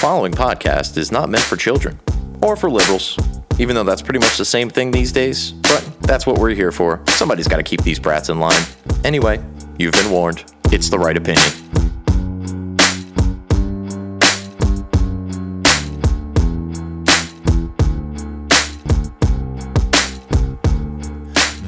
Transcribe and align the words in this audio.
following 0.00 0.32
podcast 0.32 0.96
is 0.96 1.12
not 1.12 1.28
meant 1.28 1.44
for 1.44 1.56
children 1.56 2.00
or 2.42 2.56
for 2.56 2.70
liberals, 2.70 3.18
even 3.58 3.76
though 3.76 3.84
that's 3.84 4.00
pretty 4.00 4.18
much 4.18 4.38
the 4.38 4.44
same 4.46 4.70
thing 4.70 4.90
these 4.90 5.12
days. 5.12 5.52
But 5.52 5.86
that's 6.00 6.26
what 6.26 6.38
we're 6.38 6.54
here 6.54 6.72
for. 6.72 7.02
Somebody's 7.08 7.46
got 7.46 7.58
to 7.58 7.62
keep 7.62 7.82
these 7.82 7.98
brats 8.00 8.30
in 8.30 8.40
line. 8.40 8.62
Anyway, 9.04 9.44
you've 9.78 9.92
been 9.92 10.10
warned. 10.10 10.50
It's 10.72 10.88
the 10.88 10.98
right 10.98 11.18
opinion. 11.18 11.99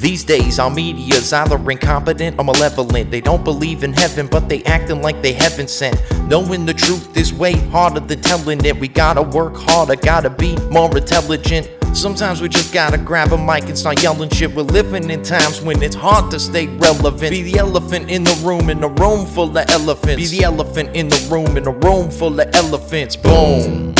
These 0.02 0.24
days, 0.24 0.58
our 0.58 0.68
media's 0.68 1.32
either 1.32 1.70
incompetent 1.70 2.36
or 2.36 2.44
malevolent. 2.44 3.12
They 3.12 3.20
don't 3.20 3.44
believe 3.44 3.84
in 3.84 3.92
heaven, 3.92 4.26
but 4.26 4.48
they 4.48 4.64
acting 4.64 5.00
like 5.00 5.22
they 5.22 5.32
heaven 5.32 5.68
sent. 5.68 5.96
Knowing 6.26 6.66
the 6.66 6.74
truth 6.74 7.16
is 7.16 7.32
way 7.32 7.52
harder 7.52 8.00
than 8.00 8.20
telling 8.20 8.64
it. 8.64 8.76
We 8.80 8.88
gotta 8.88 9.22
work 9.22 9.54
harder, 9.54 9.94
gotta 9.94 10.28
be 10.28 10.56
more 10.70 10.90
intelligent. 10.96 11.70
Sometimes 11.94 12.40
we 12.40 12.48
just 12.48 12.74
gotta 12.74 12.98
grab 12.98 13.30
a 13.30 13.38
mic 13.38 13.68
and 13.68 13.78
start 13.78 14.02
yelling 14.02 14.28
shit. 14.30 14.52
We're 14.52 14.62
living 14.62 15.08
in 15.08 15.22
times 15.22 15.60
when 15.60 15.80
it's 15.80 15.94
hard 15.94 16.32
to 16.32 16.40
stay 16.40 16.66
relevant. 16.66 17.30
Be 17.30 17.42
the 17.42 17.58
elephant 17.60 18.10
in 18.10 18.24
the 18.24 18.34
room, 18.44 18.70
in 18.70 18.82
a 18.82 18.88
room 18.88 19.24
full 19.24 19.56
of 19.56 19.70
elephants. 19.70 20.16
Be 20.16 20.38
the 20.38 20.42
elephant 20.42 20.96
in 20.96 21.10
the 21.10 21.28
room, 21.30 21.56
in 21.56 21.64
a 21.68 21.70
room 21.70 22.10
full 22.10 22.40
of 22.40 22.52
elephants. 22.56 23.14
Boom. 23.14 23.94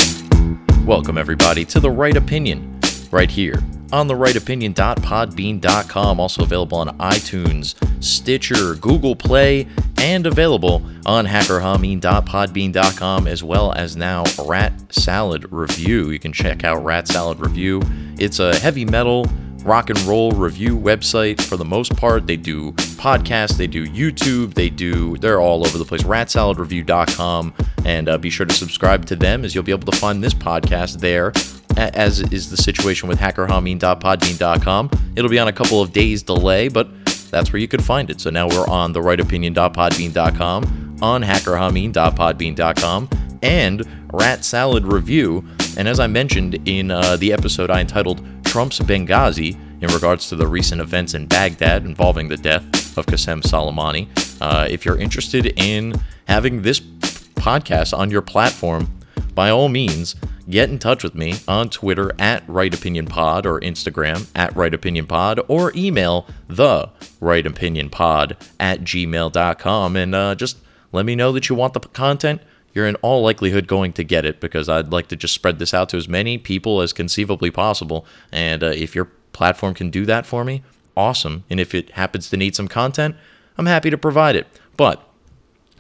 Welcome, 0.85 1.17
everybody, 1.17 1.65
to 1.67 1.79
The 1.79 1.93
Right 1.93 2.17
Opinion, 2.17 2.81
right 3.13 3.31
here 3.31 3.63
on 3.93 4.09
the 4.09 4.17
right 4.17 4.33
therightopinion.podbean.com. 4.33 6.21
Also 6.21 6.43
available 6.43 6.79
on 6.79 6.89
iTunes, 6.99 7.75
Stitcher, 8.03 8.75
Google 8.77 9.15
Play, 9.15 9.69
and 9.99 10.27
available 10.27 10.83
on 11.07 11.27
hackerhameen.podbean.com 11.27 13.27
as 13.27 13.45
well 13.45 13.73
as 13.73 13.97
now 13.97 14.25
Rat 14.45 14.73
Salad 14.93 15.51
Review. 15.53 16.11
You 16.11 16.19
can 16.19 16.33
check 16.33 16.65
out 16.65 16.85
Rat 16.85 17.09
Salad 17.09 17.41
Review. 17.41 17.83
It's 18.19 18.39
a 18.39 18.57
heavy 18.59 18.85
metal 18.85 19.27
rock 19.65 19.91
and 19.91 19.99
roll 20.01 20.33
review 20.33 20.77
website 20.77 21.41
for 21.41 21.57
the 21.57 21.65
most 21.65 21.97
part. 21.97 22.27
They 22.27 22.37
do 22.37 22.73
podcasts, 22.73 23.57
they 23.57 23.67
do 23.67 23.87
YouTube, 23.87 24.55
they 24.55 24.69
do, 24.69 25.17
they're 25.19 25.41
all 25.41 25.67
over 25.67 25.79
the 25.79 25.85
place. 25.85 26.03
Ratsaladreview.com. 26.03 27.55
And 27.85 28.09
uh, 28.09 28.19
be 28.19 28.31
sure 28.31 28.47
to 28.47 28.55
subscribe 28.55 29.07
to 29.07 29.17
them 29.17 29.45
as 29.45 29.55
you'll 29.55 29.65
be 29.65 29.73
able 29.73 29.91
to 29.91 29.99
find 29.99 30.23
this 30.23 30.35
podcast 30.35 31.01
there 31.01 31.33
as 31.77 32.21
is 32.33 32.51
the 32.51 32.57
situation 32.57 33.09
with 33.09 33.19
hackerhameen.podbean.com. 33.19 34.91
It'll 35.17 35.31
be 35.31 35.39
on 35.39 35.49
a 35.49 35.53
couple 35.53 35.81
of 35.81 35.93
days 35.93 36.23
delay, 36.23 36.69
but 36.69 36.89
that's 37.31 37.53
where 37.53 37.61
you 37.61 37.69
can 37.69 37.81
find 37.81 38.11
it. 38.11 38.21
So 38.21 38.31
now 38.31 38.49
we're 38.49 38.69
on 38.69 38.93
the 38.93 39.01
therightopinion.podbean.com, 39.01 40.99
on 41.01 41.23
hackerhameen.podbean.com, 41.23 43.09
and 43.43 44.09
Rat 44.13 44.45
Salad 44.45 44.87
Review. 44.87 45.45
And 45.77 45.89
as 45.89 45.99
I 45.99 46.07
mentioned 46.07 46.69
in 46.69 46.91
uh, 46.91 47.17
the 47.17 47.33
episode 47.33 47.71
I 47.71 47.81
entitled 47.81 48.25
Trump's 48.53 48.81
Benghazi, 48.81 49.57
in 49.81 49.89
regards 49.95 50.29
to 50.29 50.37
the 50.37 50.47
recent 50.47 50.79
events 50.79 51.15
in 51.15 51.25
Baghdad 51.25 51.87
involving 51.87 52.29
the 52.29 52.37
death 52.37 52.99
of 52.99 53.07
Qasem 53.07 53.41
Soleimani, 53.41 54.09
uh, 54.43 54.67
if 54.69 54.85
you're 54.85 54.99
interested 54.99 55.59
in 55.59 55.99
having 56.29 56.61
this 56.61 56.79
podcast 56.79 57.97
on 57.97 58.11
your 58.11 58.21
platform, 58.21 58.91
by 59.35 59.49
all 59.49 59.71
means, 59.71 60.17
get 60.51 60.69
in 60.69 60.79
touch 60.79 61.03
with 61.03 61.15
me 61.15 61.37
on 61.49 61.71
Twitter 61.71 62.13
at 62.19 62.47
Right 62.47 62.75
Opinion 62.75 63.07
Pod 63.07 63.47
or 63.47 63.59
Instagram 63.59 64.29
at 64.35 64.55
Right 64.55 64.75
Opinion 64.75 65.07
Pod 65.07 65.41
or 65.49 65.73
email 65.75 66.27
the 66.47 66.91
Right 67.23 67.47
Opinion 67.47 67.89
Pod 67.89 68.37
at 68.61 68.83
gmail.com 68.83 69.97
and 69.97 70.15
uh, 70.15 70.35
just 70.35 70.59
let 70.93 71.07
me 71.07 71.15
know 71.15 71.33
that 71.33 71.49
you 71.49 71.55
want 71.55 71.73
the 71.73 71.81
content. 71.81 72.43
You're 72.75 72.87
in 72.87 72.97
all 72.97 73.23
likelihood 73.23 73.67
going 73.67 73.93
to 73.95 74.05
get 74.05 74.25
it 74.25 74.41
because 74.41 74.69
I'd 74.69 74.93
like 74.93 75.09
to 75.09 75.17
just 75.17 75.35
spread 75.35 75.59
this 75.59 75.75
out 75.75 75.89
to 75.91 75.97
as 75.97 76.09
many 76.09 76.39
people 76.39 76.81
as 76.81 76.93
conceivably 76.93 77.51
possible. 77.51 78.07
And 78.31 78.63
uh, 78.63 78.69
if 78.69 78.95
your 78.95 79.07
platform 79.33 79.75
can 79.75 79.91
do 79.91 80.07
that 80.07 80.27
for 80.27 80.45
me, 80.45 80.63
awesome. 80.97 81.45
And 81.51 81.61
if 81.61 81.75
it 81.75 81.91
happens 81.93 82.31
to 82.31 82.37
need 82.37 82.57
some 82.57 82.69
content, 82.69 83.17
I'm 83.59 83.67
happy 83.67 83.91
to 83.91 83.99
provide 83.99 84.37
it. 84.37 84.47
But 84.77 85.07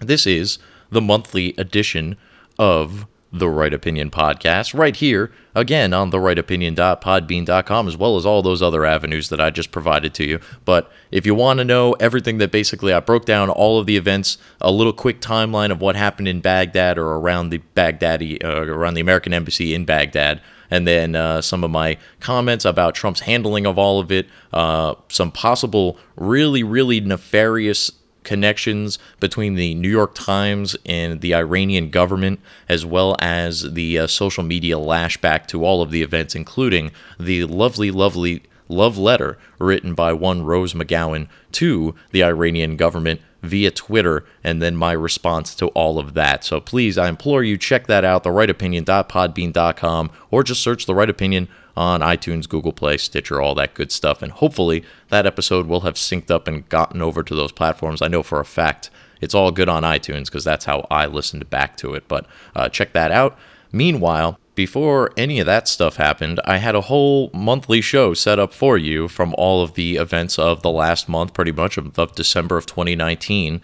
this 0.01 0.27
is 0.27 0.59
the 0.91 1.01
monthly 1.01 1.55
edition 1.57 2.17
of 2.59 3.07
the 3.33 3.49
Right 3.49 3.73
Opinion 3.73 4.11
podcast 4.11 4.79
right 4.79 4.95
here, 4.95 5.33
again 5.55 5.95
on 5.95 6.11
the 6.11 6.19
rightopinion.podbean.com, 6.19 7.89
as 7.89 7.97
well 7.97 8.17
as 8.17 8.27
all 8.27 8.43
those 8.43 8.61
other 8.61 8.85
avenues 8.85 9.31
that 9.31 9.41
I 9.41 9.51
just 9.51 9.73
provided 9.73 10.13
to 10.15 10.25
you. 10.25 10.41
But 10.65 10.93
if 11.11 11.25
you 11.25 11.35
want 11.35 11.59
to 11.59 11.65
know 11.65 11.95
everything 11.95 12.39
that 12.39 12.53
basically 12.53 12.93
I 12.93 13.01
broke 13.01 13.25
down 13.25 13.49
all 13.49 13.79
of 13.79 13.87
the 13.87 13.97
events, 13.97 14.39
a 14.61 14.71
little 14.71 14.93
quick 14.93 15.21
timeline 15.21 15.71
of 15.71 15.81
what 15.81 15.97
happened 15.97 16.29
in 16.29 16.41
Baghdad 16.41 16.99
or 16.99 17.07
around 17.07 17.51
the 17.51 17.61
Baghdadi, 17.75 18.45
uh, 18.45 18.67
around 18.67 18.95
the 18.95 19.01
American 19.01 19.33
embassy 19.33 19.75
in 19.75 19.85
Baghdad, 19.85 20.41
and 20.71 20.87
then 20.87 21.15
uh, 21.15 21.43
some 21.43 21.65
of 21.65 21.71
my 21.71 21.99
comments 22.21 22.65
about 22.65 22.95
Trump's 22.95 23.21
handling 23.21 23.67
of 23.67 23.79
all 23.79 24.01
of 24.01 24.11
it, 24.11 24.27
uh, 24.53 24.95
some 25.09 25.31
possible 25.31 25.99
really, 26.17 26.63
really 26.63 27.01
nefarious 27.01 27.91
connections 28.25 28.99
between 29.21 29.55
the 29.55 29.75
New 29.75 29.89
York 29.89 30.15
Times 30.15 30.77
and 30.87 31.21
the 31.21 31.35
Iranian 31.35 31.91
government, 31.91 32.41
as 32.69 32.85
well 32.87 33.17
as 33.21 33.73
the 33.75 33.99
uh, 33.99 34.07
social 34.07 34.43
media 34.43 34.77
lashback 34.77 35.47
to 35.49 35.65
all 35.65 35.83
of 35.83 35.91
the 35.91 36.03
events, 36.03 36.35
including 36.35 36.91
the 37.19 37.45
lovely, 37.45 37.91
lovely 37.91 38.43
love 38.69 38.97
letter 38.97 39.39
written 39.59 39.95
by 39.95 40.13
one 40.13 40.43
Rose 40.43 40.73
McGowan 40.73 41.29
to 41.53 41.95
the 42.11 42.25
Iranian 42.25 42.77
government 42.77 43.21
via 43.43 43.71
Twitter, 43.71 44.25
and 44.45 44.63
then 44.63 44.77
my 44.77 44.93
response 44.93 45.55
to 45.57 45.67
all 45.69 45.99
of 45.99 46.15
that. 46.15 46.45
So 46.45 46.61
please, 46.61 46.97
I 46.97 47.09
implore 47.09 47.43
you, 47.43 47.59
check 47.59 47.87
that 47.89 48.05
out, 48.05 48.25
therightopinion.podbean.com, 48.25 50.11
or 50.31 50.43
just 50.43 50.63
search 50.63 50.87
The 50.87 50.95
Right 50.95 51.11
Opinion 51.11 51.49
on 51.77 52.01
iTunes, 52.01 52.49
Google 52.49 52.73
Play, 52.73 52.99
Stitcher, 52.99 53.41
all 53.41 53.55
that 53.55 53.75
good 53.75 53.93
stuff. 53.93 54.23
And 54.23 54.33
hopefully 54.33 54.85
that 55.09 55.27
episode 55.27 55.67
will 55.67 55.81
have 55.81 55.95
synced 55.95 56.31
up 56.31 56.47
and 56.47 56.69
gotten 56.69 57.01
over 57.01 57.23
to 57.23 57.35
those 57.35 57.53
platforms. 57.53 58.03
I 58.03 58.09
know 58.09 58.23
for 58.23 58.41
a 58.41 58.45
fact 58.45 58.91
it's 59.21 59.35
all 59.35 59.51
good 59.53 59.69
on 59.69 59.83
iTunes 59.83 60.27
because 60.27 60.45
that's 60.45 60.65
how 60.65 60.87
I 60.91 61.07
listened 61.07 61.49
back 61.49 61.77
to 61.79 61.95
it. 61.95 62.09
But 62.09 62.27
uh, 62.55 62.69
check 62.69 62.93
that 62.93 63.11
out. 63.11 63.39
Meanwhile, 63.71 64.39
before 64.55 65.13
any 65.17 65.41
of 65.41 65.47
that 65.47 65.67
stuff 65.67 65.97
happened, 65.97 66.41
I 66.45 66.59
had 66.59 66.75
a 66.75 66.83
whole 66.83 67.31
monthly 67.33 67.81
show 67.81 68.13
set 68.13 68.39
up 68.39 68.53
for 68.53 68.77
you 68.77 69.09
from 69.09 69.35
all 69.39 69.63
of 69.63 69.75
the 69.75 69.97
events 69.97 70.39
of 70.39 70.63
the 70.63 70.71
last 70.71 71.09
month, 71.09 71.33
pretty 71.33 71.53
much 71.53 71.79
of, 71.79 71.99
of 71.99 72.15
December 72.15 72.59
of 72.59 72.67
2019. 72.67 73.63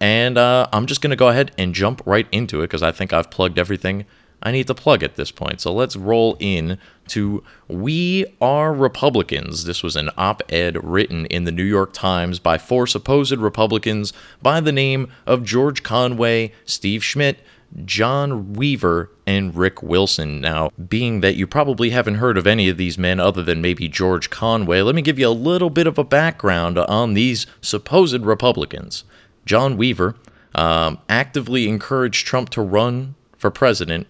And 0.00 0.38
uh, 0.38 0.66
I'm 0.72 0.86
just 0.86 1.02
going 1.02 1.10
to 1.10 1.16
go 1.16 1.28
ahead 1.28 1.52
and 1.58 1.74
jump 1.74 2.00
right 2.06 2.26
into 2.32 2.60
it 2.60 2.68
because 2.68 2.82
I 2.82 2.90
think 2.90 3.12
I've 3.12 3.30
plugged 3.30 3.58
everything 3.58 4.06
I 4.42 4.52
need 4.52 4.66
to 4.68 4.74
plug 4.74 5.02
at 5.02 5.16
this 5.16 5.30
point. 5.30 5.60
So 5.60 5.74
let's 5.74 5.96
roll 5.96 6.36
in 6.40 6.78
to 7.10 7.42
We 7.68 8.26
Are 8.40 8.72
Republicans. 8.72 9.64
This 9.64 9.82
was 9.82 9.96
an 9.96 10.10
op 10.16 10.42
ed 10.48 10.82
written 10.82 11.26
in 11.26 11.44
the 11.44 11.52
New 11.52 11.64
York 11.64 11.92
Times 11.92 12.38
by 12.38 12.58
four 12.58 12.86
supposed 12.86 13.36
Republicans 13.38 14.12
by 14.42 14.60
the 14.60 14.72
name 14.72 15.10
of 15.26 15.44
George 15.44 15.82
Conway, 15.82 16.52
Steve 16.64 17.04
Schmidt, 17.04 17.40
John 17.84 18.54
Weaver, 18.54 19.10
and 19.26 19.54
Rick 19.54 19.82
Wilson. 19.82 20.40
Now, 20.40 20.70
being 20.88 21.20
that 21.20 21.36
you 21.36 21.46
probably 21.46 21.90
haven't 21.90 22.16
heard 22.16 22.36
of 22.36 22.46
any 22.46 22.68
of 22.68 22.76
these 22.76 22.98
men 22.98 23.20
other 23.20 23.42
than 23.42 23.60
maybe 23.60 23.88
George 23.88 24.30
Conway, 24.30 24.82
let 24.82 24.94
me 24.94 25.02
give 25.02 25.18
you 25.18 25.28
a 25.28 25.30
little 25.30 25.70
bit 25.70 25.86
of 25.86 25.98
a 25.98 26.04
background 26.04 26.78
on 26.78 27.14
these 27.14 27.46
supposed 27.60 28.22
Republicans. 28.22 29.04
John 29.46 29.76
Weaver 29.76 30.16
um, 30.54 30.98
actively 31.08 31.68
encouraged 31.68 32.26
Trump 32.26 32.50
to 32.50 32.62
run 32.62 33.14
for 33.36 33.50
president 33.50 34.06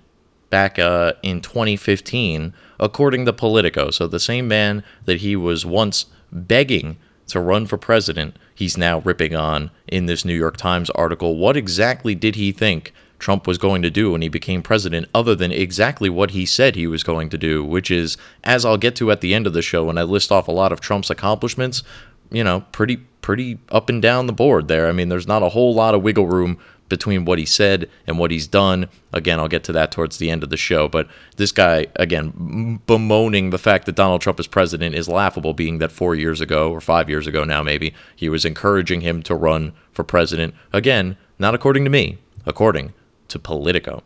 back 0.50 0.78
uh, 0.78 1.14
in 1.22 1.40
2015, 1.40 2.52
according 2.78 3.24
to 3.24 3.32
Politico. 3.32 3.90
So 3.90 4.06
the 4.06 4.20
same 4.20 4.48
man 4.48 4.84
that 5.04 5.20
he 5.20 5.36
was 5.36 5.64
once 5.64 6.06
begging 6.32 6.98
to 7.28 7.40
run 7.40 7.66
for 7.66 7.78
president, 7.78 8.36
he's 8.54 8.76
now 8.76 8.98
ripping 9.00 9.34
on 9.34 9.70
in 9.86 10.06
this 10.06 10.24
New 10.24 10.34
York 10.34 10.56
Times 10.56 10.90
article. 10.90 11.36
What 11.36 11.56
exactly 11.56 12.14
did 12.14 12.34
he 12.34 12.52
think 12.52 12.92
Trump 13.20 13.46
was 13.46 13.58
going 13.58 13.82
to 13.82 13.90
do 13.90 14.12
when 14.12 14.22
he 14.22 14.28
became 14.28 14.62
president, 14.62 15.06
other 15.14 15.34
than 15.34 15.52
exactly 15.52 16.08
what 16.08 16.30
he 16.30 16.44
said 16.44 16.74
he 16.74 16.86
was 16.86 17.04
going 17.04 17.28
to 17.28 17.38
do, 17.38 17.64
which 17.64 17.90
is, 17.90 18.16
as 18.42 18.64
I'll 18.64 18.78
get 18.78 18.96
to 18.96 19.10
at 19.10 19.20
the 19.20 19.34
end 19.34 19.46
of 19.46 19.52
the 19.52 19.62
show 19.62 19.84
when 19.84 19.98
I 19.98 20.02
list 20.02 20.32
off 20.32 20.48
a 20.48 20.52
lot 20.52 20.72
of 20.72 20.80
Trump's 20.80 21.10
accomplishments, 21.10 21.82
you 22.30 22.42
know, 22.42 22.64
pretty 22.72 22.96
pretty 23.20 23.58
up 23.68 23.90
and 23.90 24.00
down 24.00 24.26
the 24.26 24.32
board 24.32 24.66
there. 24.66 24.88
I 24.88 24.92
mean, 24.92 25.10
there's 25.10 25.28
not 25.28 25.42
a 25.42 25.50
whole 25.50 25.74
lot 25.74 25.94
of 25.94 26.02
wiggle 26.02 26.26
room 26.26 26.58
between 26.90 27.24
what 27.24 27.38
he 27.38 27.46
said 27.46 27.88
and 28.06 28.18
what 28.18 28.30
he's 28.30 28.46
done. 28.46 28.90
Again, 29.14 29.40
I'll 29.40 29.48
get 29.48 29.64
to 29.64 29.72
that 29.72 29.90
towards 29.90 30.18
the 30.18 30.30
end 30.30 30.42
of 30.42 30.50
the 30.50 30.58
show. 30.58 30.88
But 30.88 31.08
this 31.36 31.52
guy, 31.52 31.86
again, 31.96 32.82
bemoaning 32.86 33.48
the 33.48 33.58
fact 33.58 33.86
that 33.86 33.94
Donald 33.94 34.20
Trump 34.20 34.38
is 34.38 34.46
president 34.46 34.94
is 34.94 35.08
laughable, 35.08 35.54
being 35.54 35.78
that 35.78 35.92
four 35.92 36.14
years 36.14 36.42
ago, 36.42 36.70
or 36.70 36.82
five 36.82 37.08
years 37.08 37.26
ago 37.26 37.44
now, 37.44 37.62
maybe, 37.62 37.94
he 38.14 38.28
was 38.28 38.44
encouraging 38.44 39.00
him 39.00 39.22
to 39.22 39.34
run 39.34 39.72
for 39.92 40.04
president. 40.04 40.54
Again, 40.74 41.16
not 41.38 41.54
according 41.54 41.84
to 41.84 41.90
me, 41.90 42.18
according 42.44 42.92
to 43.28 43.38
Politico. 43.38 44.02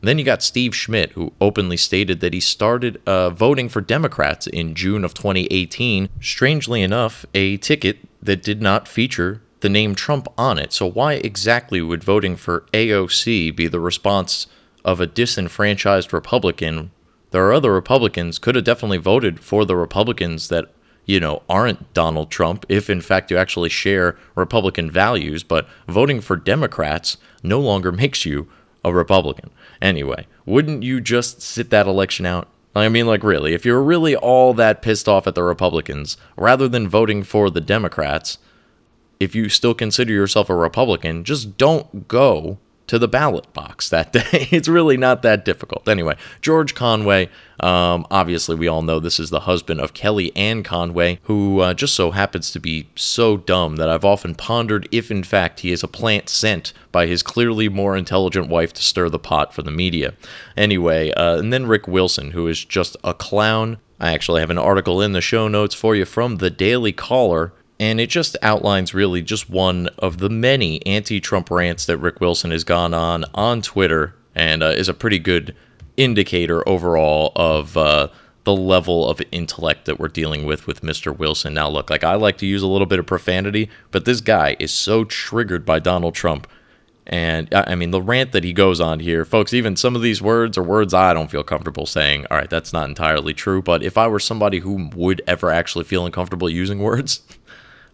then 0.00 0.18
you 0.18 0.24
got 0.24 0.44
Steve 0.44 0.74
Schmidt, 0.76 1.10
who 1.12 1.32
openly 1.40 1.76
stated 1.76 2.20
that 2.20 2.32
he 2.32 2.38
started 2.38 3.02
uh, 3.04 3.30
voting 3.30 3.68
for 3.68 3.80
Democrats 3.80 4.46
in 4.46 4.76
June 4.76 5.04
of 5.04 5.12
2018. 5.12 6.08
Strangely 6.20 6.82
enough, 6.82 7.26
a 7.34 7.56
ticket 7.56 7.98
that 8.22 8.40
did 8.42 8.62
not 8.62 8.86
feature 8.86 9.42
the 9.60 9.68
name 9.68 9.94
Trump 9.94 10.28
on 10.36 10.58
it. 10.58 10.72
So, 10.72 10.86
why 10.86 11.14
exactly 11.14 11.80
would 11.80 12.04
voting 12.04 12.36
for 12.36 12.66
AOC 12.72 13.54
be 13.54 13.66
the 13.66 13.80
response 13.80 14.46
of 14.84 15.00
a 15.00 15.06
disenfranchised 15.06 16.12
Republican, 16.12 16.90
there 17.30 17.46
are 17.46 17.52
other 17.52 17.72
Republicans 17.72 18.38
could 18.38 18.54
have 18.54 18.64
definitely 18.64 18.98
voted 18.98 19.40
for 19.40 19.64
the 19.64 19.76
Republicans 19.76 20.48
that 20.48 20.70
you 21.04 21.20
know 21.20 21.42
aren't 21.48 21.92
Donald 21.94 22.30
Trump 22.30 22.64
if 22.68 22.88
in 22.88 23.00
fact 23.00 23.30
you 23.30 23.36
actually 23.36 23.68
share 23.68 24.16
Republican 24.34 24.90
values, 24.90 25.42
but 25.42 25.68
voting 25.86 26.20
for 26.20 26.36
Democrats 26.36 27.16
no 27.42 27.60
longer 27.60 27.92
makes 28.02 28.24
you 28.24 28.48
a 28.84 28.92
Republican. 28.92 29.50
Anyway, 29.82 30.26
wouldn't 30.46 30.82
you 30.82 31.00
just 31.00 31.42
sit 31.42 31.70
that 31.70 31.86
election 31.86 32.24
out? 32.24 32.48
I 32.74 32.88
mean, 32.88 33.06
like, 33.06 33.24
really, 33.24 33.54
if 33.54 33.64
you're 33.64 33.82
really 33.82 34.14
all 34.14 34.54
that 34.54 34.82
pissed 34.82 35.08
off 35.08 35.26
at 35.26 35.34
the 35.34 35.42
Republicans, 35.42 36.16
rather 36.36 36.68
than 36.68 36.88
voting 36.88 37.22
for 37.22 37.50
the 37.50 37.60
Democrats, 37.60 38.38
if 39.20 39.34
you 39.34 39.48
still 39.48 39.74
consider 39.74 40.12
yourself 40.12 40.48
a 40.48 40.54
Republican, 40.54 41.24
just 41.24 41.56
don't 41.56 42.08
go 42.08 42.58
to 42.88 42.98
the 42.98 43.06
ballot 43.06 43.52
box 43.52 43.88
that 43.90 44.12
day. 44.12 44.48
it's 44.50 44.66
really 44.66 44.96
not 44.96 45.22
that 45.22 45.44
difficult. 45.44 45.86
Anyway, 45.86 46.16
George 46.42 46.74
Conway, 46.74 47.28
um, 47.60 48.06
obviously, 48.10 48.56
we 48.56 48.66
all 48.66 48.82
know 48.82 48.98
this 48.98 49.20
is 49.20 49.30
the 49.30 49.40
husband 49.40 49.80
of 49.80 49.94
Kellyanne 49.94 50.64
Conway, 50.64 51.20
who 51.24 51.60
uh, 51.60 51.74
just 51.74 51.94
so 51.94 52.10
happens 52.10 52.50
to 52.50 52.60
be 52.60 52.88
so 52.96 53.36
dumb 53.36 53.76
that 53.76 53.88
I've 53.88 54.04
often 54.04 54.34
pondered 54.34 54.88
if, 54.90 55.10
in 55.10 55.22
fact, 55.22 55.60
he 55.60 55.70
is 55.70 55.82
a 55.82 55.88
plant 55.88 56.28
sent 56.28 56.72
by 56.90 57.06
his 57.06 57.22
clearly 57.22 57.68
more 57.68 57.96
intelligent 57.96 58.48
wife 58.48 58.72
to 58.72 58.82
stir 58.82 59.08
the 59.08 59.18
pot 59.18 59.54
for 59.54 59.62
the 59.62 59.70
media. 59.70 60.14
Anyway, 60.56 61.12
uh, 61.12 61.38
and 61.38 61.52
then 61.52 61.66
Rick 61.66 61.86
Wilson, 61.86 62.32
who 62.32 62.48
is 62.48 62.64
just 62.64 62.96
a 63.04 63.14
clown. 63.14 63.78
I 64.00 64.12
actually 64.12 64.40
have 64.40 64.50
an 64.50 64.58
article 64.58 65.02
in 65.02 65.12
the 65.12 65.20
show 65.20 65.48
notes 65.48 65.74
for 65.74 65.94
you 65.96 66.04
from 66.04 66.36
the 66.36 66.50
Daily 66.50 66.92
Caller 66.92 67.52
and 67.80 68.00
it 68.00 68.08
just 68.08 68.36
outlines 68.42 68.94
really 68.94 69.22
just 69.22 69.48
one 69.48 69.88
of 69.98 70.18
the 70.18 70.28
many 70.28 70.84
anti 70.86 71.20
Trump 71.20 71.50
rants 71.50 71.86
that 71.86 71.98
Rick 71.98 72.20
Wilson 72.20 72.50
has 72.50 72.64
gone 72.64 72.94
on 72.94 73.24
on 73.34 73.62
Twitter 73.62 74.14
and 74.34 74.62
uh, 74.62 74.66
is 74.66 74.88
a 74.88 74.94
pretty 74.94 75.18
good 75.18 75.54
indicator 75.96 76.66
overall 76.68 77.32
of 77.36 77.76
uh, 77.76 78.08
the 78.44 78.54
level 78.54 79.08
of 79.08 79.20
intellect 79.30 79.84
that 79.84 79.98
we're 79.98 80.08
dealing 80.08 80.46
with 80.46 80.66
with 80.66 80.80
Mr. 80.80 81.16
Wilson. 81.16 81.54
Now, 81.54 81.68
look, 81.68 81.90
like 81.90 82.04
I 82.04 82.14
like 82.14 82.38
to 82.38 82.46
use 82.46 82.62
a 82.62 82.66
little 82.66 82.86
bit 82.86 82.98
of 82.98 83.06
profanity, 83.06 83.68
but 83.90 84.04
this 84.04 84.20
guy 84.20 84.56
is 84.58 84.72
so 84.72 85.04
triggered 85.04 85.66
by 85.66 85.78
Donald 85.80 86.14
Trump. 86.14 86.46
And 87.06 87.52
I 87.54 87.74
mean, 87.74 87.90
the 87.90 88.02
rant 88.02 88.32
that 88.32 88.44
he 88.44 88.52
goes 88.52 88.80
on 88.82 89.00
here, 89.00 89.24
folks, 89.24 89.54
even 89.54 89.76
some 89.76 89.96
of 89.96 90.02
these 90.02 90.20
words 90.20 90.58
are 90.58 90.62
words 90.62 90.92
I 90.92 91.14
don't 91.14 91.30
feel 91.30 91.42
comfortable 91.42 91.86
saying. 91.86 92.26
All 92.30 92.36
right, 92.36 92.50
that's 92.50 92.72
not 92.72 92.88
entirely 92.88 93.32
true. 93.32 93.62
But 93.62 93.82
if 93.82 93.96
I 93.96 94.08
were 94.08 94.20
somebody 94.20 94.58
who 94.58 94.90
would 94.94 95.22
ever 95.26 95.50
actually 95.50 95.84
feel 95.84 96.04
uncomfortable 96.04 96.50
using 96.50 96.80
words, 96.80 97.22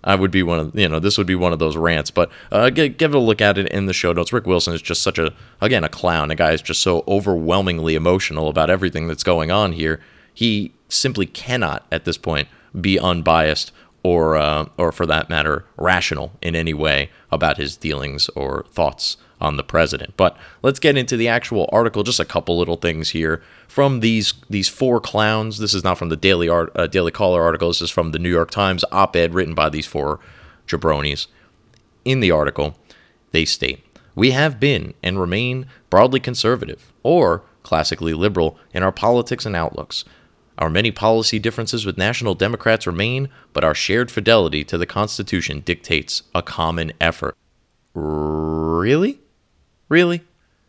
I 0.05 0.15
would 0.15 0.31
be 0.31 0.43
one 0.43 0.59
of 0.59 0.79
you 0.79 0.89
know 0.89 1.01
this 1.01 1.19
would 1.19 1.27
be 1.27 1.35
one 1.35 1.53
of 1.53 1.59
those 1.59 1.77
rants. 1.77 2.11
But 2.11 2.31
uh, 2.53 2.71
give, 2.71 2.97
give 2.97 3.15
it 3.15 3.17
a 3.17 3.21
look 3.21 3.41
at 3.41 3.59
it 3.59 3.69
in 3.69 3.87
the 3.87 3.93
show 3.93 4.12
notes. 4.12 4.33
Rick 4.33 4.47
Wilson 4.47 4.75
is 4.75 4.83
just 4.83 5.03
such 5.03 5.19
a 5.19 5.33
again 5.61 5.85
a 5.85 5.89
clown. 5.89 6.31
A 6.31 6.35
guy 6.35 6.53
is 6.53 6.62
just 6.62 6.83
so 6.83 7.03
overwhelmingly 7.09 7.95
emotional 7.95 8.49
about 8.49 8.71
everything 8.71 9.09
that's 9.09 9.25
going 9.25 9.51
on 9.51 9.73
here. 9.73 10.01
He 10.33 10.73
simply 10.89 11.27
cannot 11.27 11.87
at 11.91 12.05
this 12.05 12.19
point 12.19 12.49
be 12.81 12.99
unbiased 12.99 13.73
or 14.03 14.37
uh, 14.37 14.67
or 14.79 14.93
for 14.93 15.06
that 15.06 15.29
matter 15.29 15.65
rational 15.77 16.33
in 16.41 16.55
any 16.55 16.75
way 16.75 17.11
about 17.33 17.56
his 17.56 17.77
dealings 17.77 18.29
or 18.31 18.65
thoughts 18.71 19.17
on 19.44 19.56
the 19.56 19.62
president. 19.62 20.17
But 20.17 20.37
let's 20.62 20.81
get 20.81 20.96
into 20.96 21.17
the 21.17 21.29
actual 21.29 21.69
article. 21.70 22.02
Just 22.02 22.19
a 22.19 22.25
couple 22.25 22.58
little 22.58 22.76
things 22.76 23.11
here 23.11 23.43
from 23.69 24.00
these 24.00 24.35
these 24.50 24.69
four 24.69 25.00
clowns. 25.00 25.58
This 25.58 25.75
is 25.75 25.85
not 25.85 25.99
from 25.99 26.08
the 26.08 26.17
Daily 26.17 26.49
Art 26.49 26.73
uh, 26.75 26.88
Daily 26.88 27.12
Caller 27.12 27.43
article. 27.43 27.69
This 27.69 27.82
is 27.82 27.91
from 27.91 28.11
the 28.11 28.19
New 28.19 28.31
York 28.31 28.50
Times 28.50 28.85
op-ed 28.91 29.35
written 29.35 29.55
by 29.55 29.69
these 29.69 29.87
four 29.87 30.19
jabronis. 30.67 31.29
In 32.05 32.20
the 32.20 32.31
article, 32.31 32.76
they 33.31 33.44
state, 33.44 33.85
"We 34.14 34.32
have 34.32 34.58
been 34.58 34.94
and 35.02 35.20
remain 35.20 35.67
broadly 35.91 36.20
conservative 36.20 36.93
or 37.02 37.43
classically 37.62 38.14
liberal 38.14 38.58
in 38.73 38.82
our 38.82 38.93
politics 38.93 39.46
and 39.46 39.55
outlooks." 39.55 40.05
Our 40.56 40.70
many 40.70 40.93
policy 40.93 41.41
differences 41.41 41.85
with 41.85 41.99
national 41.99 42.35
Democrats 42.37 42.87
remain, 42.87 43.29
but 43.52 43.64
our 43.64 43.75
shared 43.75 44.11
fidelity 44.11 44.62
to 44.64 44.79
the 44.79 44.87
Constitution 44.87 45.62
dictates 45.64 46.23
a 46.32 46.43
common 46.43 46.93
effort. 47.00 47.37
Really? 47.93 49.19
Really? 49.89 50.23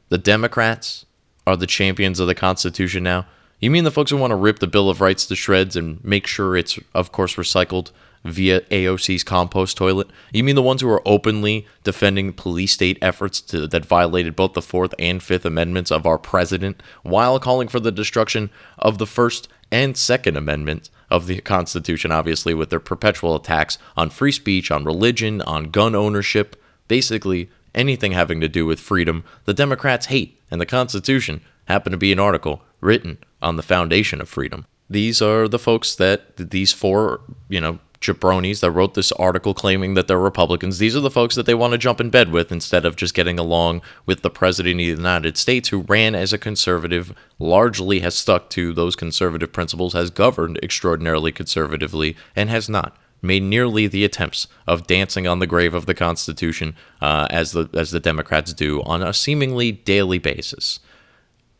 The 0.10 0.18
Democrats 0.18 1.06
are 1.48 1.56
the 1.56 1.68
champions 1.68 2.20
of 2.20 2.28
the 2.28 2.36
Constitution 2.36 3.04
now? 3.04 3.26
You 3.60 3.72
mean 3.72 3.84
the 3.84 3.92
folks 3.92 4.12
who 4.12 4.18
want 4.18 4.32
to 4.32 4.36
rip 4.36 4.60
the 4.60 4.68
Bill 4.68 4.90
of 4.90 5.02
Rights 5.02 5.26
to 5.28 5.36
shreds 5.36 5.76
and 5.76 6.04
make 6.04 6.28
sure 6.28 6.58
it's, 6.58 6.78
of 6.94 7.12
course, 7.12 7.36
recycled 7.36 7.92
via 8.24 8.62
AOC's 8.62 9.24
compost 9.24 9.78
toilet? 9.78 10.10
You 10.34 10.44
mean 10.44 10.56
the 10.56 10.62
ones 10.62 10.82
who 10.82 10.90
are 10.90 11.02
openly 11.08 11.66
defending 11.84 12.34
police 12.34 12.74
state 12.74 12.98
efforts 13.02 13.40
to, 13.42 13.66
that 13.68 13.86
violated 13.86 14.36
both 14.36 14.54
the 14.54 14.62
Fourth 14.62 14.94
and 15.00 15.24
Fifth 15.24 15.46
Amendments 15.46 15.92
of 15.92 16.06
our 16.06 16.18
president 16.18 16.84
while 17.04 17.40
calling 17.40 17.68
for 17.70 17.80
the 17.80 17.92
destruction 17.92 18.50
of 18.78 18.98
the 18.98 19.08
First 19.08 19.48
and 19.72 19.96
Second 19.96 20.38
Amendments 20.38 20.92
of 21.10 21.28
the 21.28 21.40
Constitution, 21.42 22.12
obviously, 22.12 22.54
with 22.54 22.70
their 22.70 22.80
perpetual 22.80 23.36
attacks 23.36 23.78
on 23.96 24.10
free 24.10 24.32
speech, 24.32 24.70
on 24.70 24.84
religion, 24.84 25.42
on 25.42 25.72
gun 25.72 25.96
ownership, 25.96 26.62
basically 26.88 27.50
anything 27.76 28.14
having 28.14 28.42
to 28.42 28.48
do 28.48 28.66
with 28.66 28.80
freedom, 28.80 29.24
the 29.46 29.54
Democrats 29.54 30.08
hate, 30.08 30.42
and 30.50 30.60
the 30.60 30.66
Constitution 30.66 31.42
happened 31.66 31.94
to 31.94 31.98
be 31.98 32.12
an 32.12 32.20
article 32.20 32.62
written 32.82 33.18
on 33.42 33.56
the 33.56 33.64
foundation 33.64 34.22
of 34.22 34.30
freedom. 34.30 34.66
These 34.90 35.22
are 35.22 35.48
the 35.48 35.60
folks 35.60 35.96
that 35.96 36.38
these 36.38 36.72
four, 36.72 37.22
you 37.50 37.60
know, 37.60 37.80
jabronis 38.02 38.60
that 38.60 38.72
wrote 38.72 38.94
this 38.94 39.12
article 39.14 39.54
claiming 39.54 39.96
that 39.96 40.08
they're 40.08 40.20
Republicans. 40.20 40.78
These 40.78 40.96
are 40.96 41.02
the 41.02 41.10
folks 41.10 41.36
that 41.36 41.46
they 41.46 41.56
want 41.56 41.72
to 41.72 41.78
jump 41.78 42.00
in 42.00 42.10
bed 42.10 42.32
with 42.32 42.52
instead 42.52 42.86
of 42.86 42.96
just 42.96 43.14
getting 43.14 43.40
along 43.40 43.82
with 44.06 44.22
the 44.22 44.30
President 44.30 44.74
of 44.74 44.78
the 44.78 44.84
United 44.86 45.38
States, 45.38 45.70
who 45.70 45.80
ran 45.82 46.14
as 46.14 46.32
a 46.32 46.38
conservative, 46.38 47.14
largely 47.40 48.02
has 48.02 48.16
stuck 48.16 48.50
to 48.52 48.74
those 48.74 48.96
conservative 48.96 49.52
principles, 49.52 49.94
has 49.94 50.10
governed 50.10 50.60
extraordinarily 50.62 51.32
conservatively, 51.32 52.16
and 52.36 52.50
has 52.50 52.70
not 52.70 52.96
made 53.26 53.44
nearly 53.44 53.88
the 53.88 54.06
attempts 54.06 54.48
of 54.68 54.88
dancing 54.88 55.28
on 55.28 55.40
the 55.40 55.48
grave 55.48 55.74
of 55.74 55.86
the 55.86 55.94
Constitution 55.94 56.76
uh, 57.02 57.28
as 57.30 57.52
the 57.52 57.70
as 57.74 57.92
the 57.92 58.00
Democrats 58.00 58.54
do 58.54 58.82
on 58.84 59.02
a 59.02 59.14
seemingly 59.14 59.72
daily 59.72 60.20
basis. 60.20 60.80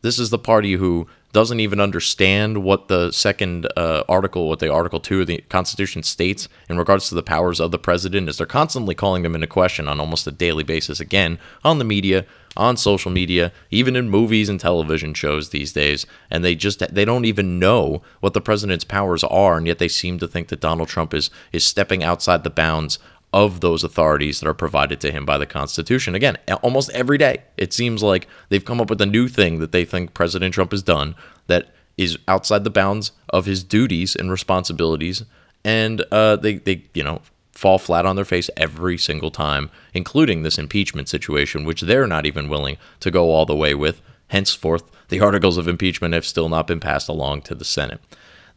This 0.02 0.18
is 0.18 0.30
the 0.30 0.38
party 0.38 0.74
who 0.74 1.08
doesn't 1.32 1.60
even 1.60 1.80
understand 1.80 2.62
what 2.62 2.88
the 2.88 3.10
second 3.12 3.68
uh, 3.76 4.02
article, 4.08 4.48
what 4.48 4.58
the 4.58 4.72
Article 4.72 5.00
2 5.00 5.20
of 5.20 5.26
the 5.26 5.38
Constitution 5.50 6.02
states 6.02 6.48
in 6.70 6.78
regards 6.78 7.08
to 7.08 7.14
the 7.14 7.22
powers 7.22 7.60
of 7.60 7.72
the 7.72 7.78
president, 7.78 8.28
is 8.28 8.38
they're 8.38 8.46
constantly 8.46 8.94
calling 8.94 9.22
them 9.22 9.34
into 9.34 9.46
question 9.46 9.86
on 9.86 10.00
almost 10.00 10.26
a 10.26 10.32
daily 10.32 10.64
basis, 10.64 10.98
again, 10.98 11.38
on 11.62 11.78
the 11.78 11.84
media, 11.84 12.24
on 12.56 12.76
social 12.76 13.10
media, 13.10 13.52
even 13.70 13.96
in 13.96 14.08
movies 14.08 14.48
and 14.48 14.58
television 14.58 15.14
shows 15.14 15.50
these 15.50 15.72
days, 15.72 16.06
and 16.30 16.44
they 16.44 16.54
just 16.54 16.80
they 16.94 17.04
don't 17.04 17.24
even 17.24 17.58
know 17.58 18.02
what 18.20 18.34
the 18.34 18.40
president's 18.40 18.84
powers 18.84 19.24
are, 19.24 19.56
and 19.56 19.66
yet 19.66 19.78
they 19.78 19.88
seem 19.88 20.18
to 20.18 20.28
think 20.28 20.48
that 20.48 20.60
Donald 20.60 20.88
Trump 20.88 21.14
is 21.14 21.30
is 21.52 21.64
stepping 21.64 22.02
outside 22.02 22.44
the 22.44 22.50
bounds 22.50 22.98
of 23.32 23.60
those 23.60 23.84
authorities 23.84 24.40
that 24.40 24.48
are 24.48 24.54
provided 24.54 25.00
to 25.00 25.10
him 25.10 25.26
by 25.26 25.36
the 25.36 25.46
Constitution. 25.46 26.14
Again, 26.14 26.38
almost 26.62 26.90
every 26.90 27.18
day, 27.18 27.42
it 27.56 27.72
seems 27.72 28.02
like 28.02 28.28
they've 28.48 28.64
come 28.64 28.80
up 28.80 28.88
with 28.88 29.00
a 29.00 29.06
new 29.06 29.28
thing 29.28 29.58
that 29.58 29.72
they 29.72 29.84
think 29.84 30.14
President 30.14 30.54
Trump 30.54 30.70
has 30.70 30.82
done 30.82 31.14
that 31.46 31.68
is 31.96 32.18
outside 32.28 32.64
the 32.64 32.70
bounds 32.70 33.12
of 33.30 33.46
his 33.46 33.64
duties 33.64 34.16
and 34.16 34.30
responsibilities, 34.30 35.24
and 35.64 36.02
uh, 36.10 36.36
they 36.36 36.54
they 36.54 36.84
you 36.94 37.02
know 37.02 37.20
fall 37.56 37.78
flat 37.78 38.04
on 38.04 38.16
their 38.16 38.24
face 38.24 38.50
every 38.56 38.98
single 38.98 39.30
time, 39.30 39.70
including 39.94 40.42
this 40.42 40.58
impeachment 40.58 41.08
situation, 41.08 41.64
which 41.64 41.80
they're 41.80 42.06
not 42.06 42.26
even 42.26 42.48
willing 42.48 42.76
to 43.00 43.10
go 43.10 43.30
all 43.30 43.46
the 43.46 43.56
way 43.56 43.74
with. 43.74 44.02
Henceforth, 44.28 44.84
the 45.08 45.20
articles 45.20 45.56
of 45.56 45.68
impeachment 45.68 46.12
have 46.12 46.26
still 46.26 46.48
not 46.48 46.66
been 46.66 46.80
passed 46.80 47.08
along 47.08 47.42
to 47.42 47.54
the 47.54 47.64
Senate. 47.64 48.00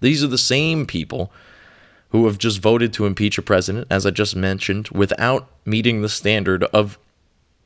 These 0.01 0.23
are 0.23 0.27
the 0.27 0.37
same 0.37 0.85
people 0.85 1.31
who 2.09 2.25
have 2.25 2.37
just 2.37 2.59
voted 2.59 2.91
to 2.93 3.05
impeach 3.05 3.37
a 3.37 3.41
president, 3.41 3.87
as 3.89 4.05
I 4.05 4.09
just 4.09 4.35
mentioned, 4.35 4.89
without 4.89 5.47
meeting 5.65 6.01
the 6.01 6.09
standard 6.09 6.63
of 6.65 6.97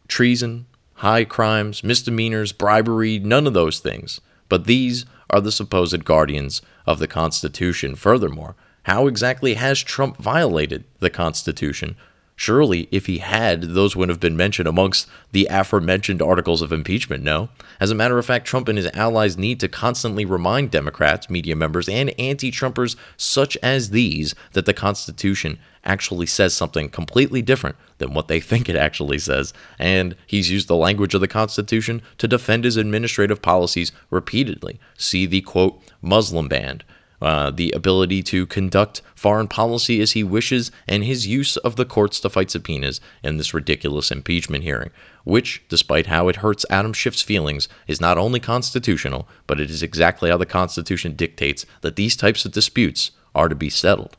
treason, 0.08 0.66
high 0.96 1.24
crimes, 1.24 1.84
misdemeanors, 1.84 2.52
bribery, 2.52 3.20
none 3.20 3.48
of 3.48 3.54
those 3.54 3.80
things. 3.80 4.20
But 4.50 4.66
these 4.66 5.06
are 5.30 5.42
the 5.42 5.52
supposed 5.52 6.06
guardians 6.06 6.62
of 6.86 7.00
the 7.00 7.08
Constitution. 7.08 7.96
Furthermore, 7.96 8.56
how 8.84 9.08
exactly 9.08 9.56
has 9.56 9.82
Trump 9.82 10.18
violated 10.18 10.84
the 11.00 11.10
Constitution? 11.10 11.96
Surely, 12.36 12.88
if 12.92 13.06
he 13.06 13.20
had, 13.20 13.62
those 13.62 13.96
would 13.96 14.10
have 14.10 14.20
been 14.20 14.36
mentioned 14.36 14.68
amongst 14.68 15.08
the 15.32 15.48
aforementioned 15.52 16.22
articles 16.22 16.64
of 16.64 16.72
impeachment, 16.72 17.24
no? 17.24 17.50
As 17.80 17.92
a 17.92 17.96
matter 17.96 18.18
of 18.18 18.26
fact, 18.26 18.48
Trump 18.48 18.68
and 18.68 18.78
his 18.78 18.90
allies 18.94 19.38
need 19.38 19.60
to 19.60 19.68
constantly 19.68 20.26
remind 20.26 20.72
Democrats, 20.72 21.30
media 21.30 21.56
members, 21.56 21.88
and 21.88 22.10
anti 22.20 22.52
Trumpers 22.52 22.96
such 23.18 23.56
as 23.58 23.92
these 23.92 24.34
that 24.54 24.66
the 24.66 24.74
Constitution 24.74 25.60
actually 25.86 26.26
says 26.26 26.54
something 26.56 26.90
completely 26.90 27.42
different 27.42 27.76
than 28.00 28.14
what 28.14 28.28
they 28.28 28.40
think 28.42 28.68
it 28.68 28.76
actually 28.76 29.20
says, 29.20 29.54
and 29.78 30.16
he's 30.26 30.50
used 30.50 30.68
the 30.68 30.76
language 30.76 31.14
of 31.14 31.22
the 31.22 31.28
Constitution 31.28 32.02
to 32.18 32.28
defend 32.28 32.64
his 32.64 32.78
administrative 32.78 33.44
policies 33.44 33.92
repeatedly. 34.10 34.80
See 34.98 35.28
the 35.28 35.42
quote, 35.42 35.80
Muslim 36.02 36.48
ban 36.48 36.82
uh, 37.24 37.50
the 37.50 37.72
ability 37.72 38.22
to 38.22 38.46
conduct 38.46 39.02
foreign 39.16 39.48
policy 39.48 40.02
as 40.02 40.12
he 40.12 40.24
wishes, 40.24 40.72
and 40.88 41.04
his 41.06 41.26
use 41.26 41.56
of 41.58 41.78
the 41.78 41.86
courts 41.86 42.20
to 42.20 42.30
fight 42.30 42.52
subpoenas 42.52 43.00
in 43.24 43.38
this 43.38 43.54
ridiculous 43.54 44.12
impeachment 44.12 44.64
hearing, 44.64 44.90
which, 45.24 45.64
despite 45.70 46.08
how 46.08 46.28
it 46.28 46.38
hurts 46.38 46.66
Adam 46.70 46.92
Schiff's 46.92 47.22
feelings, 47.22 47.70
is 47.88 48.02
not 48.02 48.18
only 48.18 48.42
constitutional, 48.42 49.28
but 49.48 49.60
it 49.60 49.72
is 49.72 49.82
exactly 49.82 50.30
how 50.30 50.38
the 50.38 50.46
Constitution 50.46 51.16
dictates 51.16 51.66
that 51.80 51.96
these 51.96 52.18
types 52.18 52.44
of 52.44 52.52
disputes 52.52 53.12
are 53.34 53.48
to 53.48 53.56
be 53.56 53.70
settled. 53.70 54.18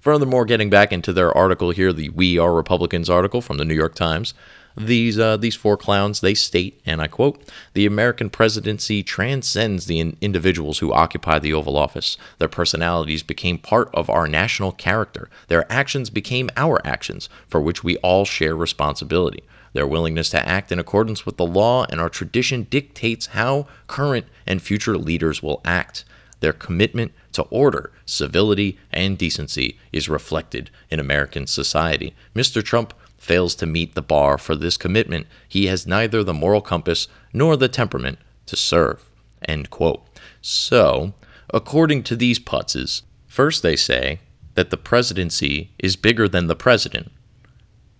Furthermore, 0.00 0.46
getting 0.46 0.70
back 0.70 0.92
into 0.92 1.12
their 1.12 1.36
article 1.36 1.72
here, 1.72 1.92
the 1.92 2.08
We 2.08 2.38
Are 2.38 2.54
Republicans 2.54 3.10
article 3.10 3.42
from 3.42 3.58
the 3.58 3.64
New 3.64 3.74
York 3.74 3.94
Times, 3.94 4.32
these 4.76 5.18
uh, 5.18 5.36
these 5.36 5.54
four 5.54 5.76
clowns 5.76 6.20
they 6.20 6.34
state, 6.34 6.80
and 6.84 7.00
I 7.00 7.06
quote: 7.06 7.42
"The 7.72 7.86
American 7.86 8.28
presidency 8.30 9.02
transcends 9.02 9.86
the 9.86 10.00
in- 10.00 10.16
individuals 10.20 10.78
who 10.78 10.92
occupy 10.92 11.38
the 11.38 11.52
Oval 11.54 11.76
Office. 11.76 12.16
Their 12.38 12.48
personalities 12.48 13.22
became 13.22 13.58
part 13.58 13.88
of 13.94 14.10
our 14.10 14.28
national 14.28 14.72
character. 14.72 15.30
Their 15.48 15.70
actions 15.72 16.10
became 16.10 16.50
our 16.56 16.86
actions, 16.86 17.28
for 17.48 17.60
which 17.60 17.82
we 17.82 17.96
all 17.98 18.24
share 18.24 18.56
responsibility." 18.56 19.42
Their 19.72 19.86
willingness 19.86 20.30
to 20.30 20.48
act 20.48 20.72
in 20.72 20.78
accordance 20.78 21.26
with 21.26 21.36
the 21.36 21.44
law 21.44 21.84
and 21.90 22.00
our 22.00 22.08
tradition 22.08 22.66
dictates 22.70 23.26
how 23.26 23.66
current 23.88 24.24
and 24.46 24.62
future 24.62 24.96
leaders 24.96 25.42
will 25.42 25.60
act. 25.66 26.06
Their 26.40 26.54
commitment 26.54 27.12
to 27.32 27.42
order, 27.42 27.92
civility, 28.06 28.78
and 28.90 29.18
decency 29.18 29.78
is 29.92 30.08
reflected 30.08 30.70
in 30.90 30.98
American 30.98 31.46
society. 31.46 32.14
Mr. 32.34 32.62
Trump 32.62 32.94
fails 33.26 33.54
to 33.56 33.66
meet 33.66 33.94
the 33.94 34.02
bar 34.02 34.38
for 34.38 34.54
this 34.54 34.76
commitment, 34.76 35.26
he 35.48 35.66
has 35.66 35.86
neither 35.86 36.22
the 36.22 36.32
moral 36.32 36.60
compass 36.60 37.08
nor 37.32 37.56
the 37.56 37.68
temperament 37.68 38.18
to 38.46 38.56
serve. 38.56 39.10
End 39.46 39.68
quote. 39.68 40.06
So, 40.40 41.12
according 41.52 42.04
to 42.04 42.16
these 42.16 42.38
putzes, 42.38 43.02
first 43.26 43.62
they 43.62 43.76
say 43.76 44.20
that 44.54 44.70
the 44.70 44.76
presidency 44.76 45.72
is 45.78 45.96
bigger 45.96 46.28
than 46.28 46.46
the 46.46 46.56
president. 46.56 47.10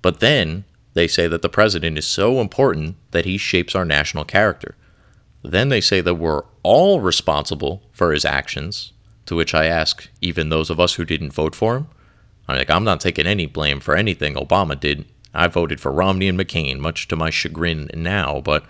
But 0.00 0.20
then 0.20 0.64
they 0.94 1.08
say 1.08 1.26
that 1.26 1.42
the 1.42 1.48
president 1.48 1.98
is 1.98 2.06
so 2.06 2.40
important 2.40 2.96
that 3.10 3.26
he 3.26 3.36
shapes 3.36 3.74
our 3.74 3.84
national 3.84 4.24
character. 4.24 4.76
Then 5.42 5.68
they 5.68 5.80
say 5.80 6.00
that 6.00 6.14
we're 6.14 6.44
all 6.62 7.00
responsible 7.00 7.82
for 7.92 8.12
his 8.12 8.24
actions, 8.24 8.92
to 9.26 9.36
which 9.36 9.54
I 9.54 9.66
ask, 9.66 10.08
even 10.20 10.48
those 10.48 10.70
of 10.70 10.80
us 10.80 10.94
who 10.94 11.04
didn't 11.04 11.32
vote 11.32 11.54
for 11.54 11.76
him? 11.76 11.88
I'm 12.48 12.56
like, 12.56 12.70
I'm 12.70 12.84
not 12.84 13.00
taking 13.00 13.26
any 13.26 13.46
blame 13.46 13.80
for 13.80 13.96
anything 13.96 14.34
Obama 14.34 14.78
did 14.78 15.04
I 15.36 15.48
voted 15.48 15.80
for 15.80 15.92
Romney 15.92 16.28
and 16.28 16.38
McCain, 16.38 16.78
much 16.78 17.08
to 17.08 17.16
my 17.16 17.30
chagrin 17.30 17.90
now, 17.94 18.40
but 18.40 18.64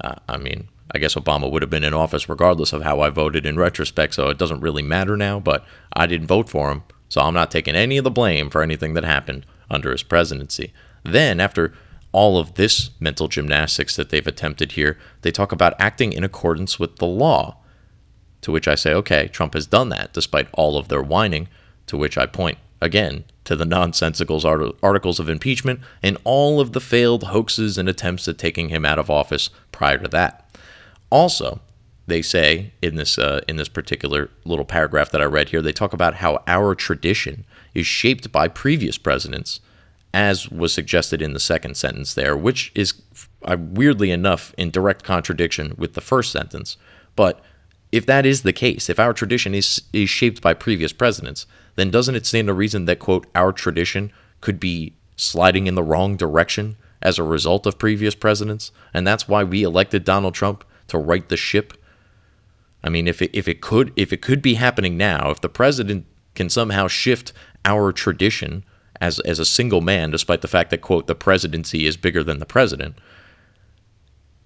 uh, 0.00 0.16
I 0.28 0.36
mean, 0.36 0.68
I 0.92 0.98
guess 0.98 1.14
Obama 1.14 1.50
would 1.50 1.62
have 1.62 1.70
been 1.70 1.84
in 1.84 1.94
office 1.94 2.28
regardless 2.28 2.72
of 2.72 2.82
how 2.82 3.00
I 3.00 3.10
voted 3.10 3.46
in 3.46 3.56
retrospect, 3.56 4.14
so 4.14 4.28
it 4.28 4.38
doesn't 4.38 4.60
really 4.60 4.82
matter 4.82 5.16
now, 5.16 5.38
but 5.38 5.64
I 5.92 6.06
didn't 6.06 6.26
vote 6.26 6.48
for 6.48 6.70
him, 6.70 6.82
so 7.08 7.20
I'm 7.20 7.34
not 7.34 7.50
taking 7.50 7.76
any 7.76 7.96
of 7.96 8.04
the 8.04 8.10
blame 8.10 8.50
for 8.50 8.62
anything 8.62 8.94
that 8.94 9.04
happened 9.04 9.46
under 9.70 9.92
his 9.92 10.02
presidency. 10.02 10.72
Then, 11.04 11.38
after 11.38 11.72
all 12.12 12.38
of 12.38 12.54
this 12.54 12.90
mental 12.98 13.28
gymnastics 13.28 13.94
that 13.96 14.10
they've 14.10 14.26
attempted 14.26 14.72
here, 14.72 14.98
they 15.22 15.30
talk 15.30 15.52
about 15.52 15.80
acting 15.80 16.12
in 16.12 16.24
accordance 16.24 16.78
with 16.78 16.96
the 16.96 17.06
law. 17.06 17.58
To 18.42 18.50
which 18.52 18.66
I 18.66 18.74
say, 18.74 18.92
okay, 18.94 19.28
Trump 19.28 19.54
has 19.54 19.66
done 19.66 19.90
that 19.90 20.12
despite 20.12 20.48
all 20.54 20.76
of 20.76 20.88
their 20.88 21.02
whining. 21.02 21.48
To 21.86 21.96
which 21.96 22.16
I 22.16 22.26
point 22.26 22.58
again 22.80 23.24
to 23.50 23.56
the 23.56 23.64
nonsensicals 23.64 24.44
articles 24.80 25.18
of 25.18 25.28
impeachment 25.28 25.80
and 26.04 26.16
all 26.22 26.60
of 26.60 26.70
the 26.70 26.80
failed 26.80 27.24
hoaxes 27.24 27.76
and 27.76 27.88
attempts 27.88 28.28
at 28.28 28.38
taking 28.38 28.68
him 28.68 28.86
out 28.86 28.96
of 28.96 29.10
office 29.10 29.50
prior 29.72 29.98
to 29.98 30.06
that. 30.06 30.48
Also, 31.10 31.58
they 32.06 32.22
say 32.22 32.72
in 32.80 32.94
this 32.94 33.18
uh, 33.18 33.40
in 33.48 33.56
this 33.56 33.68
particular 33.68 34.30
little 34.44 34.64
paragraph 34.64 35.10
that 35.10 35.20
I 35.20 35.24
read 35.24 35.48
here, 35.48 35.60
they 35.60 35.72
talk 35.72 35.92
about 35.92 36.14
how 36.14 36.44
our 36.46 36.76
tradition 36.76 37.44
is 37.74 37.88
shaped 37.88 38.30
by 38.30 38.46
previous 38.46 38.98
presidents, 38.98 39.58
as 40.14 40.48
was 40.48 40.72
suggested 40.72 41.20
in 41.20 41.32
the 41.32 41.40
second 41.40 41.76
sentence 41.76 42.14
there, 42.14 42.36
which 42.36 42.70
is 42.76 43.02
uh, 43.42 43.56
weirdly 43.58 44.12
enough 44.12 44.54
in 44.58 44.70
direct 44.70 45.02
contradiction 45.02 45.74
with 45.76 45.94
the 45.94 46.00
first 46.00 46.30
sentence. 46.30 46.76
But 47.16 47.40
if 47.90 48.06
that 48.06 48.24
is 48.24 48.42
the 48.42 48.52
case, 48.52 48.88
if 48.88 49.00
our 49.00 49.12
tradition 49.12 49.56
is 49.56 49.82
is 49.92 50.08
shaped 50.08 50.40
by 50.40 50.54
previous 50.54 50.92
presidents, 50.92 51.46
then 51.80 51.90
doesn't 51.90 52.14
it 52.14 52.26
stand 52.26 52.48
to 52.48 52.54
reason 52.54 52.84
that, 52.84 52.98
quote, 52.98 53.26
our 53.34 53.52
tradition 53.52 54.12
could 54.40 54.60
be 54.60 54.94
sliding 55.16 55.66
in 55.66 55.74
the 55.74 55.82
wrong 55.82 56.16
direction 56.16 56.76
as 57.02 57.18
a 57.18 57.22
result 57.22 57.66
of 57.66 57.78
previous 57.78 58.14
presidents? 58.14 58.70
And 58.92 59.06
that's 59.06 59.26
why 59.26 59.44
we 59.44 59.62
elected 59.62 60.04
Donald 60.04 60.34
Trump 60.34 60.64
to 60.88 60.98
right 60.98 61.28
the 61.28 61.36
ship? 61.36 61.72
I 62.82 62.88
mean, 62.88 63.08
if 63.08 63.22
it, 63.22 63.30
if 63.32 63.48
it 63.48 63.60
could 63.60 63.92
if 63.96 64.12
it 64.12 64.22
could 64.22 64.42
be 64.42 64.54
happening 64.54 64.96
now, 64.96 65.30
if 65.30 65.40
the 65.40 65.48
president 65.48 66.06
can 66.34 66.48
somehow 66.48 66.88
shift 66.88 67.32
our 67.64 67.92
tradition 67.92 68.64
as 69.00 69.20
as 69.20 69.38
a 69.38 69.44
single 69.44 69.80
man, 69.80 70.10
despite 70.10 70.42
the 70.42 70.48
fact 70.48 70.70
that 70.70 70.80
quote 70.80 71.06
the 71.06 71.14
presidency 71.14 71.86
is 71.86 71.96
bigger 71.96 72.24
than 72.24 72.38
the 72.38 72.46
president, 72.46 72.96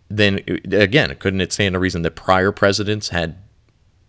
then 0.09 0.41
uh, 0.49 0.77
again, 0.77 1.15
couldn't 1.17 1.41
it 1.41 1.53
stand 1.53 1.75
to 1.75 1.79
reason 1.79 2.03
that 2.03 2.17
prior 2.17 2.53
presidents 2.53 3.11
had 3.11 3.37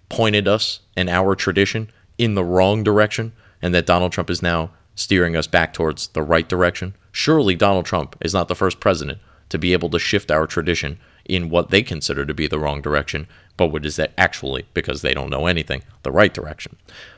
pointed 0.09 0.47
us 0.47 0.81
and 0.95 1.09
our 1.09 1.35
tradition 1.35 1.89
in 2.17 2.35
the 2.35 2.43
wrong 2.43 2.83
direction 2.83 3.33
and 3.61 3.73
that 3.73 3.85
Donald 3.85 4.11
Trump 4.11 4.29
is 4.29 4.41
now 4.41 4.71
steering 4.95 5.35
us 5.35 5.47
back 5.47 5.73
towards 5.73 6.07
the 6.09 6.23
right 6.23 6.47
direction. 6.47 6.95
Surely 7.11 7.55
Donald 7.55 7.85
Trump 7.85 8.15
is 8.21 8.33
not 8.33 8.47
the 8.47 8.55
first 8.55 8.79
president 8.79 9.19
to 9.49 9.57
be 9.57 9.73
able 9.73 9.89
to 9.89 9.99
shift 9.99 10.31
our 10.31 10.47
tradition 10.47 10.99
in 11.25 11.49
what 11.49 11.69
they 11.69 11.81
consider 11.81 12.25
to 12.25 12.33
be 12.33 12.47
the 12.47 12.59
wrong 12.59 12.81
direction, 12.81 13.27
but 13.57 13.67
what 13.67 13.85
is 13.85 13.95
that 13.95 14.13
actually, 14.17 14.65
because 14.73 15.01
they 15.01 15.13
don't 15.13 15.29
know 15.29 15.47
anything, 15.47 15.83
the 16.03 16.11
right 16.11 16.33
direction. 16.33 16.75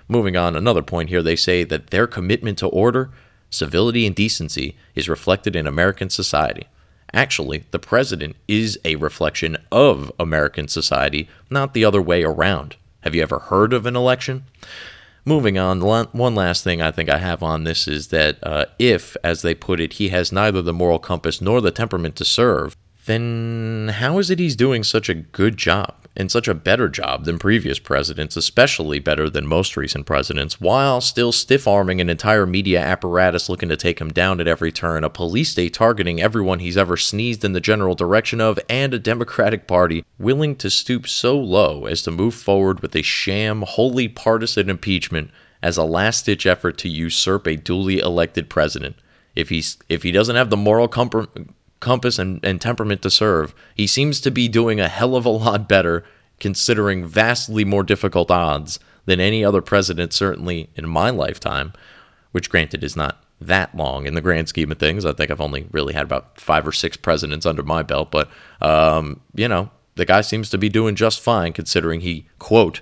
Moving 0.08 0.36
on, 0.38 0.56
another 0.56 0.82
point 0.82 1.10
here, 1.10 1.22
they 1.22 1.36
say 1.36 1.64
that 1.66 1.90
their 1.90 2.08
commitment 2.08 2.58
to 2.60 2.68
order, 2.68 3.12
civility, 3.50 4.06
and 4.06 4.16
decency 4.16 4.76
is 4.96 5.10
reflected 5.10 5.56
in 5.56 5.68
American 5.68 6.10
society. 6.10 6.68
Actually, 7.14 7.66
the 7.72 7.80
president 7.80 8.36
is 8.48 8.78
a 8.84 8.96
reflection 8.96 9.58
of 9.72 10.12
American 10.20 10.68
society, 10.68 11.30
not 11.50 11.74
the 11.74 11.86
other 11.86 12.02
way 12.02 12.24
around. 12.24 12.76
Have 13.02 13.16
you 13.16 13.22
ever 13.22 13.40
heard 13.40 13.74
of 13.74 13.86
an 13.86 13.96
election? 13.96 14.46
Moving 15.26 15.58
on, 15.58 15.82
one 15.82 16.36
last 16.36 16.64
thing 16.64 16.82
I 16.82 16.92
think 16.92 17.10
I 17.10 17.18
have 17.18 17.44
on 17.44 17.66
this 17.66 17.88
is 17.88 18.08
that 18.08 18.38
uh, 18.42 18.66
if, 18.80 19.18
as 19.24 19.42
they 19.42 19.54
put 19.54 19.82
it, 19.82 19.94
he 19.94 20.10
has 20.10 20.32
neither 20.32 20.62
the 20.62 20.72
moral 20.72 21.00
compass 21.00 21.42
nor 21.42 21.60
the 21.60 21.70
temperament 21.70 22.16
to 22.16 22.26
serve, 22.26 22.78
then 23.08 23.90
how 23.96 24.20
is 24.20 24.30
it 24.30 24.40
he's 24.40 24.56
doing 24.56 24.84
such 24.84 25.10
a 25.10 25.16
good 25.16 25.58
job? 25.58 26.08
and 26.18 26.32
such 26.32 26.48
a 26.48 26.54
better 26.56 26.90
job 26.90 27.26
than 27.26 27.38
previous 27.38 27.78
presidents, 27.78 28.36
especially 28.36 28.98
better 28.98 29.30
than 29.30 29.46
most 29.46 29.78
recent 29.78 30.08
presidents, 30.08 30.60
while 30.60 31.00
still 31.00 31.32
stiff 31.32 31.68
arming 31.68 32.02
an 32.02 32.10
entire 32.10 32.48
media 32.48 32.82
apparatus 32.82 33.48
looking 33.48 33.70
to 33.70 33.78
take 33.78 34.02
him 34.02 34.10
down 34.10 34.42
at 34.42 34.48
every 34.48 34.72
turn, 34.72 35.04
a 35.04 35.12
police 35.12 35.52
state 35.52 35.76
targeting 35.76 36.20
everyone 36.20 36.58
he's 36.58 36.76
ever 36.76 36.98
sneezed 36.98 37.46
in 37.46 37.54
the 37.54 37.62
general 37.62 37.94
direction 37.94 38.42
of, 38.42 38.60
and 38.68 38.96
a 38.96 39.00
Democratic 39.00 39.68
Party 39.68 40.04
willing 40.18 40.56
to 40.56 40.72
stoop 40.72 41.08
so 41.08 41.38
low 41.38 41.86
as 41.86 42.02
to 42.02 42.10
move 42.10 42.34
forward 42.34 42.80
with 42.80 42.96
a 42.96 43.04
sham, 43.04 43.62
wholly 43.62 44.08
partisan 44.08 44.72
impeachment 44.72 45.30
as 45.62 45.78
a 45.78 45.84
last 45.84 46.26
ditch 46.26 46.48
effort 46.48 46.80
to 46.80 46.90
usurp 46.90 47.46
a 47.46 47.56
duly 47.56 48.00
elected 48.00 48.50
president. 48.50 48.96
If 49.36 49.50
he's 49.50 49.78
if 49.88 50.02
he 50.02 50.12
doesn't 50.12 50.36
have 50.36 50.50
the 50.50 50.58
moral 50.58 50.88
comfort 50.88 51.30
compass 51.80 52.20
and, 52.20 52.44
and 52.44 52.60
temperament 52.60 53.02
to 53.02 53.10
serve, 53.10 53.54
he 53.76 53.88
seems 53.88 54.20
to 54.22 54.32
be 54.32 54.48
doing 54.48 54.80
a 54.80 54.88
hell 54.88 55.16
of 55.16 55.26
a 55.26 55.30
lot 55.30 55.68
better, 55.68 56.04
considering 56.40 57.06
vastly 57.06 57.66
more 57.66 57.84
difficult 57.84 58.32
odds 58.32 58.80
than 59.06 59.20
any 59.20 59.44
other 59.44 59.62
president, 59.62 60.14
certainly 60.14 60.70
in 60.76 60.88
my 60.88 61.10
lifetime, 61.10 61.74
which 62.32 62.50
granted 62.50 62.84
is 62.84 62.96
not 62.96 63.24
that 63.40 63.76
long 63.76 64.06
in 64.06 64.16
the 64.16 64.22
grand 64.22 64.50
scheme 64.50 64.72
of 64.72 64.80
things. 64.80 65.06
I 65.06 65.14
think 65.14 65.32
I've 65.32 65.42
only 65.42 65.68
really 65.72 65.94
had 65.94 66.04
about 66.04 66.40
five 66.40 66.68
or 66.68 66.72
six 66.72 66.98
presidents 66.98 67.46
under 67.46 67.64
my 67.64 67.84
belt, 67.84 68.12
but, 68.12 68.30
um, 68.62 69.22
you 69.36 69.48
know, 69.48 69.70
the 69.96 70.06
guy 70.06 70.22
seems 70.22 70.50
to 70.50 70.58
be 70.58 70.70
doing 70.70 70.96
just 70.96 71.20
fine 71.20 71.54
considering 71.54 72.02
he, 72.02 72.28
quote, 72.40 72.82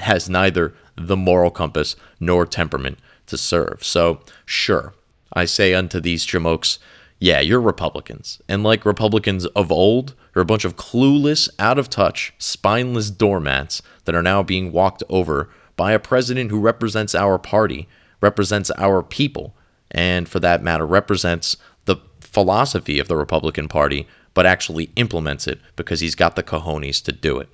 has 0.00 0.28
neither 0.28 0.74
the 0.96 1.16
moral 1.16 1.50
compass 1.50 1.96
nor 2.18 2.46
temperament 2.46 2.98
to 3.26 3.36
serve. 3.36 3.84
So, 3.84 4.20
sure, 4.44 4.94
I 5.32 5.44
say 5.44 5.74
unto 5.74 6.00
these 6.00 6.26
jamokes, 6.26 6.78
yeah, 7.18 7.40
you're 7.40 7.60
Republicans. 7.60 8.40
And 8.48 8.62
like 8.62 8.84
Republicans 8.84 9.46
of 9.46 9.72
old, 9.72 10.14
you're 10.34 10.42
a 10.42 10.46
bunch 10.46 10.64
of 10.64 10.76
clueless, 10.76 11.48
out 11.58 11.78
of 11.78 11.88
touch, 11.88 12.34
spineless 12.38 13.10
doormats 13.10 13.80
that 14.04 14.14
are 14.14 14.22
now 14.22 14.42
being 14.42 14.70
walked 14.70 15.02
over 15.08 15.48
by 15.76 15.92
a 15.92 15.98
president 15.98 16.50
who 16.50 16.60
represents 16.60 17.14
our 17.14 17.38
party, 17.38 17.88
represents 18.20 18.70
our 18.76 19.02
people, 19.02 19.54
and 19.90 20.28
for 20.28 20.40
that 20.40 20.62
matter, 20.62 20.86
represents 20.86 21.56
the 21.86 21.96
philosophy 22.20 22.98
of 22.98 23.08
the 23.08 23.16
Republican 23.16 23.68
Party, 23.68 24.06
but 24.34 24.44
actually 24.44 24.90
implements 24.96 25.46
it 25.46 25.58
because 25.76 26.00
he's 26.00 26.14
got 26.14 26.36
the 26.36 26.42
cojones 26.42 27.02
to 27.02 27.12
do 27.12 27.38
it. 27.38 27.48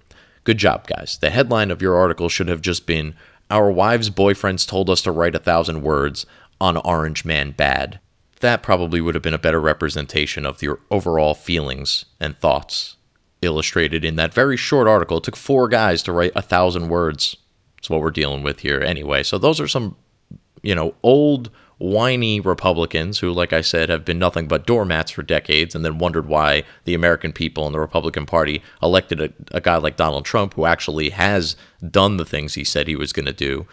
Good 0.45 0.59
job, 0.59 0.89
guys. 0.89 1.19
The 1.21 1.31
headline 1.31 1.71
of 1.71 1.81
your 1.81 1.95
article 1.95 2.29
should 2.29 2.49
have 2.49 2.63
just 2.63 2.85
been 2.87 3.15
Our 3.49 3.71
wives' 3.71 4.11
boyfriends 4.11 4.67
told 4.67 4.91
us 4.91 5.03
to 5.03 5.13
write 5.13 5.37
a 5.37 5.39
thousand 5.39 5.83
words 5.83 6.27
on 6.61 6.77
Orange 6.79 7.25
Man 7.25 7.53
Bad 7.53 8.01
that 8.43 8.63
probably 8.63 9.01
would 9.01 9.15
have 9.15 9.23
been 9.23 9.35
a 9.35 9.39
better 9.39 9.61
representation 9.61 10.45
of 10.45 10.63
your 10.63 10.81
overall 10.91 11.35
feelings 11.35 12.05
and 12.21 12.39
thoughts 12.39 12.97
illustrated 13.41 14.05
in 14.05 14.17
that 14.17 14.35
very 14.35 14.57
short 14.57 14.87
article. 14.87 15.17
It 15.17 15.25
took 15.25 15.37
four 15.37 15.69
guys 15.69 16.03
to 16.05 16.13
write 16.13 16.33
a 16.37 16.43
thousand 16.43 16.89
words 16.89 17.37
It's 17.79 17.91
what 17.91 18.01
we're 18.01 18.11
dealing 18.11 18.43
with 18.43 18.61
here 18.61 18.81
anyway. 18.81 19.23
So 19.23 19.39
those 19.39 19.61
are 19.61 19.67
some, 19.67 19.97
you 20.63 20.75
know, 20.75 20.95
old 21.03 21.51
whiny 21.79 22.39
Republicans 22.39 23.19
who, 23.19 23.33
like 23.33 23.53
I 23.53 23.61
said, 23.61 23.89
have 23.89 24.05
been 24.05 24.19
nothing 24.19 24.47
but 24.47 24.67
doormats 24.67 25.11
for 25.11 25.25
decades 25.25 25.75
and 25.75 25.85
then 25.85 25.99
wondered 25.99 26.27
why 26.27 26.63
the 26.85 26.95
American 26.95 27.33
people 27.33 27.67
and 27.67 27.75
the 27.75 27.81
Republican 27.81 28.25
Party 28.25 28.63
elected 28.81 29.21
a, 29.21 29.33
a 29.51 29.61
guy 29.61 29.77
like 29.79 29.97
Donald 29.97 30.25
Trump 30.25 30.55
who 30.55 30.65
actually 30.65 31.11
has 31.11 31.57
done 31.91 32.19
the 32.19 32.25
things 32.25 32.55
he 32.55 32.63
said 32.63 32.87
he 32.87 32.95
was 32.95 33.13
going 33.13 33.27
to 33.27 33.33
do, 33.33 33.67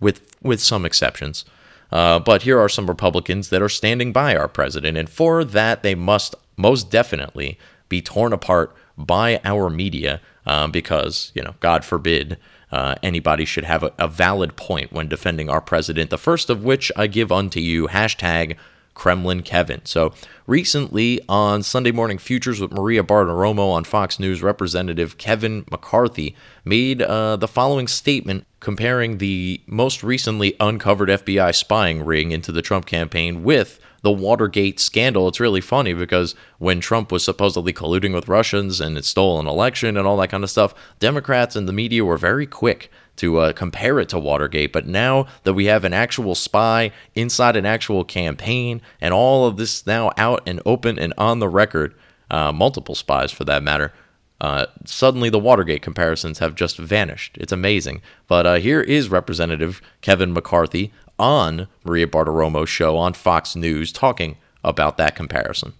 with, 0.00 0.20
with 0.42 0.60
some 0.60 0.84
exceptions. 0.84 1.44
Uh, 1.90 2.18
but 2.18 2.42
here 2.42 2.58
are 2.58 2.68
some 2.68 2.86
Republicans 2.86 3.48
that 3.48 3.62
are 3.62 3.68
standing 3.68 4.12
by 4.12 4.36
our 4.36 4.48
president, 4.48 4.96
and 4.96 5.08
for 5.08 5.44
that, 5.44 5.82
they 5.82 5.94
must 5.94 6.34
most 6.56 6.90
definitely 6.90 7.58
be 7.88 8.02
torn 8.02 8.32
apart 8.32 8.74
by 8.96 9.40
our 9.44 9.70
media 9.70 10.20
um, 10.44 10.70
because, 10.70 11.32
you 11.34 11.42
know, 11.42 11.54
God 11.60 11.84
forbid 11.84 12.36
uh, 12.70 12.96
anybody 13.02 13.44
should 13.44 13.64
have 13.64 13.82
a, 13.82 13.92
a 13.98 14.08
valid 14.08 14.56
point 14.56 14.92
when 14.92 15.08
defending 15.08 15.48
our 15.48 15.60
president. 15.60 16.10
The 16.10 16.18
first 16.18 16.50
of 16.50 16.64
which 16.64 16.92
I 16.96 17.06
give 17.06 17.32
unto 17.32 17.60
you 17.60 17.88
hashtag 17.88 18.56
Kremlin 18.98 19.42
Kevin. 19.42 19.80
So 19.84 20.12
recently 20.46 21.20
on 21.28 21.62
Sunday 21.62 21.92
Morning 21.92 22.18
Futures 22.18 22.60
with 22.60 22.72
Maria 22.72 23.04
Bartiromo 23.04 23.70
on 23.70 23.84
Fox 23.84 24.18
News, 24.18 24.42
Representative 24.42 25.16
Kevin 25.16 25.64
McCarthy 25.70 26.34
made 26.64 27.00
uh, 27.00 27.36
the 27.36 27.46
following 27.46 27.86
statement 27.86 28.44
comparing 28.58 29.18
the 29.18 29.62
most 29.66 30.02
recently 30.02 30.56
uncovered 30.58 31.08
FBI 31.08 31.54
spying 31.54 32.04
ring 32.04 32.32
into 32.32 32.50
the 32.50 32.60
Trump 32.60 32.86
campaign 32.86 33.44
with 33.44 33.78
the 34.02 34.10
Watergate 34.10 34.80
scandal. 34.80 35.28
It's 35.28 35.40
really 35.40 35.60
funny 35.60 35.92
because 35.92 36.34
when 36.58 36.80
Trump 36.80 37.12
was 37.12 37.24
supposedly 37.24 37.72
colluding 37.72 38.14
with 38.14 38.28
Russians 38.28 38.80
and 38.80 38.98
it 38.98 39.04
stole 39.04 39.38
an 39.38 39.46
election 39.46 39.96
and 39.96 40.08
all 40.08 40.16
that 40.16 40.30
kind 40.30 40.42
of 40.42 40.50
stuff, 40.50 40.74
Democrats 40.98 41.54
and 41.54 41.68
the 41.68 41.72
media 41.72 42.04
were 42.04 42.18
very 42.18 42.46
quick 42.46 42.90
to 43.18 43.38
uh, 43.38 43.52
compare 43.52 44.00
it 44.00 44.08
to 44.10 44.18
Watergate. 44.18 44.72
But 44.72 44.86
now 44.86 45.26
that 45.44 45.54
we 45.54 45.66
have 45.66 45.84
an 45.84 45.92
actual 45.92 46.34
spy 46.34 46.90
inside 47.14 47.56
an 47.56 47.66
actual 47.66 48.04
campaign 48.04 48.80
and 49.00 49.12
all 49.12 49.46
of 49.46 49.56
this 49.56 49.86
now 49.86 50.12
out 50.16 50.42
and 50.46 50.60
open 50.64 50.98
and 50.98 51.14
on 51.18 51.38
the 51.38 51.48
record, 51.48 51.94
uh, 52.30 52.52
multiple 52.52 52.94
spies 52.94 53.30
for 53.30 53.44
that 53.44 53.62
matter, 53.62 53.92
uh, 54.40 54.66
suddenly 54.84 55.30
the 55.30 55.38
Watergate 55.38 55.82
comparisons 55.82 56.38
have 56.38 56.54
just 56.54 56.78
vanished. 56.78 57.36
It's 57.38 57.52
amazing. 57.52 58.02
But 58.26 58.46
uh, 58.46 58.54
here 58.56 58.80
is 58.80 59.08
Representative 59.08 59.82
Kevin 60.00 60.32
McCarthy 60.32 60.92
on 61.18 61.66
Maria 61.84 62.06
Bartiromo's 62.06 62.68
show 62.68 62.96
on 62.96 63.12
Fox 63.12 63.56
News 63.56 63.92
talking 63.92 64.36
about 64.62 64.96
that 64.96 65.16
comparison. 65.16 65.72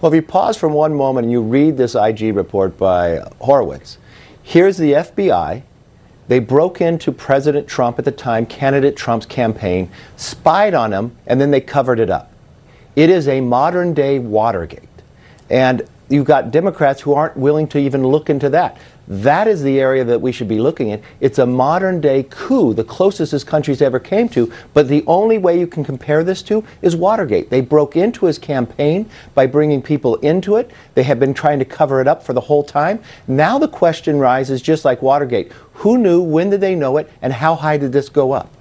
Well, 0.00 0.12
if 0.12 0.16
you 0.16 0.22
pause 0.22 0.56
for 0.56 0.68
one 0.68 0.94
moment 0.94 1.24
and 1.24 1.32
you 1.32 1.42
read 1.42 1.76
this 1.76 1.94
IG 1.94 2.34
report 2.34 2.76
by 2.78 3.18
Horowitz, 3.40 3.98
here's 4.42 4.76
the 4.76 4.92
FBI. 4.92 5.62
They 6.28 6.38
broke 6.38 6.80
into 6.80 7.10
President 7.10 7.66
Trump 7.66 7.98
at 7.98 8.04
the 8.04 8.12
time, 8.12 8.46
candidate 8.46 8.96
Trump's 8.96 9.26
campaign, 9.26 9.90
spied 10.16 10.74
on 10.74 10.92
him, 10.92 11.16
and 11.26 11.40
then 11.40 11.50
they 11.50 11.60
covered 11.60 11.98
it 11.98 12.10
up. 12.10 12.30
It 12.94 13.10
is 13.10 13.28
a 13.28 13.40
modern 13.40 13.94
day 13.94 14.18
Watergate. 14.18 14.82
And 15.50 15.82
you've 16.08 16.26
got 16.26 16.50
Democrats 16.50 17.00
who 17.00 17.14
aren't 17.14 17.36
willing 17.36 17.66
to 17.68 17.78
even 17.78 18.06
look 18.06 18.28
into 18.28 18.50
that. 18.50 18.78
That 19.08 19.48
is 19.48 19.62
the 19.62 19.80
area 19.80 20.04
that 20.04 20.20
we 20.20 20.32
should 20.32 20.48
be 20.48 20.58
looking 20.58 20.92
at. 20.92 21.00
It's 21.20 21.38
a 21.38 21.46
modern 21.46 22.02
day 22.02 22.26
coup, 22.28 22.74
the 22.74 22.84
closest 22.84 23.32
this 23.32 23.42
country's 23.42 23.80
ever 23.80 23.98
came 23.98 24.28
to. 24.30 24.52
But 24.74 24.88
the 24.88 25.02
only 25.06 25.38
way 25.38 25.58
you 25.58 25.66
can 25.66 25.82
compare 25.82 26.22
this 26.22 26.42
to 26.42 26.62
is 26.82 26.94
Watergate. 26.94 27.48
They 27.48 27.62
broke 27.62 27.96
into 27.96 28.26
his 28.26 28.38
campaign 28.38 29.08
by 29.34 29.46
bringing 29.46 29.80
people 29.80 30.16
into 30.16 30.56
it. 30.56 30.70
They 30.94 31.04
have 31.04 31.18
been 31.18 31.32
trying 31.32 31.58
to 31.58 31.64
cover 31.64 32.02
it 32.02 32.06
up 32.06 32.22
for 32.22 32.34
the 32.34 32.40
whole 32.42 32.62
time. 32.62 33.02
Now 33.26 33.58
the 33.58 33.68
question 33.68 34.18
rises, 34.18 34.60
just 34.60 34.84
like 34.84 35.00
Watergate 35.00 35.52
who 35.78 35.96
knew, 35.96 36.20
when 36.20 36.50
did 36.50 36.60
they 36.60 36.74
know 36.74 36.96
it, 36.96 37.08
and 37.22 37.32
how 37.32 37.54
high 37.54 37.76
did 37.76 37.92
this 37.92 38.08
go 38.08 38.32
up? 38.32 38.52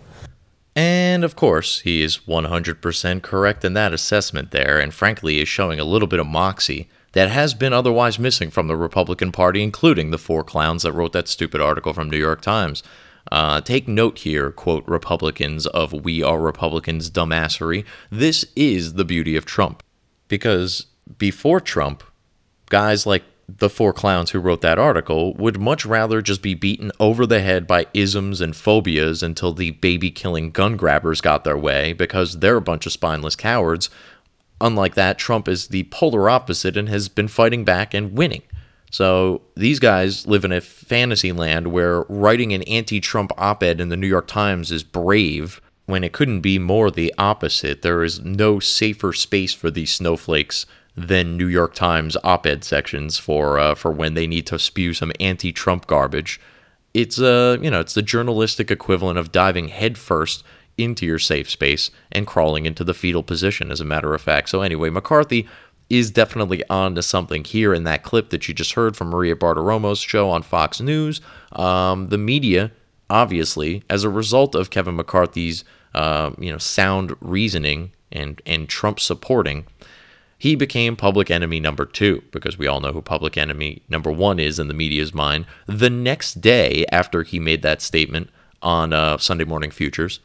And 0.75 1.23
of 1.23 1.35
course, 1.35 1.79
he 1.79 2.03
is 2.03 2.19
100% 2.27 3.23
correct 3.23 3.65
in 3.65 3.73
that 3.73 3.91
assessment 3.91 4.51
there, 4.51 4.79
and 4.79 4.93
frankly, 4.93 5.39
is 5.39 5.47
showing 5.47 5.79
a 5.79 5.83
little 5.83 6.07
bit 6.07 6.19
of 6.19 6.27
moxie 6.27 6.87
that 7.13 7.31
has 7.31 7.55
been 7.55 7.73
otherwise 7.73 8.19
missing 8.19 8.51
from 8.51 8.67
the 8.67 8.77
Republican 8.77 9.31
Party, 9.31 9.63
including 9.63 10.11
the 10.11 10.19
four 10.19 10.43
clowns 10.43 10.83
that 10.83 10.91
wrote 10.91 11.13
that 11.13 11.27
stupid 11.27 11.59
article 11.59 11.91
from 11.91 12.07
New 12.07 12.19
York 12.19 12.41
Times. 12.41 12.83
Uh, 13.31 13.61
take 13.61 13.87
note 13.87 14.19
here, 14.19 14.51
quote, 14.51 14.87
Republicans 14.87 15.65
of 15.65 15.91
We 15.91 16.21
Are 16.21 16.39
Republicans 16.39 17.09
dumbassery. 17.09 17.83
This 18.11 18.45
is 18.55 18.93
the 18.93 19.05
beauty 19.05 19.35
of 19.35 19.43
Trump. 19.45 19.81
Because 20.27 20.85
before 21.17 21.59
Trump, 21.59 22.03
guys 22.69 23.07
like 23.07 23.23
the 23.49 23.69
four 23.69 23.93
clowns 23.93 24.31
who 24.31 24.39
wrote 24.39 24.61
that 24.61 24.77
article 24.77 25.33
would 25.35 25.59
much 25.59 25.85
rather 25.85 26.21
just 26.21 26.41
be 26.41 26.53
beaten 26.53 26.91
over 26.99 27.25
the 27.25 27.39
head 27.39 27.65
by 27.65 27.85
isms 27.93 28.41
and 28.41 28.55
phobias 28.55 29.23
until 29.23 29.53
the 29.53 29.71
baby 29.71 30.11
killing 30.11 30.51
gun 30.51 30.75
grabbers 30.75 31.21
got 31.21 31.43
their 31.43 31.57
way 31.57 31.93
because 31.93 32.39
they're 32.39 32.57
a 32.57 32.61
bunch 32.61 32.85
of 32.85 32.91
spineless 32.91 33.35
cowards 33.35 33.89
Unlike 34.59 34.95
that, 34.95 35.17
Trump 35.17 35.47
is 35.47 35.67
the 35.67 35.83
polar 35.85 36.29
opposite 36.29 36.77
and 36.77 36.89
has 36.89 37.09
been 37.09 37.27
fighting 37.27 37.63
back 37.63 37.93
and 37.93 38.17
winning. 38.17 38.41
So 38.89 39.41
these 39.55 39.79
guys 39.79 40.25
live 40.25 40.45
in 40.45 40.51
a 40.51 40.61
fantasy 40.61 41.31
land 41.31 41.67
where 41.67 42.01
writing 42.03 42.53
an 42.53 42.63
anti 42.63 42.99
Trump 42.99 43.31
op 43.37 43.61
ed 43.61 43.79
in 43.79 43.89
the 43.89 43.97
New 43.97 44.07
York 44.07 44.27
Times 44.27 44.71
is 44.71 44.83
brave 44.83 45.61
when 45.85 46.03
it 46.03 46.13
couldn't 46.13 46.41
be 46.41 46.57
more 46.57 46.89
the 46.89 47.13
opposite. 47.17 47.81
There 47.81 48.03
is 48.03 48.21
no 48.21 48.59
safer 48.59 49.13
space 49.13 49.53
for 49.53 49.69
these 49.69 49.93
snowflakes 49.93 50.65
than 50.97 51.37
New 51.37 51.47
York 51.47 51.75
Times 51.75 52.17
op 52.23 52.47
ed 52.47 52.63
sections 52.63 53.19
for, 53.19 53.59
uh, 53.59 53.75
for 53.75 53.91
when 53.91 54.15
they 54.15 54.25
need 54.25 54.47
to 54.47 54.57
spew 54.57 54.93
some 54.93 55.11
anti 55.19 55.53
Trump 55.53 55.85
garbage. 55.85 56.41
It's, 56.93 57.21
uh, 57.21 57.57
you 57.61 57.69
know, 57.69 57.79
it's 57.79 57.93
the 57.93 58.01
journalistic 58.01 58.71
equivalent 58.71 59.19
of 59.19 59.31
diving 59.31 59.67
headfirst 59.67 60.43
into 60.77 61.05
your 61.05 61.19
safe 61.19 61.49
space 61.49 61.91
and 62.11 62.25
crawling 62.25 62.65
into 62.65 62.83
the 62.83 62.95
fetal 62.95 63.21
position, 63.21 63.71
as 63.71 63.79
a 63.79 63.85
matter 63.85 64.15
of 64.15 64.21
fact. 64.21 64.49
So, 64.49 64.61
anyway, 64.61 64.89
McCarthy 64.89 65.47
is 65.89 66.09
definitely 66.11 66.67
on 66.69 66.95
to 66.95 67.03
something 67.03 67.43
here 67.43 67.73
in 67.73 67.83
that 67.83 68.03
clip 68.03 68.31
that 68.31 68.47
you 68.47 68.53
just 68.53 68.73
heard 68.73 68.97
from 68.97 69.09
Maria 69.09 69.35
Bartiromo's 69.35 69.99
show 69.99 70.29
on 70.29 70.41
Fox 70.41 70.81
News. 70.81 71.21
Um, 71.53 72.09
the 72.09 72.17
media, 72.17 72.71
obviously, 73.09 73.83
as 73.89 74.03
a 74.03 74.09
result 74.09 74.55
of 74.55 74.71
Kevin 74.71 74.95
McCarthy's 74.95 75.63
uh, 75.93 76.31
you 76.39 76.51
know 76.51 76.57
sound 76.57 77.15
reasoning 77.21 77.91
and 78.11 78.41
and 78.45 78.67
Trump 78.67 78.99
supporting, 78.99 79.65
he 80.37 80.55
became 80.55 80.95
public 80.95 81.31
enemy 81.31 81.59
number 81.59 81.85
two 81.85 82.23
because 82.31 82.57
we 82.57 82.67
all 82.67 82.79
know 82.79 82.93
who 82.93 83.01
public 83.01 83.37
enemy 83.37 83.81
number 83.89 84.11
one 84.11 84.39
is 84.39 84.59
in 84.59 84.67
the 84.67 84.73
media's 84.73 85.13
mind. 85.13 85.45
The 85.65 85.89
next 85.89 86.41
day 86.41 86.85
after 86.91 87.23
he 87.23 87.39
made 87.39 87.63
that 87.63 87.81
statement 87.81 88.29
on 88.61 88.93
uh, 88.93 89.17
Sunday 89.17 89.45
Morning 89.45 89.71
Futures, 89.71 90.19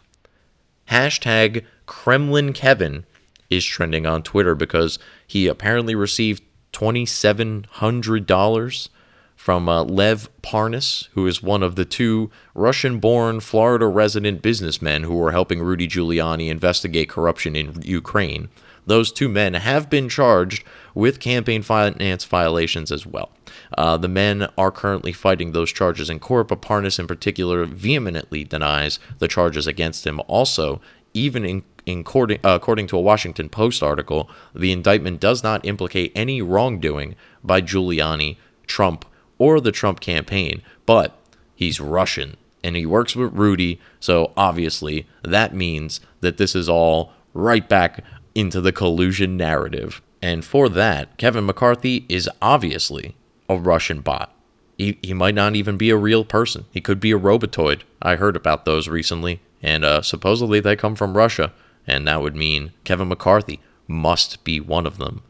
hashtag 0.91 1.65
Kremlin 1.87 2.53
Kevin 2.53 3.07
is 3.49 3.65
trending 3.65 4.05
on 4.07 4.23
Twitter 4.23 4.55
because 4.55 4.99
he 5.27 5.47
apparently 5.47 5.95
received 5.95 6.43
$2,700 6.73 8.89
from 9.37 9.69
uh, 9.69 9.83
Lev 9.83 10.29
Parnas, 10.43 11.09
who 11.13 11.27
is 11.27 11.43
one 11.43 11.63
of 11.65 11.75
the 11.75 11.85
two 11.85 12.31
Russian 12.55 13.01
born 13.01 13.41
Florida 13.41 13.87
resident 13.87 14.41
businessmen 14.41 15.03
who 15.03 15.17
were 15.17 15.33
helping 15.33 15.61
Rudy 15.61 15.89
Giuliani 15.89 16.49
investigate 16.49 17.09
corruption 17.09 17.57
in 17.57 17.83
Ukraine. 17.83 18.49
Those 18.87 19.13
two 19.13 19.29
men 19.29 19.55
have 19.55 19.89
been 19.89 20.09
charged 20.09 20.65
with 20.95 21.21
campaign 21.21 21.63
finance 21.63 22.25
violations 22.25 22.91
as 22.91 23.07
well. 23.07 23.31
Uh, 23.77 23.97
the 23.97 24.09
men 24.09 24.49
are 24.59 24.71
currently 24.71 25.13
fighting 25.13 25.53
those 25.53 25.73
charges 25.73 26.11
in 26.11 26.19
court, 26.19 26.49
but 26.49 26.63
Parnas 26.63 26.99
in 26.99 27.07
particular 27.07 27.65
vehemently 27.65 28.45
denies 28.45 28.99
the 29.19 29.29
charges 29.29 29.67
against 29.67 30.07
him. 30.07 30.21
Also, 30.27 30.81
even 31.15 31.45
in, 31.45 31.63
in 31.87 32.01
according, 32.01 32.41
uh, 32.45 32.51
according 32.51 32.87
to 32.89 32.97
a 32.97 33.03
Washington 33.03 33.49
Post 33.49 33.83
article, 33.83 34.29
the 34.55 34.73
indictment 34.73 35.21
does 35.21 35.43
not 35.43 35.65
implicate 35.65 36.13
any 36.15 36.43
wrongdoing 36.43 37.15
by 37.45 37.61
Giuliani, 37.61 38.37
Trump, 38.67 39.05
or 39.39 39.61
the 39.61 39.73
Trump 39.73 40.01
campaign, 40.01 40.63
but 40.87 41.19
he's 41.55 41.81
Russian 41.81 42.37
and 42.65 42.77
he 42.77 42.87
works 42.87 43.17
with 43.17 43.33
Rudy, 43.33 43.81
so 43.99 44.33
obviously 44.37 45.07
that 45.25 45.55
means 45.55 46.01
that 46.21 46.37
this 46.37 46.55
is 46.55 46.69
all 46.69 47.13
right 47.35 47.69
back 47.69 48.05
into 48.35 48.61
the 48.61 48.73
collusion 48.73 49.37
narrative. 49.37 50.01
And 50.21 50.45
for 50.45 50.69
that, 50.69 51.17
Kevin 51.19 51.47
McCarthy 51.47 52.07
is 52.09 52.31
obviously 52.41 53.17
a 53.49 53.57
Russian 53.57 54.01
bot. 54.01 54.35
He, 54.79 54.99
he 55.03 55.13
might 55.13 55.35
not 55.35 55.55
even 55.55 55.77
be 55.77 55.91
a 55.91 55.97
real 55.97 56.25
person. 56.25 56.65
He 56.71 56.81
could 56.81 57.01
be 57.01 57.13
a 57.13 57.19
robotoid. 57.19 57.83
I 58.01 58.17
heard 58.17 58.37
about 58.37 58.65
those 58.65 58.89
recently, 58.89 59.41
and 59.63 59.85
uh, 59.85 60.03
supposedly 60.03 60.61
they 60.61 60.77
come 60.77 60.95
from 60.95 61.17
Russia, 61.17 61.53
and 61.87 62.07
that 62.07 62.23
would 62.23 62.37
mean 62.37 62.73
Kevin 62.85 63.09
McCarthy 63.09 63.61
must 63.87 64.43
be 64.45 64.61
one 64.61 64.87
of 64.87 64.99
them. 64.99 65.23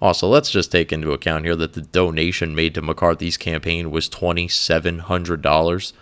Also, 0.00 0.28
let's 0.28 0.50
just 0.50 0.72
take 0.72 0.92
into 0.92 1.12
account 1.12 1.44
here 1.44 1.54
that 1.54 1.74
the 1.74 1.80
donation 1.80 2.56
made 2.56 2.74
to 2.74 2.82
McCarthy's 2.82 3.36
campaign 3.36 3.90
was 3.92 4.08
$2,700. 4.08 5.92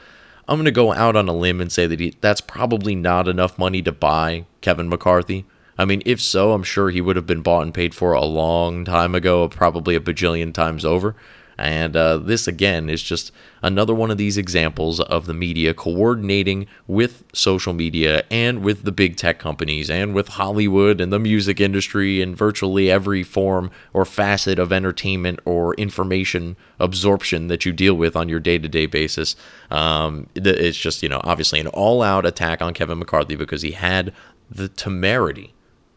I'm 0.48 0.56
going 0.56 0.64
to 0.64 0.70
go 0.70 0.94
out 0.94 1.16
on 1.16 1.28
a 1.28 1.34
limb 1.34 1.60
and 1.60 1.70
say 1.70 1.86
that 1.86 2.00
he, 2.00 2.16
that's 2.20 2.40
probably 2.40 2.94
not 2.94 3.28
enough 3.28 3.58
money 3.58 3.82
to 3.82 3.92
buy 3.92 4.46
Kevin 4.62 4.88
McCarthy. 4.88 5.44
I 5.78 5.84
mean, 5.84 6.02
if 6.04 6.20
so, 6.20 6.52
I'm 6.52 6.62
sure 6.62 6.90
he 6.90 7.00
would 7.00 7.16
have 7.16 7.26
been 7.26 7.42
bought 7.42 7.62
and 7.62 7.74
paid 7.74 7.94
for 7.94 8.12
a 8.12 8.24
long 8.24 8.84
time 8.84 9.14
ago, 9.14 9.48
probably 9.48 9.94
a 9.94 10.00
bajillion 10.00 10.52
times 10.52 10.84
over. 10.84 11.14
And 11.60 11.94
uh, 11.94 12.16
this, 12.16 12.48
again, 12.48 12.88
is 12.88 13.02
just 13.02 13.32
another 13.62 13.94
one 13.94 14.10
of 14.10 14.16
these 14.16 14.38
examples 14.38 14.98
of 14.98 15.26
the 15.26 15.34
media 15.34 15.74
coordinating 15.74 16.66
with 16.86 17.22
social 17.34 17.74
media 17.74 18.24
and 18.30 18.62
with 18.62 18.84
the 18.84 18.92
big 18.92 19.16
tech 19.16 19.38
companies 19.38 19.90
and 19.90 20.14
with 20.14 20.28
Hollywood 20.28 21.02
and 21.02 21.12
the 21.12 21.18
music 21.18 21.60
industry 21.60 22.22
and 22.22 22.34
virtually 22.34 22.90
every 22.90 23.22
form 23.22 23.70
or 23.92 24.06
facet 24.06 24.58
of 24.58 24.72
entertainment 24.72 25.38
or 25.44 25.74
information 25.74 26.56
absorption 26.78 27.48
that 27.48 27.66
you 27.66 27.72
deal 27.72 27.94
with 27.94 28.16
on 28.16 28.30
your 28.30 28.40
day 28.40 28.56
to 28.56 28.68
day 28.68 28.86
basis. 28.86 29.36
Um, 29.70 30.28
it's 30.34 30.78
just, 30.78 31.02
you 31.02 31.10
know, 31.10 31.20
obviously 31.24 31.60
an 31.60 31.66
all 31.66 32.00
out 32.00 32.24
attack 32.24 32.62
on 32.62 32.72
Kevin 32.72 32.98
McCarthy 32.98 33.36
because 33.36 33.60
he 33.60 33.72
had 33.72 34.14
the 34.50 34.68
temerity 34.68 35.52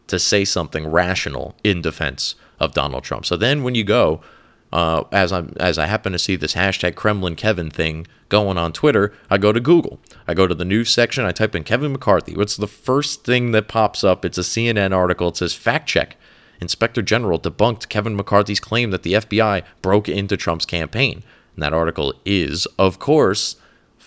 to 0.06 0.18
say 0.18 0.44
something 0.44 0.86
rational 0.86 1.54
in 1.64 1.80
defense 1.82 2.34
of 2.60 2.74
Donald 2.74 3.04
Trump. 3.04 3.26
So 3.26 3.36
then 3.36 3.62
when 3.62 3.74
you 3.74 3.84
go, 3.84 4.20
uh, 4.72 5.04
as 5.12 5.32
I 5.32 5.44
as 5.58 5.78
I 5.78 5.86
happen 5.86 6.12
to 6.12 6.18
see 6.18 6.34
this 6.34 6.54
hashtag 6.54 6.96
Kremlin 6.96 7.36
Kevin 7.36 7.70
thing 7.70 8.08
going 8.28 8.58
on 8.58 8.72
Twitter, 8.72 9.12
I 9.30 9.38
go 9.38 9.52
to 9.52 9.60
Google. 9.60 10.00
I 10.26 10.34
go 10.34 10.48
to 10.48 10.54
the 10.54 10.64
news 10.64 10.90
section. 10.90 11.24
I 11.24 11.30
type 11.30 11.54
in 11.54 11.62
Kevin 11.62 11.92
McCarthy. 11.92 12.34
What's 12.34 12.56
the 12.56 12.66
first 12.66 13.24
thing 13.24 13.52
that 13.52 13.68
pops 13.68 14.02
up? 14.02 14.24
It's 14.24 14.38
a 14.38 14.42
CNN 14.42 14.92
article. 14.92 15.28
It 15.28 15.36
says 15.36 15.54
fact 15.54 15.88
check. 15.88 16.16
Inspector 16.60 17.00
General 17.02 17.38
debunked 17.38 17.88
Kevin 17.88 18.16
McCarthy's 18.16 18.60
claim 18.60 18.90
that 18.90 19.04
the 19.04 19.14
FBI 19.14 19.62
broke 19.80 20.08
into 20.08 20.36
Trump's 20.36 20.66
campaign. 20.66 21.22
And 21.54 21.62
that 21.62 21.72
article 21.72 22.14
is, 22.24 22.66
of 22.78 22.98
course, 22.98 23.56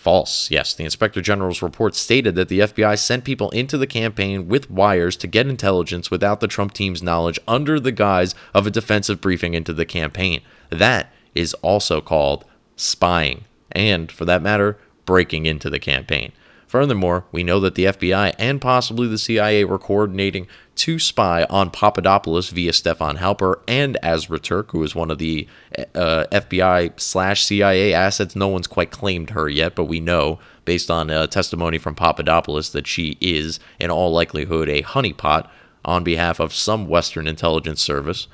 false. 0.07 0.49
Yes, 0.49 0.73
the 0.73 0.85
Inspector 0.85 1.21
General's 1.21 1.61
report 1.61 1.93
stated 1.93 2.35
that 2.35 2.47
the 2.47 2.61
FBI 2.61 2.97
sent 2.97 3.25
people 3.25 3.49
into 3.49 3.77
the 3.77 3.85
campaign 3.85 4.47
with 4.47 4.71
wires 4.71 5.17
to 5.17 5.27
get 5.27 5.47
intelligence 5.47 6.09
without 6.09 6.39
the 6.39 6.47
Trump 6.47 6.71
team's 6.71 7.03
knowledge 7.03 7.37
under 7.45 7.77
the 7.77 7.91
guise 7.91 8.33
of 8.53 8.65
a 8.65 8.71
defensive 8.71 9.19
briefing 9.19 9.53
into 9.53 9.73
the 9.73 9.85
campaign. 9.85 10.39
That 10.69 11.11
is 11.35 11.53
also 11.55 11.99
called 11.99 12.45
spying, 12.77 13.43
and 13.73 14.09
for 14.09 14.23
that 14.23 14.41
matter, 14.41 14.77
breaking 15.05 15.45
into 15.45 15.69
the 15.69 15.77
campaign. 15.77 16.31
Furthermore, 16.67 17.25
we 17.32 17.43
know 17.43 17.62
that 17.62 17.75
the 17.75 17.86
FBI 17.86 18.36
and 18.38 18.60
possibly 18.60 19.08
the 19.08 19.17
CIA 19.17 19.63
were 19.63 19.80
coordinating 19.80 20.47
to 20.75 20.99
spy 20.99 21.45
on 21.49 21.71
Papadopoulos 21.71 22.49
via 22.49 22.73
Stefan 22.73 23.17
Halper 23.17 23.62
and 23.69 23.97
Azra 24.03 24.38
Turk, 24.38 24.71
who 24.71 24.84
is 24.84 24.93
one 24.93 25.10
of 25.10 25.17
the 25.17 25.47
uh, 25.95 26.25
FBI 26.30 26.99
slash 26.99 27.45
CIA 27.45 27.93
assets. 27.93 28.36
No 28.36 28.49
one's 28.49 28.67
quite 28.67 28.91
claimed 28.91 29.30
her 29.30 29.47
yet, 29.47 29.75
but 29.75 29.86
we 29.86 30.01
know, 30.01 30.39
based 30.65 30.91
on 30.91 31.10
uh, 31.10 31.25
testimony 31.27 31.77
from 31.77 31.95
Papadopoulos, 31.95 32.73
that 32.73 32.86
she 32.86 33.17
is, 33.21 33.62
in 33.80 33.89
all 33.89 34.12
likelihood, 34.12 34.67
a 34.67 34.84
honeypot 34.84 35.49
on 35.86 36.03
behalf 36.03 36.41
of 36.41 36.53
some 36.53 36.88
Western 36.88 37.27
intelligence 37.27 37.82
service 37.82 38.27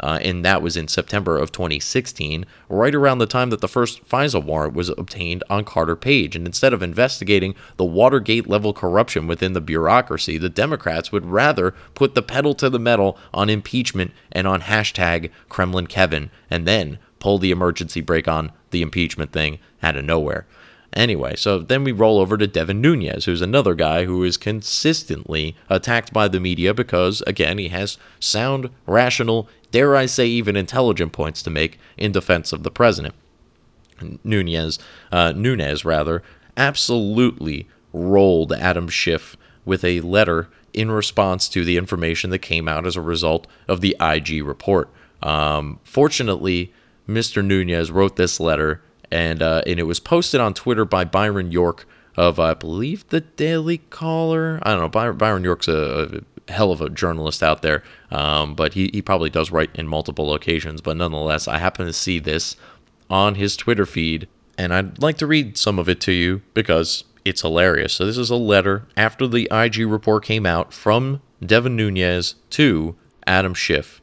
uh, 0.00 0.18
and 0.22 0.44
that 0.44 0.62
was 0.62 0.76
in 0.76 0.88
September 0.88 1.38
of 1.38 1.52
2016, 1.52 2.44
right 2.68 2.94
around 2.94 3.18
the 3.18 3.26
time 3.26 3.50
that 3.50 3.60
the 3.60 3.68
first 3.68 4.06
FISA 4.08 4.42
warrant 4.42 4.74
was 4.74 4.90
obtained 4.90 5.42
on 5.48 5.64
Carter 5.64 5.96
Page. 5.96 6.36
And 6.36 6.46
instead 6.46 6.72
of 6.72 6.82
investigating 6.82 7.54
the 7.76 7.84
Watergate 7.84 8.48
level 8.48 8.72
corruption 8.72 9.26
within 9.26 9.52
the 9.52 9.60
bureaucracy, 9.60 10.38
the 10.38 10.48
Democrats 10.48 11.12
would 11.12 11.26
rather 11.26 11.74
put 11.94 12.14
the 12.14 12.22
pedal 12.22 12.54
to 12.54 12.68
the 12.68 12.78
metal 12.78 13.18
on 13.32 13.48
impeachment 13.48 14.12
and 14.32 14.46
on 14.46 14.62
hashtag 14.62 15.30
Kremlin 15.48 15.86
Kevin, 15.86 16.30
and 16.50 16.66
then 16.66 16.98
pull 17.18 17.38
the 17.38 17.50
emergency 17.50 18.00
brake 18.00 18.28
on 18.28 18.52
the 18.70 18.82
impeachment 18.82 19.32
thing 19.32 19.58
out 19.82 19.96
of 19.96 20.04
nowhere. 20.04 20.46
Anyway, 20.96 21.36
so 21.36 21.58
then 21.58 21.84
we 21.84 21.92
roll 21.92 22.18
over 22.18 22.38
to 22.38 22.46
Devin 22.46 22.80
Nunez, 22.80 23.26
who's 23.26 23.42
another 23.42 23.74
guy 23.74 24.06
who 24.06 24.24
is 24.24 24.38
consistently 24.38 25.54
attacked 25.68 26.10
by 26.10 26.26
the 26.26 26.40
media 26.40 26.72
because, 26.72 27.22
again, 27.26 27.58
he 27.58 27.68
has 27.68 27.98
sound, 28.18 28.70
rational, 28.86 29.46
dare 29.70 29.94
I 29.94 30.06
say, 30.06 30.26
even 30.26 30.56
intelligent 30.56 31.12
points 31.12 31.42
to 31.42 31.50
make 31.50 31.78
in 31.98 32.12
defense 32.12 32.50
of 32.50 32.62
the 32.62 32.70
president. 32.70 33.14
Nunez, 34.24 34.78
uh, 35.12 35.32
Nunes 35.36 35.84
rather, 35.84 36.22
absolutely 36.56 37.68
rolled 37.92 38.54
Adam 38.54 38.88
Schiff 38.88 39.36
with 39.66 39.84
a 39.84 40.00
letter 40.00 40.48
in 40.72 40.90
response 40.90 41.46
to 41.50 41.62
the 41.62 41.76
information 41.76 42.30
that 42.30 42.38
came 42.38 42.68
out 42.68 42.86
as 42.86 42.96
a 42.96 43.02
result 43.02 43.46
of 43.68 43.82
the 43.82 43.94
IG 44.00 44.42
report. 44.42 44.88
Um, 45.22 45.78
fortunately, 45.84 46.72
Mr. 47.06 47.44
Nunez 47.44 47.90
wrote 47.90 48.16
this 48.16 48.40
letter 48.40 48.80
and 49.10 49.42
uh, 49.42 49.62
and 49.66 49.78
it 49.78 49.84
was 49.84 50.00
posted 50.00 50.40
on 50.40 50.54
Twitter 50.54 50.84
by 50.84 51.04
Byron 51.04 51.52
York 51.52 51.86
of 52.16 52.40
I 52.40 52.54
believe 52.54 53.06
the 53.08 53.20
Daily 53.20 53.78
Caller. 53.78 54.58
I 54.62 54.72
don't 54.72 54.80
know. 54.80 54.88
Byron, 54.88 55.16
Byron 55.16 55.44
York's 55.44 55.68
a, 55.68 56.22
a, 56.48 56.52
hell 56.52 56.72
of 56.72 56.80
a 56.80 56.88
journalist 56.88 57.42
out 57.42 57.62
there, 57.62 57.82
um, 58.10 58.54
but 58.54 58.74
he 58.74 58.90
he 58.92 59.02
probably 59.02 59.30
does 59.30 59.50
write 59.50 59.70
in 59.74 59.86
multiple 59.86 60.26
locations. 60.26 60.80
But 60.80 60.96
nonetheless, 60.96 61.46
I 61.48 61.58
happen 61.58 61.86
to 61.86 61.92
see 61.92 62.18
this 62.18 62.56
on 63.10 63.34
his 63.34 63.56
Twitter 63.56 63.86
feed, 63.86 64.28
and 64.56 64.72
I'd 64.72 65.02
like 65.02 65.18
to 65.18 65.26
read 65.26 65.56
some 65.56 65.78
of 65.78 65.88
it 65.88 66.00
to 66.02 66.12
you 66.12 66.42
because 66.54 67.04
it's 67.24 67.42
hilarious. 67.42 67.92
So 67.92 68.06
this 68.06 68.18
is 68.18 68.30
a 68.30 68.36
letter 68.36 68.86
after 68.96 69.26
the 69.26 69.48
IG 69.50 69.78
report 69.78 70.24
came 70.24 70.46
out 70.46 70.72
from 70.72 71.20
Devin 71.44 71.76
Nunez 71.76 72.36
to 72.50 72.96
Adam 73.26 73.52
Schiff 73.52 74.00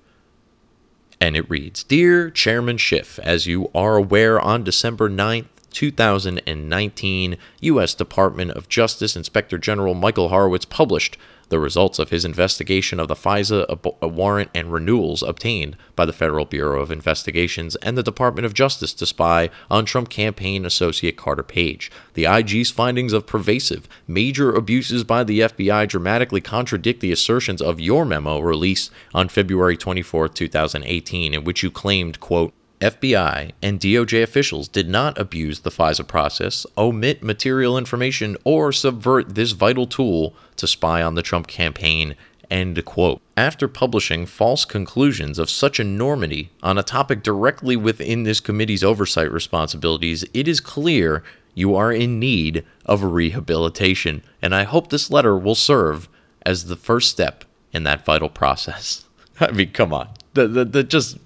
and 1.23 1.37
it 1.37 1.49
reads 1.49 1.85
Dear 1.85 2.29
Chairman 2.29 2.77
Schiff, 2.77 3.17
as 3.19 3.47
you 3.47 3.71
are 3.73 3.95
aware, 3.95 4.41
on 4.41 4.65
December 4.65 5.09
9th, 5.09 5.45
2019, 5.71 7.37
U.S. 7.61 7.95
Department 7.95 8.51
of 8.51 8.67
Justice 8.67 9.15
Inspector 9.15 9.57
General 9.59 9.93
Michael 9.93 10.27
Horowitz 10.27 10.65
published 10.65 11.17
the 11.49 11.59
results 11.59 11.99
of 11.99 12.09
his 12.09 12.25
investigation 12.25 12.99
of 12.99 13.07
the 13.07 13.15
FISA 13.15 13.65
uh, 13.69 14.07
warrant 14.07 14.49
and 14.53 14.71
renewals 14.71 15.23
obtained 15.23 15.77
by 15.95 16.05
the 16.05 16.13
Federal 16.13 16.45
Bureau 16.45 16.81
of 16.81 16.91
Investigations 16.91 17.75
and 17.77 17.97
the 17.97 18.03
Department 18.03 18.45
of 18.45 18.53
Justice 18.53 18.93
to 18.93 19.05
spy 19.05 19.49
on 19.69 19.85
Trump 19.85 20.09
campaign 20.09 20.65
associate 20.65 21.17
Carter 21.17 21.43
Page. 21.43 21.91
The 22.13 22.25
IG's 22.25 22.71
findings 22.71 23.13
of 23.13 23.27
pervasive, 23.27 23.87
major 24.07 24.53
abuses 24.53 25.03
by 25.03 25.23
the 25.23 25.41
FBI 25.41 25.87
dramatically 25.87 26.41
contradict 26.41 26.99
the 26.99 27.11
assertions 27.11 27.61
of 27.61 27.79
your 27.79 28.05
memo 28.05 28.39
released 28.39 28.91
on 29.13 29.29
February 29.29 29.77
24, 29.77 30.29
2018, 30.29 31.33
in 31.33 31.43
which 31.43 31.63
you 31.63 31.71
claimed, 31.71 32.19
quote, 32.19 32.53
FBI 32.83 33.53
and 33.61 33.79
DOJ 33.79 34.21
officials 34.21 34.67
did 34.67 34.89
not 34.89 35.17
abuse 35.17 35.61
the 35.61 35.71
FISA 35.71 36.05
process, 36.05 36.65
omit 36.77 37.23
material 37.23 37.77
information, 37.77 38.35
or 38.43 38.73
subvert 38.73 39.35
this 39.35 39.51
vital 39.51 39.87
tool 39.87 40.35
to 40.57 40.67
spy 40.67 41.01
on 41.01 41.15
the 41.15 41.21
Trump 41.21 41.47
campaign. 41.47 42.15
End 42.51 42.83
quote. 42.83 43.21
After 43.37 43.67
publishing 43.69 44.25
false 44.25 44.65
conclusions 44.65 45.39
of 45.39 45.49
such 45.49 45.79
enormity 45.79 46.51
on 46.61 46.77
a 46.77 46.83
topic 46.83 47.23
directly 47.23 47.77
within 47.77 48.23
this 48.23 48.41
committee's 48.41 48.83
oversight 48.83 49.31
responsibilities, 49.31 50.25
it 50.33 50.47
is 50.47 50.59
clear 50.59 51.23
you 51.55 51.75
are 51.75 51.91
in 51.91 52.19
need 52.19 52.65
of 52.85 53.01
rehabilitation, 53.03 54.23
and 54.41 54.53
I 54.53 54.63
hope 54.63 54.89
this 54.89 55.09
letter 55.09 55.37
will 55.37 55.55
serve 55.55 56.09
as 56.45 56.65
the 56.65 56.75
first 56.75 57.09
step 57.09 57.45
in 57.71 57.83
that 57.83 58.03
vital 58.03 58.29
process. 58.29 59.05
I 59.39 59.51
mean, 59.51 59.71
come 59.71 59.93
on. 59.93 60.09
The, 60.33 60.47
the, 60.47 60.65
the 60.65 60.83
just 60.83 61.17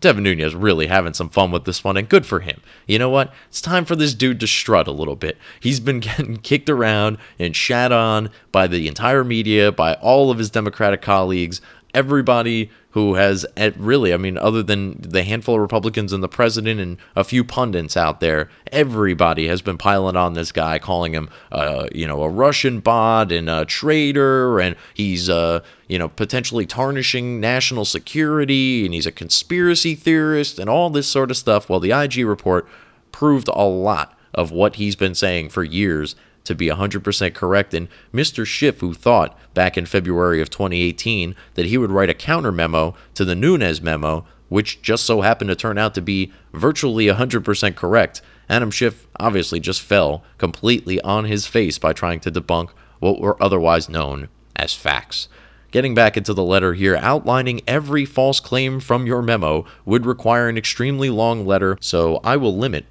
Devin 0.00 0.24
Nunes 0.24 0.54
really 0.54 0.86
having 0.86 1.14
some 1.14 1.28
fun 1.28 1.50
with 1.50 1.64
this 1.64 1.84
one, 1.84 1.96
and 1.96 2.08
good 2.08 2.26
for 2.26 2.40
him. 2.40 2.60
You 2.86 2.98
know 2.98 3.10
what? 3.10 3.32
It's 3.48 3.60
time 3.60 3.84
for 3.84 3.96
this 3.96 4.14
dude 4.14 4.40
to 4.40 4.46
strut 4.46 4.88
a 4.88 4.92
little 4.92 5.16
bit. 5.16 5.38
He's 5.60 5.80
been 5.80 6.00
getting 6.00 6.38
kicked 6.38 6.70
around 6.70 7.18
and 7.38 7.54
shat 7.54 7.92
on 7.92 8.30
by 8.52 8.66
the 8.66 8.88
entire 8.88 9.24
media, 9.24 9.72
by 9.72 9.94
all 9.94 10.30
of 10.30 10.38
his 10.38 10.50
Democratic 10.50 11.02
colleagues, 11.02 11.60
everybody 11.94 12.70
who 12.90 13.14
has 13.14 13.46
really, 13.76 14.12
I 14.12 14.16
mean, 14.16 14.36
other 14.36 14.62
than 14.62 15.00
the 15.00 15.24
handful 15.24 15.56
of 15.56 15.60
Republicans 15.60 16.12
and 16.12 16.22
the 16.22 16.28
president 16.28 16.80
and 16.80 16.98
a 17.16 17.24
few 17.24 17.42
pundits 17.42 17.96
out 17.96 18.20
there, 18.20 18.48
everybody 18.70 19.48
has 19.48 19.62
been 19.62 19.78
piling 19.78 20.16
on 20.16 20.34
this 20.34 20.52
guy, 20.52 20.78
calling 20.78 21.12
him, 21.12 21.28
uh, 21.50 21.88
you 21.92 22.06
know, 22.06 22.22
a 22.22 22.28
Russian 22.28 22.80
bot 22.80 23.32
and 23.32 23.48
a 23.48 23.64
traitor, 23.64 24.60
and 24.60 24.76
he's, 24.92 25.28
uh, 25.28 25.60
you 25.88 25.98
know, 25.98 26.08
potentially 26.08 26.66
tarnishing 26.66 27.40
national 27.40 27.84
security, 27.84 28.84
and 28.84 28.94
he's 28.94 29.06
a 29.06 29.12
conspiracy 29.12 29.94
theorist, 29.94 30.58
and 30.58 30.70
all 30.70 30.90
this 30.90 31.08
sort 31.08 31.30
of 31.30 31.36
stuff. 31.36 31.68
Well, 31.68 31.80
the 31.80 31.92
IG 31.92 32.18
report 32.18 32.68
proved 33.10 33.48
a 33.48 33.64
lot 33.64 34.16
of 34.32 34.50
what 34.50 34.76
he's 34.76 34.96
been 34.96 35.14
saying 35.14 35.48
for 35.48 35.64
years 35.64 36.16
to 36.44 36.54
be 36.54 36.68
100% 36.68 37.34
correct. 37.34 37.74
And 37.74 37.88
Mr. 38.12 38.46
Schiff, 38.46 38.80
who 38.80 38.94
thought 38.94 39.36
back 39.54 39.76
in 39.76 39.86
February 39.86 40.40
of 40.40 40.50
2018 40.50 41.34
that 41.54 41.66
he 41.66 41.78
would 41.78 41.90
write 41.90 42.10
a 42.10 42.14
counter 42.14 42.52
memo 42.52 42.94
to 43.14 43.24
the 43.24 43.34
Nunes 43.34 43.80
memo, 43.80 44.26
which 44.48 44.82
just 44.82 45.04
so 45.04 45.22
happened 45.22 45.48
to 45.48 45.56
turn 45.56 45.78
out 45.78 45.94
to 45.94 46.02
be 46.02 46.32
virtually 46.52 47.06
100% 47.06 47.74
correct, 47.74 48.22
Adam 48.48 48.70
Schiff 48.70 49.06
obviously 49.18 49.58
just 49.58 49.80
fell 49.80 50.22
completely 50.38 51.00
on 51.00 51.24
his 51.24 51.46
face 51.46 51.78
by 51.78 51.92
trying 51.92 52.20
to 52.20 52.30
debunk 52.30 52.70
what 53.00 53.20
were 53.20 53.42
otherwise 53.42 53.88
known 53.88 54.28
as 54.54 54.74
facts. 54.74 55.28
Getting 55.70 55.94
back 55.94 56.16
into 56.16 56.34
the 56.34 56.44
letter 56.44 56.74
here, 56.74 56.96
outlining 56.96 57.62
every 57.66 58.04
false 58.04 58.38
claim 58.38 58.78
from 58.78 59.06
your 59.06 59.22
memo 59.22 59.64
would 59.84 60.06
require 60.06 60.48
an 60.48 60.56
extremely 60.56 61.10
long 61.10 61.44
letter, 61.44 61.76
so 61.80 62.20
I 62.22 62.36
will 62.36 62.56
limit 62.56 62.86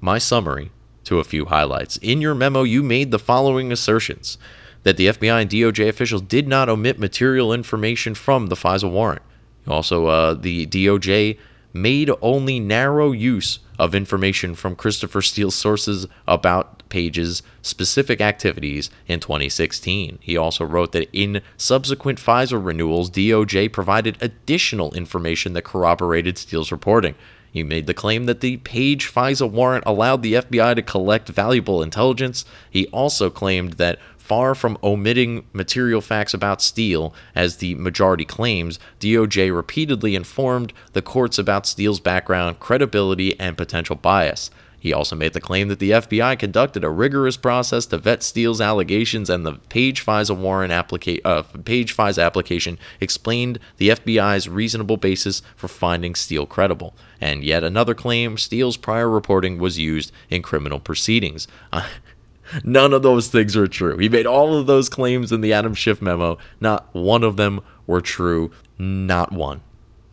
my 0.00 0.18
summary 0.18 0.72
to 1.08 1.18
a 1.18 1.24
few 1.24 1.46
highlights. 1.46 1.96
In 1.98 2.20
your 2.20 2.34
memo, 2.34 2.62
you 2.62 2.82
made 2.82 3.10
the 3.10 3.18
following 3.18 3.72
assertions 3.72 4.36
that 4.82 4.96
the 4.96 5.08
FBI 5.08 5.42
and 5.42 5.50
DOJ 5.50 5.88
officials 5.88 6.22
did 6.22 6.46
not 6.46 6.68
omit 6.68 6.98
material 6.98 7.52
information 7.52 8.14
from 8.14 8.46
the 8.46 8.54
FISA 8.54 8.90
warrant. 8.90 9.22
Also, 9.66 10.06
uh, 10.06 10.34
the 10.34 10.66
DOJ 10.66 11.38
made 11.72 12.10
only 12.20 12.60
narrow 12.60 13.12
use 13.12 13.58
of 13.78 13.94
information 13.94 14.54
from 14.54 14.76
Christopher 14.76 15.22
Steele's 15.22 15.54
sources 15.54 16.06
about 16.26 16.82
Page's 16.88 17.42
specific 17.62 18.20
activities 18.20 18.90
in 19.06 19.20
2016. 19.20 20.18
He 20.20 20.36
also 20.36 20.64
wrote 20.64 20.92
that 20.92 21.08
in 21.12 21.42
subsequent 21.56 22.18
FISA 22.18 22.62
renewals, 22.62 23.10
DOJ 23.10 23.72
provided 23.72 24.16
additional 24.20 24.94
information 24.94 25.52
that 25.54 25.64
corroborated 25.64 26.36
Steele's 26.38 26.72
reporting. 26.72 27.14
He 27.58 27.64
made 27.64 27.88
the 27.88 27.94
claim 27.94 28.26
that 28.26 28.40
the 28.40 28.58
Page 28.58 29.12
FISA 29.12 29.50
warrant 29.50 29.82
allowed 29.84 30.22
the 30.22 30.34
FBI 30.34 30.76
to 30.76 30.82
collect 30.82 31.28
valuable 31.28 31.82
intelligence. 31.82 32.44
He 32.70 32.86
also 32.92 33.30
claimed 33.30 33.72
that 33.74 33.98
far 34.16 34.54
from 34.54 34.78
omitting 34.80 35.44
material 35.52 36.00
facts 36.00 36.32
about 36.32 36.62
Steele, 36.62 37.12
as 37.34 37.56
the 37.56 37.74
majority 37.74 38.24
claims, 38.24 38.78
DOJ 39.00 39.52
repeatedly 39.52 40.14
informed 40.14 40.72
the 40.92 41.02
courts 41.02 41.36
about 41.36 41.66
Steele's 41.66 41.98
background, 41.98 42.60
credibility, 42.60 43.38
and 43.40 43.56
potential 43.56 43.96
bias. 43.96 44.52
He 44.78 44.92
also 44.92 45.16
made 45.16 45.32
the 45.32 45.40
claim 45.40 45.68
that 45.68 45.80
the 45.80 45.90
FBI 45.90 46.38
conducted 46.38 46.84
a 46.84 46.90
rigorous 46.90 47.36
process 47.36 47.86
to 47.86 47.98
vet 47.98 48.22
Steele's 48.22 48.60
allegations, 48.60 49.28
and 49.28 49.44
the 49.44 49.54
Page 49.68 50.04
FISA 50.04 50.36
warrant 50.36 50.72
applica- 50.72 51.20
uh, 51.24 51.42
Page 51.64 51.96
FISA 51.96 52.24
application 52.24 52.78
explained 53.00 53.58
the 53.78 53.90
FBI's 53.90 54.48
reasonable 54.48 54.96
basis 54.96 55.42
for 55.56 55.68
finding 55.68 56.14
Steele 56.14 56.46
credible. 56.46 56.94
And 57.20 57.42
yet 57.42 57.64
another 57.64 57.94
claim: 57.94 58.38
Steele's 58.38 58.76
prior 58.76 59.10
reporting 59.10 59.58
was 59.58 59.78
used 59.78 60.12
in 60.30 60.42
criminal 60.42 60.78
proceedings. 60.78 61.48
Uh, 61.72 61.88
none 62.64 62.92
of 62.92 63.02
those 63.02 63.28
things 63.28 63.56
are 63.56 63.66
true. 63.66 63.98
He 63.98 64.08
made 64.08 64.26
all 64.26 64.56
of 64.56 64.66
those 64.66 64.88
claims 64.88 65.32
in 65.32 65.40
the 65.40 65.52
Adam 65.52 65.74
Schiff 65.74 66.00
memo. 66.00 66.38
Not 66.60 66.94
one 66.94 67.24
of 67.24 67.36
them 67.36 67.60
were 67.86 68.00
true. 68.00 68.52
Not 68.78 69.32
one. 69.32 69.60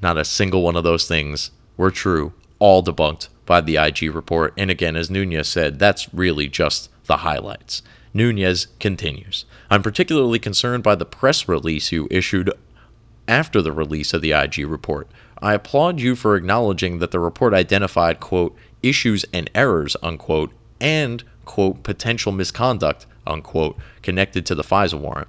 Not 0.01 0.17
a 0.17 0.25
single 0.25 0.63
one 0.63 0.75
of 0.75 0.83
those 0.83 1.07
things 1.07 1.51
were 1.77 1.91
true. 1.91 2.33
All 2.59 2.83
debunked 2.83 3.29
by 3.45 3.61
the 3.61 3.77
IG 3.77 4.13
report. 4.13 4.53
And 4.57 4.71
again, 4.71 4.95
as 4.95 5.09
Nunez 5.09 5.47
said, 5.47 5.79
that's 5.79 6.13
really 6.13 6.47
just 6.47 6.89
the 7.05 7.17
highlights. 7.17 7.81
Nunez 8.13 8.67
continues. 8.79 9.45
I'm 9.69 9.83
particularly 9.83 10.39
concerned 10.39 10.83
by 10.83 10.95
the 10.95 11.05
press 11.05 11.47
release 11.47 11.91
you 11.91 12.07
issued 12.09 12.51
after 13.27 13.61
the 13.61 13.71
release 13.71 14.13
of 14.13 14.21
the 14.21 14.31
IG 14.31 14.59
report. 14.59 15.09
I 15.39 15.53
applaud 15.53 15.99
you 15.99 16.15
for 16.15 16.35
acknowledging 16.35 16.99
that 16.99 17.11
the 17.11 17.19
report 17.19 17.53
identified, 17.53 18.19
quote, 18.19 18.55
issues 18.81 19.25
and 19.33 19.49
errors, 19.53 19.97
unquote, 20.01 20.51
and, 20.79 21.23
quote, 21.43 21.83
potential 21.83 22.31
misconduct, 22.31 23.05
unquote, 23.27 23.77
connected 24.01 24.45
to 24.45 24.55
the 24.55 24.63
FISA 24.63 24.99
warrant. 24.99 25.27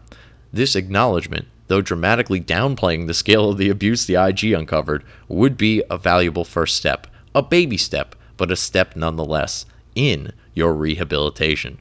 This 0.53 0.77
acknowledgement, 0.77 1.49
though 1.67 1.81
dramatically 1.81 2.41
downplaying 2.41 3.07
the 3.07 3.15
scale 3.15 3.51
of 3.51 3.59
the 3.59 3.69
abuse 3.69 4.07
the 4.07 4.15
IG 4.15 4.53
uncovered, 4.53 5.05
would 5.29 5.57
be 5.57 5.83
a 5.91 5.99
valuable 5.99 6.45
first 6.45 6.77
step 6.77 7.09
a 7.37 7.43
baby 7.43 7.77
step, 7.77 8.17
but 8.39 8.51
a 8.51 8.57
step 8.57 8.97
nonetheless 8.97 9.67
in 9.95 10.33
your 10.55 10.75
rehabilitation. 10.75 11.79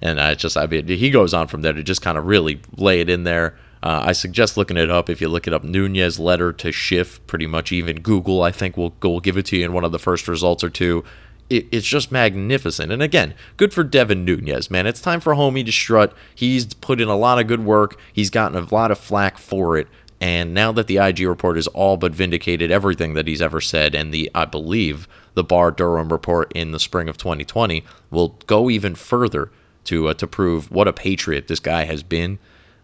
And 0.00 0.20
I 0.20 0.34
just, 0.34 0.56
I 0.56 0.66
mean, 0.66 0.88
he 0.88 1.10
goes 1.10 1.34
on 1.34 1.46
from 1.46 1.62
there 1.62 1.74
to 1.74 1.82
just 1.82 2.02
kind 2.02 2.18
of 2.18 2.26
really 2.26 2.60
lay 2.76 3.00
it 3.00 3.08
in 3.10 3.24
there. 3.24 3.56
Uh, 3.82 4.02
I 4.06 4.12
suggest 4.12 4.56
looking 4.56 4.78
it 4.78 4.90
up. 4.90 5.10
If 5.10 5.20
you 5.20 5.28
look 5.28 5.46
it 5.46 5.52
up, 5.52 5.62
Nunes' 5.62 6.18
letter 6.18 6.54
to 6.54 6.72
Schiff, 6.72 7.24
pretty 7.26 7.46
much 7.46 7.70
even 7.70 8.00
Google, 8.00 8.42
I 8.42 8.50
think 8.50 8.78
will 8.78 8.94
will 9.02 9.20
give 9.20 9.36
it 9.36 9.44
to 9.46 9.58
you 9.58 9.64
in 9.66 9.74
one 9.74 9.84
of 9.84 9.92
the 9.92 9.98
first 9.98 10.26
results 10.26 10.64
or 10.64 10.70
two. 10.70 11.04
It, 11.50 11.66
it's 11.70 11.86
just 11.86 12.10
magnificent. 12.10 12.90
And 12.90 13.02
again, 13.02 13.34
good 13.58 13.74
for 13.74 13.84
Devin 13.84 14.24
Nunez, 14.24 14.70
man. 14.70 14.86
It's 14.86 15.02
time 15.02 15.20
for 15.20 15.34
Homie 15.34 15.66
to 15.66 15.72
strut. 15.72 16.14
He's 16.34 16.72
put 16.72 16.98
in 16.98 17.08
a 17.08 17.16
lot 17.16 17.38
of 17.38 17.46
good 17.46 17.62
work. 17.62 17.98
He's 18.10 18.30
gotten 18.30 18.56
a 18.56 18.74
lot 18.74 18.90
of 18.90 18.98
flack 18.98 19.36
for 19.36 19.76
it. 19.76 19.86
And 20.24 20.54
now 20.54 20.72
that 20.72 20.86
the 20.86 20.96
IG 20.96 21.20
report 21.20 21.56
has 21.56 21.66
all 21.66 21.98
but 21.98 22.12
vindicated 22.12 22.70
everything 22.70 23.12
that 23.12 23.28
he's 23.28 23.42
ever 23.42 23.60
said, 23.60 23.94
and 23.94 24.10
the 24.10 24.30
I 24.34 24.46
believe 24.46 25.06
the 25.34 25.44
Barr 25.44 25.70
Durham 25.70 26.10
report 26.10 26.50
in 26.54 26.72
the 26.72 26.80
spring 26.80 27.10
of 27.10 27.18
2020 27.18 27.84
will 28.10 28.38
go 28.46 28.70
even 28.70 28.94
further 28.94 29.52
to 29.84 30.08
uh, 30.08 30.14
to 30.14 30.26
prove 30.26 30.70
what 30.70 30.88
a 30.88 30.94
patriot 30.94 31.48
this 31.48 31.60
guy 31.60 31.84
has 31.84 32.02
been. 32.02 32.38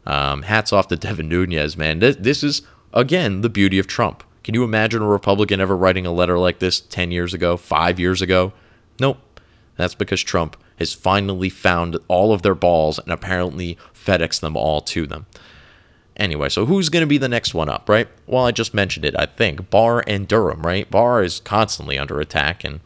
Um, 0.05 0.43
hats 0.43 0.71
off 0.71 0.89
to 0.89 0.97
Devin 0.97 1.31
Nunes, 1.31 1.79
man. 1.79 2.01
This, 2.01 2.17
this 2.17 2.43
is 2.45 2.61
again 2.93 3.41
the 3.41 3.49
beauty 3.49 3.79
of 3.79 3.87
Trump. 3.87 4.23
Can 4.45 4.53
you 4.55 4.63
imagine 4.63 5.01
a 5.01 5.09
Republican 5.09 5.63
ever 5.63 5.75
writing 5.75 6.05
a 6.05 6.13
letter 6.13 6.39
like 6.39 6.59
this 6.59 6.79
10 6.79 7.11
years 7.11 7.33
ago, 7.33 7.57
five 7.57 7.99
years 7.99 8.21
ago? 8.21 8.53
Nope. 9.01 9.17
That's 9.77 9.95
because 9.95 10.21
Trump 10.21 10.59
has 10.79 10.93
finally 10.93 11.49
found 11.49 11.97
all 12.07 12.35
of 12.35 12.43
their 12.43 12.55
balls 12.55 12.99
and 12.99 13.11
apparently 13.11 13.79
FedEx 13.95 14.41
them 14.41 14.59
all 14.59 14.83
to 14.83 15.07
them. 15.07 15.25
Anyway, 16.21 16.51
so 16.51 16.67
who's 16.67 16.91
going 16.91 17.01
to 17.01 17.07
be 17.07 17.17
the 17.17 17.31
next 17.31 17.55
one 17.55 17.71
up, 17.71 17.89
right? 17.89 18.07
Well, 18.27 18.45
I 18.45 18.53
just 18.53 18.75
mentioned 18.75 19.07
it, 19.07 19.19
I 19.19 19.25
think. 19.25 19.71
Barr 19.71 20.05
and 20.07 20.29
Durham, 20.29 20.61
right? 20.61 20.89
Barr 20.91 21.23
is 21.23 21.41
constantly 21.41 21.99
under 21.99 22.21
attack, 22.21 22.63
and 22.63 22.81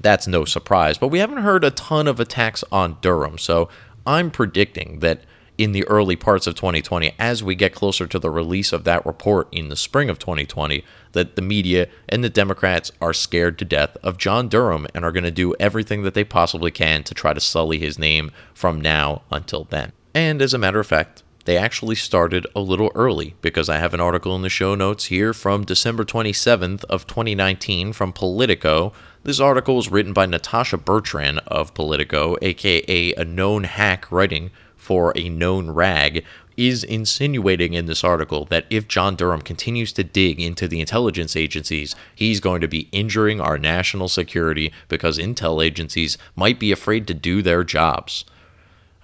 that's 0.00 0.28
no 0.28 0.44
surprise. 0.44 0.96
But 0.96 1.08
we 1.08 1.18
haven't 1.18 1.38
heard 1.38 1.64
a 1.64 1.72
ton 1.72 2.06
of 2.06 2.20
attacks 2.20 2.62
on 2.70 2.98
Durham, 3.00 3.36
so 3.36 3.68
I'm 4.06 4.30
predicting 4.30 5.00
that 5.00 5.22
in 5.58 5.72
the 5.72 5.86
early 5.88 6.14
parts 6.14 6.46
of 6.46 6.54
2020, 6.54 7.12
as 7.18 7.42
we 7.42 7.56
get 7.56 7.74
closer 7.74 8.06
to 8.06 8.20
the 8.20 8.30
release 8.30 8.72
of 8.72 8.84
that 8.84 9.04
report 9.04 9.48
in 9.50 9.68
the 9.68 9.76
spring 9.76 10.08
of 10.08 10.20
2020, 10.20 10.84
that 11.12 11.34
the 11.34 11.42
media 11.42 11.88
and 12.08 12.22
the 12.22 12.30
Democrats 12.30 12.92
are 13.00 13.12
scared 13.12 13.58
to 13.58 13.64
death 13.64 13.96
of 14.04 14.18
John 14.18 14.48
Durham 14.48 14.86
and 14.94 15.04
are 15.04 15.12
going 15.12 15.24
to 15.24 15.32
do 15.32 15.52
everything 15.58 16.02
that 16.02 16.14
they 16.14 16.24
possibly 16.24 16.70
can 16.70 17.02
to 17.02 17.14
try 17.14 17.32
to 17.32 17.40
sully 17.40 17.80
his 17.80 17.98
name 17.98 18.30
from 18.52 18.80
now 18.80 19.22
until 19.32 19.64
then. 19.64 19.90
And 20.14 20.40
as 20.40 20.54
a 20.54 20.58
matter 20.58 20.78
of 20.78 20.86
fact, 20.86 21.23
they 21.44 21.56
actually 21.56 21.94
started 21.94 22.46
a 22.54 22.60
little 22.60 22.90
early 22.94 23.34
because 23.42 23.68
I 23.68 23.78
have 23.78 23.94
an 23.94 24.00
article 24.00 24.34
in 24.34 24.42
the 24.42 24.48
show 24.48 24.74
notes 24.74 25.06
here 25.06 25.34
from 25.34 25.64
December 25.64 26.04
27th 26.04 26.84
of 26.84 27.06
2019 27.06 27.92
from 27.92 28.12
Politico. 28.12 28.92
This 29.22 29.40
article 29.40 29.76
was 29.76 29.90
written 29.90 30.12
by 30.12 30.26
Natasha 30.26 30.78
Bertrand 30.78 31.40
of 31.46 31.74
Politico, 31.74 32.36
aka 32.40 33.14
a 33.14 33.24
known 33.24 33.64
hack 33.64 34.10
writing 34.10 34.50
for 34.76 35.12
a 35.16 35.28
known 35.28 35.70
rag, 35.70 36.24
is 36.56 36.84
insinuating 36.84 37.74
in 37.74 37.86
this 37.86 38.04
article 38.04 38.44
that 38.46 38.64
if 38.70 38.86
John 38.86 39.16
Durham 39.16 39.40
continues 39.40 39.92
to 39.94 40.04
dig 40.04 40.40
into 40.40 40.68
the 40.68 40.80
intelligence 40.80 41.36
agencies, 41.36 41.94
he's 42.14 42.40
going 42.40 42.60
to 42.60 42.68
be 42.68 42.88
injuring 42.92 43.40
our 43.40 43.58
national 43.58 44.08
security 44.08 44.72
because 44.88 45.18
intel 45.18 45.64
agencies 45.64 46.16
might 46.36 46.60
be 46.60 46.70
afraid 46.70 47.06
to 47.08 47.14
do 47.14 47.42
their 47.42 47.64
jobs. 47.64 48.24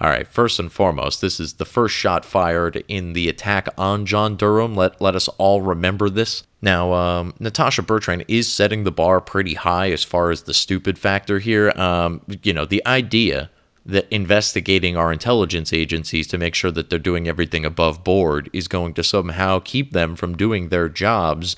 All 0.01 0.09
right, 0.09 0.27
first 0.27 0.59
and 0.59 0.73
foremost, 0.73 1.21
this 1.21 1.39
is 1.39 1.55
the 1.55 1.67
first 1.67 1.95
shot 1.95 2.25
fired 2.25 2.83
in 2.89 3.13
the 3.13 3.29
attack 3.29 3.69
on 3.77 4.07
John 4.07 4.35
Durham. 4.35 4.75
Let, 4.75 4.99
let 4.99 5.15
us 5.15 5.29
all 5.37 5.61
remember 5.61 6.09
this. 6.09 6.43
Now, 6.63 6.95
um, 6.95 7.35
Natasha 7.39 7.83
Bertrand 7.83 8.25
is 8.27 8.51
setting 8.51 8.85
the 8.85 8.91
bar 8.91 9.21
pretty 9.21 9.53
high 9.55 9.91
as 9.91 10.03
far 10.03 10.31
as 10.31 10.45
the 10.45 10.55
stupid 10.55 10.99
factor 10.99 11.39
here. 11.39 11.71
Um, 11.77 12.23
you 12.43 12.55
know, 12.55 12.65
the 12.65 12.85
idea 12.87 13.51
that 13.85 14.09
investigating 14.11 14.97
our 14.97 15.13
intelligence 15.13 15.71
agencies 15.71 16.27
to 16.29 16.39
make 16.39 16.55
sure 16.55 16.71
that 16.71 16.89
they're 16.89 16.99
doing 16.99 17.29
everything 17.29 17.67
above 17.67 18.03
board 18.03 18.49
is 18.55 18.69
going 18.69 18.95
to 18.95 19.05
somehow 19.05 19.59
keep 19.59 19.93
them 19.93 20.17
from 20.17 20.35
doing 20.35 20.69
their 20.71 20.89
jobs 20.89 21.57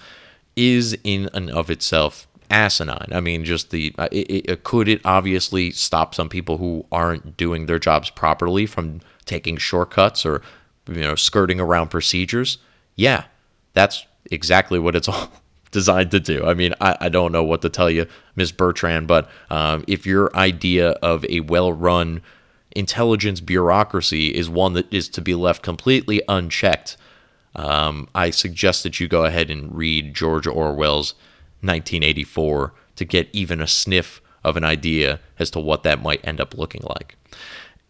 is 0.56 0.96
in 1.04 1.30
and 1.32 1.48
of 1.50 1.70
itself 1.70 2.26
asinine. 2.52 3.08
I 3.10 3.20
mean, 3.20 3.44
just 3.44 3.70
the 3.70 3.92
uh, 3.98 4.08
it, 4.12 4.50
it, 4.50 4.64
could 4.64 4.86
it 4.86 5.00
obviously 5.04 5.72
stop 5.72 6.14
some 6.14 6.28
people 6.28 6.58
who 6.58 6.86
aren't 6.92 7.36
doing 7.36 7.66
their 7.66 7.78
jobs 7.78 8.10
properly 8.10 8.66
from 8.66 9.00
taking 9.24 9.56
shortcuts 9.56 10.24
or 10.24 10.42
you 10.86 11.00
know 11.00 11.16
skirting 11.16 11.58
around 11.58 11.88
procedures? 11.88 12.58
Yeah, 12.94 13.24
that's 13.72 14.06
exactly 14.30 14.78
what 14.78 14.94
it's 14.94 15.08
all 15.08 15.32
designed 15.72 16.10
to 16.10 16.20
do. 16.20 16.44
I 16.44 16.54
mean, 16.54 16.74
I, 16.80 16.96
I 17.00 17.08
don't 17.08 17.32
know 17.32 17.42
what 17.42 17.62
to 17.62 17.70
tell 17.70 17.90
you, 17.90 18.06
Ms. 18.36 18.52
Bertrand, 18.52 19.08
but 19.08 19.28
um, 19.50 19.84
if 19.88 20.06
your 20.06 20.34
idea 20.36 20.90
of 20.90 21.24
a 21.30 21.40
well-run 21.40 22.20
intelligence 22.76 23.40
bureaucracy 23.40 24.28
is 24.28 24.50
one 24.50 24.74
that 24.74 24.92
is 24.92 25.08
to 25.08 25.22
be 25.22 25.34
left 25.34 25.62
completely 25.62 26.20
unchecked, 26.28 26.98
um, 27.56 28.06
I 28.14 28.30
suggest 28.30 28.82
that 28.82 29.00
you 29.00 29.08
go 29.08 29.24
ahead 29.24 29.50
and 29.50 29.74
read 29.74 30.14
George 30.14 30.46
Orwell's 30.46 31.14
1984 31.62 32.74
to 32.96 33.04
get 33.04 33.28
even 33.32 33.60
a 33.60 33.66
sniff 33.66 34.20
of 34.44 34.56
an 34.56 34.64
idea 34.64 35.20
as 35.38 35.50
to 35.50 35.60
what 35.60 35.82
that 35.84 36.02
might 36.02 36.26
end 36.26 36.40
up 36.40 36.56
looking 36.56 36.82
like. 36.82 37.16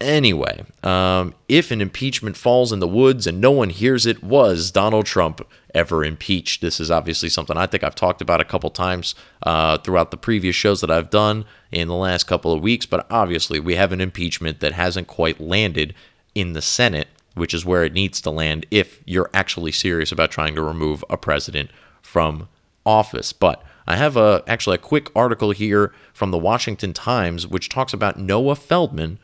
Anyway, 0.00 0.64
um, 0.82 1.32
if 1.48 1.70
an 1.70 1.80
impeachment 1.80 2.36
falls 2.36 2.72
in 2.72 2.80
the 2.80 2.88
woods 2.88 3.26
and 3.26 3.40
no 3.40 3.52
one 3.52 3.70
hears 3.70 4.04
it, 4.04 4.22
was 4.22 4.72
Donald 4.72 5.06
Trump 5.06 5.46
ever 5.74 6.04
impeached? 6.04 6.60
This 6.60 6.80
is 6.80 6.90
obviously 6.90 7.28
something 7.28 7.56
I 7.56 7.66
think 7.66 7.84
I've 7.84 7.94
talked 7.94 8.20
about 8.20 8.40
a 8.40 8.44
couple 8.44 8.68
times 8.70 9.14
uh, 9.44 9.78
throughout 9.78 10.10
the 10.10 10.16
previous 10.16 10.56
shows 10.56 10.80
that 10.80 10.90
I've 10.90 11.10
done 11.10 11.44
in 11.70 11.86
the 11.86 11.94
last 11.94 12.24
couple 12.24 12.52
of 12.52 12.62
weeks, 12.62 12.84
but 12.84 13.06
obviously 13.10 13.60
we 13.60 13.76
have 13.76 13.92
an 13.92 14.00
impeachment 14.00 14.58
that 14.58 14.72
hasn't 14.72 15.06
quite 15.06 15.40
landed 15.40 15.94
in 16.34 16.52
the 16.52 16.62
Senate, 16.62 17.08
which 17.34 17.54
is 17.54 17.64
where 17.64 17.84
it 17.84 17.92
needs 17.92 18.20
to 18.22 18.30
land 18.30 18.66
if 18.72 19.00
you're 19.06 19.30
actually 19.32 19.72
serious 19.72 20.10
about 20.10 20.32
trying 20.32 20.56
to 20.56 20.62
remove 20.62 21.04
a 21.08 21.16
president 21.16 21.70
from 22.02 22.48
office. 22.84 23.32
But 23.32 23.62
I 23.86 23.96
have 23.96 24.16
a 24.16 24.42
actually 24.46 24.76
a 24.76 24.78
quick 24.78 25.10
article 25.14 25.50
here 25.50 25.92
from 26.12 26.30
the 26.30 26.38
Washington 26.38 26.92
Times 26.92 27.46
which 27.46 27.68
talks 27.68 27.92
about 27.92 28.18
Noah 28.18 28.56
Feldman, 28.56 29.18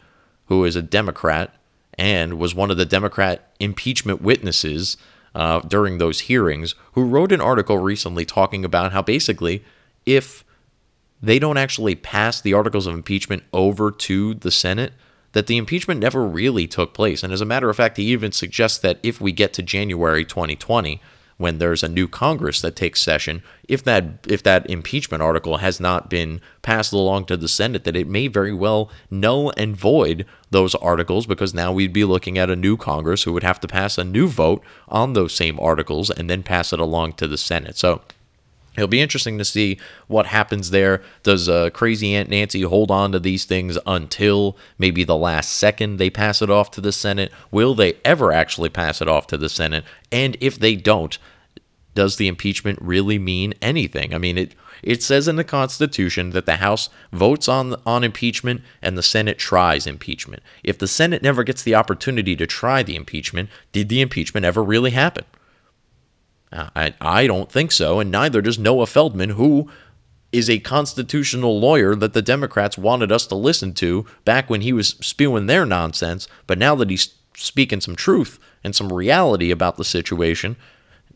who 0.47 0.65
is 0.65 0.77
a 0.77 0.83
Democrat 0.83 1.55
and 1.99 2.39
was 2.39 2.55
one 2.55 2.71
of 2.71 2.77
the 2.77 2.87
Democrat 2.87 3.53
impeachment 3.59 4.23
witnesses 4.23 4.97
uh, 5.35 5.61
during 5.61 5.99
those 5.99 6.21
hearings, 6.21 6.75
who 6.93 7.05
wrote 7.05 7.33
an 7.33 7.41
article 7.41 7.79
recently 7.79 8.25
talking 8.25 8.65
about 8.65 8.93
how 8.93 9.03
basically, 9.03 9.65
if 10.07 10.45
they 11.21 11.39
don't 11.39 11.57
actually 11.57 11.95
pass 11.95 12.41
the 12.41 12.55
articles 12.55 12.87
of 12.87 12.95
impeachment 12.95 13.43
over 13.53 13.91
to 13.91 14.35
the 14.35 14.51
Senate, 14.51 14.93
that 15.33 15.47
the 15.47 15.57
impeachment 15.57 16.01
never 16.01 16.25
really 16.25 16.67
took 16.67 16.95
place. 16.95 17.23
And 17.23 17.33
as 17.33 17.41
a 17.41 17.47
matter 17.47 17.69
of 17.69 17.77
fact, 17.77 17.97
he 17.97 18.05
even 18.05 18.33
suggests 18.33 18.79
that 18.79 18.99
if 19.03 19.21
we 19.21 19.33
get 19.33 19.53
to 19.55 19.63
January 19.63 20.25
2020, 20.25 21.01
when 21.39 21.59
there's 21.59 21.83
a 21.83 21.89
new 21.89 22.07
Congress 22.07 22.61
that 22.61 22.77
takes 22.77 23.01
session, 23.01 23.43
if 23.69 23.83
that 23.85 24.27
if 24.29 24.43
that 24.43 24.69
impeachment 24.69 25.23
article 25.23 25.57
has 25.57 25.81
not 25.81 26.11
been 26.11 26.41
passed 26.63 26.93
along 26.93 27.25
to 27.27 27.37
the 27.37 27.49
Senate, 27.49 27.85
that 27.85 27.97
it 27.97 28.07
may 28.07 28.27
very 28.27 28.53
well 28.53 28.91
null 29.11 29.53
and 29.57 29.77
void 29.77 30.27
those 30.51 30.75
articles 30.77 31.27
because 31.27 31.55
now 31.55 31.73
we'd 31.73 31.93
be 31.93 32.05
looking 32.05 32.37
at 32.37 32.51
a 32.51 32.57
new 32.57 32.77
Congress 32.77 33.23
who 33.23 33.33
would 33.33 33.43
have 33.43 33.61
to 33.61 33.69
pass 33.69 33.97
a 33.97 34.05
new 34.05 34.27
vote 34.29 34.63
on 34.89 35.13
those 35.13 35.35
same 35.35 35.59
articles 35.61 36.11
and 36.11 36.29
then 36.29 36.43
pass 36.43 36.73
it 36.73 36.81
along 36.81 37.13
to 37.15 37.27
the 37.27 37.39
Senate. 37.39 37.79
So 37.79 38.03
It'll 38.79 38.87
be 38.87 39.01
interesting 39.01 39.39
to 39.39 39.45
see 39.45 39.79
what 40.07 40.27
happens 40.27 40.71
there. 40.71 41.03
Does 41.25 41.49
uh, 41.49 41.71
crazy 41.71 42.15
Aunt 42.15 42.31
Nancy 42.31 42.63
hold 42.63 42.93
on 42.93 43.11
to 43.11 43.19
these 43.19 43.45
things 43.45 43.77
until 43.87 44.57
maybe 44.79 45.03
the 45.03 45.17
last 45.17 45.51
second 45.51 45.97
they 45.97 46.11
pass 46.11 46.41
it 46.41 46.49
off 46.49 46.71
to 46.73 46.81
the 46.81 46.93
Senate? 46.93 47.33
Will 47.51 47.75
they 47.75 47.95
ever 48.05 48.31
actually 48.31 48.69
pass 48.69 49.03
it 49.03 49.09
off 49.09 49.27
to 49.29 49.37
the 49.37 49.49
Senate? 49.49 49.85
And 50.13 50.37
if 50.41 50.61
they 50.61 50.77
don't, 50.77 51.19
does 51.97 52.17
the 52.17 52.29
impeachment 52.29 52.79
really 52.81 53.19
mean 53.19 53.53
anything? 53.61 54.15
I 54.15 54.19
mean, 54.19 54.39
it 54.39 54.55
it 54.81 55.03
says 55.03 55.27
in 55.27 55.35
the 55.35 55.43
Constitution 55.43 56.31
that 56.31 56.47
the 56.47 56.57
House 56.57 56.89
votes 57.13 57.49
on 57.49 57.75
on 57.85 58.05
impeachment 58.05 58.63
and 58.81 58.97
the 58.97 59.03
Senate 59.03 59.39
tries 59.39 59.89
impeachment. 59.89 60.41
If 60.63 60.79
the 60.79 60.87
Senate 60.87 61.21
never 61.21 61.43
gets 61.43 61.65
the 61.65 61.75
opportunity 61.75 62.37
to 62.37 62.47
try 62.47 62.85
the 62.85 62.95
impeachment, 62.95 63.51
did 63.73 63.89
the 63.89 64.01
impeachment 64.01 64.47
ever 64.47 64.63
really 64.63 64.93
happen? 64.93 65.25
I, 66.53 66.95
I 67.01 67.27
don't 67.27 67.51
think 67.51 67.73
so, 67.73 68.01
and 68.01 68.11
neither 68.11 68.41
does 68.41 68.59
Noah 68.59 68.87
Feldman, 68.87 69.31
who 69.31 69.71
is 70.33 70.51
a 70.51 70.59
constitutional 70.59 71.59
lawyer 71.59 71.95
that 71.95 72.13
the 72.13 72.23
Democrats 72.23 72.77
wanted 72.77 73.11
us 73.11 73.27
to 73.27 73.35
listen 73.35 73.73
to 73.75 74.07
back 74.25 74.51
when 74.51 74.61
he 74.61 74.73
was 74.73 74.97
spewing 75.01 75.47
their 75.47 75.65
nonsense. 75.65 76.29
But 76.47 76.59
now 76.59 76.75
that 76.77 76.91
he's 76.91 77.15
speaking 77.35 77.81
some 77.81 77.97
truth 77.97 78.39
and 78.63 78.75
some 78.75 78.93
reality 78.93 79.51
about 79.51 79.77
the 79.77 79.85
situation, 79.85 80.57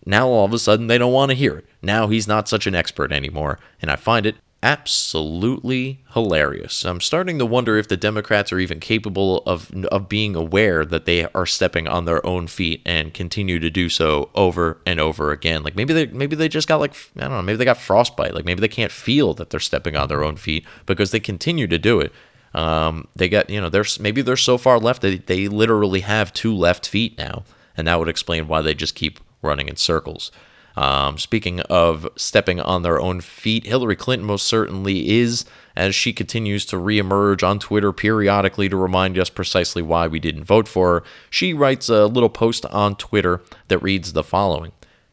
now 0.07 0.29
all 0.29 0.45
of 0.45 0.53
a 0.53 0.59
sudden 0.59 0.87
they 0.87 0.99
don't 0.99 1.12
want 1.12 1.31
to 1.31 1.37
hear 1.37 1.59
it. 1.59 1.66
Now 1.83 2.09
he's 2.09 2.27
not 2.27 2.49
such 2.49 2.66
an 2.66 2.75
expert 2.75 3.12
anymore, 3.12 3.59
and 3.81 3.90
I 3.90 3.97
find 3.97 4.27
it 4.27 4.37
absolutely 4.62 6.01
hilarious. 6.12 6.85
I'm 6.85 7.01
starting 7.01 7.38
to 7.38 7.46
wonder 7.46 7.77
if 7.77 7.88
the 7.88 7.96
Democrats 7.96 8.53
are 8.53 8.59
even 8.59 8.81
capable 8.81 9.42
of 9.44 9.72
of 9.87 10.09
being 10.09 10.37
aware 10.37 10.85
that 10.85 11.05
they 11.05 11.27
are 11.35 11.46
stepping 11.46 11.88
on 11.88 12.05
their 12.05 12.25
own 12.25 12.46
feet 12.46 12.81
and 12.87 13.12
continue 13.12 13.59
to 13.59 13.70
do 13.70 13.88
so 13.88 14.31
over 14.35 14.79
and 14.87 15.01
over 15.01 15.33
again. 15.33 15.62
Like 15.62 15.75
maybe 15.75 15.92
they 15.92 16.07
maybe 16.07 16.37
they 16.37 16.48
just 16.48 16.68
got 16.68 16.81
like 16.81 16.94
I 17.16 17.22
don't 17.22 17.31
know, 17.31 17.42
maybe 17.42 17.57
they 17.57 17.64
got 17.64 17.79
frostbite. 17.79 18.35
Like 18.35 18.44
maybe 18.44 18.61
they 18.61 18.68
can't 18.68 18.92
feel 18.92 19.35
that 19.35 19.51
they're 19.51 19.61
stepping 19.61 19.96
on 19.96 20.09
their 20.09 20.25
own 20.25 20.37
feet 20.37 20.64
because 20.87 21.11
they 21.11 21.20
continue 21.20 21.66
to 21.66 21.79
do 21.79 22.01
it. 22.01 22.12
Um, 22.55 23.09
they 23.16 23.29
got 23.29 23.51
you 23.51 23.61
know 23.61 23.68
there's 23.68 23.98
maybe 23.98 24.22
they're 24.22 24.37
so 24.37 24.59
far 24.59 24.79
left 24.79 25.03
that 25.03 25.27
they 25.27 25.48
literally 25.48 26.01
have 26.01 26.33
two 26.33 26.55
left 26.55 26.87
feet 26.87 27.18
now, 27.18 27.44
and 27.77 27.87
that 27.87 27.98
would 27.98 28.09
explain 28.09 28.46
why 28.46 28.61
they 28.61 28.75
just 28.75 28.94
keep 28.94 29.18
running 29.42 29.68
in 29.68 29.77
circles. 29.77 30.31
Um, 30.77 31.19
speaking 31.19 31.61
of 31.61 32.09
stepping 32.17 32.61
on 32.61 32.83
their 32.83 33.01
own 33.01 33.21
feet, 33.21 33.67
Hillary 33.67 33.97
Clinton 33.97 34.27
most 34.27 34.47
certainly 34.47 35.11
is, 35.19 35.45
as 35.77 35.95
she 35.95 36.13
continues 36.13 36.65
to 36.67 36.77
reemerge 36.77 37.47
on 37.47 37.59
Twitter 37.59 37.93
periodically 37.93 38.69
to 38.69 38.77
remind 38.77 39.19
us 39.19 39.29
precisely 39.31 39.83
why 39.83 40.07
we 40.07 40.19
didn't 40.19 40.45
vote 40.45 40.69
for 40.69 40.95
her. 40.95 41.05
She 41.29 41.53
writes 41.53 41.89
a 41.89 42.07
little 42.07 42.31
post 42.31 42.65
on 42.67 42.97
Twitter 42.97 43.43
that 43.69 43.79
reads 43.79 44.13
the 44.13 44.25
following, 44.25 44.73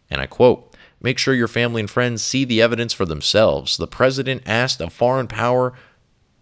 and 0.10 0.22
I 0.22 0.26
quote, 0.28 0.66
Make 1.02 1.18
sure 1.18 1.34
your 1.34 1.48
family 1.48 1.80
and 1.80 1.90
friends 1.90 2.22
see 2.22 2.44
the 2.44 2.62
evidence 2.62 2.92
for 2.92 3.06
themselves. 3.06 3.78
The 3.78 3.88
president 3.88 4.44
asked 4.46 4.82
a 4.82 4.90
foreign 4.90 5.28
power 5.28 5.74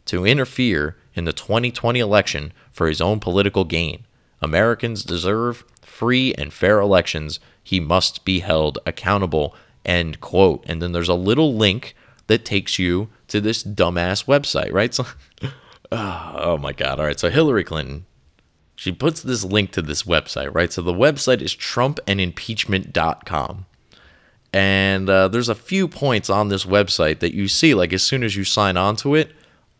to 0.05 0.25
interfere 0.25 0.97
in 1.13 1.25
the 1.25 1.33
2020 1.33 1.99
election 1.99 2.53
for 2.71 2.87
his 2.87 3.01
own 3.01 3.19
political 3.19 3.65
gain. 3.65 4.05
Americans 4.41 5.03
deserve 5.03 5.63
free 5.81 6.33
and 6.35 6.53
fair 6.53 6.79
elections 6.79 7.39
he 7.67 7.79
must 7.81 8.23
be 8.23 8.39
held 8.39 8.79
accountable. 8.85 9.53
End 9.83 10.21
quote. 10.21 10.63
And 10.67 10.81
then 10.81 10.93
there's 10.93 11.09
a 11.09 11.15
little 11.15 11.53
link 11.53 11.97
that 12.27 12.45
takes 12.45 12.79
you 12.79 13.09
to 13.27 13.41
this 13.41 13.61
dumbass 13.61 14.23
website, 14.23 14.71
right? 14.71 14.93
So, 14.93 15.05
oh 15.91 16.57
my 16.59 16.71
God. 16.71 17.01
All 17.01 17.05
right. 17.05 17.19
So 17.19 17.29
Hillary 17.29 17.65
Clinton, 17.65 18.05
she 18.77 18.93
puts 18.93 19.21
this 19.21 19.43
link 19.43 19.73
to 19.73 19.81
this 19.81 20.03
website, 20.03 20.55
right? 20.55 20.71
So 20.71 20.81
the 20.81 20.93
website 20.93 21.41
is 21.41 21.53
trumpandimpeachment.com. 21.53 23.65
And 24.53 25.09
uh, 25.09 25.27
there's 25.27 25.49
a 25.49 25.55
few 25.55 25.89
points 25.89 26.29
on 26.29 26.47
this 26.47 26.63
website 26.63 27.19
that 27.19 27.35
you 27.35 27.49
see, 27.49 27.73
like 27.73 27.91
as 27.91 28.01
soon 28.01 28.23
as 28.23 28.37
you 28.37 28.45
sign 28.45 28.77
on 28.77 28.95
to 28.97 29.13
it, 29.13 29.33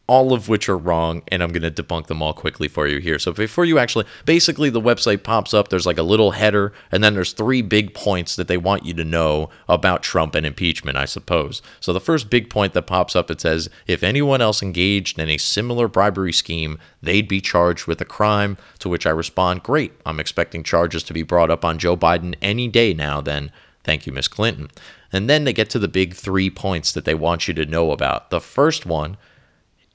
all 0.08 0.34
of 0.34 0.48
which 0.48 0.70
are 0.70 0.78
wrong, 0.78 1.22
and 1.28 1.43
I'm 1.43 1.52
going 1.52 1.70
to 1.70 1.84
debunk 1.84 2.08
them 2.08 2.22
all 2.22 2.34
quickly 2.34 2.67
for 2.67 2.88
you 2.88 3.00
here. 3.00 3.20
So 3.20 3.34
before 3.34 3.65
you 3.65 3.78
actually, 3.78 4.06
basically, 4.26 4.70
the 4.70 4.82
website 4.82 5.24
pops 5.24 5.54
up. 5.54 5.67
There's 5.67 5.86
like 5.86 5.98
a 5.98 6.04
little 6.04 6.32
header, 6.32 6.74
and 6.91 7.04
then 7.04 7.13
there's 7.13 7.34
three 7.34 7.62
big 7.62 7.93
points 7.93 8.36
that 8.38 8.48
they 8.48 8.58
want 8.58 8.86
you 8.86 8.93
to 8.93 9.04
know 9.04 9.50
about 9.67 10.04
Trump 10.04 10.34
and 10.34 10.46
impeachment, 10.46 10.98
I 10.98 11.06
suppose. 11.06 11.62
So 11.82 11.91
the 11.91 12.00
first 12.00 12.30
big 12.30 12.50
point 12.50 12.74
that 12.74 12.84
pops 12.84 13.15
up, 13.15 13.30
it 13.30 13.41
says 13.41 13.70
if 13.86 14.02
anyone 14.02 14.41
else 14.41 14.63
engaged 14.63 15.20
in 15.20 15.30
a 15.30 15.38
similar 15.38 15.88
bribery 15.88 16.34
scheme, 16.34 16.80
they'd 17.02 17.28
be 17.28 17.41
charged 17.41 17.86
with 17.86 18.00
a 18.00 18.06
crime. 18.06 18.58
To 18.80 18.89
which 18.89 19.06
I 19.06 19.12
respond, 19.12 19.63
great. 19.63 19.91
I'm 20.06 20.20
expecting 20.20 20.63
charges 20.63 21.04
to 21.04 21.13
be 21.13 21.24
brought 21.24 21.52
up 21.52 21.65
on 21.65 21.80
Joe 21.80 21.98
Biden 21.98 22.36
any 22.41 22.67
day 22.67 22.93
now. 22.93 23.22
Then. 23.22 23.52
Thank 23.84 24.06
you, 24.06 24.12
Miss 24.12 24.28
Clinton. 24.28 24.70
And 25.13 25.30
then 25.30 25.46
they 25.46 25.54
get 25.54 25.70
to 25.70 25.80
the 25.80 25.88
big 25.88 26.13
three 26.13 26.50
points 26.50 26.91
that 26.91 27.06
they 27.06 27.15
want 27.15 27.48
you 27.48 27.54
to 27.54 27.65
know 27.65 27.91
about. 27.91 28.32
The 28.32 28.41
first 28.41 28.86
one 28.86 29.15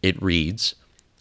it 0.02 0.20
reads 0.22 0.74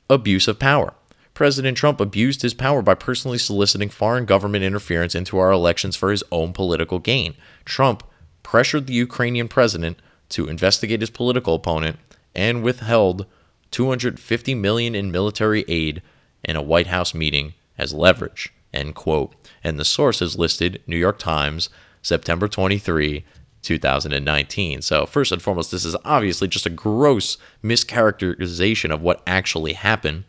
Abuse 0.09 0.47
of 0.47 0.59
power. 0.59 0.93
President 1.33 1.77
Trump 1.77 2.01
abused 2.01 2.41
his 2.41 2.53
power 2.53 2.81
by 2.81 2.93
personally 2.93 3.37
soliciting 3.37 3.89
foreign 3.89 4.25
government 4.25 4.63
interference 4.63 5.15
into 5.15 5.37
our 5.37 5.51
elections 5.51 5.95
for 5.95 6.11
his 6.11 6.23
own 6.31 6.51
political 6.51 6.99
gain. 6.99 7.35
Trump 7.63 8.03
pressured 8.43 8.87
the 8.87 8.93
Ukrainian 8.93 9.47
president 9.47 9.97
to 10.29 10.47
investigate 10.47 11.01
his 11.01 11.09
political 11.09 11.55
opponent 11.55 11.97
and 12.35 12.63
withheld 12.63 13.25
250 13.71 14.55
million 14.55 14.93
in 14.95 15.11
military 15.11 15.63
aid 15.67 16.01
in 16.43 16.55
a 16.55 16.61
White 16.61 16.87
House 16.87 17.13
meeting 17.13 17.53
as 17.77 17.93
leverage. 17.93 18.53
End 18.73 18.95
quote. 18.95 19.33
And 19.63 19.79
the 19.79 19.85
source 19.85 20.21
is 20.21 20.37
listed 20.37 20.81
New 20.87 20.97
York 20.97 21.19
Times, 21.19 21.69
September 22.01 22.47
23, 22.47 23.25
2019. 23.61 24.81
So, 24.81 25.05
first 25.05 25.31
and 25.31 25.41
foremost, 25.41 25.71
this 25.71 25.85
is 25.85 25.95
obviously 26.03 26.47
just 26.47 26.65
a 26.65 26.71
gross 26.71 27.37
mischaracterization 27.63 28.91
of 28.91 29.01
what 29.01 29.21
actually 29.25 29.73
happened. 29.73 30.25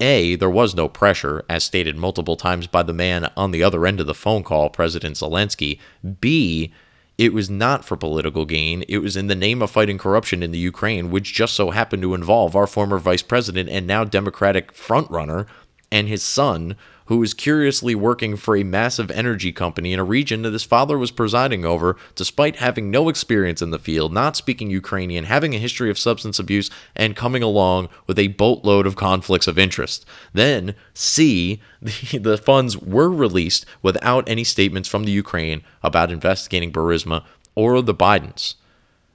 A, 0.00 0.34
there 0.36 0.50
was 0.50 0.74
no 0.74 0.88
pressure, 0.88 1.44
as 1.48 1.62
stated 1.62 1.96
multiple 1.96 2.36
times 2.36 2.66
by 2.66 2.82
the 2.82 2.92
man 2.92 3.30
on 3.36 3.50
the 3.50 3.62
other 3.62 3.86
end 3.86 4.00
of 4.00 4.06
the 4.06 4.14
phone 4.14 4.42
call, 4.42 4.70
President 4.70 5.16
Zelensky. 5.16 5.78
B, 6.20 6.72
it 7.18 7.34
was 7.34 7.50
not 7.50 7.84
for 7.84 7.98
political 7.98 8.46
gain. 8.46 8.82
It 8.88 8.98
was 8.98 9.14
in 9.14 9.26
the 9.26 9.34
name 9.34 9.60
of 9.60 9.70
fighting 9.70 9.98
corruption 9.98 10.42
in 10.42 10.52
the 10.52 10.58
Ukraine, 10.58 11.10
which 11.10 11.34
just 11.34 11.52
so 11.52 11.70
happened 11.70 12.00
to 12.02 12.14
involve 12.14 12.56
our 12.56 12.66
former 12.66 12.98
vice 12.98 13.22
president 13.22 13.68
and 13.68 13.86
now 13.86 14.04
Democratic 14.04 14.72
frontrunner 14.72 15.46
and 15.92 16.08
his 16.08 16.22
son, 16.22 16.76
who 17.10 17.18
was 17.18 17.34
curiously 17.34 17.92
working 17.92 18.36
for 18.36 18.56
a 18.56 18.62
massive 18.62 19.10
energy 19.10 19.50
company 19.50 19.92
in 19.92 19.98
a 19.98 20.04
region 20.04 20.42
that 20.42 20.52
his 20.52 20.62
father 20.62 20.96
was 20.96 21.10
presiding 21.10 21.64
over, 21.64 21.96
despite 22.14 22.54
having 22.54 22.88
no 22.88 23.08
experience 23.08 23.60
in 23.60 23.70
the 23.70 23.80
field, 23.80 24.12
not 24.12 24.36
speaking 24.36 24.70
Ukrainian, 24.70 25.24
having 25.24 25.52
a 25.52 25.58
history 25.58 25.90
of 25.90 25.98
substance 25.98 26.38
abuse, 26.38 26.70
and 26.94 27.16
coming 27.16 27.42
along 27.42 27.88
with 28.06 28.16
a 28.16 28.28
boatload 28.28 28.86
of 28.86 28.94
conflicts 28.94 29.48
of 29.48 29.58
interest. 29.58 30.06
Then, 30.32 30.76
C, 30.94 31.60
the, 31.82 32.18
the 32.18 32.38
funds 32.38 32.78
were 32.78 33.10
released 33.10 33.66
without 33.82 34.28
any 34.28 34.44
statements 34.44 34.88
from 34.88 35.02
the 35.02 35.10
Ukraine 35.10 35.64
about 35.82 36.12
investigating 36.12 36.72
Burisma 36.72 37.24
or 37.56 37.82
the 37.82 37.92
Bidens. 37.92 38.54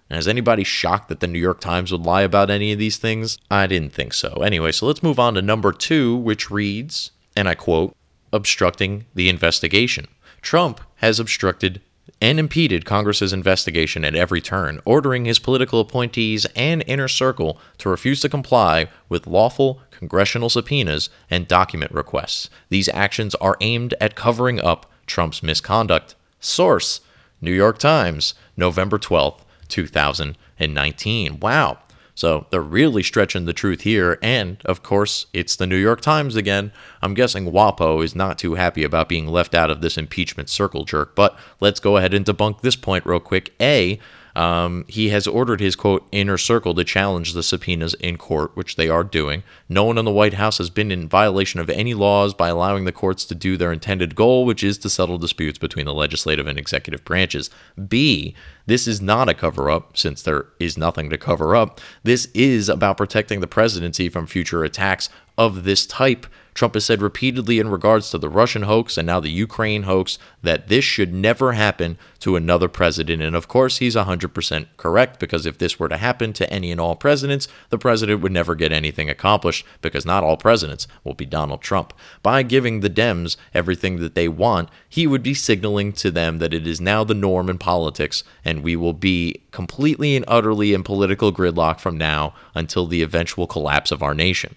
And 0.10 0.20
is 0.20 0.28
anybody 0.28 0.66
shocked 0.66 1.08
that 1.08 1.22
the 1.22 1.28
New 1.28 1.40
York 1.40 1.62
Times 1.62 1.94
would 1.94 2.06
lie 2.06 2.24
about 2.24 2.50
any 2.50 2.74
of 2.74 2.78
these 2.78 2.98
things? 2.98 3.38
I 3.50 3.68
didn't 3.68 3.94
think 3.94 4.14
so. 4.14 4.42
Anyway, 4.44 4.74
so 4.74 4.86
let's 4.86 5.02
move 5.02 5.18
on 5.18 5.36
to 5.36 5.42
number 5.42 5.72
two, 5.72 6.18
which 6.18 6.52
reads 6.52 7.12
and 7.36 7.48
I 7.48 7.56
quote, 7.56 7.96
obstructing 8.32 9.06
the 9.14 9.30
investigation. 9.30 10.08
Trump 10.42 10.82
has 10.98 11.20
obstructed 11.20 11.82
and 12.22 12.40
impeded 12.40 12.86
Congress's 12.86 13.34
investigation 13.34 14.06
at 14.06 14.16
every 14.16 14.42
turn, 14.42 14.80
ordering 14.86 15.26
his 15.26 15.40
political 15.40 15.80
appointees 15.80 16.46
and 16.56 16.84
inner 16.88 17.08
circle 17.08 17.60
to 17.78 17.90
refuse 17.90 18.22
to 18.22 18.30
comply 18.30 18.88
with 19.10 19.28
lawful 19.28 19.82
congressional 19.92 20.50
subpoenas 20.50 21.10
and 21.30 21.48
document 21.48 21.92
requests. 21.92 22.50
These 22.70 22.90
actions 22.90 23.36
are 23.36 23.58
aimed 23.62 23.94
at 24.00 24.16
covering 24.16 24.62
up 24.62 24.92
Trump's 25.06 25.44
misconduct. 25.44 26.16
Source 26.40 27.02
New 27.42 27.52
York 27.52 27.78
Times, 27.78 28.34
November 28.56 28.98
12th, 28.98 29.42
2019. 29.68 31.40
Wow. 31.40 31.80
So 32.16 32.48
they're 32.50 32.62
really 32.62 33.04
stretching 33.04 33.46
the 33.46 33.54
truth 33.54 33.82
here. 33.82 34.18
And 34.22 34.58
of 34.66 34.82
course, 34.82 35.28
it's 35.34 35.56
the 35.56 35.68
New 35.68 35.76
York 35.76 36.02
Times 36.02 36.36
again. 36.36 36.72
I'm 37.02 37.14
guessing 37.14 37.52
WAPO 37.52 38.04
is 38.04 38.16
not 38.16 38.40
too 38.40 38.56
happy 38.56 38.84
about 38.84 39.10
being 39.10 39.28
left 39.28 39.54
out 39.54 39.70
of 39.70 39.82
this 39.82 39.98
impeachment 39.98 40.50
circle 40.50 40.86
jerk. 40.86 41.14
But 41.14 41.38
let's 41.60 41.82
go 41.82 41.98
ahead 41.98 42.14
and 42.14 42.26
debunk 42.26 42.62
this 42.62 42.78
point 42.78 43.06
real 43.06 43.20
quick. 43.20 43.54
A, 43.60 44.00
um, 44.36 44.84
he 44.88 45.10
has 45.10 45.28
ordered 45.28 45.62
his 45.62 45.76
quote 45.76 46.08
inner 46.12 46.38
circle 46.38 46.74
to 46.76 46.84
challenge 46.84 47.34
the 47.34 47.44
subpoenas 47.44 47.94
in 47.96 48.18
court, 48.18 48.56
which 48.56 48.76
they 48.76 48.90
are 48.90 49.04
doing. 49.04 49.44
No 49.70 49.86
one 49.86 49.98
in 49.98 50.06
the 50.06 50.12
White 50.12 50.34
House 50.34 50.58
has 50.58 50.70
been 50.70 50.92
in 50.92 51.08
violation 51.08 51.60
of 51.60 51.70
any 51.70 51.94
laws 51.94 52.34
by 52.34 52.50
allowing 52.50 52.86
the 52.86 52.92
courts 52.92 53.24
to 53.26 53.36
do 53.36 53.56
their 53.56 53.72
intended 53.72 54.16
goal, 54.16 54.46
which 54.46 54.64
is 54.64 54.78
to 54.80 54.90
settle 54.90 55.18
disputes 55.18 55.58
between 55.58 55.86
the 55.86 55.94
legislative 55.94 56.48
and 56.48 56.60
executive 56.60 57.06
branches. 57.06 57.50
B, 57.88 58.36
this 58.66 58.88
is 58.88 59.02
not 59.02 59.30
a 59.30 59.34
cover 59.34 59.70
up, 59.70 59.96
since 59.98 60.22
there 60.22 60.48
is 60.60 60.78
nothing 60.78 61.10
to 61.10 61.18
cover 61.18 61.56
up. 61.56 61.80
This 62.04 62.28
is 62.34 62.68
about 62.68 62.98
protecting 62.98 63.40
the 63.40 63.48
presidency 63.48 64.10
from 64.10 64.28
future 64.28 64.64
attacks 64.64 65.10
of 65.38 65.64
this 65.64 65.86
type. 65.86 66.28
Trump 66.56 66.74
has 66.74 66.86
said 66.86 67.02
repeatedly 67.02 67.60
in 67.60 67.68
regards 67.68 68.10
to 68.10 68.18
the 68.18 68.30
Russian 68.30 68.62
hoax 68.62 68.98
and 68.98 69.06
now 69.06 69.20
the 69.20 69.30
Ukraine 69.30 69.84
hoax 69.84 70.18
that 70.42 70.70
this 70.70 70.86
should 70.86 71.14
never 71.14 71.52
happen 71.52 71.98
to 72.20 72.38
another 72.38 72.70
president. 72.70 73.22
And 73.22 73.36
of 73.36 73.50
course, 73.50 73.78
he's 73.78 73.96
100% 73.96 74.68
correct 74.78 75.20
because 75.20 75.46
if 75.46 75.58
this 75.58 75.78
were 75.78 75.90
to 75.90 75.98
happen 75.98 76.32
to 76.32 76.50
any 76.52 76.72
and 76.72 76.80
all 76.80 76.96
presidents, 76.96 77.50
the 77.72 77.78
president 77.78 78.22
would 78.22 78.32
never 78.32 78.56
get 78.56 78.72
anything 78.72 79.10
accomplished 79.10 79.66
because 79.82 80.06
not 80.06 80.24
all 80.24 80.38
presidents 80.38 80.88
will 81.04 81.14
be 81.14 81.26
Donald 81.26 81.62
Trump. 81.62 81.94
By 82.24 82.42
giving 82.42 82.80
the 82.80 82.90
Dems 82.90 83.36
everything 83.54 84.00
that 84.00 84.16
they 84.16 84.30
want, 84.30 84.70
he 84.88 85.06
would 85.08 85.24
be 85.24 85.34
signaling 85.34 85.92
to 85.94 86.10
them 86.10 86.40
that 86.40 86.54
it 86.54 86.66
is 86.66 86.80
now 86.80 87.04
the 87.04 87.14
norm 87.14 87.50
in 87.50 87.58
politics 87.58 88.24
and 88.46 88.64
we 88.64 88.78
will 88.78 88.94
be 88.94 89.42
completely 89.52 90.16
and 90.16 90.24
utterly 90.26 90.74
in 90.74 90.84
political 90.84 91.34
gridlock 91.34 91.82
from 91.82 91.98
now 91.98 92.34
until 92.54 92.88
the 92.88 93.02
eventual 93.02 93.46
collapse 93.46 93.92
of 93.92 94.02
our 94.02 94.14
nation. 94.14 94.56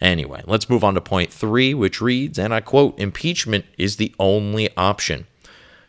Anyway, 0.00 0.42
let's 0.46 0.68
move 0.68 0.84
on 0.84 0.94
to 0.94 1.00
point 1.00 1.32
three, 1.32 1.72
which 1.72 2.00
reads, 2.00 2.38
and 2.38 2.52
I 2.52 2.60
quote 2.60 2.98
Impeachment 2.98 3.64
is 3.78 3.96
the 3.96 4.14
only 4.18 4.74
option. 4.76 5.26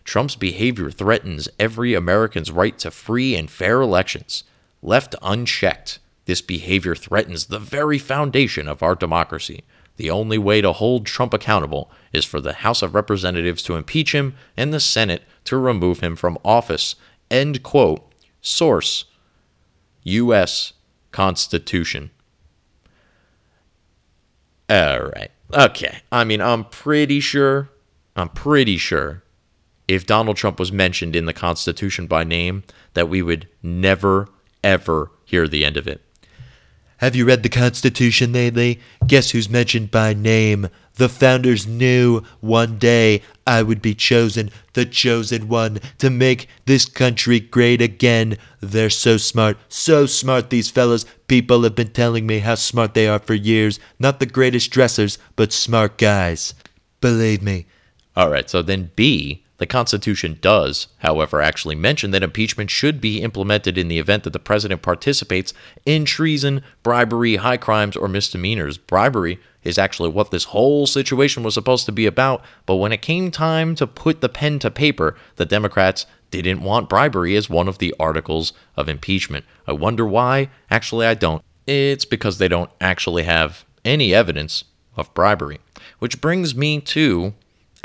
Trump's 0.06 0.36
behavior 0.36 0.90
threatens 0.90 1.50
every 1.60 1.94
American's 1.94 2.50
right 2.50 2.78
to 2.80 2.92
free 2.92 3.36
and 3.36 3.52
fair 3.52 3.82
elections. 3.82 4.46
Left 4.82 5.16
unchecked, 5.22 6.00
this 6.26 6.42
behavior 6.42 6.96
threatens 6.96 7.48
the 7.48 7.60
very 7.60 7.98
foundation 7.98 8.68
of 8.68 8.82
our 8.82 8.96
democracy. 8.96 9.64
The 9.98 10.10
only 10.10 10.38
way 10.38 10.62
to 10.62 10.72
hold 10.74 11.06
Trump 11.06 11.34
accountable 11.34 11.92
is 12.14 12.24
for 12.24 12.40
the 12.40 12.54
House 12.54 12.82
of 12.82 12.96
Representatives 12.96 13.64
to 13.64 13.76
impeach 13.76 14.14
him 14.14 14.36
and 14.56 14.74
the 14.74 14.80
Senate 14.80 15.24
to 15.46 15.58
remove 15.58 16.00
him 16.00 16.16
from 16.16 16.38
office. 16.46 16.96
End 17.30 17.64
quote. 17.64 18.04
Source 18.42 19.06
U.S. 20.04 20.74
Constitution. 21.12 22.12
All 24.70 25.02
right. 25.02 25.32
Okay. 25.54 26.00
I 26.12 26.24
mean, 26.24 26.42
I'm 26.42 26.66
pretty 26.66 27.20
sure, 27.20 27.70
I'm 28.16 28.30
pretty 28.30 28.78
sure 28.78 29.24
if 29.88 30.06
Donald 30.06 30.36
Trump 30.36 30.60
was 30.60 30.72
mentioned 30.72 31.16
in 31.16 31.26
the 31.26 31.34
Constitution 31.34 32.08
by 32.08 32.24
name, 32.24 32.64
that 32.94 33.08
we 33.08 33.22
would 33.22 33.48
never, 33.64 34.28
ever 34.64 35.12
hear 35.24 35.48
the 35.48 35.64
end 35.64 35.78
of 35.78 35.88
it. 35.88 36.02
Have 36.98 37.16
you 37.16 37.26
read 37.26 37.44
the 37.44 37.50
Constitution 37.50 38.34
lately? 38.34 38.80
Guess 39.06 39.32
who's 39.32 39.50
mentioned 39.50 39.92
by 39.92 40.14
name? 40.14 40.68
The 40.98 41.10
founders 41.10 41.66
knew 41.66 42.24
one 42.42 42.78
day 42.78 43.22
I 43.46 43.64
would 43.64 43.82
be 43.82 43.96
chosen, 43.96 44.50
the 44.74 44.86
chosen 44.86 45.48
one, 45.48 45.80
to 46.00 46.10
make 46.10 46.48
this 46.66 46.86
country 46.86 47.40
great 47.40 47.82
again. 47.82 48.38
They're 48.62 48.90
so 48.90 49.18
smart, 49.18 49.58
so 49.70 50.06
smart, 50.06 50.50
these 50.50 50.70
fellas. 50.70 51.06
People 51.28 51.64
have 51.64 51.76
been 51.76 51.92
telling 51.92 52.28
me 52.28 52.40
how 52.40 52.56
smart 52.56 52.94
they 52.94 53.08
are 53.08 53.20
for 53.20 53.36
years. 53.36 53.80
Not 54.00 54.20
the 54.20 54.26
greatest 54.26 54.72
dressers, 54.72 55.18
but 55.36 55.54
smart 55.54 55.98
guys. 55.98 56.54
Believe 57.00 57.42
me. 57.42 57.68
All 58.16 58.30
right, 58.30 58.50
so 58.50 58.62
then 58.62 58.92
B 58.96 59.44
the 59.58 59.66
Constitution 59.66 60.38
does, 60.42 60.88
however, 61.00 61.42
actually 61.42 61.76
mention 61.76 62.12
that 62.12 62.24
impeachment 62.24 62.70
should 62.70 63.02
be 63.02 63.22
implemented 63.22 63.78
in 63.78 63.88
the 63.88 63.98
event 63.98 64.24
that 64.24 64.34
the 64.34 64.40
president 64.40 64.82
participates 64.82 65.54
in 65.86 66.06
treason, 66.06 66.62
bribery, 66.84 67.38
high 67.38 67.58
crimes, 67.58 67.96
or 67.98 68.08
misdemeanors. 68.08 68.78
Bribery 68.78 69.40
is 69.64 69.78
actually 69.78 70.10
what 70.10 70.32
this 70.32 70.46
whole 70.46 70.86
situation 70.86 71.44
was 71.44 71.56
supposed 71.56 71.86
to 71.88 71.92
be 71.92 72.06
about, 72.06 72.44
but 72.66 72.76
when 72.76 72.92
it 72.92 73.02
came 73.02 73.32
time 73.32 73.74
to 73.76 73.88
put 73.88 74.22
the 74.22 74.30
pen 74.30 74.60
to 74.60 74.70
paper, 74.70 75.16
the 75.38 75.46
Democrats 75.46 76.06
didn't 76.30 76.62
want 76.62 76.90
bribery 76.90 77.36
as 77.36 77.50
one 77.50 77.68
of 77.68 77.80
the 77.80 77.96
articles 78.00 78.54
of 78.76 78.88
impeachment. 78.88 79.46
I 79.66 79.72
wonder 79.72 80.06
why? 80.06 80.50
Actually, 80.70 81.08
I 81.08 81.16
don't. 81.16 81.44
It's 81.66 82.06
because 82.06 82.38
they 82.38 82.48
don't 82.48 82.70
actually 82.80 83.24
have 83.24 83.66
any 83.84 84.14
evidence 84.14 84.64
of 84.96 85.14
bribery. 85.14 85.60
Which 86.00 86.22
brings 86.22 86.56
me 86.56 86.80
to 86.82 87.34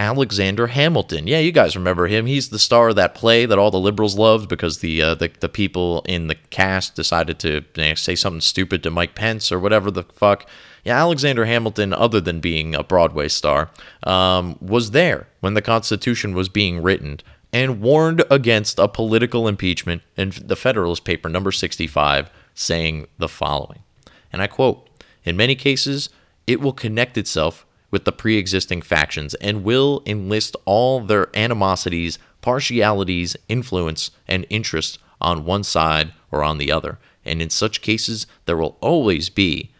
Alexander 0.03 0.67
Hamilton. 0.67 1.29
Yeah, 1.29 1.39
you 1.39 1.53
guys 1.53 1.77
remember 1.77 2.09
him. 2.09 2.27
He's 2.27 2.49
the 2.49 2.59
star 2.59 2.89
of 2.89 2.97
that 2.97 3.15
play 3.15 3.47
that 3.47 3.57
all 3.57 3.71
the 3.71 3.79
liberals 3.79 4.19
loved 4.19 4.49
because 4.49 4.79
the 4.79 5.01
uh, 5.01 5.15
the, 5.15 5.31
the 5.39 5.49
people 5.49 6.03
in 6.09 6.27
the 6.27 6.35
cast 6.35 6.97
decided 6.97 7.39
to 7.39 7.65
you 7.77 7.85
know, 7.85 7.95
say 7.95 8.17
something 8.17 8.41
stupid 8.41 8.83
to 8.83 8.91
Mike 8.91 9.15
Pence 9.15 9.53
or 9.53 9.61
whatever 9.61 9.93
the 9.93 10.03
fuck. 10.03 10.49
Yeah, 10.85 10.99
Alexander 10.99 11.45
Hamilton, 11.45 11.93
other 11.93 12.21
than 12.21 12.41
being 12.41 12.75
a 12.75 12.83
Broadway 12.83 13.29
star, 13.29 13.71
um, 14.03 14.59
was 14.61 14.91
there 14.91 15.29
when 15.39 15.55
the 15.55 15.63
Constitution 15.63 16.35
was 16.35 16.49
being 16.49 16.83
written 16.83 17.21
and 17.53 17.81
warned 17.81 18.25
against 18.29 18.81
a 18.81 18.89
political 18.89 19.47
impeachment 19.47 20.03
in 20.17 20.33
the 20.45 20.57
Federalist 20.57 21.05
paper 21.05 21.29
number 21.29 21.53
65, 21.53 22.29
saying 22.55 23.07
the 23.19 23.29
following. 23.29 23.85
And 24.33 24.43
I 24.43 24.49
quote 24.49 24.89
In 25.25 25.37
many 25.37 25.55
cases, 25.55 26.11
it 26.49 26.61
will 26.61 26.73
connect 26.73 27.17
itself 27.17 27.65
with 27.93 28.05
the 28.05 28.11
pre 28.11 28.37
existing 28.37 28.83
factions 28.83 29.35
and 29.35 29.63
will 29.63 30.03
enlist 30.05 30.57
all 30.65 31.01
their 31.01 31.29
animosities, 31.37 32.19
partialities, 32.41 33.37
influence, 33.49 34.11
and 34.27 34.45
interests 34.51 34.99
on 35.21 35.45
one 35.45 35.63
side 35.63 36.13
or 36.33 36.43
on 36.43 36.59
the 36.59 36.73
other. 36.73 36.99
And 37.25 37.41
in 37.41 37.51
such 37.51 37.83
cases, 37.83 38.27
there 38.47 38.57
will 38.57 38.77
always 38.81 39.29
be 39.29 39.71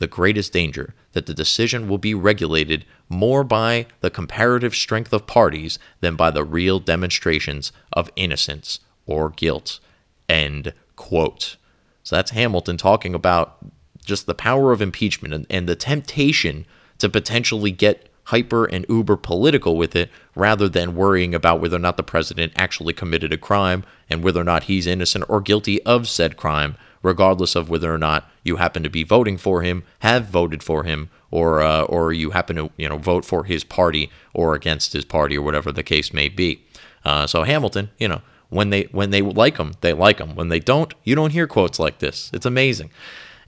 the 0.00 0.06
greatest 0.06 0.52
danger 0.52 0.94
that 1.12 1.26
the 1.26 1.34
decision 1.34 1.88
will 1.88 1.98
be 1.98 2.14
regulated 2.14 2.84
more 3.08 3.42
by 3.42 3.86
the 4.00 4.10
comparative 4.10 4.74
strength 4.74 5.12
of 5.12 5.26
parties 5.26 5.78
than 6.00 6.16
by 6.16 6.30
the 6.30 6.44
real 6.44 6.78
demonstrations 6.78 7.72
of 7.92 8.10
innocence 8.16 8.80
or 9.06 9.30
guilt. 9.30 9.80
End 10.28 10.72
quote. 10.96 11.56
So 12.02 12.16
that's 12.16 12.30
Hamilton 12.32 12.76
talking 12.76 13.14
about 13.14 13.58
just 14.04 14.26
the 14.26 14.34
power 14.34 14.72
of 14.72 14.80
impeachment 14.80 15.34
and, 15.34 15.46
and 15.50 15.68
the 15.68 15.76
temptation 15.76 16.66
to 17.00 17.08
potentially 17.08 17.70
get 17.70 18.08
hyper 18.24 18.64
and 18.64 18.86
uber 18.88 19.16
political 19.16 19.76
with 19.76 19.96
it 19.96 20.08
rather 20.34 20.68
than 20.68 20.94
worrying 20.94 21.34
about 21.34 21.60
whether 21.60 21.76
or 21.76 21.80
not 21.80 21.96
the 21.96 22.02
president 22.02 22.52
actually 22.56 22.92
committed 22.92 23.32
a 23.32 23.38
crime 23.38 23.84
and 24.08 24.22
whether 24.22 24.40
or 24.40 24.44
not 24.44 24.64
he's 24.64 24.86
innocent 24.86 25.24
or 25.28 25.40
guilty 25.40 25.82
of 25.82 26.08
said 26.08 26.36
crime, 26.36 26.76
regardless 27.02 27.56
of 27.56 27.68
whether 27.68 27.92
or 27.92 27.98
not 27.98 28.30
you 28.44 28.56
happen 28.56 28.82
to 28.82 28.88
be 28.88 29.02
voting 29.02 29.36
for 29.36 29.62
him, 29.62 29.82
have 30.00 30.26
voted 30.26 30.62
for 30.62 30.84
him, 30.84 31.10
or 31.30 31.60
uh, 31.60 31.82
or 31.82 32.12
you 32.12 32.30
happen 32.30 32.56
to 32.56 32.70
you 32.76 32.88
know 32.88 32.98
vote 32.98 33.24
for 33.24 33.44
his 33.44 33.64
party 33.64 34.10
or 34.32 34.54
against 34.54 34.92
his 34.92 35.04
party 35.04 35.36
or 35.36 35.42
whatever 35.42 35.72
the 35.72 35.82
case 35.82 36.12
may 36.12 36.28
be. 36.28 36.64
Uh, 37.04 37.26
so 37.26 37.42
Hamilton, 37.42 37.90
you 37.98 38.08
know, 38.08 38.20
when 38.48 38.70
they 38.70 38.82
when 38.92 39.10
they 39.10 39.22
like 39.22 39.56
him, 39.56 39.72
they 39.80 39.92
like 39.92 40.18
him. 40.18 40.34
When 40.34 40.48
they 40.48 40.60
don't, 40.60 40.92
you 41.04 41.14
don't 41.14 41.32
hear 41.32 41.46
quotes 41.46 41.78
like 41.78 41.98
this. 41.98 42.30
It's 42.32 42.46
amazing. 42.46 42.90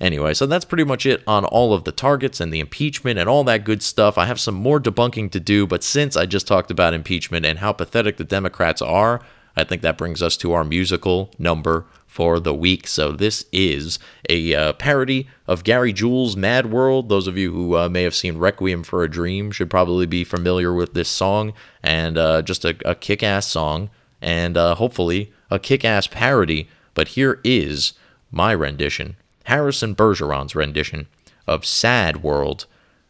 Anyway, 0.03 0.35
so 0.35 0.47
that's 0.47 0.65
pretty 0.65 0.83
much 0.83 1.07
it 1.07 1.23
on 1.29 1.45
all 1.45 1.73
of 1.73 1.85
the 1.85 1.93
targets 1.93 2.41
and 2.41 2.53
the 2.53 2.59
impeachment 2.59 3.21
and 3.21 3.29
all 3.29 3.45
that 3.45 3.63
good 3.63 3.81
stuff. 3.81 4.19
I 4.19 4.27
have 4.27 4.41
some 4.41 4.57
more 4.57 4.81
debunking 4.81 5.31
to 5.31 5.39
do, 5.39 5.65
but 5.65 5.85
since 5.85 6.17
I 6.17 6.27
just 6.27 6.49
talked 6.49 6.73
about 6.73 6.93
impeachment 6.93 7.47
and 7.47 7.61
how 7.61 7.73
pathetic 7.73 8.17
the 8.17 8.25
Democrats 8.25 8.83
are, 8.83 9.23
I 9.57 9.63
think 9.63 9.81
that 9.83 9.97
brings 9.97 10.21
us 10.21 10.37
to 10.39 10.55
our 10.55 10.65
musical 10.65 11.31
number 11.39 11.87
for 12.09 12.41
the 12.41 12.53
week. 12.53 12.89
So 12.89 13.13
this 13.13 13.45
is 13.53 14.01
a 14.29 14.53
uh, 14.57 14.73
parody 14.73 15.29
of 15.47 15.63
Gary 15.63 15.93
Jules' 15.93 16.37
Mad 16.37 16.73
World. 16.73 17.09
Those 17.09 17.29
of 17.29 17.39
you 17.39 17.53
who 17.53 17.77
uh, 17.77 17.89
may 17.89 18.03
have 18.03 18.17
seen 18.17 18.39
Requiem 18.39 18.83
for 18.83 19.05
a 19.05 19.11
Dream 19.11 19.53
should 19.53 19.71
probably 19.71 20.07
be 20.07 20.25
familiar 20.25 20.75
with 20.75 20.95
this 20.95 21.09
song, 21.09 21.53
and 21.81 22.19
uh, 22.19 22.43
just 22.43 22.65
a, 22.65 22.75
a 22.85 22.97
kick 22.97 23.23
ass 23.23 23.47
song, 23.47 23.89
and 24.21 24.57
uh, 24.57 24.75
hopefully 24.75 25.33
a 25.49 25.61
kick 25.61 25.85
ass 25.85 26.09
parody. 26.09 26.69
But 26.93 27.09
here 27.09 27.41
is 27.45 27.93
my 28.33 28.51
rendition 28.51 29.15
Harrison 29.45 29.95
Bergeron's 29.95 30.55
rendition 30.55 31.07
of 31.47 31.67
Sad 31.67 32.23
World, 32.23 32.67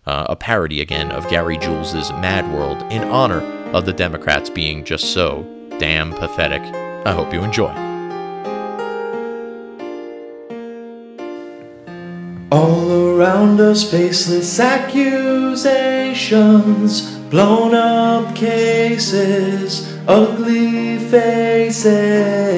uh, 0.06 0.26
a 0.28 0.36
parody 0.36 0.80
again 0.80 1.10
of 1.12 1.28
Gary 1.28 1.58
Jules' 1.58 2.10
Mad 2.12 2.50
World, 2.52 2.82
in 2.92 3.02
honor 3.04 3.40
of 3.72 3.86
the 3.86 3.92
Democrats 3.92 4.50
being 4.50 4.84
just 4.84 5.12
so 5.12 5.46
damn 5.78 6.12
pathetic. 6.12 6.62
I 7.06 7.12
hope 7.12 7.32
you 7.32 7.42
enjoy. 7.42 7.72
All 12.50 13.16
around 13.16 13.60
us, 13.60 13.88
faceless 13.90 14.60
accusations, 14.60 17.16
blown 17.30 17.74
up 17.74 18.36
cases, 18.36 19.88
ugly 20.06 20.98
faces 20.98 22.52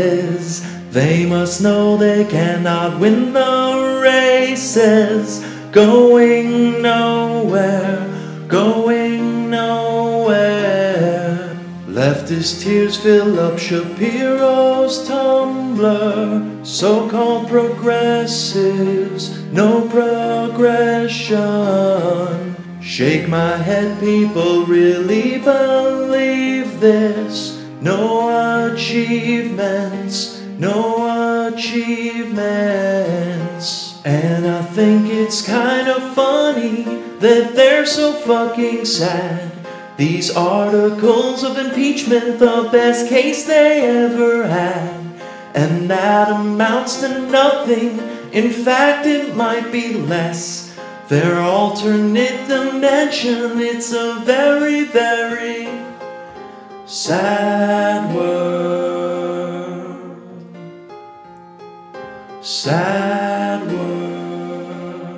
They 0.94 1.26
must 1.26 1.60
know 1.60 1.96
they 1.96 2.24
cannot 2.24 3.00
win 3.00 3.32
the 3.32 4.00
races. 4.00 5.44
Going 5.72 6.80
nowhere, 6.82 8.06
going 8.46 9.50
nowhere. 9.50 10.94
Leftist 11.88 12.62
tears 12.62 12.96
fill 12.96 13.40
up 13.40 13.58
Shapiro's 13.58 15.04
tumbler. 15.08 16.64
So 16.64 17.10
called 17.10 17.48
progressives, 17.48 19.36
no 19.50 19.88
progression. 19.88 21.34
Shake 22.80 23.28
my 23.28 23.56
head, 23.56 23.98
people 23.98 24.64
really 24.66 25.40
believe 25.40 26.78
this. 26.78 27.58
No 27.80 28.70
achievements, 28.72 30.33
no 30.58 31.52
achievements. 31.52 34.00
And 34.04 34.46
I 34.46 34.62
think 34.62 35.08
it's 35.08 35.46
kind 35.46 35.88
of 35.88 36.14
funny 36.14 36.82
that 37.20 37.54
they're 37.54 37.86
so 37.86 38.12
fucking 38.12 38.84
sad. 38.84 39.52
These 39.96 40.36
articles 40.36 41.44
of 41.44 41.56
impeachment, 41.56 42.38
the 42.38 42.68
best 42.70 43.08
case 43.08 43.46
they 43.46 43.80
ever 43.82 44.46
had. 44.46 45.00
And 45.54 45.88
that 45.88 46.32
amounts 46.32 47.00
to 47.00 47.20
nothing. 47.30 48.00
In 48.32 48.50
fact, 48.50 49.06
it 49.06 49.36
might 49.36 49.70
be 49.70 49.94
less. 49.94 50.76
Their 51.08 51.38
alternate 51.38 52.48
dimension, 52.48 53.60
it's 53.60 53.92
a 53.92 54.20
very, 54.24 54.84
very 54.84 55.68
sad 56.86 58.14
world. 58.14 59.13
Sad 62.44 63.72
world. 63.72 65.16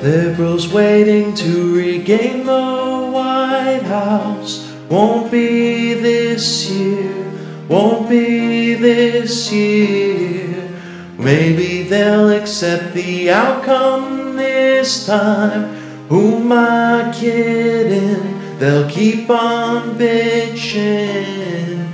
Liberals 0.00 0.72
waiting 0.72 1.32
to 1.34 1.76
regain 1.76 2.44
the 2.44 3.10
White 3.12 3.84
House. 3.84 4.68
Won't 4.88 5.30
be 5.30 5.94
this 5.94 6.68
year, 6.72 7.30
won't 7.68 8.08
be 8.08 8.74
this 8.74 9.52
year. 9.52 10.68
Maybe 11.16 11.84
they'll 11.84 12.32
accept 12.32 12.92
the 12.92 13.30
outcome 13.30 14.34
this 14.34 15.06
time. 15.06 15.72
Who 16.08 16.38
am 16.38 16.50
I 16.50 17.12
kidding? 17.14 18.58
They'll 18.58 18.90
keep 18.90 19.30
on 19.30 19.96
bitching. 19.96 21.89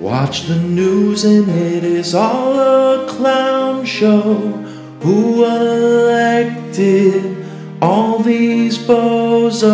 Watch 0.00 0.46
the 0.46 0.56
news 0.56 1.24
and 1.24 1.48
it 1.50 1.84
is 1.84 2.14
all 2.14 2.58
a 2.58 3.06
clown 3.06 3.84
show. 3.84 4.32
Who 5.02 5.44
elected 5.44 7.44
all 7.82 8.20
these 8.20 8.78
bozos? 8.78 9.68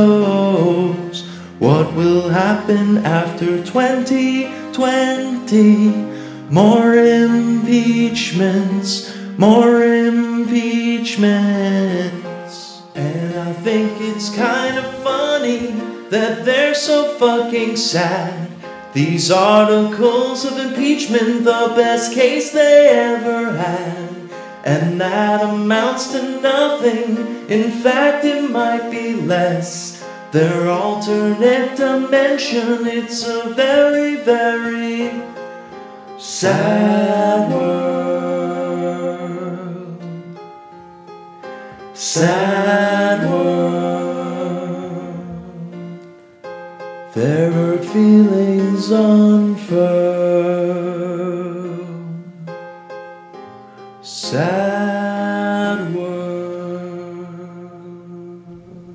What 1.60 1.94
will 1.94 2.28
happen 2.28 3.06
after 3.06 3.64
2020? 3.64 5.94
More 6.50 6.96
impeachments, 6.96 9.16
more 9.38 9.84
impeachments. 9.84 12.82
And 12.96 13.38
I 13.38 13.52
think 13.52 13.92
it's 14.00 14.34
kind 14.34 14.76
of 14.76 14.92
funny 15.04 15.68
that 16.10 16.44
they're 16.44 16.74
so 16.74 17.14
fucking 17.14 17.76
sad. 17.76 18.55
These 18.96 19.30
articles 19.30 20.46
of 20.46 20.56
impeachment, 20.58 21.44
the 21.44 21.74
best 21.76 22.14
case 22.14 22.50
they 22.52 22.88
ever 22.88 23.52
had. 23.52 24.08
And 24.64 24.98
that 24.98 25.42
amounts 25.42 26.12
to 26.12 26.40
nothing. 26.40 27.18
In 27.50 27.72
fact, 27.72 28.24
it 28.24 28.50
might 28.50 28.90
be 28.90 29.12
less. 29.12 30.02
Their 30.32 30.70
alternate 30.70 31.76
dimension, 31.76 32.86
it's 32.86 33.28
a 33.28 33.50
very, 33.50 34.16
very 34.16 35.12
sad 36.16 37.52
world. 37.52 37.68
Sad 41.92 43.30
world. 43.30 43.55
There 47.16 47.50
are 47.72 47.78
feelings 47.78 48.90
unfurled. 48.90 49.80
Sad 54.02 55.94
world. 55.94 57.26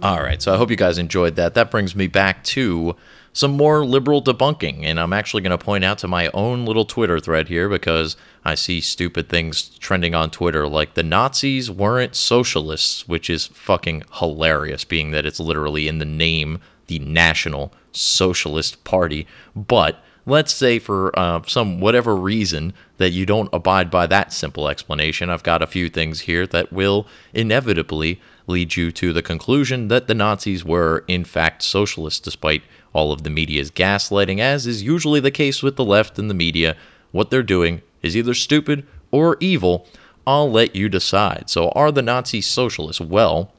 All 0.04 0.22
right, 0.22 0.40
so 0.40 0.54
I 0.54 0.58
hope 0.58 0.70
you 0.70 0.76
guys 0.76 1.00
enjoyed 1.00 1.36
that. 1.38 1.56
That 1.56 1.72
brings 1.72 1.96
me 1.96 2.06
back 2.06 2.44
to 2.44 2.96
some 3.34 3.58
more 3.58 3.84
liberal 3.84 4.22
debunking, 4.22 4.84
and 4.84 5.00
I'm 5.00 5.14
actually 5.14 5.42
going 5.42 5.58
to 5.58 5.66
point 5.66 5.84
out 5.84 5.98
to 5.98 6.08
my 6.08 6.30
own 6.32 6.64
little 6.64 6.86
Twitter 6.86 7.20
thread 7.20 7.48
here 7.48 7.70
because 7.70 8.18
I 8.46 8.54
see 8.54 8.82
stupid 8.82 9.30
things 9.30 9.70
trending 9.80 10.14
on 10.14 10.30
Twitter 10.30 10.68
like 10.68 10.94
the 10.94 11.02
Nazis 11.02 11.72
weren't 11.72 12.16
socialists, 12.16 13.08
which 13.08 13.32
is 13.32 13.48
fucking 13.48 14.04
hilarious, 14.20 14.84
being 14.84 15.10
that 15.10 15.26
it's 15.26 15.40
literally 15.40 15.88
in 15.88 15.98
the 15.98 16.06
name 16.06 16.60
the 16.86 17.00
National 17.00 17.74
Socialist 17.92 18.84
Party. 18.84 19.28
But 19.56 20.04
let's 20.26 20.54
say 20.54 20.80
for 20.80 21.18
uh, 21.18 21.42
some 21.48 21.80
whatever 21.80 22.16
reason 22.16 22.74
that 22.98 23.12
you 23.12 23.26
don't 23.26 23.50
abide 23.54 23.90
by 23.90 24.08
that 24.08 24.32
simple 24.34 24.68
explanation, 24.68 25.30
I've 25.30 25.44
got 25.44 25.62
a 25.62 25.68
few 25.68 25.90
things 25.90 26.22
here 26.22 26.46
that 26.48 26.72
will 26.72 27.08
inevitably 27.34 28.22
lead 28.48 28.76
you 28.76 28.92
to 28.92 29.14
the 29.14 29.22
conclusion 29.22 29.88
that 29.88 30.08
the 30.08 30.16
Nazis 30.16 30.66
were 30.66 31.04
in 31.08 31.24
fact 31.24 31.62
socialists, 31.62 32.20
despite 32.20 32.64
all 32.94 33.12
of 33.12 33.24
the 33.24 33.30
media's 33.30 33.72
gaslighting, 33.72 34.40
as 34.40 34.68
is 34.68 34.84
usually 34.84 35.20
the 35.20 35.32
case 35.32 35.64
with 35.64 35.76
the 35.76 35.86
left 35.86 36.20
and 36.20 36.30
the 36.30 36.36
media. 36.36 36.76
What 37.12 37.30
they're 37.30 37.44
doing 37.44 37.82
is 38.02 38.16
either 38.16 38.34
stupid 38.34 38.86
or 39.12 39.38
evil. 39.40 39.88
I'll 40.26 40.52
let 40.52 40.76
you 40.76 40.90
decide. 40.90 41.50
So, 41.50 41.70
are 41.70 41.92
the 41.92 42.02
Nazis 42.02 42.46
socialists? 42.46 43.02
Well, 43.02 43.52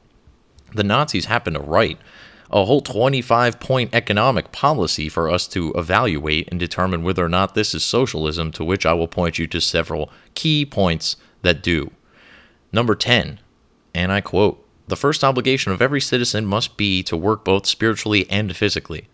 the 0.73 0.83
Nazis 0.83 1.25
happen 1.25 1.53
to 1.53 1.59
write 1.59 1.99
a 2.53 2.65
whole 2.65 2.81
25 2.81 3.59
point 3.59 3.89
economic 3.93 4.51
policy 4.51 5.09
for 5.09 5.27
us 5.27 5.47
to 5.47 5.73
evaluate 5.73 6.47
and 6.51 6.59
determine 6.59 7.01
whether 7.01 7.25
or 7.25 7.29
not 7.29 7.55
this 7.55 7.73
is 7.73 7.83
socialism, 7.83 8.51
to 8.51 8.63
which 8.63 8.85
I 8.85 8.93
will 8.93 9.07
point 9.07 9.39
you 9.39 9.47
to 9.47 9.59
several 9.59 10.11
key 10.35 10.63
points 10.63 11.17
that 11.41 11.63
do. 11.63 11.91
Number 12.71 12.93
10, 12.93 13.39
and 13.95 14.11
I 14.11 14.21
quote 14.21 14.63
The 14.87 14.95
first 14.95 15.23
obligation 15.23 15.71
of 15.71 15.81
every 15.81 15.99
citizen 15.99 16.45
must 16.45 16.77
be 16.77 17.01
to 17.03 17.17
work 17.17 17.43
both 17.43 17.65
spiritually 17.65 18.29
and 18.29 18.55
physically. 18.55 19.07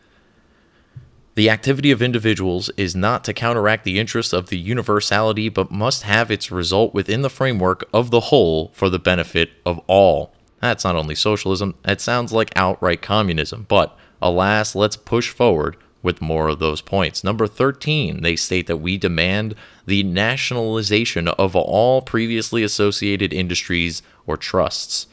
The 1.36 1.50
activity 1.50 1.92
of 1.92 2.02
individuals 2.02 2.70
is 2.76 2.94
not 2.94 3.24
to 3.24 3.34
counteract 3.34 3.86
the 3.86 4.00
interests 4.00 4.34
of 4.34 4.50
the 4.50 4.58
universality, 4.58 5.48
but 5.48 5.72
must 5.72 6.04
have 6.04 6.30
its 6.30 6.52
result 6.52 6.94
within 6.94 7.22
the 7.22 7.30
framework 7.30 7.88
of 7.94 8.12
the 8.12 8.20
whole 8.20 8.72
for 8.74 8.90
the 8.90 9.00
benefit 9.00 9.52
of 9.66 9.80
all. 9.88 10.34
That's 10.62 10.84
not 10.84 10.95
only 10.95 11.16
socialism, 11.16 11.76
it 11.86 12.01
sounds 12.01 12.34
like 12.34 12.51
outright 12.55 13.01
communism, 13.01 13.66
but 13.68 13.97
alas, 14.22 14.76
let's 14.76 14.97
push 14.97 15.30
forward 15.30 15.78
with 16.01 16.22
more 16.22 16.47
of 16.47 16.60
those 16.60 16.82
points. 16.82 17.24
Number 17.24 17.47
13, 17.47 18.22
they 18.22 18.36
state 18.36 18.68
that 18.68 18.78
we 18.78 18.97
demand 18.97 19.55
the 19.86 20.03
nationalization 20.03 21.28
of 21.28 21.55
all 21.55 22.01
previously 22.01 22.64
associated 22.64 23.34
industries 23.34 24.01
or 24.26 24.38
trusts. 24.38 25.07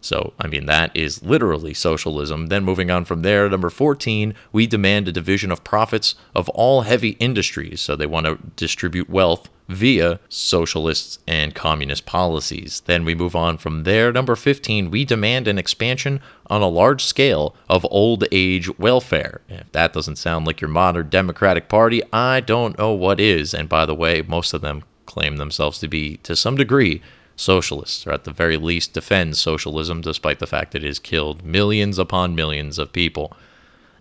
So, 0.00 0.32
I 0.38 0.46
mean, 0.46 0.66
that 0.66 0.96
is 0.96 1.24
literally 1.24 1.74
socialism. 1.74 2.46
Then 2.46 2.62
moving 2.62 2.90
on 2.90 3.04
from 3.04 3.22
there, 3.22 3.48
number 3.48 3.70
14, 3.70 4.32
we 4.52 4.66
demand 4.66 5.08
a 5.08 5.12
division 5.12 5.50
of 5.50 5.64
profits 5.64 6.14
of 6.36 6.48
all 6.50 6.82
heavy 6.82 7.10
industries. 7.18 7.80
So 7.80 7.96
they 7.96 8.06
want 8.06 8.26
to 8.26 8.38
distribute 8.54 9.10
wealth 9.10 9.48
via 9.68 10.18
socialist 10.28 11.20
and 11.26 11.54
communist 11.54 12.06
policies. 12.06 12.82
Then 12.86 13.04
we 13.04 13.14
move 13.14 13.36
on 13.36 13.58
from 13.58 13.84
there. 13.84 14.10
Number 14.12 14.34
15, 14.34 14.90
we 14.90 15.04
demand 15.04 15.46
an 15.46 15.58
expansion 15.58 16.20
on 16.46 16.62
a 16.62 16.68
large 16.68 17.04
scale 17.04 17.54
of 17.68 17.86
old 17.90 18.24
age 18.32 18.76
welfare. 18.78 19.42
If 19.48 19.70
that 19.72 19.92
doesn't 19.92 20.16
sound 20.16 20.46
like 20.46 20.60
your 20.60 20.70
modern 20.70 21.10
Democratic 21.10 21.68
Party, 21.68 22.02
I 22.12 22.40
don't 22.40 22.78
know 22.78 22.92
what 22.92 23.20
is. 23.20 23.52
And 23.52 23.68
by 23.68 23.84
the 23.84 23.94
way, 23.94 24.22
most 24.22 24.54
of 24.54 24.62
them 24.62 24.84
claim 25.04 25.36
themselves 25.36 25.78
to 25.80 25.88
be, 25.88 26.16
to 26.18 26.34
some 26.34 26.56
degree, 26.56 27.02
socialists, 27.36 28.06
or 28.06 28.12
at 28.12 28.24
the 28.24 28.32
very 28.32 28.56
least 28.56 28.94
defend 28.94 29.36
socialism, 29.36 30.00
despite 30.00 30.38
the 30.38 30.46
fact 30.46 30.72
that 30.72 30.82
it 30.82 30.86
has 30.86 30.98
killed 30.98 31.44
millions 31.44 31.98
upon 31.98 32.34
millions 32.34 32.78
of 32.78 32.92
people. 32.92 33.32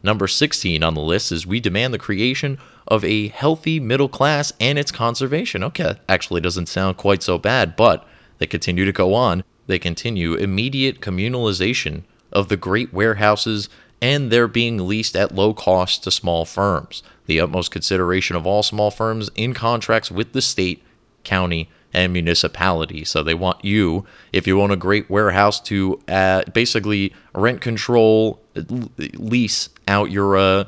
Number 0.03 0.27
16 0.27 0.83
on 0.83 0.93
the 0.93 1.01
list 1.01 1.31
is 1.31 1.45
we 1.45 1.59
demand 1.59 1.93
the 1.93 1.99
creation 1.99 2.57
of 2.87 3.03
a 3.03 3.27
healthy 3.29 3.79
middle 3.79 4.09
class 4.09 4.53
and 4.59 4.77
its 4.77 4.91
conservation. 4.91 5.63
Okay, 5.63 5.95
actually 6.07 6.41
doesn't 6.41 6.67
sound 6.67 6.97
quite 6.97 7.23
so 7.23 7.37
bad, 7.37 7.75
but 7.75 8.07
they 8.37 8.47
continue 8.47 8.85
to 8.85 8.91
go 8.91 9.13
on. 9.13 9.43
They 9.67 9.79
continue 9.79 10.35
immediate 10.35 11.01
communalization 11.01 12.03
of 12.31 12.49
the 12.49 12.57
great 12.57 12.93
warehouses 12.93 13.69
and 14.01 14.31
they're 14.31 14.47
being 14.47 14.87
leased 14.87 15.15
at 15.15 15.33
low 15.33 15.53
cost 15.53 16.03
to 16.03 16.11
small 16.11 16.45
firms. 16.45 17.03
the 17.25 17.41
utmost 17.41 17.71
consideration 17.71 18.37
of 18.37 18.47
all 18.47 18.63
small 18.63 18.89
firms 18.89 19.29
in 19.35 19.53
contracts 19.53 20.09
with 20.09 20.31
the 20.31 20.41
state, 20.41 20.81
county, 21.25 21.69
and 21.93 22.13
municipality. 22.13 23.03
So 23.03 23.21
they 23.21 23.33
want 23.33 23.65
you, 23.65 24.05
if 24.31 24.47
you 24.47 24.61
own 24.61 24.71
a 24.71 24.77
great 24.77 25.09
warehouse, 25.09 25.59
to 25.61 25.99
uh, 26.07 26.43
basically 26.53 27.13
rent 27.33 27.59
control, 27.59 28.41
lease 28.55 29.69
out 29.87 30.11
your 30.11 30.37
uh, 30.37 30.65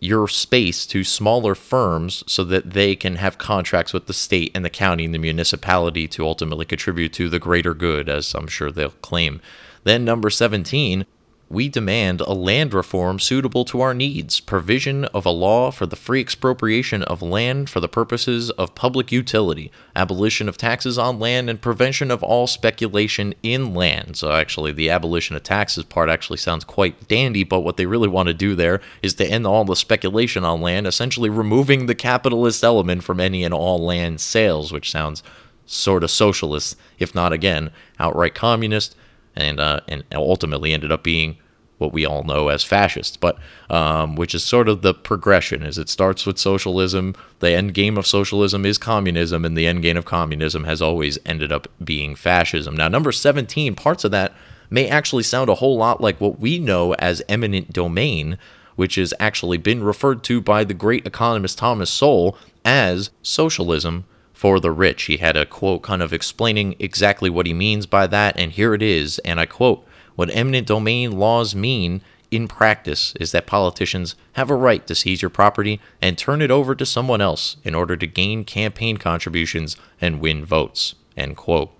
your 0.00 0.26
space 0.26 0.86
to 0.86 1.04
smaller 1.04 1.54
firms 1.54 2.24
so 2.26 2.42
that 2.42 2.70
they 2.70 2.96
can 2.96 3.16
have 3.16 3.36
contracts 3.36 3.92
with 3.92 4.06
the 4.06 4.14
state 4.14 4.50
and 4.54 4.64
the 4.64 4.70
county 4.70 5.04
and 5.04 5.14
the 5.14 5.18
municipality 5.18 6.08
to 6.08 6.26
ultimately 6.26 6.64
contribute 6.64 7.12
to 7.12 7.28
the 7.28 7.38
greater 7.38 7.74
good, 7.74 8.08
as 8.08 8.34
I'm 8.34 8.46
sure 8.46 8.70
they'll 8.70 8.90
claim. 8.90 9.42
Then, 9.84 10.04
number 10.04 10.30
17, 10.30 11.04
we 11.50 11.68
demand 11.68 12.20
a 12.20 12.32
land 12.32 12.72
reform 12.72 13.18
suitable 13.18 13.64
to 13.64 13.80
our 13.80 13.92
needs, 13.92 14.38
provision 14.38 15.04
of 15.06 15.26
a 15.26 15.30
law 15.30 15.72
for 15.72 15.84
the 15.84 15.96
free 15.96 16.20
expropriation 16.20 17.02
of 17.02 17.22
land 17.22 17.68
for 17.68 17.80
the 17.80 17.88
purposes 17.88 18.50
of 18.50 18.76
public 18.76 19.10
utility, 19.10 19.72
abolition 19.96 20.48
of 20.48 20.56
taxes 20.56 20.96
on 20.96 21.18
land, 21.18 21.50
and 21.50 21.60
prevention 21.60 22.12
of 22.12 22.22
all 22.22 22.46
speculation 22.46 23.34
in 23.42 23.74
land. 23.74 24.16
So, 24.16 24.30
actually, 24.30 24.70
the 24.70 24.90
abolition 24.90 25.34
of 25.34 25.42
taxes 25.42 25.82
part 25.82 26.08
actually 26.08 26.38
sounds 26.38 26.62
quite 26.62 27.08
dandy, 27.08 27.42
but 27.42 27.60
what 27.60 27.76
they 27.76 27.86
really 27.86 28.08
want 28.08 28.28
to 28.28 28.34
do 28.34 28.54
there 28.54 28.80
is 29.02 29.14
to 29.14 29.26
end 29.26 29.44
all 29.44 29.64
the 29.64 29.74
speculation 29.74 30.44
on 30.44 30.60
land, 30.60 30.86
essentially 30.86 31.30
removing 31.30 31.86
the 31.86 31.96
capitalist 31.96 32.62
element 32.62 33.02
from 33.02 33.18
any 33.18 33.42
and 33.42 33.52
all 33.52 33.84
land 33.84 34.20
sales, 34.20 34.72
which 34.72 34.88
sounds 34.88 35.24
sort 35.66 36.04
of 36.04 36.12
socialist, 36.12 36.76
if 37.00 37.12
not 37.12 37.32
again 37.32 37.72
outright 37.98 38.36
communist 38.36 38.94
and 39.40 39.58
uh, 39.60 39.80
and 39.88 40.04
ultimately 40.12 40.72
ended 40.72 40.92
up 40.92 41.02
being 41.02 41.36
what 41.78 41.94
we 41.94 42.04
all 42.04 42.24
know 42.24 42.48
as 42.48 42.62
fascists, 42.62 43.16
but 43.16 43.38
um, 43.70 44.14
which 44.14 44.34
is 44.34 44.44
sort 44.44 44.68
of 44.68 44.82
the 44.82 44.92
progression. 44.92 45.62
Is 45.62 45.78
it 45.78 45.88
starts 45.88 46.26
with 46.26 46.38
socialism, 46.38 47.14
the 47.38 47.52
end 47.52 47.72
game 47.72 47.96
of 47.96 48.06
socialism 48.06 48.66
is 48.66 48.76
communism, 48.76 49.44
and 49.46 49.56
the 49.56 49.66
end 49.66 49.82
game 49.82 49.96
of 49.96 50.04
communism 50.04 50.64
has 50.64 50.82
always 50.82 51.18
ended 51.24 51.50
up 51.50 51.68
being 51.82 52.14
fascism. 52.14 52.76
Now, 52.76 52.88
number 52.88 53.12
seventeen, 53.12 53.74
parts 53.74 54.04
of 54.04 54.10
that 54.10 54.34
may 54.68 54.88
actually 54.88 55.22
sound 55.22 55.48
a 55.48 55.54
whole 55.54 55.76
lot 55.76 56.00
like 56.00 56.20
what 56.20 56.38
we 56.38 56.58
know 56.58 56.94
as 56.94 57.22
eminent 57.28 57.72
domain, 57.72 58.38
which 58.76 58.96
has 58.96 59.14
actually 59.18 59.58
been 59.58 59.82
referred 59.82 60.22
to 60.24 60.40
by 60.40 60.64
the 60.64 60.74
great 60.74 61.06
economist 61.06 61.58
Thomas 61.58 61.90
Sowell 61.90 62.36
as 62.64 63.10
socialism 63.22 64.04
for 64.40 64.58
the 64.58 64.70
rich. 64.70 65.02
He 65.02 65.18
had 65.18 65.36
a 65.36 65.44
quote 65.44 65.82
kind 65.82 66.00
of 66.00 66.14
explaining 66.14 66.74
exactly 66.78 67.28
what 67.28 67.44
he 67.44 67.52
means 67.52 67.84
by 67.84 68.06
that, 68.06 68.38
and 68.38 68.50
here 68.50 68.72
it 68.72 68.80
is, 68.80 69.18
and 69.18 69.38
I 69.38 69.44
quote 69.44 69.86
What 70.14 70.30
eminent 70.34 70.66
domain 70.66 71.12
laws 71.12 71.54
mean 71.54 72.00
in 72.30 72.48
practice 72.48 73.12
is 73.20 73.32
that 73.32 73.46
politicians 73.46 74.14
have 74.32 74.48
a 74.48 74.54
right 74.54 74.86
to 74.86 74.94
seize 74.94 75.20
your 75.20 75.28
property 75.28 75.78
and 76.00 76.16
turn 76.16 76.40
it 76.40 76.50
over 76.50 76.74
to 76.74 76.86
someone 76.86 77.20
else 77.20 77.58
in 77.64 77.74
order 77.74 77.98
to 77.98 78.06
gain 78.06 78.44
campaign 78.44 78.96
contributions 78.96 79.76
and 80.00 80.22
win 80.22 80.42
votes. 80.42 80.94
End 81.18 81.36
quote. 81.36 81.70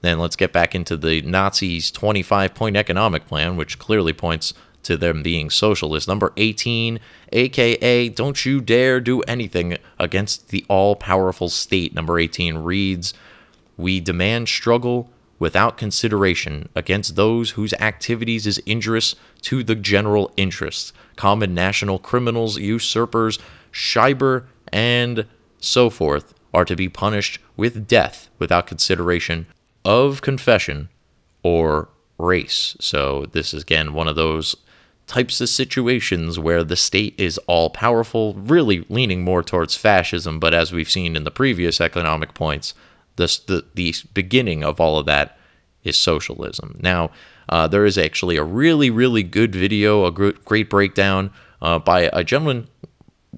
Then 0.00 0.20
let's 0.20 0.36
get 0.36 0.52
back 0.52 0.76
into 0.76 0.96
the 0.96 1.22
Nazis' 1.22 1.90
25 1.90 2.54
point 2.54 2.76
economic 2.76 3.26
plan, 3.26 3.56
which 3.56 3.80
clearly 3.80 4.12
points 4.12 4.54
to 4.86 4.96
them 4.96 5.22
being 5.22 5.50
socialist. 5.50 6.08
Number 6.08 6.32
18, 6.36 6.98
aka 7.32 8.08
Don't 8.08 8.44
You 8.44 8.60
Dare 8.60 9.00
Do 9.00 9.20
Anything 9.22 9.76
Against 9.98 10.48
the 10.48 10.64
All 10.68 10.96
Powerful 10.96 11.48
State. 11.48 11.94
Number 11.94 12.18
18 12.18 12.58
reads 12.58 13.14
We 13.76 14.00
demand 14.00 14.48
struggle 14.48 15.10
without 15.38 15.76
consideration 15.76 16.68
against 16.74 17.16
those 17.16 17.50
whose 17.50 17.74
activities 17.74 18.46
is 18.46 18.58
injurious 18.58 19.14
to 19.42 19.62
the 19.62 19.74
general 19.74 20.32
interest. 20.36 20.92
Common 21.16 21.54
national 21.54 21.98
criminals, 21.98 22.58
usurpers, 22.58 23.38
Schreiber, 23.70 24.46
and 24.72 25.26
so 25.58 25.90
forth 25.90 26.32
are 26.54 26.64
to 26.64 26.76
be 26.76 26.88
punished 26.88 27.38
with 27.56 27.86
death 27.86 28.30
without 28.38 28.66
consideration 28.66 29.46
of 29.84 30.22
confession 30.22 30.88
or 31.42 31.88
race. 32.18 32.76
So, 32.80 33.26
this 33.32 33.52
is 33.52 33.62
again 33.62 33.92
one 33.92 34.08
of 34.08 34.16
those 34.16 34.56
types 35.06 35.40
of 35.40 35.48
situations 35.48 36.38
where 36.38 36.64
the 36.64 36.76
state 36.76 37.14
is 37.18 37.38
all 37.46 37.70
powerful, 37.70 38.34
really 38.34 38.84
leaning 38.88 39.22
more 39.22 39.42
towards 39.42 39.76
fascism. 39.76 40.40
But 40.40 40.52
as 40.52 40.72
we've 40.72 40.90
seen 40.90 41.16
in 41.16 41.24
the 41.24 41.30
previous 41.30 41.80
economic 41.80 42.34
points, 42.34 42.74
this, 43.16 43.38
the, 43.38 43.64
the 43.74 43.94
beginning 44.14 44.64
of 44.64 44.80
all 44.80 44.98
of 44.98 45.06
that 45.06 45.38
is 45.84 45.96
socialism. 45.96 46.78
Now, 46.80 47.10
uh, 47.48 47.68
there 47.68 47.86
is 47.86 47.96
actually 47.96 48.36
a 48.36 48.44
really, 48.44 48.90
really 48.90 49.22
good 49.22 49.54
video, 49.54 50.04
a 50.04 50.10
great 50.10 50.68
breakdown 50.68 51.30
uh, 51.62 51.78
by 51.78 52.10
a 52.12 52.24
gentleman 52.24 52.68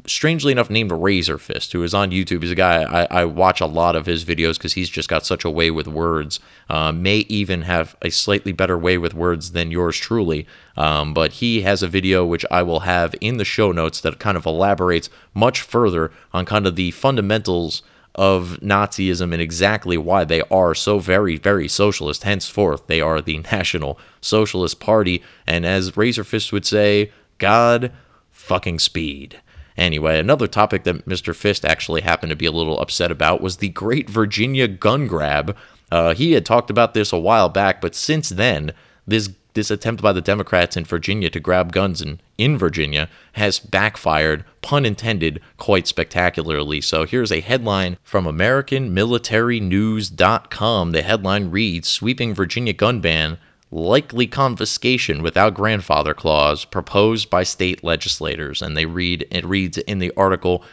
strangely 0.06 0.52
enough 0.52 0.70
named 0.70 0.90
Razorfist, 0.90 1.72
who 1.72 1.82
is 1.82 1.94
on 1.94 2.10
YouTube. 2.10 2.42
He's 2.42 2.50
a 2.50 2.56
guy 2.56 2.82
I, 2.82 3.22
I 3.22 3.24
watch 3.24 3.60
a 3.60 3.66
lot 3.66 3.96
of 3.96 4.06
his 4.06 4.24
videos 4.24 4.54
because 4.54 4.74
he's 4.74 4.88
just 4.88 5.08
got 5.08 5.26
such 5.26 5.44
a 5.44 5.50
way 5.50 5.70
with 5.70 5.86
words. 5.86 6.40
Uh, 6.68 6.92
may 6.92 7.18
even 7.28 7.62
have 7.62 7.96
a 8.02 8.10
slightly 8.10 8.52
better 8.52 8.78
way 8.78 8.98
with 8.98 9.14
words 9.14 9.52
than 9.52 9.70
yours 9.70 9.96
truly. 9.96 10.46
Um, 10.76 11.14
but 11.14 11.32
he 11.32 11.62
has 11.62 11.82
a 11.82 11.88
video 11.88 12.24
which 12.24 12.44
I 12.50 12.62
will 12.62 12.80
have 12.80 13.14
in 13.20 13.36
the 13.36 13.44
show 13.44 13.72
notes 13.72 14.00
that 14.00 14.18
kind 14.18 14.36
of 14.36 14.46
elaborates 14.46 15.10
much 15.34 15.62
further 15.62 16.12
on 16.32 16.44
kind 16.44 16.66
of 16.66 16.76
the 16.76 16.90
fundamentals 16.92 17.82
of 18.14 18.58
Nazism 18.60 19.32
and 19.32 19.40
exactly 19.40 19.96
why 19.96 20.24
they 20.24 20.42
are 20.50 20.74
so 20.74 20.98
very, 20.98 21.36
very 21.36 21.68
socialist. 21.68 22.24
Henceforth, 22.24 22.86
they 22.88 23.00
are 23.00 23.20
the 23.20 23.38
National 23.52 23.98
Socialist 24.20 24.80
Party. 24.80 25.22
And 25.46 25.64
as 25.64 25.92
Razorfist 25.92 26.52
would 26.52 26.66
say, 26.66 27.12
God 27.38 27.92
fucking 28.30 28.80
speed. 28.80 29.40
Anyway, 29.78 30.18
another 30.18 30.48
topic 30.48 30.82
that 30.82 31.06
Mr. 31.06 31.34
Fist 31.34 31.64
actually 31.64 32.00
happened 32.00 32.30
to 32.30 32.36
be 32.36 32.46
a 32.46 32.52
little 32.52 32.80
upset 32.80 33.12
about 33.12 33.40
was 33.40 33.58
the 33.58 33.68
Great 33.68 34.10
Virginia 34.10 34.66
Gun 34.66 35.06
Grab. 35.06 35.56
Uh, 35.90 36.14
he 36.14 36.32
had 36.32 36.44
talked 36.44 36.68
about 36.68 36.92
this 36.94 37.12
a 37.12 37.18
while 37.18 37.48
back, 37.48 37.80
but 37.80 37.94
since 37.94 38.28
then, 38.28 38.72
this 39.06 39.30
this 39.54 39.70
attempt 39.72 40.02
by 40.02 40.12
the 40.12 40.20
Democrats 40.20 40.76
in 40.76 40.84
Virginia 40.84 41.28
to 41.30 41.40
grab 41.40 41.72
guns 41.72 42.00
in, 42.00 42.20
in 42.36 42.56
Virginia 42.56 43.08
has 43.32 43.58
backfired, 43.58 44.44
pun 44.62 44.86
intended, 44.86 45.40
quite 45.56 45.88
spectacularly. 45.88 46.80
So 46.80 47.04
here's 47.04 47.32
a 47.32 47.40
headline 47.40 47.96
from 48.04 48.26
AmericanMilitaryNews.com. 48.26 50.92
The 50.92 51.02
headline 51.02 51.50
reads 51.50 51.88
Sweeping 51.88 52.34
Virginia 52.34 52.72
gun 52.72 53.00
ban 53.00 53.38
likely 53.70 54.26
confiscation 54.26 55.22
without 55.22 55.54
grandfather 55.54 56.14
clause 56.14 56.64
proposed 56.64 57.28
by 57.28 57.42
state 57.42 57.84
legislators 57.84 58.62
and 58.62 58.76
they 58.76 58.86
read 58.86 59.26
it 59.30 59.44
reads 59.44 59.76
in 59.78 59.98
the 59.98 60.12
article 60.16 60.64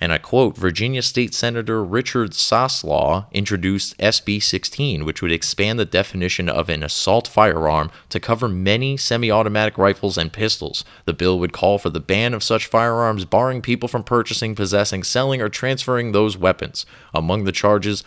and 0.00 0.12
I 0.12 0.18
quote 0.18 0.56
Virginia 0.56 1.02
State 1.02 1.34
Senator 1.34 1.82
Richard 1.82 2.30
Saslaw 2.30 3.30
introduced 3.32 3.98
SB 3.98 4.40
16, 4.40 5.04
which 5.04 5.22
would 5.22 5.32
expand 5.32 5.78
the 5.78 5.84
definition 5.84 6.48
of 6.48 6.68
an 6.68 6.84
assault 6.84 7.26
firearm 7.26 7.90
to 8.10 8.20
cover 8.20 8.48
many 8.48 8.96
semi 8.96 9.30
automatic 9.30 9.76
rifles 9.76 10.16
and 10.16 10.32
pistols. 10.32 10.84
The 11.04 11.12
bill 11.12 11.38
would 11.40 11.52
call 11.52 11.78
for 11.78 11.90
the 11.90 12.00
ban 12.00 12.32
of 12.32 12.44
such 12.44 12.66
firearms, 12.66 13.24
barring 13.24 13.60
people 13.60 13.88
from 13.88 14.04
purchasing, 14.04 14.54
possessing, 14.54 15.02
selling, 15.02 15.42
or 15.42 15.48
transferring 15.48 16.12
those 16.12 16.38
weapons. 16.38 16.86
Among 17.12 17.42
the 17.42 17.52
charges 17.52 18.04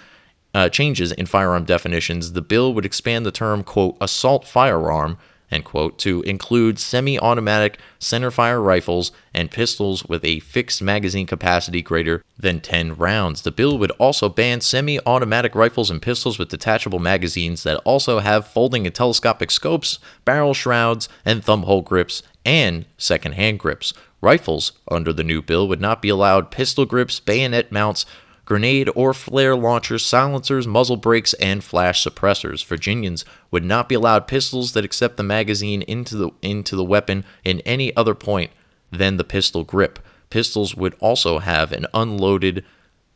uh, 0.54 0.70
changes 0.70 1.12
in 1.12 1.26
firearm 1.26 1.66
definitions, 1.66 2.34
the 2.34 2.42
bill 2.42 2.74
would 2.74 2.86
expand 2.86 3.26
the 3.26 3.32
term, 3.32 3.64
quote, 3.64 3.98
assault 4.02 4.46
firearm, 4.46 5.18
end 5.50 5.66
quote, 5.66 5.98
to 6.00 6.22
include 6.24 6.80
semi 6.80 7.20
automatic 7.20 7.78
centerfire 8.00 8.64
rifles 8.64 9.12
and 9.34 9.52
pistols 9.52 10.06
with 10.06 10.24
a 10.26 10.40
fixed 10.40 10.82
magazine 10.82 11.26
capacity 11.26 11.82
greater 11.82 12.24
than 12.38 12.60
10 12.60 12.96
rounds. 12.96 13.42
The 13.42 13.52
bill 13.52 13.78
would 13.78 13.92
also 13.92 14.30
ban 14.30 14.62
semi 14.62 15.00
automatic 15.06 15.56
rifles 15.56 15.90
and 15.90 16.02
pistols 16.02 16.40
with 16.40 16.50
detachable 16.50 17.00
magazines 17.00 17.64
that 17.64 17.82
also 17.86 18.20
have 18.20 18.48
folding 18.48 18.86
and 18.86 18.96
telescopic 18.96 19.52
scopes, 19.52 20.00
barrel 20.26 20.54
shrouds, 20.54 21.08
and 21.26 21.44
thumbhole 21.44 21.84
grips, 21.84 22.24
and 22.46 22.86
second 22.98 23.34
hand 23.34 23.60
grips. 23.60 23.94
Rifles, 24.22 24.74
under 24.90 25.12
the 25.12 25.24
new 25.24 25.42
bill, 25.42 25.68
would 25.68 25.82
not 25.82 26.02
be 26.02 26.10
allowed 26.10 26.52
pistol 26.52 26.86
grips, 26.86 27.20
bayonet 27.20 27.72
mounts, 27.72 28.06
grenade 28.52 28.90
or 28.96 29.14
flare 29.14 29.56
launchers, 29.56 30.06
silencers, 30.06 30.68
muzzle 30.68 30.98
brakes, 30.98 31.34
and 31.36 31.64
flash 31.64 32.06
suppressors. 32.06 32.66
Virginians 32.66 33.24
would 33.50 33.64
not 33.64 33.88
be 33.88 33.96
allowed 33.96 34.28
pistols 34.28 34.74
that 34.74 34.84
accept 34.84 35.16
the 35.16 35.24
magazine 35.24 35.82
into 35.84 36.18
the 36.18 36.30
into 36.42 36.76
the 36.76 36.84
weapon 36.84 37.24
in 37.46 37.62
any 37.62 37.96
other 37.96 38.14
point 38.14 38.52
than 38.92 39.16
the 39.16 39.24
pistol 39.24 39.64
grip. 39.64 40.00
Pistols 40.30 40.76
would 40.76 40.96
also 41.00 41.40
have 41.40 41.72
an 41.72 41.86
unloaded 41.94 42.66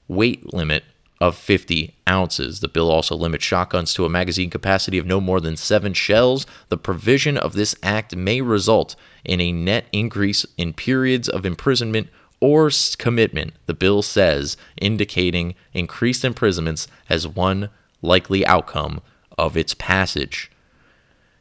weight 0.08 0.54
limit 0.54 0.86
of 1.20 1.36
50 1.36 1.94
ounces. 2.08 2.62
The 2.62 2.70
bill 2.70 2.90
also 2.90 3.14
limits 3.18 3.44
shotguns 3.44 3.94
to 3.96 4.06
a 4.06 4.10
magazine 4.10 4.50
capacity 4.50 4.98
of 4.98 5.06
no 5.06 5.20
more 5.20 5.42
than 5.42 5.58
seven 5.58 5.94
shells. 5.94 6.48
The 6.70 6.78
provision 6.78 7.38
of 7.38 7.52
this 7.52 7.76
act 7.84 8.16
may 8.16 8.40
result 8.40 8.96
in 9.26 9.42
a 9.42 9.52
net 9.52 9.88
increase 9.92 10.46
in 10.58 10.72
periods 10.72 11.28
of 11.28 11.46
imprisonment 11.46 12.08
or 12.46 12.70
commitment, 12.98 13.54
the 13.66 13.74
bill 13.74 14.04
says, 14.04 14.56
indicating 14.80 15.56
increased 15.74 16.24
imprisonments 16.24 16.88
as 17.10 17.28
one 17.28 17.70
likely 18.04 18.46
outcome 18.46 19.02
of 19.38 19.58
its 19.58 19.74
passage. 19.74 20.52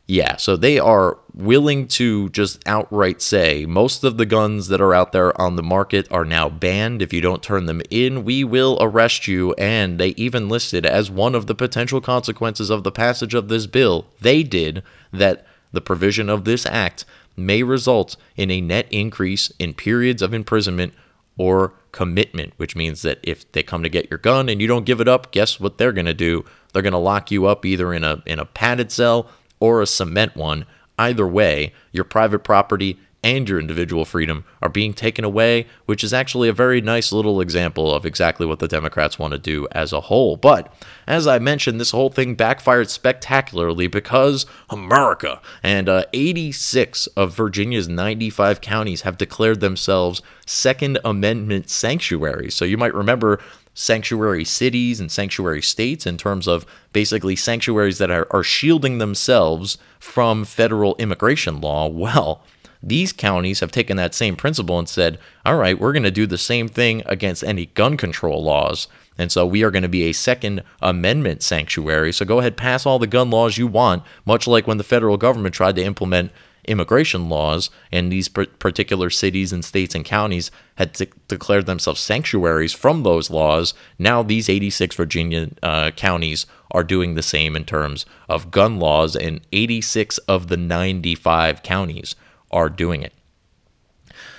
Yeah, 0.07 0.37
so 0.37 0.57
they 0.57 0.79
are 0.79 1.19
willing 1.35 1.89
to 1.89 2.29
just 2.31 2.67
outright 2.67 3.23
say 3.23 3.65
most 3.67 4.05
of 4.05 4.19
the 4.19 4.27
guns 4.27 4.69
that 4.69 4.81
are 4.81 4.95
out 4.95 5.13
there 5.13 5.39
on 5.41 5.57
the 5.57 5.63
market 5.63 6.07
are 6.11 6.25
now 6.25 6.49
banned. 6.49 7.01
If 7.01 7.13
you 7.13 7.21
don't 7.21 7.43
turn 7.43 7.67
them 7.67 7.81
in, 7.91 8.25
we 8.25 8.45
will 8.45 8.77
arrest 8.81 9.27
you. 9.27 9.55
And 9.55 9.99
they 9.99 10.09
even 10.11 10.49
listed 10.49 10.85
as 10.85 11.11
one 11.11 11.35
of 11.35 11.47
the 11.47 11.55
potential 11.55 12.01
consequences 12.03 12.69
of 12.71 12.83
the 12.83 12.93
passage 12.93 13.35
of 13.35 13.49
this 13.49 13.67
bill, 13.67 14.07
they 14.21 14.43
did 14.43 14.83
that 15.13 15.47
the 15.73 15.81
provision 15.81 16.29
of 16.29 16.45
this 16.45 16.67
act 16.67 17.05
may 17.37 17.63
result 17.63 18.17
in 18.37 18.51
a 18.51 18.61
net 18.61 18.87
increase 18.91 19.53
in 19.59 19.75
periods 19.75 20.23
of 20.23 20.35
imprisonment 20.35 20.95
or 21.37 21.75
commitment, 21.93 22.53
which 22.57 22.77
means 22.77 23.03
that 23.03 23.19
if 23.23 23.51
they 23.53 23.63
come 23.63 23.83
to 23.83 23.89
get 23.89 24.11
your 24.11 24.19
gun 24.19 24.49
and 24.49 24.61
you 24.61 24.67
don't 24.67 24.87
give 24.87 25.01
it 25.01 25.09
up, 25.09 25.33
guess 25.33 25.59
what 25.59 25.79
they're 25.79 25.93
going 25.93 26.07
to 26.07 26.15
do? 26.15 26.45
They're 26.73 26.83
going 26.83 26.93
to 26.93 26.99
lock 26.99 27.31
you 27.31 27.47
up 27.47 27.65
either 27.65 27.93
in 27.93 28.05
a 28.05 28.23
in 28.27 28.39
a 28.39 28.45
padded 28.45 28.91
cell 28.93 29.29
or 29.61 29.81
a 29.81 29.87
cement 29.87 30.37
one. 30.37 30.67
Either 30.99 31.27
way, 31.27 31.73
your 31.93 32.05
private 32.05 32.41
property 32.41 32.99
and 33.25 33.49
your 33.49 33.59
individual 33.59 34.05
freedom 34.05 34.45
are 34.61 34.69
being 34.69 34.93
taken 34.93 35.25
away, 35.25 35.67
which 35.87 36.05
is 36.05 36.13
actually 36.13 36.49
a 36.49 36.53
very 36.53 36.81
nice 36.81 37.11
little 37.11 37.41
example 37.41 37.93
of 37.93 38.05
exactly 38.05 38.47
what 38.47 38.59
the 38.59 38.69
Democrats 38.69 39.19
want 39.19 39.33
to 39.33 39.39
do 39.39 39.67
as 39.73 39.93
a 39.93 40.03
whole. 40.03 40.37
But 40.37 40.73
as 41.07 41.27
I 41.27 41.39
mentioned, 41.39 41.81
this 41.81 41.91
whole 41.91 42.11
thing 42.11 42.35
backfired 42.35 42.91
spectacularly 42.91 43.87
because 43.87 44.45
America 44.69 45.41
and 45.63 45.89
uh, 45.89 46.05
86 46.13 47.07
of 47.09 47.35
Virginia's 47.35 47.89
95 47.89 48.61
counties 48.61 49.03
have 49.03 49.17
declared 49.17 49.61
themselves 49.61 50.21
Second 50.45 50.99
Amendment 51.05 51.71
sanctuaries. 51.71 52.55
So 52.55 52.67
you 52.67 52.77
might 52.77 52.95
remember 52.95 53.41
sanctuary 53.73 54.45
cities 54.45 55.01
and 55.01 55.11
sanctuary 55.11 55.63
states 55.63 56.07
in 56.07 56.17
terms 56.17 56.47
of 56.47 56.65
basically 56.93 57.35
sanctuaries 57.35 57.99
that 57.99 58.11
are, 58.11 58.29
are 58.31 58.45
shielding 58.45 58.99
themselves 58.99 59.79
from 59.99 60.45
federal 60.45 60.95
immigration 60.97 61.61
law. 61.61 61.89
Well, 61.89 62.43
these 62.87 63.13
counties 63.13 63.61
have 63.61 63.73
taken 63.73 63.97
that 63.97 64.15
same 64.15 64.37
principle 64.37 64.79
and 64.79 64.89
said, 64.89 65.19
all 65.47 65.57
right, 65.57 65.81
we're 65.81 65.93
going 65.93 66.03
to 66.03 66.11
do 66.11 66.27
the 66.27 66.39
same 66.39 66.69
thing 66.69 67.03
against 67.07 67.43
any 67.43 67.67
gun 67.67 67.97
control 67.97 68.45
laws. 68.45 68.89
And 69.17 69.33
so 69.33 69.47
we 69.47 69.63
are 69.63 69.71
going 69.71 69.85
to 69.85 69.89
be 69.89 70.05
a 70.05 70.13
Second 70.13 70.63
Amendment 70.83 71.43
sanctuary. 71.43 72.13
So 72.13 72.25
go 72.25 72.41
ahead, 72.41 72.57
pass 72.57 72.85
all 72.85 72.99
the 72.99 73.07
gun 73.07 73.31
laws 73.31 73.57
you 73.57 73.67
want, 73.67 74.03
much 74.27 74.47
like 74.47 74.67
when 74.67 74.77
the 74.77 74.85
federal 74.85 75.17
government 75.17 75.55
tried 75.55 75.77
to 75.77 75.85
implement 75.85 76.31
immigration 76.67 77.29
laws, 77.29 77.71
and 77.93 78.11
these 78.11 78.29
particular 78.29 79.11
cities 79.11 79.53
and 79.53 79.65
states 79.65 79.95
and 79.95 80.05
counties 80.05 80.51
had 80.77 80.93
de- 80.93 81.07
declared 81.29 81.67
themselves 81.67 82.01
sanctuaries 82.01 82.73
from 82.73 83.03
those 83.03 83.31
laws. 83.31 83.75
Now, 83.99 84.23
these 84.23 84.49
86 84.49 84.97
Virginia 84.97 85.51
uh, 85.63 85.91
counties 85.93 86.47
are 86.71 86.85
doing 86.85 87.15
the 87.15 87.23
same 87.23 87.55
in 87.55 87.65
terms 87.65 88.07
of 88.29 88.51
gun 88.51 88.79
laws, 88.79 89.15
and 89.15 89.41
86 89.53 90.19
of 90.19 90.49
the 90.49 90.57
95 90.57 91.63
counties 91.63 92.17
are 92.55 92.71
doing 92.71 93.03
it. 93.03 93.13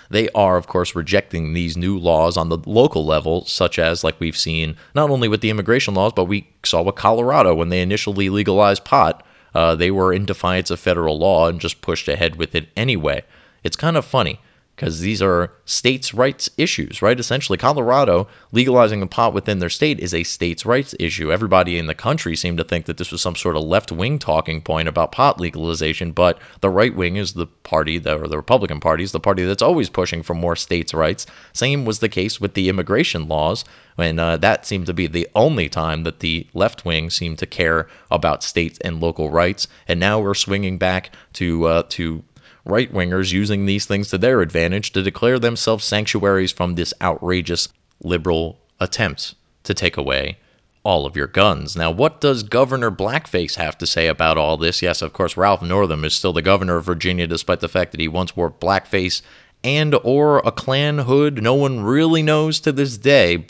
They 0.10 0.30
are, 0.30 0.58
of 0.58 0.68
course, 0.68 0.96
rejecting 0.96 1.54
these 1.54 1.78
new 1.78 1.98
laws 1.98 2.38
on 2.38 2.50
the 2.50 2.60
local 2.66 3.06
level, 3.06 3.46
such 3.46 3.78
as, 3.78 4.04
like 4.04 4.20
we've 4.20 4.38
seen, 4.38 4.78
not 4.96 5.10
only 5.12 5.28
with 5.28 5.42
the 5.42 5.50
immigration 5.50 5.94
laws, 5.94 6.14
but 6.16 6.26
we 6.26 6.50
saw 6.64 6.82
with 6.82 6.96
Colorado 6.96 7.54
when 7.54 7.70
they 7.70 7.82
initially 7.82 8.30
legalized 8.30 8.86
pot 8.86 9.24
uh, 9.56 9.74
they 9.74 9.90
were 9.90 10.14
in 10.14 10.26
defiance 10.26 10.70
of 10.70 10.80
federal 10.80 11.18
law 11.18 11.48
and 11.48 11.62
just 11.62 11.82
pushed 11.82 12.10
ahead 12.10 12.36
with 12.36 12.54
it 12.54 12.68
anyway. 12.76 13.24
It's 13.64 13.78
kind 13.78 13.96
of 13.96 14.06
funny 14.06 14.40
because 14.76 15.00
these 15.00 15.22
are 15.22 15.54
states' 15.64 16.14
rights 16.14 16.50
issues, 16.58 17.02
right? 17.02 17.20
Essentially, 17.20 17.58
Colorado 17.58 18.28
legalizing 18.52 19.00
the 19.00 19.08
pot 19.08 19.34
within 19.34 19.60
their 19.60 19.70
state 19.70 20.00
is 20.00 20.14
a 20.14 20.24
states' 20.24 20.66
rights 20.66 20.94
issue. 21.00 21.32
Everybody 21.32 21.78
in 21.78 21.88
the 21.88 21.96
country 21.96 22.36
seemed 22.36 22.58
to 22.58 22.64
think 22.64 22.86
that 22.86 22.98
this 22.98 23.12
was 23.12 23.22
some 23.22 23.36
sort 23.36 23.56
of 23.56 23.64
left 23.64 23.92
wing 23.92 24.20
talking 24.20 24.62
point 24.62 24.88
about 24.88 25.14
pot 25.14 25.40
legalization, 25.40 26.12
but 26.12 26.38
the 26.60 26.70
right 26.70 26.94
wing 26.94 27.16
is 27.16 27.34
the 27.34 27.48
party, 27.48 27.98
that, 28.00 28.20
or 28.20 28.28
the 28.28 28.38
Republican 28.38 28.80
Party 28.82 29.04
is 29.04 29.14
the 29.14 29.20
party 29.20 29.46
that's 29.46 29.62
always 29.62 29.90
pushing 29.90 30.22
for 30.22 30.34
more 30.34 30.56
states' 30.58 30.94
rights. 30.94 31.26
Same 31.54 31.86
was 31.86 32.00
the 32.00 32.10
case 32.10 32.42
with 32.42 32.54
the 32.54 32.68
immigration 32.68 33.30
laws, 33.30 33.64
and 33.98 34.20
uh, 34.20 34.36
that 34.38 34.66
seemed 34.66 34.88
to 34.88 34.94
be 34.94 35.08
the 35.08 35.28
only 35.36 35.70
time 35.70 36.04
that 36.04 36.20
the 36.20 36.48
left 36.54 36.84
wing 36.84 37.10
seemed 37.10 37.40
to 37.40 37.46
care 37.46 37.88
about 38.12 38.44
states 38.44 38.78
and 38.80 39.00
local 39.00 39.30
rights. 39.30 39.70
And 39.88 40.02
now 40.02 40.20
we're 40.20 40.34
swinging 40.34 40.78
back 40.78 41.12
to 41.34 41.66
uh, 41.66 41.84
to 41.90 42.24
right 42.66 42.92
wingers 42.92 43.32
using 43.32 43.66
these 43.66 43.86
things 43.86 44.10
to 44.10 44.18
their 44.18 44.42
advantage 44.42 44.92
to 44.92 45.02
declare 45.02 45.40
themselves 45.40 45.86
sanctuaries 45.86 46.52
from 46.52 46.76
this 46.76 46.94
outrageous 47.02 47.70
liberal 48.04 48.60
attempt 48.80 49.36
to 49.64 49.74
take 49.74 49.98
away 49.98 50.38
all 50.84 51.06
of 51.06 51.16
your 51.16 51.28
guns. 51.28 51.76
Now, 51.76 51.90
what 51.90 52.22
does 52.22 52.44
Governor 52.44 52.92
Blackface 52.92 53.56
have 53.56 53.78
to 53.80 53.88
say 53.88 54.08
about 54.08 54.38
all 54.38 54.56
this? 54.56 54.82
Yes, 54.82 55.02
of 55.02 55.14
course, 55.14 55.36
Ralph 55.36 55.64
Northam 55.64 56.06
is 56.06 56.14
still 56.14 56.34
the 56.34 56.44
governor 56.44 56.78
of 56.78 56.86
Virginia, 56.86 57.26
despite 57.26 57.60
the 57.60 57.68
fact 57.68 57.92
that 57.92 58.00
he 58.00 58.08
once 58.08 58.36
wore 58.36 58.52
blackface 58.52 59.24
and 59.64 59.96
or 60.04 60.40
a 60.40 60.52
Klan 60.52 61.00
hood. 61.00 61.42
No 61.42 61.56
one 61.56 61.80
really 61.82 62.22
knows 62.22 62.60
to 62.60 62.72
this 62.72 62.98
day, 63.00 63.48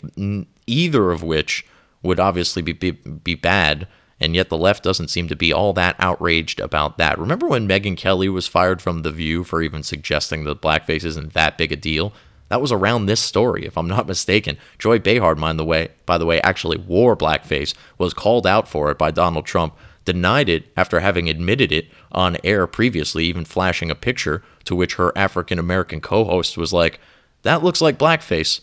either 0.66 1.10
of 1.10 1.22
which 1.22 1.66
would 2.02 2.18
obviously 2.18 2.62
be, 2.62 2.72
be, 2.72 2.92
be 2.92 3.34
bad 3.34 3.86
and 4.20 4.34
yet 4.34 4.48
the 4.48 4.56
left 4.56 4.82
doesn't 4.82 5.08
seem 5.08 5.28
to 5.28 5.36
be 5.36 5.52
all 5.52 5.72
that 5.74 5.96
outraged 5.98 6.60
about 6.60 6.98
that. 6.98 7.18
Remember 7.18 7.46
when 7.46 7.68
Megyn 7.68 7.96
Kelly 7.96 8.28
was 8.28 8.46
fired 8.46 8.80
from 8.80 9.02
The 9.02 9.10
View 9.10 9.44
for 9.44 9.62
even 9.62 9.82
suggesting 9.82 10.44
that 10.44 10.62
blackface 10.62 11.04
isn't 11.04 11.34
that 11.34 11.58
big 11.58 11.72
a 11.72 11.76
deal? 11.76 12.12
That 12.48 12.60
was 12.60 12.72
around 12.72 13.06
this 13.06 13.20
story, 13.20 13.66
if 13.66 13.76
I'm 13.76 13.88
not 13.88 14.06
mistaken. 14.08 14.56
Joy 14.78 14.98
Behar, 14.98 15.34
mind 15.34 15.58
the 15.58 15.64
way, 15.64 15.88
by 16.06 16.16
the 16.16 16.26
way, 16.26 16.40
actually 16.40 16.78
wore 16.78 17.16
blackface, 17.16 17.74
was 17.98 18.14
called 18.14 18.46
out 18.46 18.68
for 18.68 18.90
it 18.90 18.98
by 18.98 19.10
Donald 19.10 19.44
Trump, 19.44 19.74
denied 20.04 20.48
it 20.48 20.66
after 20.76 21.00
having 21.00 21.28
admitted 21.28 21.72
it 21.72 21.88
on 22.12 22.38
air 22.44 22.66
previously, 22.66 23.24
even 23.26 23.44
flashing 23.44 23.90
a 23.90 23.94
picture 23.94 24.42
to 24.64 24.74
which 24.74 24.94
her 24.94 25.12
African 25.16 25.58
American 25.58 26.00
co-host 26.00 26.56
was 26.56 26.72
like, 26.72 27.00
"That 27.42 27.64
looks 27.64 27.80
like 27.80 27.98
blackface," 27.98 28.60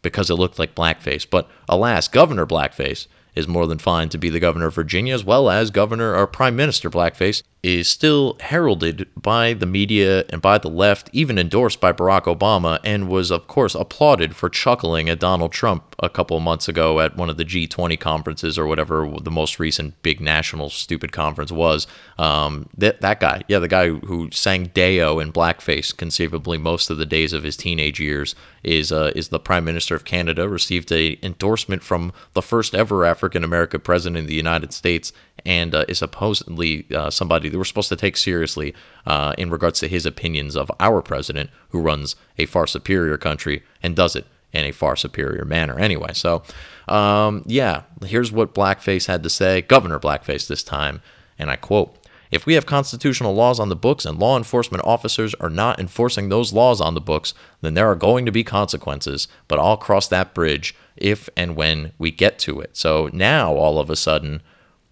because 0.00 0.30
it 0.30 0.36
looked 0.36 0.58
like 0.58 0.76
blackface. 0.76 1.26
But 1.28 1.50
alas, 1.68 2.06
Governor 2.06 2.46
Blackface 2.46 3.08
is 3.36 3.46
more 3.46 3.66
than 3.66 3.78
fine 3.78 4.08
to 4.08 4.18
be 4.18 4.30
the 4.30 4.40
governor 4.40 4.66
of 4.66 4.74
Virginia, 4.74 5.14
as 5.14 5.24
well 5.24 5.48
as 5.48 5.70
Governor 5.70 6.16
or 6.16 6.26
Prime 6.26 6.56
Minister 6.56 6.90
Blackface, 6.90 7.42
is 7.66 7.88
still 7.88 8.36
heralded 8.38 9.08
by 9.20 9.52
the 9.52 9.66
media 9.66 10.24
and 10.30 10.40
by 10.40 10.56
the 10.56 10.70
left, 10.70 11.10
even 11.12 11.36
endorsed 11.36 11.80
by 11.80 11.92
Barack 11.92 12.22
Obama, 12.22 12.78
and 12.84 13.08
was, 13.08 13.32
of 13.32 13.48
course, 13.48 13.74
applauded 13.74 14.36
for 14.36 14.48
chuckling 14.48 15.08
at 15.08 15.18
Donald 15.18 15.50
Trump 15.50 15.96
a 15.98 16.08
couple 16.08 16.36
of 16.36 16.44
months 16.44 16.68
ago 16.68 17.00
at 17.00 17.16
one 17.16 17.28
of 17.28 17.38
the 17.38 17.44
G20 17.44 17.98
conferences 17.98 18.56
or 18.56 18.68
whatever 18.68 19.12
the 19.20 19.32
most 19.32 19.58
recent 19.58 20.00
big 20.02 20.20
national 20.20 20.70
stupid 20.70 21.10
conference 21.10 21.50
was. 21.50 21.88
Um, 22.18 22.68
that, 22.78 23.00
that 23.00 23.18
guy, 23.18 23.42
yeah, 23.48 23.58
the 23.58 23.66
guy 23.66 23.88
who 23.88 24.30
sang 24.30 24.66
Day-O 24.66 25.18
in 25.18 25.32
blackface 25.32 25.96
conceivably 25.96 26.58
most 26.58 26.88
of 26.88 26.98
the 26.98 27.06
days 27.06 27.32
of 27.32 27.42
his 27.42 27.56
teenage 27.56 27.98
years, 27.98 28.36
is, 28.62 28.92
uh, 28.92 29.10
is 29.16 29.30
the 29.30 29.40
Prime 29.40 29.64
Minister 29.64 29.96
of 29.96 30.04
Canada, 30.04 30.48
received 30.48 30.92
a 30.92 31.18
endorsement 31.20 31.82
from 31.82 32.12
the 32.34 32.42
first 32.42 32.76
ever 32.76 33.04
African 33.04 33.42
American 33.42 33.80
president 33.80 34.22
of 34.22 34.28
the 34.28 34.34
United 34.34 34.72
States 34.72 35.12
and 35.46 35.74
uh, 35.74 35.84
is 35.88 35.98
supposedly 35.98 36.86
uh, 36.94 37.08
somebody 37.08 37.48
that 37.48 37.56
we're 37.56 37.64
supposed 37.64 37.88
to 37.88 37.96
take 37.96 38.16
seriously 38.16 38.74
uh, 39.06 39.32
in 39.38 39.48
regards 39.48 39.80
to 39.80 39.88
his 39.88 40.04
opinions 40.04 40.56
of 40.56 40.70
our 40.80 41.00
president, 41.00 41.48
who 41.70 41.80
runs 41.80 42.16
a 42.36 42.46
far 42.46 42.66
superior 42.66 43.16
country 43.16 43.62
and 43.82 43.96
does 43.96 44.16
it 44.16 44.26
in 44.52 44.64
a 44.64 44.72
far 44.72 44.96
superior 44.96 45.44
manner 45.44 45.78
anyway. 45.78 46.12
So, 46.12 46.42
um, 46.88 47.42
yeah, 47.46 47.82
here's 48.04 48.32
what 48.32 48.54
Blackface 48.54 49.06
had 49.06 49.22
to 49.22 49.30
say, 49.30 49.62
Governor 49.62 50.00
Blackface 50.00 50.48
this 50.48 50.62
time, 50.62 51.00
and 51.38 51.50
I 51.50 51.56
quote. 51.56 51.96
If 52.28 52.44
we 52.44 52.54
have 52.54 52.66
constitutional 52.66 53.34
laws 53.34 53.60
on 53.60 53.68
the 53.68 53.76
books 53.76 54.04
and 54.04 54.18
law 54.18 54.36
enforcement 54.36 54.84
officers 54.84 55.32
are 55.34 55.48
not 55.48 55.78
enforcing 55.78 56.28
those 56.28 56.52
laws 56.52 56.80
on 56.80 56.94
the 56.94 57.00
books, 57.00 57.34
then 57.60 57.74
there 57.74 57.88
are 57.88 57.94
going 57.94 58.26
to 58.26 58.32
be 58.32 58.42
consequences, 58.42 59.28
but 59.46 59.60
I'll 59.60 59.76
cross 59.76 60.08
that 60.08 60.34
bridge 60.34 60.74
if 60.96 61.28
and 61.36 61.54
when 61.54 61.92
we 61.98 62.10
get 62.10 62.40
to 62.40 62.60
it. 62.60 62.76
So 62.76 63.10
now 63.12 63.54
all 63.54 63.78
of 63.78 63.90
a 63.90 63.96
sudden, 63.96 64.42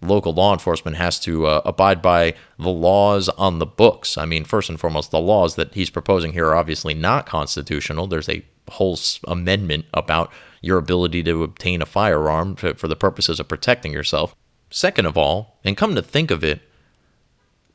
local 0.01 0.33
law 0.33 0.53
enforcement 0.53 0.97
has 0.97 1.19
to 1.21 1.45
uh, 1.45 1.61
abide 1.65 2.01
by 2.01 2.35
the 2.59 2.69
laws 2.69 3.29
on 3.29 3.59
the 3.59 3.65
books. 3.65 4.17
I 4.17 4.25
mean, 4.25 4.43
first 4.43 4.69
and 4.69 4.79
foremost, 4.79 5.11
the 5.11 5.19
laws 5.19 5.55
that 5.55 5.73
he's 5.73 5.89
proposing 5.89 6.33
here 6.33 6.47
are 6.47 6.55
obviously 6.55 6.93
not 6.93 7.25
constitutional. 7.25 8.07
There's 8.07 8.29
a 8.29 8.45
whole 8.69 8.97
amendment 9.27 9.85
about 9.93 10.31
your 10.61 10.77
ability 10.77 11.23
to 11.23 11.43
obtain 11.43 11.81
a 11.81 11.85
firearm 11.85 12.55
for, 12.55 12.73
for 12.73 12.87
the 12.87 12.95
purposes 12.95 13.39
of 13.39 13.47
protecting 13.47 13.93
yourself. 13.93 14.35
Second 14.69 15.05
of 15.05 15.17
all, 15.17 15.59
and 15.63 15.77
come 15.77 15.95
to 15.95 16.01
think 16.01 16.31
of 16.31 16.43
it, 16.43 16.61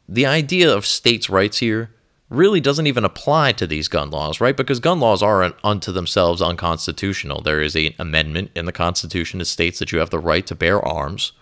the 0.09 0.27
idea 0.27 0.75
of 0.75 0.85
states' 0.85 1.31
rights 1.31 1.59
here 1.59 1.91
really 2.29 2.61
doesn't 2.61 2.87
even 2.87 3.05
apply 3.05 3.53
to 3.53 3.67
these 3.67 3.89
gun 3.89 4.11
laws, 4.11 4.41
right? 4.41 4.57
Because 4.57 4.81
gun 4.81 5.01
laws 5.01 5.23
are 5.23 5.53
unto 5.65 5.93
themselves 5.93 6.41
unconstitutional. 6.41 7.43
There 7.43 7.61
is 7.61 7.77
an 7.77 7.95
amendment 7.99 8.51
in 8.55 8.67
the 8.67 8.73
Constitution 8.73 9.39
that 9.39 9.47
states 9.47 9.79
that 9.79 9.93
you 9.93 9.99
have 9.99 10.11
the 10.11 10.19
right 10.19 10.47
to 10.47 10.55
bear 10.55 10.81
arms. 10.81 11.33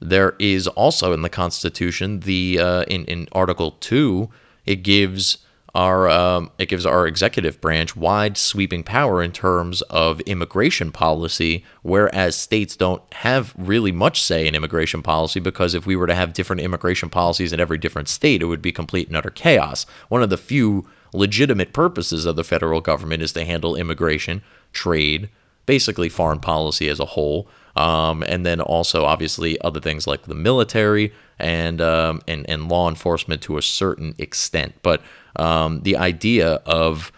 There 0.00 0.34
is 0.38 0.66
also 0.68 1.12
in 1.12 1.22
the 1.22 1.28
Constitution 1.28 2.20
the 2.20 2.58
uh, 2.60 2.82
in 2.84 3.04
in 3.06 3.28
Article 3.32 3.72
Two 3.80 4.30
it 4.66 4.76
gives 4.76 5.38
our 5.74 6.08
um, 6.08 6.50
it 6.58 6.68
gives 6.68 6.86
our 6.86 7.06
executive 7.06 7.60
branch 7.60 7.96
wide 7.96 8.36
sweeping 8.36 8.84
power 8.84 9.22
in 9.22 9.32
terms 9.32 9.82
of 9.82 10.20
immigration 10.20 10.92
policy, 10.92 11.64
whereas 11.82 12.36
states 12.36 12.76
don't 12.76 13.02
have 13.14 13.52
really 13.58 13.90
much 13.90 14.22
say 14.22 14.46
in 14.46 14.54
immigration 14.54 15.02
policy 15.02 15.40
because 15.40 15.74
if 15.74 15.86
we 15.86 15.96
were 15.96 16.06
to 16.06 16.14
have 16.14 16.32
different 16.32 16.62
immigration 16.62 17.10
policies 17.10 17.52
in 17.52 17.60
every 17.60 17.78
different 17.78 18.08
state, 18.08 18.40
it 18.40 18.46
would 18.46 18.62
be 18.62 18.72
complete 18.72 19.08
and 19.08 19.16
utter 19.16 19.30
chaos. 19.30 19.84
One 20.08 20.22
of 20.22 20.30
the 20.30 20.38
few 20.38 20.86
legitimate 21.12 21.72
purposes 21.72 22.24
of 22.24 22.36
the 22.36 22.44
federal 22.44 22.80
government 22.80 23.22
is 23.22 23.32
to 23.32 23.44
handle 23.44 23.76
immigration, 23.76 24.42
trade, 24.72 25.28
basically 25.66 26.08
foreign 26.08 26.40
policy 26.40 26.88
as 26.88 27.00
a 27.00 27.04
whole. 27.06 27.48
Um, 27.76 28.22
and 28.28 28.46
then 28.46 28.60
also 28.60 29.04
obviously 29.04 29.60
other 29.62 29.80
things 29.80 30.06
like 30.06 30.22
the 30.22 30.34
military 30.34 31.12
and 31.38 31.80
um, 31.80 32.22
and 32.28 32.48
and 32.48 32.68
law 32.68 32.88
enforcement 32.88 33.42
to 33.42 33.58
a 33.58 33.62
certain 33.62 34.14
extent. 34.18 34.74
But 34.82 35.02
um, 35.36 35.80
the 35.82 35.96
idea 35.96 36.54
of 36.66 37.10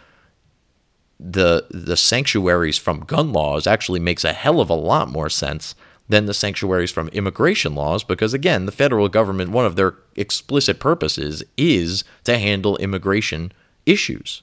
the 1.18 1.66
the 1.70 1.96
sanctuaries 1.96 2.78
from 2.78 3.00
gun 3.00 3.32
laws 3.32 3.66
actually 3.66 4.00
makes 4.00 4.24
a 4.24 4.32
hell 4.32 4.60
of 4.60 4.70
a 4.70 4.74
lot 4.74 5.08
more 5.08 5.30
sense 5.30 5.74
than 6.08 6.26
the 6.26 6.34
sanctuaries 6.34 6.90
from 6.90 7.08
immigration 7.08 7.74
laws 7.74 8.04
because 8.04 8.34
again 8.34 8.66
the 8.66 8.72
federal 8.72 9.08
government 9.08 9.50
one 9.50 9.64
of 9.64 9.76
their 9.76 9.94
explicit 10.14 10.78
purposes 10.78 11.42
is 11.56 12.04
to 12.24 12.38
handle 12.38 12.76
immigration 12.76 13.50
issues 13.86 14.42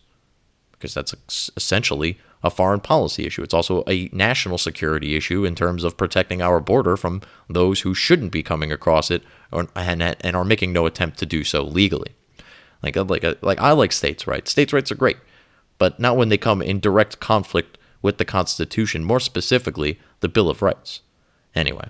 because 0.71 0.93
that's 0.93 1.13
essentially 1.55 2.17
a 2.43 2.49
foreign 2.49 2.81
policy 2.81 3.25
issue. 3.25 3.41
It's 3.41 3.53
also 3.53 3.83
a 3.87 4.09
national 4.11 4.57
security 4.57 5.15
issue 5.15 5.45
in 5.45 5.55
terms 5.55 5.83
of 5.83 5.97
protecting 5.97 6.41
our 6.41 6.59
border 6.59 6.97
from 6.97 7.21
those 7.49 7.81
who 7.81 7.93
shouldn't 7.93 8.31
be 8.31 8.43
coming 8.43 8.71
across 8.71 9.09
it 9.09 9.23
or, 9.51 9.67
and, 9.75 10.01
and 10.01 10.35
are 10.35 10.43
making 10.43 10.73
no 10.73 10.85
attempt 10.85 11.19
to 11.19 11.25
do 11.25 11.43
so 11.43 11.63
legally. 11.63 12.15
Like 12.81 12.97
like 12.97 13.23
like 13.41 13.61
I 13.61 13.71
like 13.71 13.93
states' 13.93 14.27
rights. 14.27 14.51
States' 14.51 14.73
rights 14.73 14.91
are 14.91 14.95
great, 14.95 15.17
but 15.77 15.99
not 15.99 16.17
when 16.17 16.27
they 16.27 16.37
come 16.37 16.61
in 16.61 16.81
direct 16.81 17.21
conflict 17.21 17.77
with 18.01 18.17
the 18.17 18.25
Constitution, 18.25 19.05
more 19.05 19.21
specifically 19.21 19.99
the 20.19 20.27
Bill 20.27 20.49
of 20.49 20.61
Rights. 20.61 21.01
Anyway, 21.55 21.87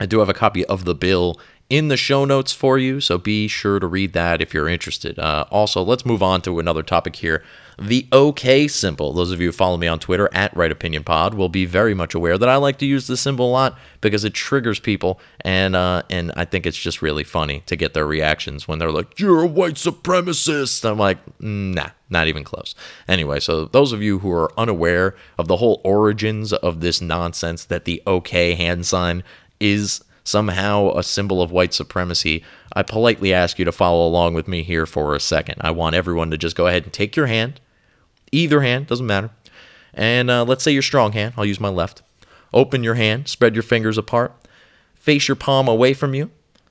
I 0.00 0.06
do 0.06 0.20
have 0.20 0.30
a 0.30 0.34
copy 0.34 0.64
of 0.64 0.86
the 0.86 0.94
bill 0.94 1.38
in 1.68 1.88
the 1.88 1.96
show 1.98 2.24
notes 2.24 2.52
for 2.52 2.78
you, 2.78 3.00
so 3.00 3.18
be 3.18 3.46
sure 3.46 3.78
to 3.78 3.86
read 3.86 4.14
that 4.14 4.40
if 4.40 4.54
you're 4.54 4.68
interested. 4.68 5.18
Uh, 5.18 5.44
also, 5.50 5.82
let's 5.82 6.06
move 6.06 6.22
on 6.22 6.40
to 6.42 6.58
another 6.58 6.82
topic 6.82 7.16
here. 7.16 7.44
The 7.80 8.08
OK 8.10 8.66
symbol. 8.66 9.12
Those 9.12 9.30
of 9.30 9.40
you 9.40 9.48
who 9.48 9.52
follow 9.52 9.76
me 9.76 9.86
on 9.86 10.00
Twitter 10.00 10.28
at 10.32 10.56
Right 10.56 10.72
Opinion 10.72 11.04
Pod 11.04 11.34
will 11.34 11.48
be 11.48 11.64
very 11.64 11.94
much 11.94 12.12
aware 12.12 12.36
that 12.36 12.48
I 12.48 12.56
like 12.56 12.78
to 12.78 12.86
use 12.86 13.06
this 13.06 13.20
symbol 13.20 13.50
a 13.50 13.52
lot 13.52 13.78
because 14.00 14.24
it 14.24 14.34
triggers 14.34 14.80
people, 14.80 15.20
and 15.42 15.76
uh, 15.76 16.02
and 16.10 16.32
I 16.34 16.44
think 16.44 16.66
it's 16.66 16.76
just 16.76 17.02
really 17.02 17.22
funny 17.22 17.62
to 17.66 17.76
get 17.76 17.94
their 17.94 18.06
reactions 18.06 18.66
when 18.66 18.80
they're 18.80 18.90
like, 18.90 19.20
"You're 19.20 19.42
a 19.42 19.46
white 19.46 19.74
supremacist." 19.74 20.84
I'm 20.84 20.98
like, 20.98 21.18
"Nah, 21.40 21.90
not 22.10 22.26
even 22.26 22.42
close." 22.42 22.74
Anyway, 23.06 23.38
so 23.38 23.66
those 23.66 23.92
of 23.92 24.02
you 24.02 24.18
who 24.18 24.32
are 24.32 24.52
unaware 24.58 25.14
of 25.38 25.46
the 25.46 25.58
whole 25.58 25.80
origins 25.84 26.52
of 26.52 26.80
this 26.80 27.00
nonsense 27.00 27.64
that 27.66 27.84
the 27.84 28.02
OK 28.08 28.54
hand 28.54 28.86
sign 28.86 29.22
is 29.60 30.02
somehow 30.24 30.90
a 30.96 31.02
symbol 31.02 31.40
of 31.40 31.52
white 31.52 31.72
supremacy, 31.72 32.42
I 32.72 32.82
politely 32.82 33.32
ask 33.32 33.58
you 33.58 33.64
to 33.64 33.72
follow 33.72 34.06
along 34.06 34.34
with 34.34 34.46
me 34.46 34.62
here 34.62 34.84
for 34.84 35.14
a 35.14 35.20
second. 35.20 35.56
I 35.60 35.70
want 35.70 35.96
everyone 35.96 36.30
to 36.30 36.36
just 36.38 36.56
go 36.56 36.66
ahead 36.66 36.84
and 36.84 36.92
take 36.92 37.16
your 37.16 37.26
hand, 37.26 37.60
either 38.32 38.60
hand, 38.60 38.86
doesn't 38.86 39.06
matter. 39.06 39.30
And 39.94 40.30
uh, 40.30 40.44
let's 40.44 40.62
say 40.62 40.72
your 40.72 40.82
strong 40.82 41.12
hand, 41.12 41.34
I'll 41.36 41.44
use 41.44 41.60
my 41.60 41.68
left. 41.68 42.02
Open 42.52 42.84
your 42.84 42.94
hand, 42.94 43.28
spread 43.28 43.54
your 43.54 43.62
fingers 43.62 43.98
apart, 43.98 44.32
face 44.94 45.28
your 45.28 45.36
palm 45.36 45.68
away 45.68 45.94
from 45.94 46.14
you. 46.14 46.30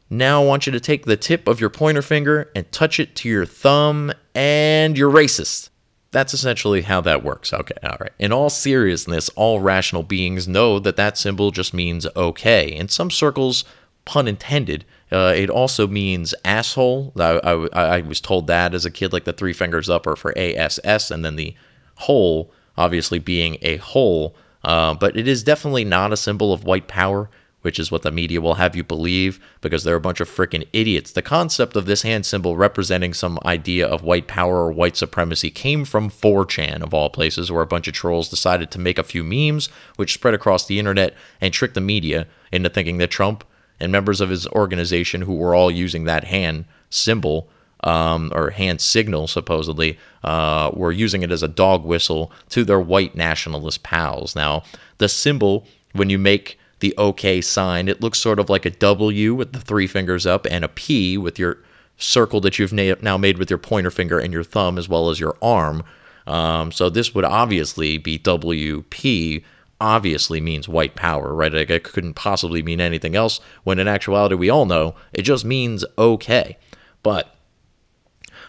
Now 0.10 0.42
I 0.42 0.46
want 0.46 0.66
you 0.66 0.72
to 0.72 0.80
take 0.80 1.06
the 1.06 1.18
tip 1.18 1.48
of 1.48 1.60
your 1.60 1.70
pointer 1.70 2.02
finger 2.02 2.50
and 2.56 2.72
touch 2.72 3.00
it 3.00 3.16
to 3.18 3.30
your 3.30 3.46
thumb, 3.46 4.14
and 4.34 4.98
you're 4.98 5.12
racist. 5.12 5.70
That's 6.12 6.34
essentially 6.34 6.82
how 6.84 7.02
that 7.02 7.24
works. 7.24 7.52
Okay, 7.52 7.76
all 7.84 7.98
right. 8.00 8.14
In 8.18 8.32
all 8.32 8.50
seriousness, 8.50 9.30
all 9.36 9.60
rational 9.60 10.04
beings 10.04 10.48
know 10.48 10.80
that 10.80 10.96
that 10.96 11.18
symbol 11.18 11.52
just 11.52 11.74
means 11.74 12.08
okay. 12.16 12.72
In 12.72 12.88
some 12.88 13.12
circles, 13.12 13.66
pun 14.06 14.28
intended, 14.28 14.86
uh, 15.12 15.34
it 15.36 15.50
also 15.50 15.88
means 15.88 16.36
asshole. 16.44 17.14
I, 17.18 17.40
I, 17.40 17.98
I, 17.98 18.02
was 18.02 18.20
told 18.20 18.48
that 18.48 18.74
as 18.74 18.86
a 18.86 18.92
kid, 18.92 19.14
like 19.14 19.24
the 19.24 19.34
three 19.34 19.54
fingers 19.54 19.90
up 19.90 20.06
are 20.06 20.16
for 20.16 20.38
ASS, 20.38 21.12
and 21.12 21.24
then 21.24 21.36
the 21.36 21.56
hole, 21.96 22.52
obviously 22.78 23.20
being 23.20 23.58
a 23.62 23.78
hole. 23.78 24.36
Uh, 24.64 24.94
but 24.94 25.16
it 25.16 25.28
is 25.28 25.44
definitely 25.44 25.86
not 25.86 26.12
a 26.12 26.18
symbol 26.18 26.52
of 26.52 26.66
white 26.66 26.88
power 26.88 27.30
which 27.68 27.80
is 27.80 27.92
what 27.92 28.02
the 28.02 28.12
media 28.12 28.40
will 28.40 28.54
have 28.54 28.78
you 28.78 28.84
believe 28.84 29.42
because 29.60 29.84
they're 29.84 29.98
a 29.98 30.00
bunch 30.00 30.22
of 30.22 30.30
freaking 30.30 30.66
idiots. 30.72 31.12
The 31.12 31.22
concept 31.22 31.76
of 31.76 31.86
this 31.86 32.04
hand 32.04 32.26
symbol 32.26 32.56
representing 32.56 33.14
some 33.14 33.40
idea 33.46 33.86
of 33.86 34.04
white 34.04 34.26
power 34.26 34.58
or 34.66 34.72
white 34.72 34.96
supremacy 34.96 35.50
came 35.50 35.84
from 35.84 36.10
4chan, 36.10 36.82
of 36.82 36.94
all 36.94 37.10
places, 37.10 37.52
where 37.52 37.64
a 37.64 37.68
bunch 37.68 37.90
of 37.90 37.94
trolls 37.94 38.30
decided 38.30 38.72
to 38.72 38.80
make 38.80 38.98
a 38.98 39.04
few 39.04 39.22
memes, 39.22 39.68
which 39.98 40.14
spread 40.14 40.34
across 40.34 40.66
the 40.66 40.80
internet 40.80 41.14
and 41.42 41.54
tricked 41.54 41.74
the 41.74 41.82
media 41.82 42.26
into 42.54 42.70
thinking 42.70 43.00
that 43.00 43.12
Trump 43.12 43.44
and 43.80 43.92
members 43.92 44.22
of 44.22 44.30
his 44.30 44.48
organization, 44.48 45.22
who 45.22 45.36
were 45.36 45.56
all 45.56 45.72
using 45.72 46.06
that 46.06 46.26
hand 46.26 46.66
symbol, 46.90 47.50
um, 47.84 48.32
or 48.36 48.50
hand 48.50 48.82
signal, 48.82 49.28
supposedly, 49.28 49.98
uh, 50.24 50.72
were 50.74 50.92
using 50.92 51.22
it 51.22 51.32
as 51.32 51.44
a 51.44 51.48
dog 51.48 51.86
whistle 51.86 52.32
to 52.50 52.64
their 52.64 52.80
white 52.80 53.16
nationalist 53.16 53.84
pals. 53.84 54.36
Now, 54.36 54.64
the 54.98 55.08
symbol, 55.08 55.66
when 55.94 56.10
you 56.10 56.18
make 56.18 56.58
the 56.80 56.96
OK 56.98 57.42
sign. 57.42 57.88
It 57.88 58.02
looks 58.02 58.20
sort 58.20 58.40
of 58.40 58.50
like 58.50 58.66
a 58.66 58.70
W 58.70 59.34
with 59.34 59.54
the 59.54 59.60
three 59.60 59.88
fingers 59.88 60.26
up 60.26 60.46
and 60.50 60.64
a 60.64 60.70
P 60.70 61.18
with 61.18 61.40
your 61.40 61.58
circle 61.98 62.40
that 62.42 62.60
you've 62.60 62.74
na- 62.74 62.96
now 63.02 63.18
made 63.18 63.38
with 63.38 63.50
your 63.50 63.58
pointer 63.58 63.90
finger 63.90 64.20
and 64.20 64.32
your 64.32 64.44
thumb 64.44 64.78
as 64.78 64.88
well 64.88 65.10
as 65.10 65.20
your 65.20 65.36
arm. 65.42 65.84
Um, 66.28 66.72
so 66.72 66.90
this 66.90 67.16
would 67.16 67.26
obviously 67.26 67.98
be 67.98 68.20
WP. 68.20 69.44
Obviously 69.80 70.42
means 70.42 70.68
white 70.68 70.96
power, 70.96 71.34
right? 71.34 71.54
Like 71.54 71.70
it 71.70 71.84
couldn't 71.84 72.16
possibly 72.16 72.64
mean 72.64 72.82
anything 72.82 73.16
else. 73.16 73.40
When 73.64 73.80
in 73.80 73.88
actuality, 73.88 74.36
we 74.36 74.50
all 74.50 74.66
know 74.66 74.96
it 75.14 75.22
just 75.22 75.46
means 75.46 75.86
okay. 75.98 76.58
But 77.04 77.38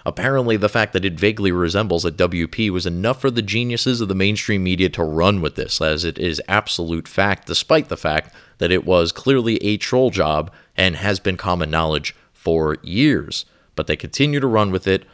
Apparently, 0.06 0.56
the 0.56 0.70
fact 0.70 0.94
that 0.94 1.04
it 1.04 1.20
vaguely 1.20 1.52
resembles 1.52 2.04
a 2.06 2.10
WP 2.10 2.70
was 2.70 2.86
enough 2.86 3.20
for 3.20 3.30
the 3.30 3.42
geniuses 3.42 4.00
of 4.00 4.08
the 4.08 4.14
mainstream 4.14 4.62
media 4.62 4.88
to 4.88 5.04
run 5.04 5.42
with 5.42 5.54
this, 5.54 5.82
as 5.82 6.02
it 6.02 6.18
is 6.18 6.40
absolute 6.48 7.06
fact, 7.06 7.46
despite 7.46 7.90
the 7.90 7.96
fact 7.96 8.34
that 8.56 8.70
it 8.70 8.86
was 8.86 9.12
clearly 9.12 9.56
a 9.56 9.76
troll 9.76 10.10
job 10.10 10.50
and 10.76 10.96
has 10.96 11.20
been 11.20 11.36
common 11.36 11.70
knowledge 11.70 12.14
for 12.32 12.78
years. 12.82 13.44
But 13.74 13.86
they 13.86 13.96
continue 13.96 14.40
to 14.40 14.46
run 14.46 14.70
with 14.70 14.86
it. 14.86 15.04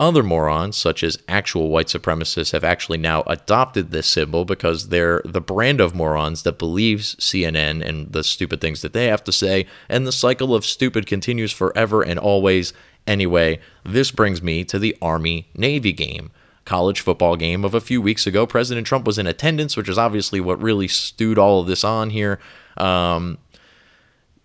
Other 0.00 0.22
morons, 0.22 0.76
such 0.76 1.04
as 1.04 1.18
actual 1.28 1.68
white 1.68 1.86
supremacists, 1.86 2.50
have 2.52 2.64
actually 2.64 2.98
now 2.98 3.22
adopted 3.26 3.90
this 3.90 4.06
symbol 4.06 4.44
because 4.44 4.88
they're 4.88 5.22
the 5.24 5.42
brand 5.42 5.80
of 5.80 5.94
morons 5.94 6.42
that 6.42 6.58
believes 6.58 7.14
CNN 7.16 7.86
and 7.86 8.10
the 8.10 8.24
stupid 8.24 8.60
things 8.60 8.80
that 8.80 8.94
they 8.94 9.06
have 9.06 9.22
to 9.24 9.32
say, 9.32 9.66
and 9.88 10.06
the 10.06 10.12
cycle 10.12 10.54
of 10.54 10.64
stupid 10.64 11.06
continues 11.06 11.52
forever 11.52 12.02
and 12.02 12.18
always 12.18 12.72
Anyway, 13.06 13.58
this 13.84 14.10
brings 14.10 14.42
me 14.42 14.64
to 14.64 14.78
the 14.78 14.96
Army 15.02 15.48
Navy 15.54 15.92
game. 15.92 16.30
College 16.64 17.00
football 17.00 17.36
game 17.36 17.64
of 17.64 17.74
a 17.74 17.80
few 17.80 18.00
weeks 18.00 18.26
ago. 18.26 18.46
President 18.46 18.86
Trump 18.86 19.06
was 19.06 19.18
in 19.18 19.26
attendance, 19.26 19.76
which 19.76 19.88
is 19.88 19.98
obviously 19.98 20.40
what 20.40 20.62
really 20.62 20.86
stewed 20.86 21.38
all 21.38 21.60
of 21.60 21.66
this 21.66 21.82
on 21.82 22.10
here. 22.10 22.38
Um, 22.76 23.38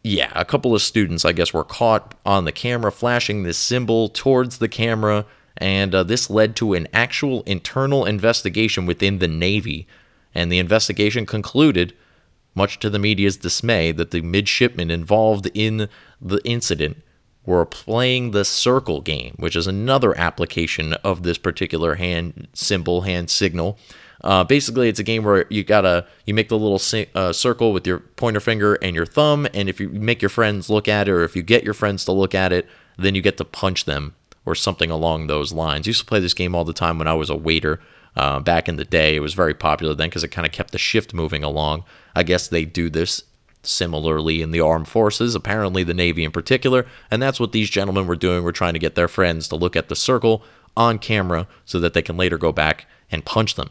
yeah, 0.04 0.32
a 0.34 0.46
couple 0.46 0.74
of 0.74 0.82
students, 0.82 1.26
I 1.26 1.34
guess, 1.34 1.54
were 1.54 1.64
caught 1.64 2.16
on 2.26 2.46
the 2.46 2.52
camera 2.52 2.92
flashing 2.92 3.44
this 3.44 3.58
symbol 3.58 4.10
towards 4.10 4.58
the 4.58 4.70
camera, 4.70 5.26
and 5.58 5.96
uh, 5.96 6.04
this 6.04 6.30
led 6.30 6.56
to 6.58 6.74
an 6.74 6.88
actual 6.94 7.42
internal 7.44 8.06
investigation 8.06 8.86
within 8.86 9.20
the 9.20 9.28
Navy. 9.28 9.88
And 10.34 10.52
the 10.52 10.60
investigation 10.60 11.26
concluded, 11.26 11.94
much 12.54 12.80
to 12.80 12.90
the 12.90 13.00
media's 13.00 13.38
dismay, 13.38 13.92
that 13.94 14.12
the 14.12 14.22
midshipmen 14.22 14.92
involved 14.92 15.50
in 15.54 15.90
the 16.22 16.42
incident 16.44 17.02
were 17.46 17.66
playing 17.66 18.32
the 18.32 18.44
circle 18.44 19.02
game, 19.02 19.36
which 19.38 19.56
is 19.56 19.68
another 19.68 20.18
application 20.18 20.94
of 20.94 21.24
this 21.24 21.38
particular 21.38 21.96
hand 21.96 22.48
symbol, 22.54 23.02
hand 23.02 23.30
signal. 23.30 23.78
Uh, 24.24 24.44
basically, 24.44 24.90
it's 24.90 25.00
a 25.00 25.04
game 25.04 25.24
where 25.24 25.46
you 25.50 25.64
gotta 25.64 26.08
you 26.26 26.34
make 26.34 26.50
the 26.50 26.58
little 26.58 26.82
uh, 27.14 27.32
circle 27.32 27.72
with 27.72 27.86
your 27.86 28.00
pointer 28.00 28.40
finger 28.40 28.74
and 28.76 28.96
your 28.96 29.06
thumb, 29.06 29.48
and 29.54 29.70
if 29.70 29.80
you 29.80 29.90
make 29.90 30.22
your 30.22 30.30
friends 30.30 30.70
look 30.70 30.88
at 30.88 31.08
it, 31.08 31.12
or 31.12 31.24
if 31.24 31.36
you 31.36 31.44
get 31.44 31.64
your 31.64 31.76
friends 31.76 32.04
to 32.06 32.12
look 32.12 32.34
at 32.34 32.52
it, 32.52 32.68
then 32.98 33.14
you 33.14 33.22
get 33.22 33.38
to 33.38 33.46
punch 33.46 33.86
them 33.86 34.16
or 34.46 34.56
something 34.56 34.92
along 34.92 35.28
those 35.28 35.54
lines. 35.54 35.88
I 35.88 35.90
used 35.90 36.02
to 36.02 36.06
play 36.06 36.20
this 36.20 36.34
game 36.34 36.56
all 36.56 36.66
the 36.66 36.74
time 36.74 36.98
when 36.98 37.08
I 37.08 37.14
was 37.14 37.30
a 37.30 37.36
waiter. 37.36 37.80
Uh, 38.16 38.40
back 38.40 38.70
in 38.70 38.78
the 38.78 38.86
day, 38.86 39.16
it 39.16 39.20
was 39.20 39.34
very 39.34 39.54
popular 39.54 39.94
then 39.94 40.08
because 40.08 40.24
it 40.24 40.30
kind 40.30 40.46
of 40.46 40.54
kept 40.54 40.72
the 40.72 40.78
shift 40.78 41.14
moving 41.14 41.44
along. 41.44 41.84
I 42.16 42.24
guess 42.24 42.48
they 42.48 42.64
do 42.64 42.90
this 42.90 43.24
similarly 43.62 44.42
in 44.42 44.52
the 44.52 44.62
armed 44.62 44.88
forces, 44.88 45.36
apparently 45.36 45.84
the 45.84 45.94
Navy 45.94 46.24
in 46.24 46.32
particular, 46.32 46.86
and 47.12 47.22
that's 47.22 47.40
what 47.40 47.52
these 47.52 47.70
gentlemen 47.70 48.08
were 48.08 48.16
doing. 48.16 48.44
We're 48.44 48.52
trying 48.52 48.74
to 48.74 48.80
get 48.80 48.96
their 48.96 49.08
friends 49.08 49.48
to 49.50 49.56
look 49.56 49.76
at 49.76 49.90
the 49.90 49.96
circle 49.96 50.44
on 50.78 51.00
camera 51.00 51.48
so 51.66 51.80
that 51.80 51.94
they 51.94 52.02
can 52.02 52.16
later 52.16 52.38
go 52.38 52.52
back 52.52 52.86
and 53.12 53.26
punch 53.26 53.56
them. 53.56 53.70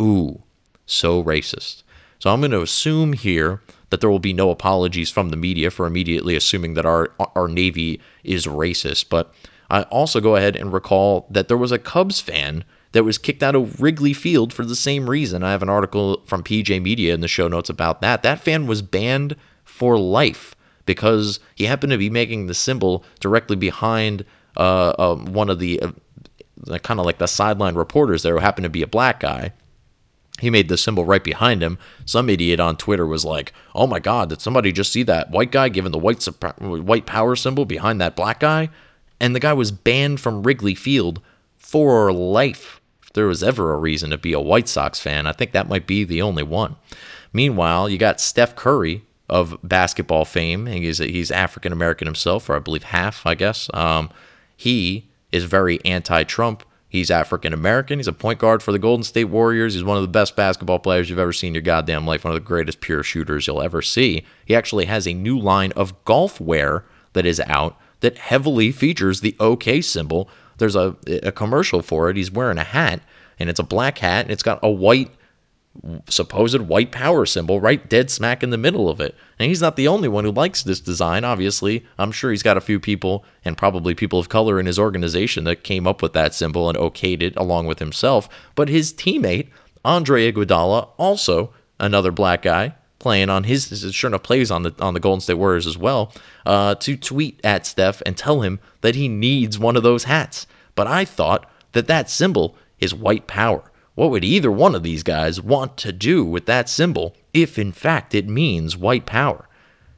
Ooh, 0.00 0.42
so 0.86 1.22
racist. 1.22 1.82
So 2.18 2.30
I'm 2.30 2.40
going 2.40 2.50
to 2.50 2.62
assume 2.62 3.12
here 3.12 3.60
that 3.90 4.00
there 4.00 4.10
will 4.10 4.18
be 4.18 4.32
no 4.32 4.50
apologies 4.50 5.10
from 5.10 5.30
the 5.30 5.36
media 5.36 5.70
for 5.70 5.86
immediately 5.86 6.36
assuming 6.36 6.74
that 6.74 6.86
our 6.86 7.12
our 7.36 7.48
Navy 7.48 8.00
is 8.24 8.46
racist, 8.46 9.08
but 9.08 9.32
I 9.70 9.82
also 9.82 10.20
go 10.20 10.36
ahead 10.36 10.56
and 10.56 10.72
recall 10.72 11.26
that 11.30 11.48
there 11.48 11.56
was 11.56 11.72
a 11.72 11.78
Cubs 11.78 12.20
fan 12.20 12.64
that 12.92 13.04
was 13.04 13.18
kicked 13.18 13.42
out 13.42 13.54
of 13.54 13.82
Wrigley 13.82 14.14
Field 14.14 14.52
for 14.52 14.64
the 14.64 14.76
same 14.76 15.10
reason. 15.10 15.42
I 15.42 15.50
have 15.50 15.62
an 15.62 15.68
article 15.68 16.22
from 16.26 16.42
PJ 16.42 16.80
Media 16.82 17.12
in 17.12 17.20
the 17.20 17.28
show 17.28 17.48
notes 17.48 17.68
about 17.68 18.00
that. 18.00 18.22
That 18.22 18.40
fan 18.40 18.66
was 18.66 18.80
banned 18.80 19.36
for 19.64 19.98
life 19.98 20.54
because 20.86 21.38
he 21.54 21.64
happened 21.64 21.92
to 21.92 21.98
be 21.98 22.08
making 22.08 22.46
the 22.46 22.54
symbol 22.54 23.04
directly 23.20 23.56
behind 23.56 24.24
uh, 24.56 24.94
uh, 24.98 25.16
one 25.16 25.50
of 25.50 25.58
the 25.58 25.80
uh, 25.82 26.78
kind 26.78 26.98
of 26.98 27.04
like 27.04 27.18
the 27.18 27.26
sideline 27.26 27.74
reporters 27.74 28.22
there 28.22 28.34
who 28.34 28.40
happened 28.40 28.64
to 28.64 28.70
be 28.70 28.82
a 28.82 28.86
black 28.86 29.20
guy. 29.20 29.52
He 30.40 30.50
made 30.50 30.68
the 30.68 30.78
symbol 30.78 31.04
right 31.04 31.22
behind 31.22 31.62
him. 31.62 31.78
Some 32.06 32.30
idiot 32.30 32.60
on 32.60 32.76
Twitter 32.76 33.06
was 33.06 33.24
like, 33.24 33.52
"Oh 33.74 33.86
my 33.86 33.98
God, 33.98 34.30
did 34.30 34.40
somebody 34.40 34.72
just 34.72 34.92
see 34.92 35.02
that 35.02 35.30
white 35.30 35.50
guy 35.52 35.68
giving 35.68 35.92
the 35.92 35.98
white 35.98 36.24
white 36.58 37.06
power 37.06 37.36
symbol 37.36 37.66
behind 37.66 38.00
that 38.00 38.16
black 38.16 38.40
guy?" 38.40 38.70
And 39.20 39.34
the 39.34 39.40
guy 39.40 39.52
was 39.52 39.72
banned 39.72 40.20
from 40.20 40.42
Wrigley 40.42 40.74
Field 40.74 41.20
for 41.56 42.12
life. 42.12 42.80
If 43.02 43.12
there 43.12 43.26
was 43.26 43.42
ever 43.42 43.72
a 43.72 43.78
reason 43.78 44.10
to 44.10 44.18
be 44.18 44.32
a 44.32 44.40
White 44.40 44.68
Sox 44.68 45.00
fan, 45.00 45.26
I 45.26 45.32
think 45.32 45.52
that 45.52 45.68
might 45.68 45.86
be 45.86 46.04
the 46.04 46.22
only 46.22 46.42
one. 46.42 46.76
Meanwhile, 47.32 47.88
you 47.88 47.98
got 47.98 48.20
Steph 48.20 48.54
Curry 48.54 49.02
of 49.28 49.58
basketball 49.62 50.24
fame. 50.24 50.66
He's 50.66 50.98
he's 50.98 51.30
African 51.30 51.72
American 51.72 52.06
himself, 52.06 52.48
or 52.48 52.56
I 52.56 52.60
believe 52.60 52.84
half, 52.84 53.26
I 53.26 53.34
guess. 53.34 53.68
Um, 53.74 54.10
he 54.56 55.08
is 55.32 55.44
very 55.44 55.84
anti-Trump. 55.84 56.64
He's 56.88 57.10
African 57.10 57.52
American. 57.52 57.98
He's 57.98 58.08
a 58.08 58.14
point 58.14 58.38
guard 58.38 58.62
for 58.62 58.72
the 58.72 58.78
Golden 58.78 59.04
State 59.04 59.26
Warriors. 59.26 59.74
He's 59.74 59.84
one 59.84 59.98
of 59.98 60.02
the 60.02 60.08
best 60.08 60.36
basketball 60.36 60.78
players 60.78 61.10
you've 61.10 61.18
ever 61.18 61.34
seen 61.34 61.48
in 61.48 61.54
your 61.54 61.62
goddamn 61.62 62.06
life. 62.06 62.24
One 62.24 62.34
of 62.34 62.40
the 62.40 62.46
greatest 62.46 62.80
pure 62.80 63.02
shooters 63.02 63.46
you'll 63.46 63.60
ever 63.60 63.82
see. 63.82 64.24
He 64.46 64.56
actually 64.56 64.86
has 64.86 65.06
a 65.06 65.12
new 65.12 65.38
line 65.38 65.72
of 65.72 66.02
golf 66.06 66.40
wear 66.40 66.86
that 67.12 67.26
is 67.26 67.40
out 67.40 67.78
that 68.00 68.18
heavily 68.18 68.72
features 68.72 69.20
the 69.20 69.36
OK 69.40 69.80
symbol. 69.80 70.28
There's 70.58 70.76
a, 70.76 70.96
a 71.22 71.32
commercial 71.32 71.82
for 71.82 72.10
it. 72.10 72.16
He's 72.16 72.30
wearing 72.30 72.58
a 72.58 72.64
hat, 72.64 73.00
and 73.38 73.48
it's 73.48 73.60
a 73.60 73.64
black 73.64 73.98
hat, 73.98 74.26
and 74.26 74.32
it's 74.32 74.42
got 74.42 74.58
a 74.62 74.70
white 74.70 75.10
supposed 76.08 76.60
white 76.60 76.90
power 76.90 77.24
symbol 77.24 77.60
right 77.60 77.88
dead 77.88 78.10
smack 78.10 78.42
in 78.42 78.50
the 78.50 78.58
middle 78.58 78.88
of 78.88 79.00
it. 79.00 79.14
And 79.38 79.48
he's 79.48 79.60
not 79.60 79.76
the 79.76 79.88
only 79.88 80.08
one 80.08 80.24
who 80.24 80.32
likes 80.32 80.62
this 80.62 80.80
design, 80.80 81.24
obviously. 81.24 81.86
I'm 81.98 82.12
sure 82.12 82.30
he's 82.30 82.42
got 82.42 82.56
a 82.56 82.62
few 82.62 82.80
people 82.80 83.24
and 83.44 83.56
probably 83.56 83.94
people 83.94 84.18
of 84.18 84.28
color 84.28 84.58
in 84.58 84.66
his 84.66 84.78
organization 84.78 85.44
that 85.44 85.64
came 85.64 85.86
up 85.86 86.02
with 86.02 86.12
that 86.14 86.34
symbol 86.34 86.68
and 86.68 86.76
okayed 86.76 87.22
it 87.22 87.36
along 87.36 87.66
with 87.66 87.78
himself. 87.78 88.28
But 88.54 88.68
his 88.68 88.92
teammate, 88.92 89.48
Andre 89.84 90.30
Iguodala, 90.30 90.88
also 90.96 91.52
another 91.78 92.10
black 92.10 92.42
guy, 92.42 92.74
playing 92.98 93.30
on 93.30 93.44
his, 93.44 93.68
sure 93.94 94.08
enough 94.08 94.22
plays 94.22 94.50
on 94.50 94.62
the 94.62 94.74
on 94.80 94.94
the 94.94 95.00
Golden 95.00 95.20
State 95.20 95.34
Warriors 95.34 95.66
as 95.66 95.78
well, 95.78 96.12
uh, 96.46 96.74
to 96.76 96.96
tweet 96.96 97.40
at 97.44 97.66
Steph 97.66 98.02
and 98.04 98.16
tell 98.16 98.42
him 98.42 98.60
that 98.80 98.94
he 98.94 99.08
needs 99.08 99.58
one 99.58 99.76
of 99.76 99.82
those 99.82 100.04
hats. 100.04 100.46
But 100.74 100.86
I 100.86 101.04
thought 101.04 101.50
that 101.72 101.86
that 101.86 102.10
symbol 102.10 102.56
is 102.78 102.94
white 102.94 103.26
power. 103.26 103.70
What 103.94 104.10
would 104.10 104.24
either 104.24 104.50
one 104.50 104.74
of 104.74 104.84
these 104.84 105.02
guys 105.02 105.40
want 105.40 105.76
to 105.78 105.92
do 105.92 106.24
with 106.24 106.46
that 106.46 106.68
symbol 106.68 107.16
if 107.34 107.58
in 107.58 107.72
fact 107.72 108.14
it 108.14 108.28
means 108.28 108.76
white 108.76 109.06
power? 109.06 109.48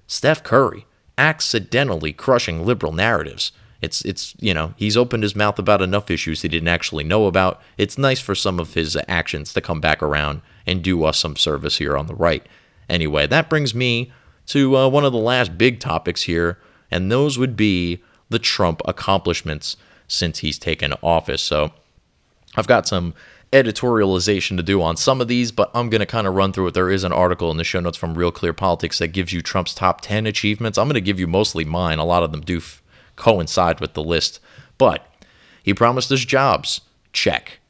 Steph 0.07 0.43
Curry 0.43 0.87
accidentally 1.19 2.13
crushing 2.13 2.65
liberal 2.65 2.93
narratives. 2.93 3.53
It's 3.83 4.03
it's 4.05 4.35
you 4.41 4.55
know, 4.55 4.75
he's 4.77 4.97
opened 4.97 5.23
his 5.23 5.37
mouth 5.37 5.59
about 5.59 5.83
enough 5.83 6.11
issues 6.11 6.43
he 6.43 6.49
didn't 6.49 6.69
actually 6.69 7.05
know 7.05 7.27
about. 7.27 7.61
It's 7.77 7.99
nice 7.99 8.21
for 8.21 8.35
some 8.35 8.59
of 8.59 8.75
his 8.75 8.97
actions 9.09 9.53
to 9.53 9.61
come 9.61 9.81
back 9.81 10.03
around 10.03 10.43
and 10.67 10.83
do 10.83 11.05
us 11.05 11.19
some 11.19 11.37
service 11.37 11.79
here 11.79 11.97
on 11.97 12.07
the 12.07 12.15
right. 12.15 12.47
Anyway, 12.91 13.27
that 13.27 13.49
brings 13.49 13.75
me 13.75 14.13
to 14.47 14.77
uh, 14.77 14.89
one 14.89 15.05
of 15.05 15.13
the 15.13 15.19
last 15.19 15.57
big 15.57 15.79
topics 15.81 16.23
here, 16.23 16.59
and 16.91 17.11
those 17.11 17.39
would 17.39 17.57
be 17.57 18.03
the 18.29 18.39
Trump 18.39 18.83
accomplishments 18.85 19.77
since 20.09 20.39
he's 20.39 20.59
taken 20.59 20.93
office. 21.03 21.43
So 21.43 21.73
I've 22.57 22.67
got 22.67 22.89
some 22.89 23.15
editorialization 23.53 24.57
to 24.57 24.63
do 24.63 24.83
on 24.83 24.97
some 24.97 25.21
of 25.21 25.29
these, 25.29 25.53
but 25.53 25.71
I'm 25.75 25.89
going 25.89 26.01
to 26.01 26.07
kind 26.07 26.27
of 26.27 26.35
run 26.35 26.53
through 26.53 26.69
it. 26.69 26.75
There 26.75 26.91
is 26.91 27.05
an 27.05 27.13
article 27.13 27.51
in 27.51 27.57
the 27.57 27.65
show 27.65 27.81
notes 27.81 27.97
from 27.97 28.15
Real 28.15 28.33
Clear 28.33 28.53
Politics 28.53 28.99
that 28.99 29.09
gives 29.09 29.33
you 29.33 29.41
Trump's 29.41 29.75
top 29.75 30.01
10 30.01 30.27
achievements. 30.27 30.79
I'm 30.79 30.87
going 30.87 30.95
to 30.95 31.01
give 31.01 31.21
you 31.21 31.27
mostly 31.27 31.65
mine. 31.65 31.99
A 31.99 32.05
lot 32.05 32.23
of 32.23 32.33
them 32.33 32.41
do 32.41 32.59
f- 32.59 32.83
coincide 33.17 33.81
with 33.81 33.95
the 33.95 34.03
list. 34.03 34.41
But 34.79 35.07
he 35.63 35.75
promised 35.75 36.11
us 36.13 36.25
jobs. 36.25 36.81
Check. 37.13 37.61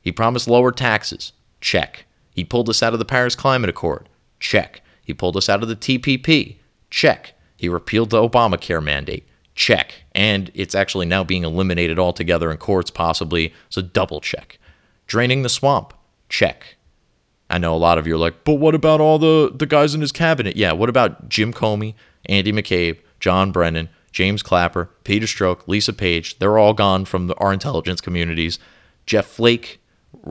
He 0.00 0.12
promised 0.12 0.48
lower 0.48 0.72
taxes. 0.72 1.32
Check. 1.60 2.06
He 2.34 2.44
pulled 2.44 2.68
us 2.68 2.82
out 2.82 2.92
of 2.92 2.98
the 2.98 3.04
Paris 3.04 3.34
Climate 3.34 3.70
Accord. 3.70 4.08
Check. 4.40 4.82
He 5.04 5.14
pulled 5.14 5.36
us 5.36 5.48
out 5.48 5.62
of 5.62 5.68
the 5.68 5.76
TPP. 5.76 6.56
Check. 6.90 7.34
He 7.56 7.68
repealed 7.68 8.10
the 8.10 8.26
Obamacare 8.26 8.82
mandate. 8.82 9.26
Check. 9.54 10.04
And 10.12 10.50
it's 10.54 10.74
actually 10.74 11.06
now 11.06 11.24
being 11.24 11.44
eliminated 11.44 11.98
altogether 11.98 12.50
in 12.50 12.58
courts, 12.58 12.90
possibly. 12.90 13.52
So 13.68 13.82
double 13.82 14.20
check. 14.20 14.58
Draining 15.06 15.42
the 15.42 15.48
swamp. 15.48 15.94
Check. 16.28 16.76
I 17.50 17.58
know 17.58 17.74
a 17.74 17.76
lot 17.76 17.98
of 17.98 18.06
you 18.06 18.14
are 18.14 18.18
like, 18.18 18.44
but 18.44 18.54
what 18.54 18.74
about 18.74 19.00
all 19.00 19.18
the, 19.18 19.50
the 19.54 19.66
guys 19.66 19.94
in 19.94 20.00
his 20.00 20.12
cabinet? 20.12 20.56
Yeah, 20.56 20.72
what 20.72 20.90
about 20.90 21.28
Jim 21.28 21.52
Comey, 21.52 21.94
Andy 22.26 22.52
McCabe, 22.52 22.98
John 23.20 23.52
Brennan, 23.52 23.88
James 24.12 24.42
Clapper, 24.42 24.90
Peter 25.04 25.26
Strzok, 25.26 25.66
Lisa 25.66 25.94
Page? 25.94 26.38
They're 26.38 26.58
all 26.58 26.74
gone 26.74 27.06
from 27.06 27.28
the, 27.28 27.34
our 27.36 27.52
intelligence 27.52 28.00
communities. 28.02 28.58
Jeff 29.06 29.26
Flake, 29.26 29.80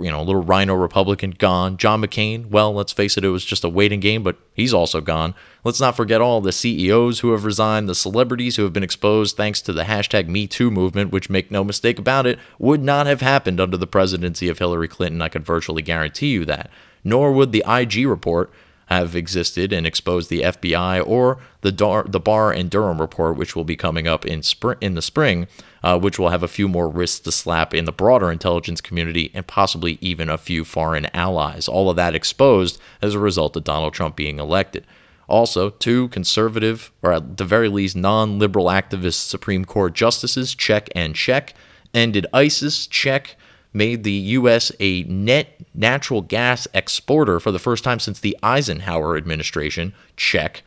you 0.01 0.09
know, 0.11 0.19
a 0.19 0.23
little 0.23 0.43
RINO 0.43 0.75
Republican 0.75 1.31
gone. 1.31 1.77
John 1.77 2.01
McCain, 2.01 2.49
well, 2.49 2.73
let's 2.73 2.91
face 2.91 3.17
it, 3.17 3.23
it 3.23 3.29
was 3.29 3.45
just 3.45 3.63
a 3.63 3.69
waiting 3.69 3.99
game, 3.99 4.23
but 4.23 4.37
he's 4.53 4.73
also 4.73 5.01
gone. 5.01 5.35
Let's 5.63 5.79
not 5.79 5.95
forget 5.95 6.21
all 6.21 6.41
the 6.41 6.51
CEOs 6.51 7.19
who 7.19 7.31
have 7.31 7.45
resigned, 7.45 7.87
the 7.87 7.95
celebrities 7.95 8.55
who 8.55 8.63
have 8.63 8.73
been 8.73 8.83
exposed 8.83 9.37
thanks 9.37 9.61
to 9.61 9.73
the 9.73 9.83
hashtag 9.83 10.27
MeToo 10.27 10.71
movement, 10.71 11.11
which, 11.11 11.29
make 11.29 11.51
no 11.51 11.63
mistake 11.63 11.99
about 11.99 12.25
it, 12.25 12.39
would 12.59 12.83
not 12.83 13.07
have 13.07 13.21
happened 13.21 13.59
under 13.59 13.77
the 13.77 13.87
presidency 13.87 14.49
of 14.49 14.59
Hillary 14.59 14.87
Clinton. 14.87 15.21
I 15.21 15.29
could 15.29 15.45
virtually 15.45 15.81
guarantee 15.81 16.31
you 16.31 16.45
that. 16.45 16.69
Nor 17.03 17.31
would 17.31 17.51
the 17.51 17.63
IG 17.67 18.07
report 18.07 18.51
have 18.87 19.15
existed 19.15 19.73
and 19.73 19.85
exposed 19.85 20.29
the 20.29 20.41
FBI 20.41 21.05
or 21.05 21.39
the 21.61 21.71
Dar- 21.71 22.05
the 22.07 22.19
Barr 22.19 22.51
and 22.51 22.69
Durham 22.69 23.01
report, 23.01 23.37
which 23.37 23.55
will 23.55 23.65
be 23.65 23.75
coming 23.75 24.07
up 24.07 24.25
in 24.25 24.41
spring 24.41 24.77
in 24.81 24.95
the 24.95 25.01
spring, 25.01 25.47
uh, 25.87 25.97
which 25.97 26.19
will 26.19 26.27
have 26.27 26.43
a 26.43 26.49
few 26.49 26.67
more 26.67 26.89
wrists 26.89 27.21
to 27.21 27.31
slap 27.31 27.73
in 27.73 27.85
the 27.85 27.93
broader 27.93 28.29
intelligence 28.29 28.81
community 28.81 29.31
and 29.33 29.47
possibly 29.47 29.97
even 30.01 30.27
a 30.27 30.37
few 30.37 30.65
foreign 30.65 31.05
allies. 31.13 31.69
All 31.69 31.89
of 31.89 31.95
that 31.95 32.13
exposed 32.13 32.77
as 33.01 33.13
a 33.13 33.19
result 33.19 33.55
of 33.55 33.63
Donald 33.63 33.93
Trump 33.93 34.17
being 34.17 34.37
elected. 34.37 34.85
Also, 35.29 35.69
two 35.69 36.09
conservative, 36.09 36.91
or 37.01 37.13
at 37.13 37.37
the 37.37 37.45
very 37.45 37.69
least 37.69 37.95
non-liberal 37.95 38.65
activist 38.65 39.29
Supreme 39.29 39.63
Court 39.63 39.93
justices, 39.93 40.53
check 40.53 40.89
and 40.93 41.15
check, 41.15 41.53
ended 41.93 42.27
ISIS, 42.33 42.85
check 42.85 43.37
made 43.71 44.03
the 44.03 44.11
U.S. 44.11 44.73
a 44.81 45.03
net 45.03 45.55
natural 45.73 46.21
gas 46.21 46.67
exporter 46.73 47.39
for 47.39 47.53
the 47.53 47.59
first 47.59 47.85
time 47.85 48.01
since 48.01 48.19
the 48.19 48.37
Eisenhower 48.43 49.15
administration. 49.15 49.93
Check. 50.17 50.63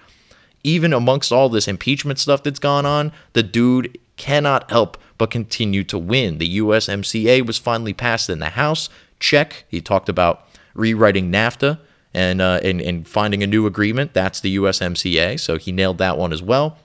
Even 0.65 0.95
amongst 0.95 1.31
all 1.31 1.51
this 1.51 1.69
impeachment 1.69 2.19
stuff 2.19 2.43
that's 2.43 2.59
gone 2.59 2.87
on, 2.87 3.13
the 3.35 3.43
dude 3.43 3.99
cannot 4.21 4.71
help 4.71 4.99
but 5.17 5.31
continue 5.31 5.83
to 5.85 5.99
win. 5.99 6.37
The 6.37 6.59
USMCA 6.59 7.47
was 7.47 7.57
finally 7.57 7.95
passed 7.95 8.29
in 8.29 8.39
the 8.39 8.51
House. 8.51 8.91
Check. 9.19 9.65
He 9.69 9.81
talked 9.81 10.11
about 10.11 10.47
rewriting 10.75 11.33
NAFTA 11.33 11.79
and, 12.13 12.43
uh, 12.43 12.61
and, 12.63 12.83
and 12.83 13.09
finding 13.09 13.43
a 13.43 13.47
new 13.47 13.65
agreement. 13.65 14.13
That's 14.13 14.41
the 14.41 14.57
USMCA. 14.57 15.41
So 15.41 15.57
he 15.57 15.73
nailed 15.73 15.97
that 15.99 16.19
one 16.19 16.35
as 16.35 16.43
well. 16.43 16.77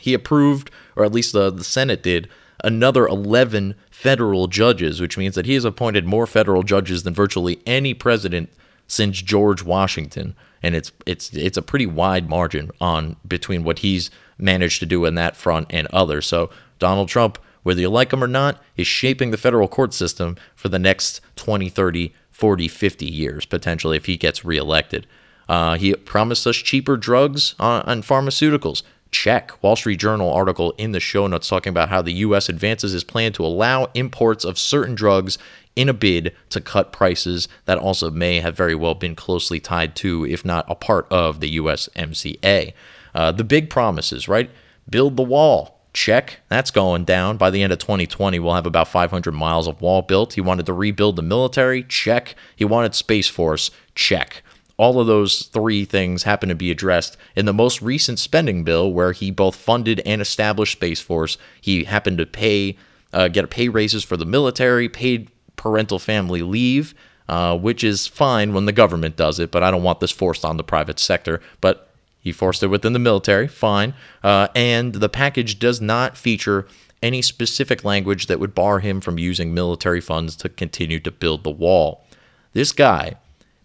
He 0.00 0.14
approved, 0.14 0.70
or 0.94 1.04
at 1.04 1.12
least 1.12 1.32
the, 1.32 1.50
the 1.50 1.64
Senate 1.64 2.00
did, 2.00 2.28
another 2.62 3.08
11 3.08 3.74
federal 3.90 4.46
judges, 4.46 5.00
which 5.00 5.18
means 5.18 5.34
that 5.34 5.46
he 5.46 5.54
has 5.54 5.64
appointed 5.64 6.06
more 6.06 6.28
federal 6.28 6.62
judges 6.62 7.02
than 7.02 7.12
virtually 7.12 7.60
any 7.66 7.92
president 7.92 8.50
since 8.86 9.20
George 9.20 9.64
Washington. 9.64 10.36
And 10.62 10.76
it's 10.76 10.92
it's 11.06 11.32
it's 11.34 11.56
a 11.56 11.62
pretty 11.62 11.86
wide 11.86 12.28
margin 12.28 12.70
on 12.80 13.16
between 13.26 13.64
what 13.64 13.80
he's 13.80 14.12
managed 14.42 14.80
to 14.80 14.86
do 14.86 15.04
in 15.04 15.14
that 15.14 15.36
front 15.36 15.68
and 15.70 15.86
others. 15.92 16.26
So 16.26 16.50
Donald 16.78 17.08
Trump, 17.08 17.38
whether 17.62 17.80
you 17.80 17.88
like 17.88 18.12
him 18.12 18.24
or 18.24 18.28
not, 18.28 18.60
is 18.76 18.86
shaping 18.86 19.30
the 19.30 19.36
federal 19.36 19.68
court 19.68 19.94
system 19.94 20.36
for 20.54 20.68
the 20.68 20.78
next 20.78 21.20
20, 21.36 21.68
30, 21.68 22.14
40, 22.30 22.68
50 22.68 23.06
years, 23.06 23.46
potentially, 23.46 23.96
if 23.96 24.06
he 24.06 24.16
gets 24.16 24.44
reelected. 24.44 25.06
Uh, 25.48 25.76
he 25.76 25.94
promised 25.94 26.46
us 26.46 26.56
cheaper 26.56 26.96
drugs 26.96 27.54
on, 27.58 27.82
on 27.82 28.02
pharmaceuticals. 28.02 28.82
Check. 29.10 29.62
Wall 29.62 29.76
Street 29.76 30.00
Journal 30.00 30.32
article 30.32 30.72
in 30.78 30.92
the 30.92 31.00
show 31.00 31.26
notes 31.26 31.46
talking 31.46 31.70
about 31.70 31.90
how 31.90 32.00
the 32.00 32.14
U.S. 32.14 32.48
advances 32.48 32.94
its 32.94 33.04
plan 33.04 33.32
to 33.34 33.44
allow 33.44 33.88
imports 33.92 34.44
of 34.44 34.58
certain 34.58 34.94
drugs 34.94 35.36
in 35.76 35.88
a 35.88 35.92
bid 35.92 36.34
to 36.50 36.60
cut 36.60 36.92
prices 36.92 37.48
that 37.66 37.78
also 37.78 38.10
may 38.10 38.40
have 38.40 38.56
very 38.56 38.74
well 38.74 38.94
been 38.94 39.14
closely 39.14 39.60
tied 39.60 39.94
to, 39.96 40.26
if 40.26 40.44
not 40.44 40.64
a 40.68 40.74
part 40.74 41.06
of, 41.10 41.40
the 41.40 41.58
USMCA. 41.58 42.72
Uh, 43.14 43.32
the 43.32 43.44
big 43.44 43.68
promises, 43.70 44.28
right? 44.28 44.50
Build 44.88 45.16
the 45.16 45.22
wall. 45.22 45.80
Check. 45.92 46.40
That's 46.48 46.70
going 46.70 47.04
down. 47.04 47.36
By 47.36 47.50
the 47.50 47.62
end 47.62 47.72
of 47.72 47.78
2020, 47.78 48.38
we'll 48.38 48.54
have 48.54 48.64
about 48.66 48.88
500 48.88 49.32
miles 49.32 49.68
of 49.68 49.82
wall 49.82 50.00
built. 50.00 50.32
He 50.32 50.40
wanted 50.40 50.64
to 50.66 50.72
rebuild 50.72 51.16
the 51.16 51.22
military. 51.22 51.82
Check. 51.82 52.34
He 52.56 52.64
wanted 52.64 52.94
Space 52.94 53.28
Force. 53.28 53.70
Check. 53.94 54.42
all 54.78 54.98
of 54.98 55.06
those 55.06 55.42
three 55.44 55.84
things 55.84 56.22
happen 56.24 56.48
to 56.48 56.54
be 56.54 56.70
addressed 56.70 57.16
in 57.36 57.44
the 57.44 57.52
most 57.52 57.82
recent 57.82 58.18
spending 58.18 58.64
bill, 58.64 58.92
where 58.92 59.12
he 59.12 59.30
both 59.30 59.54
funded 59.54 60.00
and 60.06 60.20
established 60.20 60.72
Space 60.72 61.00
Force. 61.00 61.38
He 61.60 61.84
happened 61.84 62.18
to 62.18 62.26
pay, 62.26 62.76
uh, 63.12 63.28
get 63.28 63.48
pay 63.50 63.68
raises 63.68 64.02
for 64.02 64.16
the 64.16 64.24
military, 64.24 64.88
paid 64.88 65.30
parental 65.56 65.98
family 65.98 66.42
leave, 66.42 66.94
uh, 67.28 67.56
which 67.56 67.84
is 67.84 68.06
fine 68.08 68.52
when 68.54 68.64
the 68.64 68.72
government 68.72 69.16
does 69.16 69.38
it, 69.38 69.50
but 69.52 69.62
I 69.62 69.70
don't 69.70 69.82
want 69.84 70.00
this 70.00 70.10
forced 70.10 70.44
on 70.44 70.56
the 70.56 70.64
private 70.64 70.98
sector. 70.98 71.40
But 71.60 71.91
he 72.22 72.32
forced 72.32 72.62
it 72.62 72.68
within 72.68 72.92
the 72.92 72.98
military, 73.00 73.48
fine. 73.48 73.94
Uh, 74.22 74.46
and 74.54 74.94
the 74.94 75.08
package 75.08 75.58
does 75.58 75.80
not 75.80 76.16
feature 76.16 76.66
any 77.02 77.20
specific 77.20 77.84
language 77.84 78.26
that 78.28 78.38
would 78.38 78.54
bar 78.54 78.78
him 78.78 79.00
from 79.00 79.18
using 79.18 79.52
military 79.52 80.00
funds 80.00 80.36
to 80.36 80.48
continue 80.48 81.00
to 81.00 81.10
build 81.10 81.42
the 81.42 81.50
wall. 81.50 82.06
This 82.52 82.70
guy 82.70 83.16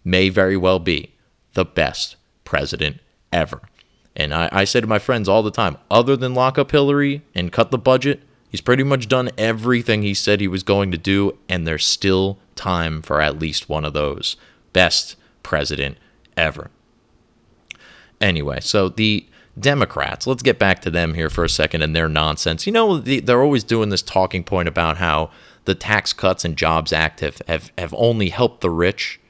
may 0.04 0.28
very 0.28 0.56
well 0.56 0.80
be 0.80 1.14
the 1.54 1.64
best 1.64 2.16
president 2.44 2.98
ever. 3.32 3.62
And 4.16 4.34
I, 4.34 4.48
I 4.50 4.64
say 4.64 4.80
to 4.80 4.86
my 4.88 4.98
friends 4.98 5.28
all 5.28 5.44
the 5.44 5.52
time, 5.52 5.76
other 5.88 6.16
than 6.16 6.34
lock 6.34 6.58
up 6.58 6.72
Hillary 6.72 7.22
and 7.36 7.52
cut 7.52 7.70
the 7.70 7.78
budget, 7.78 8.22
he's 8.50 8.60
pretty 8.60 8.82
much 8.82 9.06
done 9.06 9.30
everything 9.38 10.02
he 10.02 10.14
said 10.14 10.40
he 10.40 10.48
was 10.48 10.64
going 10.64 10.90
to 10.90 10.98
do, 10.98 11.38
and 11.48 11.64
there's 11.64 11.86
still 11.86 12.38
time 12.56 13.02
for 13.02 13.20
at 13.20 13.38
least 13.38 13.68
one 13.68 13.84
of 13.84 13.92
those. 13.92 14.36
Best 14.72 15.14
president 15.44 15.96
ever. 16.36 16.72
Anyway, 18.20 18.58
so 18.60 18.88
the 18.88 19.26
Democrats, 19.58 20.26
let's 20.26 20.42
get 20.42 20.58
back 20.58 20.80
to 20.82 20.90
them 20.90 21.14
here 21.14 21.30
for 21.30 21.44
a 21.44 21.48
second 21.48 21.82
and 21.82 21.94
their 21.94 22.08
nonsense. 22.08 22.66
You 22.66 22.72
know, 22.72 22.98
they're 22.98 23.42
always 23.42 23.64
doing 23.64 23.88
this 23.88 24.02
talking 24.02 24.44
point 24.44 24.68
about 24.68 24.98
how 24.98 25.30
the 25.64 25.74
Tax 25.74 26.12
Cuts 26.12 26.44
and 26.44 26.56
Jobs 26.56 26.92
Act 26.92 27.20
have, 27.20 27.42
have, 27.48 27.72
have 27.76 27.94
only 27.96 28.28
helped 28.30 28.60
the 28.60 28.70
rich. 28.70 29.20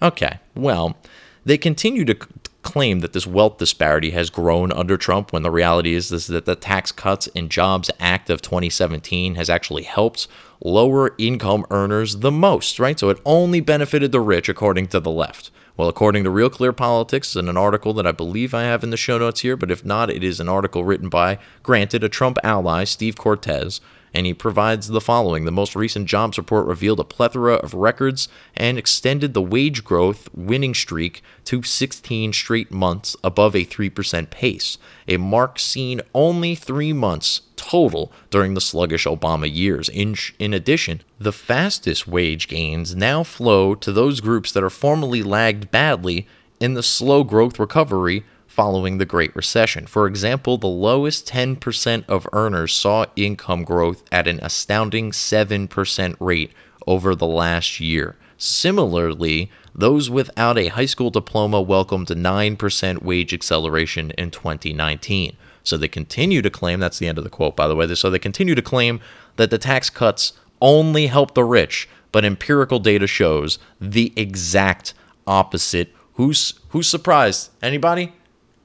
Okay, 0.00 0.38
well, 0.54 0.96
they 1.44 1.58
continue 1.58 2.04
to 2.04 2.16
claim 2.62 3.00
that 3.00 3.12
this 3.12 3.26
wealth 3.26 3.58
disparity 3.58 4.10
has 4.10 4.30
grown 4.30 4.72
under 4.72 4.96
Trump 4.96 5.32
when 5.32 5.42
the 5.42 5.50
reality 5.50 5.94
is 5.94 6.08
this, 6.08 6.26
that 6.26 6.46
the 6.46 6.56
Tax 6.56 6.90
Cuts 6.90 7.28
and 7.36 7.50
Jobs 7.50 7.90
Act 8.00 8.30
of 8.30 8.42
2017 8.42 9.34
has 9.34 9.50
actually 9.50 9.82
helped 9.82 10.26
lower 10.62 11.14
income 11.18 11.66
earners 11.70 12.16
the 12.16 12.32
most, 12.32 12.78
right? 12.78 12.98
So 12.98 13.10
it 13.10 13.20
only 13.24 13.60
benefited 13.60 14.12
the 14.12 14.20
rich 14.20 14.48
according 14.48 14.88
to 14.88 15.00
the 15.00 15.10
left. 15.10 15.50
Well, 15.76 15.88
according 15.88 16.22
to 16.22 16.30
Real 16.30 16.50
Clear 16.50 16.72
Politics, 16.72 17.34
in 17.34 17.48
an 17.48 17.56
article 17.56 17.92
that 17.94 18.06
I 18.06 18.12
believe 18.12 18.54
I 18.54 18.62
have 18.62 18.84
in 18.84 18.90
the 18.90 18.96
show 18.96 19.18
notes 19.18 19.40
here, 19.40 19.56
but 19.56 19.72
if 19.72 19.84
not, 19.84 20.08
it 20.08 20.22
is 20.22 20.38
an 20.38 20.48
article 20.48 20.84
written 20.84 21.08
by, 21.08 21.38
granted, 21.64 22.04
a 22.04 22.08
Trump 22.08 22.38
ally, 22.44 22.84
Steve 22.84 23.16
Cortes, 23.16 23.80
and 24.14 24.26
he 24.26 24.32
provides 24.32 24.88
the 24.88 25.00
following. 25.00 25.44
The 25.44 25.50
most 25.50 25.74
recent 25.74 26.06
jobs 26.06 26.38
report 26.38 26.66
revealed 26.66 27.00
a 27.00 27.04
plethora 27.04 27.54
of 27.54 27.74
records 27.74 28.28
and 28.56 28.78
extended 28.78 29.34
the 29.34 29.42
wage 29.42 29.82
growth 29.82 30.28
winning 30.32 30.72
streak 30.72 31.22
to 31.46 31.62
16 31.62 32.32
straight 32.32 32.70
months 32.70 33.16
above 33.24 33.56
a 33.56 33.64
3% 33.66 34.30
pace, 34.30 34.78
a 35.08 35.16
mark 35.16 35.58
seen 35.58 36.00
only 36.14 36.54
three 36.54 36.92
months 36.92 37.42
total 37.56 38.12
during 38.30 38.54
the 38.54 38.60
sluggish 38.60 39.04
Obama 39.04 39.52
years. 39.52 39.88
In, 39.88 40.14
in 40.38 40.54
addition, 40.54 41.02
the 41.18 41.32
fastest 41.32 42.06
wage 42.06 42.46
gains 42.46 42.94
now 42.94 43.24
flow 43.24 43.74
to 43.74 43.92
those 43.92 44.20
groups 44.20 44.52
that 44.52 44.62
are 44.62 44.70
formerly 44.70 45.22
lagged 45.22 45.70
badly 45.70 46.26
in 46.60 46.74
the 46.74 46.82
slow 46.82 47.24
growth 47.24 47.58
recovery 47.58 48.24
following 48.54 48.98
the 48.98 49.04
Great 49.04 49.34
Recession. 49.34 49.84
For 49.84 50.06
example, 50.06 50.56
the 50.58 50.68
lowest 50.68 51.26
10% 51.26 52.04
of 52.08 52.28
earners 52.32 52.72
saw 52.72 53.06
income 53.16 53.64
growth 53.64 54.04
at 54.12 54.28
an 54.28 54.38
astounding 54.42 55.10
7% 55.10 56.16
rate 56.20 56.52
over 56.86 57.16
the 57.16 57.26
last 57.26 57.80
year. 57.80 58.14
Similarly, 58.38 59.50
those 59.74 60.08
without 60.08 60.56
a 60.56 60.68
high 60.68 60.86
school 60.86 61.10
diploma 61.10 61.60
welcomed 61.60 62.12
a 62.12 62.14
9% 62.14 63.02
wage 63.02 63.34
acceleration 63.34 64.12
in 64.12 64.30
2019. 64.30 65.36
So 65.64 65.76
they 65.76 65.88
continue 65.88 66.40
to 66.40 66.50
claim, 66.50 66.78
that's 66.78 66.98
the 66.98 67.08
end 67.08 67.18
of 67.18 67.24
the 67.24 67.30
quote, 67.30 67.56
by 67.56 67.66
the 67.66 67.74
way. 67.74 67.92
So 67.94 68.08
they 68.08 68.20
continue 68.20 68.54
to 68.54 68.62
claim 68.62 69.00
that 69.34 69.50
the 69.50 69.58
tax 69.58 69.90
cuts 69.90 70.32
only 70.60 71.08
help 71.08 71.34
the 71.34 71.42
rich, 71.42 71.88
but 72.12 72.24
empirical 72.24 72.78
data 72.78 73.08
shows 73.08 73.58
the 73.80 74.12
exact 74.14 74.94
opposite. 75.26 75.92
Who's 76.14 76.54
who's 76.68 76.86
surprised? 76.86 77.50
Anybody? 77.60 78.12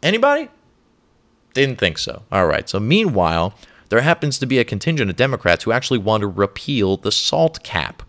Anybody? 0.01 0.49
Didn't 1.53 1.79
think 1.79 1.97
so. 1.97 2.23
All 2.31 2.47
right. 2.47 2.69
So, 2.69 2.79
meanwhile, 2.79 3.55
there 3.89 4.01
happens 4.01 4.39
to 4.39 4.45
be 4.45 4.59
a 4.59 4.63
contingent 4.63 5.09
of 5.09 5.15
Democrats 5.15 5.63
who 5.63 5.71
actually 5.71 5.99
want 5.99 6.21
to 6.21 6.27
repeal 6.27 6.97
the 6.97 7.11
SALT 7.11 7.63
cap, 7.63 8.03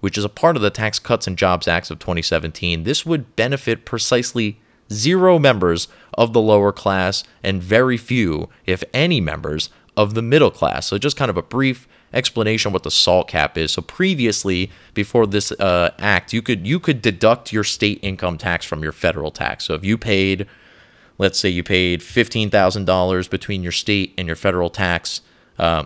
which 0.00 0.16
is 0.16 0.24
a 0.24 0.30
part 0.30 0.56
of 0.56 0.62
the 0.62 0.70
Tax 0.70 0.98
Cuts 0.98 1.26
and 1.26 1.36
Jobs 1.36 1.68
Acts 1.68 1.90
of 1.90 1.98
2017. 1.98 2.84
This 2.84 3.04
would 3.04 3.36
benefit 3.36 3.84
precisely 3.84 4.60
zero 4.92 5.38
members 5.38 5.88
of 6.14 6.32
the 6.32 6.40
lower 6.40 6.72
class 6.72 7.22
and 7.42 7.62
very 7.62 7.96
few, 7.96 8.48
if 8.66 8.82
any, 8.92 9.20
members 9.20 9.70
of 9.96 10.14
the 10.14 10.22
middle 10.22 10.50
class. 10.50 10.86
So, 10.86 10.98
just 10.98 11.16
kind 11.16 11.30
of 11.30 11.36
a 11.36 11.42
brief 11.42 11.86
explanation 12.12 12.72
what 12.72 12.82
the 12.82 12.90
salt 12.90 13.28
cap 13.28 13.56
is. 13.56 13.72
So 13.72 13.82
previously, 13.82 14.70
before 14.94 15.26
this 15.26 15.52
uh, 15.52 15.90
act, 15.98 16.32
you 16.32 16.42
could 16.42 16.66
you 16.66 16.80
could 16.80 17.02
deduct 17.02 17.52
your 17.52 17.64
state 17.64 17.98
income 18.02 18.38
tax 18.38 18.66
from 18.66 18.82
your 18.82 18.92
federal 18.92 19.30
tax. 19.30 19.64
So 19.64 19.74
if 19.74 19.84
you 19.84 19.96
paid 19.96 20.46
let's 21.20 21.38
say 21.38 21.50
you 21.50 21.62
paid 21.62 22.00
$15,000 22.00 23.30
between 23.30 23.62
your 23.62 23.72
state 23.72 24.14
and 24.16 24.26
your 24.26 24.36
federal 24.36 24.70
tax, 24.70 25.20
uh, 25.58 25.84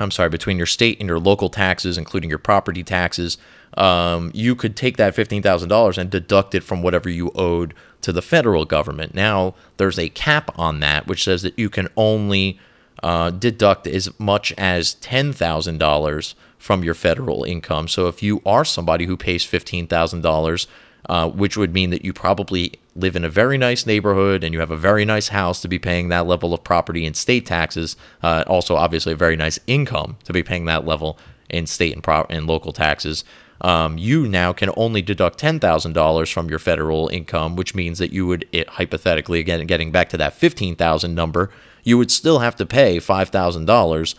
I'm 0.00 0.10
sorry, 0.10 0.28
between 0.28 0.56
your 0.56 0.66
state 0.66 0.98
and 0.98 1.08
your 1.08 1.20
local 1.20 1.48
taxes, 1.48 1.96
including 1.96 2.28
your 2.28 2.40
property 2.40 2.82
taxes, 2.82 3.38
um, 3.76 4.32
you 4.34 4.56
could 4.56 4.74
take 4.74 4.96
that 4.96 5.14
$15,000 5.14 5.96
and 5.96 6.10
deduct 6.10 6.56
it 6.56 6.64
from 6.64 6.82
whatever 6.82 7.08
you 7.08 7.30
owed 7.36 7.74
to 8.00 8.10
the 8.12 8.22
federal 8.22 8.64
government. 8.64 9.14
Now, 9.14 9.54
there's 9.76 10.00
a 10.00 10.08
cap 10.08 10.50
on 10.58 10.80
that, 10.80 11.06
which 11.06 11.22
says 11.22 11.42
that 11.42 11.56
you 11.56 11.70
can 11.70 11.86
only 11.96 12.58
uh, 13.04 13.30
deduct 13.30 13.86
as 13.86 14.18
much 14.18 14.52
as 14.58 14.96
$10,000 14.96 16.34
from 16.58 16.82
your 16.82 16.94
federal 16.94 17.44
income. 17.44 17.86
So 17.86 18.08
if 18.08 18.20
you 18.20 18.42
are 18.44 18.64
somebody 18.64 19.06
who 19.06 19.16
pays 19.16 19.46
$15,000, 19.46 20.66
uh, 21.10 21.28
which 21.28 21.56
would 21.56 21.74
mean 21.74 21.90
that 21.90 22.04
you 22.04 22.12
probably 22.12 22.72
live 22.94 23.16
in 23.16 23.24
a 23.24 23.28
very 23.28 23.58
nice 23.58 23.84
neighborhood 23.84 24.44
and 24.44 24.54
you 24.54 24.60
have 24.60 24.70
a 24.70 24.76
very 24.76 25.04
nice 25.04 25.26
house 25.26 25.60
to 25.60 25.66
be 25.66 25.76
paying 25.76 26.08
that 26.08 26.24
level 26.24 26.54
of 26.54 26.62
property 26.62 27.04
and 27.04 27.16
state 27.16 27.44
taxes. 27.44 27.96
Uh, 28.22 28.44
also, 28.46 28.76
obviously, 28.76 29.12
a 29.12 29.16
very 29.16 29.34
nice 29.34 29.58
income 29.66 30.16
to 30.22 30.32
be 30.32 30.44
paying 30.44 30.66
that 30.66 30.86
level 30.86 31.18
in 31.48 31.66
state 31.66 31.92
and, 31.92 32.04
pro- 32.04 32.28
and 32.30 32.46
local 32.46 32.72
taxes. 32.72 33.24
Um, 33.60 33.98
you 33.98 34.28
now 34.28 34.52
can 34.52 34.70
only 34.76 35.02
deduct 35.02 35.40
$10,000 35.40 36.32
from 36.32 36.48
your 36.48 36.60
federal 36.60 37.08
income, 37.08 37.56
which 37.56 37.74
means 37.74 37.98
that 37.98 38.12
you 38.12 38.28
would, 38.28 38.46
it, 38.52 38.68
hypothetically, 38.68 39.40
again, 39.40 39.66
getting 39.66 39.90
back 39.90 40.10
to 40.10 40.16
that 40.18 40.34
15,000 40.34 41.12
number, 41.12 41.50
you 41.82 41.98
would 41.98 42.12
still 42.12 42.38
have 42.38 42.54
to 42.54 42.64
pay 42.64 42.98
$5,000 42.98 44.14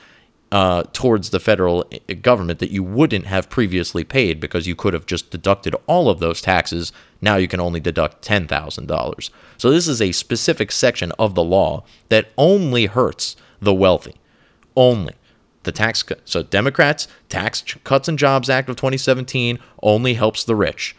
uh, 0.52 0.84
towards 0.91 1.30
the 1.30 1.39
federal 1.39 1.86
uh, 1.93 2.14
government 2.22 2.60
that 2.60 2.72
you 2.72 2.84
wouldn't 2.84 3.26
have 3.26 3.49
previously 3.49 4.04
paid 4.04 4.39
because 4.39 4.68
you 4.68 4.76
could 4.76 4.93
have 4.93 5.06
just 5.06 5.32
deducted 5.32 5.76
all 5.88 6.10
of 6.10 6.20
those 6.20 6.41
taxes. 6.41 6.91
Now 7.22 7.38
you 7.38 7.47
can 7.47 7.62
only 7.62 7.80
deduct 7.80 8.28
$10,000. 8.28 9.30
So 9.58 9.72
this 9.72 9.88
is 9.88 10.02
a 10.02 10.12
specific 10.12 10.72
section 10.72 11.12
of 11.14 11.36
the 11.36 11.43
law 11.43 11.84
that 12.10 12.32
only 12.38 12.88
hurts 12.88 13.36
the 13.62 13.74
wealthy. 13.74 14.16
Only. 14.76 15.14
The 15.64 15.72
tax 15.72 16.04
cut. 16.04 16.22
So 16.26 16.43
Democrats, 16.43 17.08
Tax 17.30 17.64
Cuts 17.84 18.08
and 18.08 18.18
Jobs 18.18 18.49
Act 18.49 18.68
of 18.68 18.76
2017 18.76 19.60
only 19.84 20.16
helps 20.16 20.43
the 20.43 20.56
rich. 20.56 20.95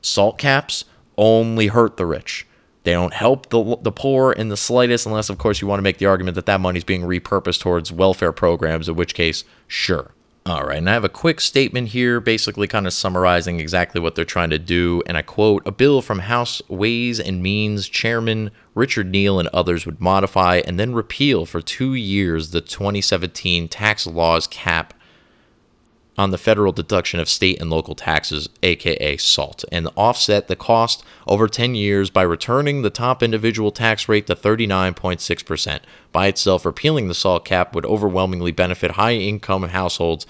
Salt 0.00 0.38
caps 0.38 0.84
only 1.18 1.68
hurt 1.68 1.96
the 1.96 2.06
rich. 2.06 2.46
They 2.86 2.92
don't 2.92 3.14
help 3.14 3.48
the, 3.48 3.76
the 3.82 3.90
poor 3.90 4.30
in 4.30 4.48
the 4.48 4.56
slightest, 4.56 5.06
unless, 5.06 5.28
of 5.28 5.38
course, 5.38 5.60
you 5.60 5.66
want 5.66 5.80
to 5.80 5.82
make 5.82 5.98
the 5.98 6.06
argument 6.06 6.36
that 6.36 6.46
that 6.46 6.60
money 6.60 6.78
is 6.78 6.84
being 6.84 7.02
repurposed 7.02 7.60
towards 7.60 7.90
welfare 7.90 8.30
programs, 8.30 8.88
in 8.88 8.94
which 8.94 9.12
case, 9.12 9.42
sure. 9.66 10.12
All 10.46 10.62
right, 10.62 10.78
and 10.78 10.88
I 10.88 10.92
have 10.92 11.02
a 11.02 11.08
quick 11.08 11.40
statement 11.40 11.88
here, 11.88 12.20
basically 12.20 12.68
kind 12.68 12.86
of 12.86 12.92
summarizing 12.92 13.58
exactly 13.58 14.00
what 14.00 14.14
they're 14.14 14.24
trying 14.24 14.50
to 14.50 14.58
do. 14.60 15.02
And 15.04 15.16
I 15.16 15.22
quote 15.22 15.66
A 15.66 15.72
bill 15.72 16.00
from 16.00 16.20
House 16.20 16.62
Ways 16.68 17.18
and 17.18 17.42
Means 17.42 17.88
Chairman 17.88 18.52
Richard 18.76 19.10
Neal 19.10 19.40
and 19.40 19.48
others 19.48 19.84
would 19.84 20.00
modify 20.00 20.58
and 20.58 20.78
then 20.78 20.94
repeal 20.94 21.44
for 21.44 21.60
two 21.60 21.94
years 21.94 22.50
the 22.50 22.60
2017 22.60 23.66
tax 23.66 24.06
laws 24.06 24.46
cap 24.46 24.94
on 26.18 26.30
the 26.30 26.38
federal 26.38 26.72
deduction 26.72 27.20
of 27.20 27.28
state 27.28 27.60
and 27.60 27.70
local 27.70 27.94
taxes, 27.94 28.48
aka 28.62 29.16
SALT, 29.16 29.64
and 29.70 29.88
offset 29.96 30.48
the 30.48 30.56
cost 30.56 31.04
over 31.26 31.46
10 31.46 31.74
years 31.74 32.10
by 32.10 32.22
returning 32.22 32.82
the 32.82 32.90
top 32.90 33.22
individual 33.22 33.70
tax 33.70 34.08
rate 34.08 34.26
to 34.26 34.34
39.6%. 34.34 35.80
By 36.12 36.26
itself, 36.26 36.64
repealing 36.64 37.08
the 37.08 37.14
SALT 37.14 37.44
cap 37.44 37.74
would 37.74 37.86
overwhelmingly 37.86 38.52
benefit 38.52 38.92
high 38.92 39.14
income 39.14 39.64
households 39.64 40.26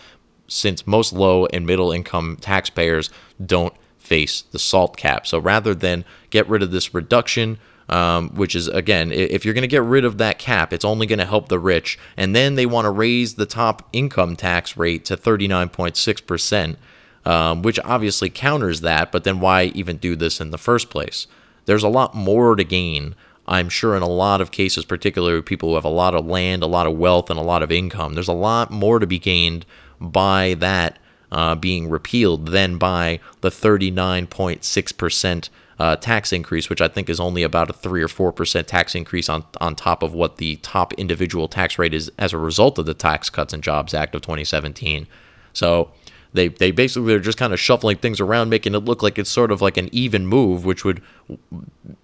since 0.48 0.86
most 0.86 1.12
low 1.12 1.46
and 1.46 1.66
middle 1.66 1.92
income 1.92 2.38
taxpayers 2.40 3.10
don't 3.44 3.74
face 3.98 4.42
the 4.42 4.58
SALT 4.58 4.96
cap. 4.96 5.26
So 5.26 5.38
rather 5.38 5.74
than 5.74 6.04
get 6.30 6.48
rid 6.48 6.62
of 6.62 6.70
this 6.70 6.94
reduction, 6.94 7.58
um, 7.88 8.30
which 8.30 8.54
is 8.54 8.68
again, 8.68 9.12
if 9.12 9.44
you're 9.44 9.54
going 9.54 9.62
to 9.62 9.68
get 9.68 9.82
rid 9.82 10.04
of 10.04 10.18
that 10.18 10.38
cap, 10.38 10.72
it's 10.72 10.84
only 10.84 11.06
going 11.06 11.18
to 11.20 11.26
help 11.26 11.48
the 11.48 11.58
rich. 11.58 11.98
And 12.16 12.34
then 12.34 12.54
they 12.54 12.66
want 12.66 12.86
to 12.86 12.90
raise 12.90 13.34
the 13.34 13.46
top 13.46 13.88
income 13.92 14.36
tax 14.36 14.76
rate 14.76 15.04
to 15.06 15.16
39.6 15.16 16.26
percent. 16.26 16.78
um, 17.24 17.62
which 17.62 17.78
obviously 17.84 18.30
counters 18.30 18.82
that. 18.82 19.10
But 19.12 19.24
then 19.24 19.40
why 19.40 19.64
even 19.74 19.96
do 19.96 20.14
this 20.16 20.40
in 20.40 20.50
the 20.52 20.58
first 20.58 20.90
place? 20.90 21.26
There's 21.66 21.82
a 21.82 21.88
lot 21.88 22.14
more 22.14 22.54
to 22.54 22.64
gain. 22.64 23.14
I'm 23.48 23.68
sure 23.68 23.96
in 23.96 24.02
a 24.02 24.08
lot 24.08 24.40
of 24.40 24.50
cases, 24.52 24.84
particularly 24.84 25.42
people 25.42 25.70
who 25.70 25.74
have 25.74 25.84
a 25.84 25.88
lot 25.88 26.14
of 26.14 26.26
land, 26.26 26.62
a 26.62 26.66
lot 26.66 26.86
of 26.86 26.96
wealth, 26.96 27.28
and 27.30 27.38
a 27.38 27.42
lot 27.42 27.62
of 27.62 27.72
income, 27.72 28.14
there's 28.14 28.28
a 28.28 28.32
lot 28.32 28.70
more 28.70 28.98
to 28.98 29.06
be 29.06 29.18
gained 29.18 29.66
by 30.00 30.54
that 30.58 30.98
uh, 31.32 31.54
being 31.56 31.88
repealed 31.88 32.48
than 32.48 32.78
by 32.78 33.20
the 33.40 33.50
39.6% 33.50 35.48
uh, 35.78 35.96
tax 35.96 36.32
increase, 36.32 36.70
which 36.70 36.80
I 36.80 36.88
think 36.88 37.10
is 37.10 37.20
only 37.20 37.42
about 37.42 37.70
a 37.70 37.72
3 37.72 38.02
or 38.02 38.08
4% 38.08 38.66
tax 38.66 38.94
increase 38.94 39.28
on, 39.28 39.44
on 39.60 39.74
top 39.74 40.02
of 40.02 40.14
what 40.14 40.38
the 40.38 40.56
top 40.56 40.94
individual 40.94 41.48
tax 41.48 41.78
rate 41.78 41.94
is 41.94 42.10
as 42.18 42.32
a 42.32 42.38
result 42.38 42.78
of 42.78 42.86
the 42.86 42.94
Tax 42.94 43.28
Cuts 43.28 43.52
and 43.52 43.62
Jobs 43.62 43.92
Act 43.92 44.14
of 44.14 44.22
2017. 44.22 45.06
So 45.52 45.90
they, 46.32 46.48
they 46.48 46.70
basically 46.70 47.14
are 47.14 47.20
just 47.20 47.38
kind 47.38 47.52
of 47.52 47.60
shuffling 47.60 47.98
things 47.98 48.20
around, 48.20 48.48
making 48.48 48.74
it 48.74 48.84
look 48.84 49.02
like 49.02 49.18
it's 49.18 49.30
sort 49.30 49.50
of 49.50 49.60
like 49.60 49.76
an 49.76 49.88
even 49.92 50.26
move, 50.26 50.64
which 50.64 50.84
would, 50.84 51.02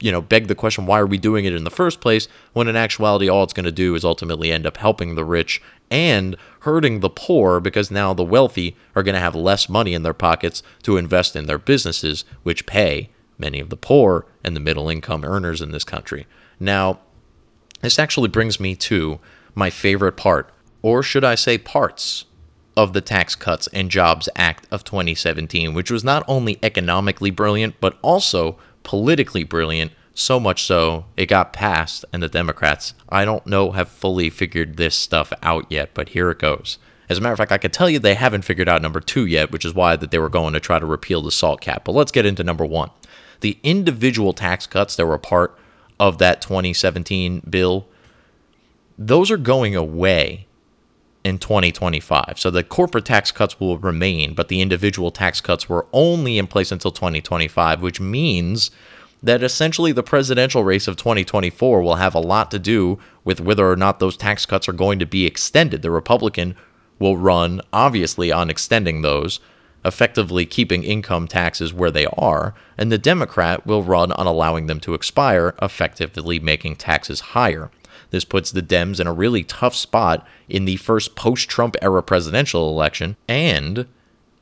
you 0.00 0.12
know, 0.12 0.20
beg 0.20 0.48
the 0.48 0.54
question, 0.54 0.86
why 0.86 0.98
are 1.00 1.06
we 1.06 1.18
doing 1.18 1.44
it 1.44 1.54
in 1.54 1.64
the 1.64 1.70
first 1.70 2.00
place? 2.00 2.28
When 2.52 2.68
in 2.68 2.76
actuality, 2.76 3.28
all 3.28 3.44
it's 3.44 3.52
going 3.52 3.64
to 3.64 3.72
do 3.72 3.94
is 3.94 4.04
ultimately 4.04 4.52
end 4.52 4.66
up 4.66 4.76
helping 4.76 5.14
the 5.14 5.24
rich 5.24 5.62
and 5.90 6.36
hurting 6.60 7.00
the 7.00 7.10
poor 7.10 7.60
because 7.60 7.90
now 7.90 8.14
the 8.14 8.24
wealthy 8.24 8.76
are 8.94 9.02
going 9.02 9.14
to 9.14 9.20
have 9.20 9.34
less 9.34 9.68
money 9.68 9.94
in 9.94 10.02
their 10.02 10.14
pockets 10.14 10.62
to 10.82 10.96
invest 10.96 11.36
in 11.36 11.46
their 11.46 11.58
businesses, 11.58 12.24
which 12.42 12.66
pay 12.66 13.10
many 13.42 13.60
of 13.60 13.68
the 13.68 13.76
poor 13.76 14.24
and 14.42 14.56
the 14.56 14.60
middle 14.60 14.88
income 14.88 15.24
earners 15.24 15.60
in 15.60 15.72
this 15.72 15.84
country. 15.84 16.26
Now, 16.58 17.00
this 17.82 17.98
actually 17.98 18.28
brings 18.28 18.58
me 18.58 18.74
to 18.76 19.20
my 19.54 19.68
favorite 19.68 20.16
part, 20.16 20.50
or 20.80 21.02
should 21.02 21.24
I 21.24 21.34
say 21.34 21.58
parts, 21.58 22.24
of 22.76 22.92
the 22.92 23.00
Tax 23.00 23.34
Cuts 23.34 23.66
and 23.68 23.90
Jobs 23.90 24.28
Act 24.34 24.66
of 24.70 24.84
2017, 24.84 25.74
which 25.74 25.90
was 25.90 26.04
not 26.04 26.24
only 26.26 26.58
economically 26.62 27.30
brilliant, 27.30 27.74
but 27.80 27.98
also 28.02 28.58
politically 28.82 29.44
brilliant. 29.44 29.92
So 30.14 30.38
much 30.38 30.62
so, 30.64 31.06
it 31.16 31.26
got 31.26 31.52
passed, 31.52 32.04
and 32.12 32.22
the 32.22 32.28
Democrats, 32.28 32.94
I 33.08 33.24
don't 33.24 33.46
know, 33.46 33.72
have 33.72 33.88
fully 33.88 34.30
figured 34.30 34.76
this 34.76 34.94
stuff 34.94 35.32
out 35.42 35.66
yet, 35.70 35.90
but 35.94 36.10
here 36.10 36.30
it 36.30 36.38
goes. 36.38 36.78
As 37.08 37.18
a 37.18 37.20
matter 37.20 37.32
of 37.32 37.38
fact, 37.38 37.52
I 37.52 37.58
could 37.58 37.72
tell 37.72 37.90
you 37.90 37.98
they 37.98 38.14
haven't 38.14 38.42
figured 38.42 38.68
out 38.68 38.80
number 38.80 39.00
two 39.00 39.26
yet, 39.26 39.50
which 39.50 39.64
is 39.64 39.74
why 39.74 39.96
that 39.96 40.10
they 40.10 40.18
were 40.18 40.28
going 40.28 40.54
to 40.54 40.60
try 40.60 40.78
to 40.78 40.86
repeal 40.86 41.20
the 41.20 41.30
SALT 41.30 41.60
cap. 41.60 41.84
But 41.84 41.92
let's 41.92 42.12
get 42.12 42.24
into 42.24 42.44
number 42.44 42.64
one 42.64 42.90
the 43.42 43.58
individual 43.62 44.32
tax 44.32 44.66
cuts 44.66 44.96
that 44.96 45.06
were 45.06 45.18
part 45.18 45.56
of 46.00 46.18
that 46.18 46.40
2017 46.40 47.42
bill, 47.48 47.86
those 48.98 49.30
are 49.30 49.36
going 49.36 49.76
away 49.76 50.46
in 51.24 51.38
2025. 51.38 52.34
So 52.36 52.50
the 52.50 52.64
corporate 52.64 53.04
tax 53.04 53.30
cuts 53.30 53.60
will 53.60 53.78
remain, 53.78 54.34
but 54.34 54.48
the 54.48 54.60
individual 54.60 55.10
tax 55.10 55.40
cuts 55.40 55.68
were 55.68 55.86
only 55.92 56.38
in 56.38 56.46
place 56.46 56.72
until 56.72 56.90
2025, 56.90 57.80
which 57.80 58.00
means 58.00 58.70
that 59.22 59.42
essentially 59.42 59.92
the 59.92 60.02
presidential 60.02 60.64
race 60.64 60.88
of 60.88 60.96
2024 60.96 61.80
will 61.80 61.94
have 61.94 62.14
a 62.14 62.20
lot 62.20 62.50
to 62.50 62.58
do 62.58 62.98
with 63.22 63.40
whether 63.40 63.70
or 63.70 63.76
not 63.76 64.00
those 64.00 64.16
tax 64.16 64.44
cuts 64.44 64.68
are 64.68 64.72
going 64.72 64.98
to 64.98 65.06
be 65.06 65.26
extended. 65.26 65.82
The 65.82 65.92
Republican 65.92 66.56
will 66.98 67.16
run, 67.16 67.60
obviously, 67.72 68.32
on 68.32 68.50
extending 68.50 69.02
those, 69.02 69.38
effectively 69.84 70.46
keeping 70.46 70.84
income 70.84 71.26
taxes 71.26 71.72
where 71.72 71.90
they 71.90 72.06
are, 72.06 72.54
and 72.78 72.90
the 72.90 72.98
Democrat 72.98 73.66
will 73.66 73.82
run 73.82 74.12
on 74.12 74.26
allowing 74.26 74.66
them 74.66 74.80
to 74.80 74.94
expire, 74.94 75.54
effectively 75.60 76.38
making 76.38 76.76
taxes 76.76 77.20
higher. 77.20 77.70
This 78.10 78.24
puts 78.24 78.50
the 78.50 78.62
Dems 78.62 79.00
in 79.00 79.06
a 79.06 79.12
really 79.12 79.42
tough 79.42 79.74
spot 79.74 80.26
in 80.48 80.64
the 80.64 80.76
first 80.76 81.14
post 81.14 81.48
Trump 81.48 81.76
era 81.82 82.02
presidential 82.02 82.68
election, 82.68 83.16
and 83.28 83.86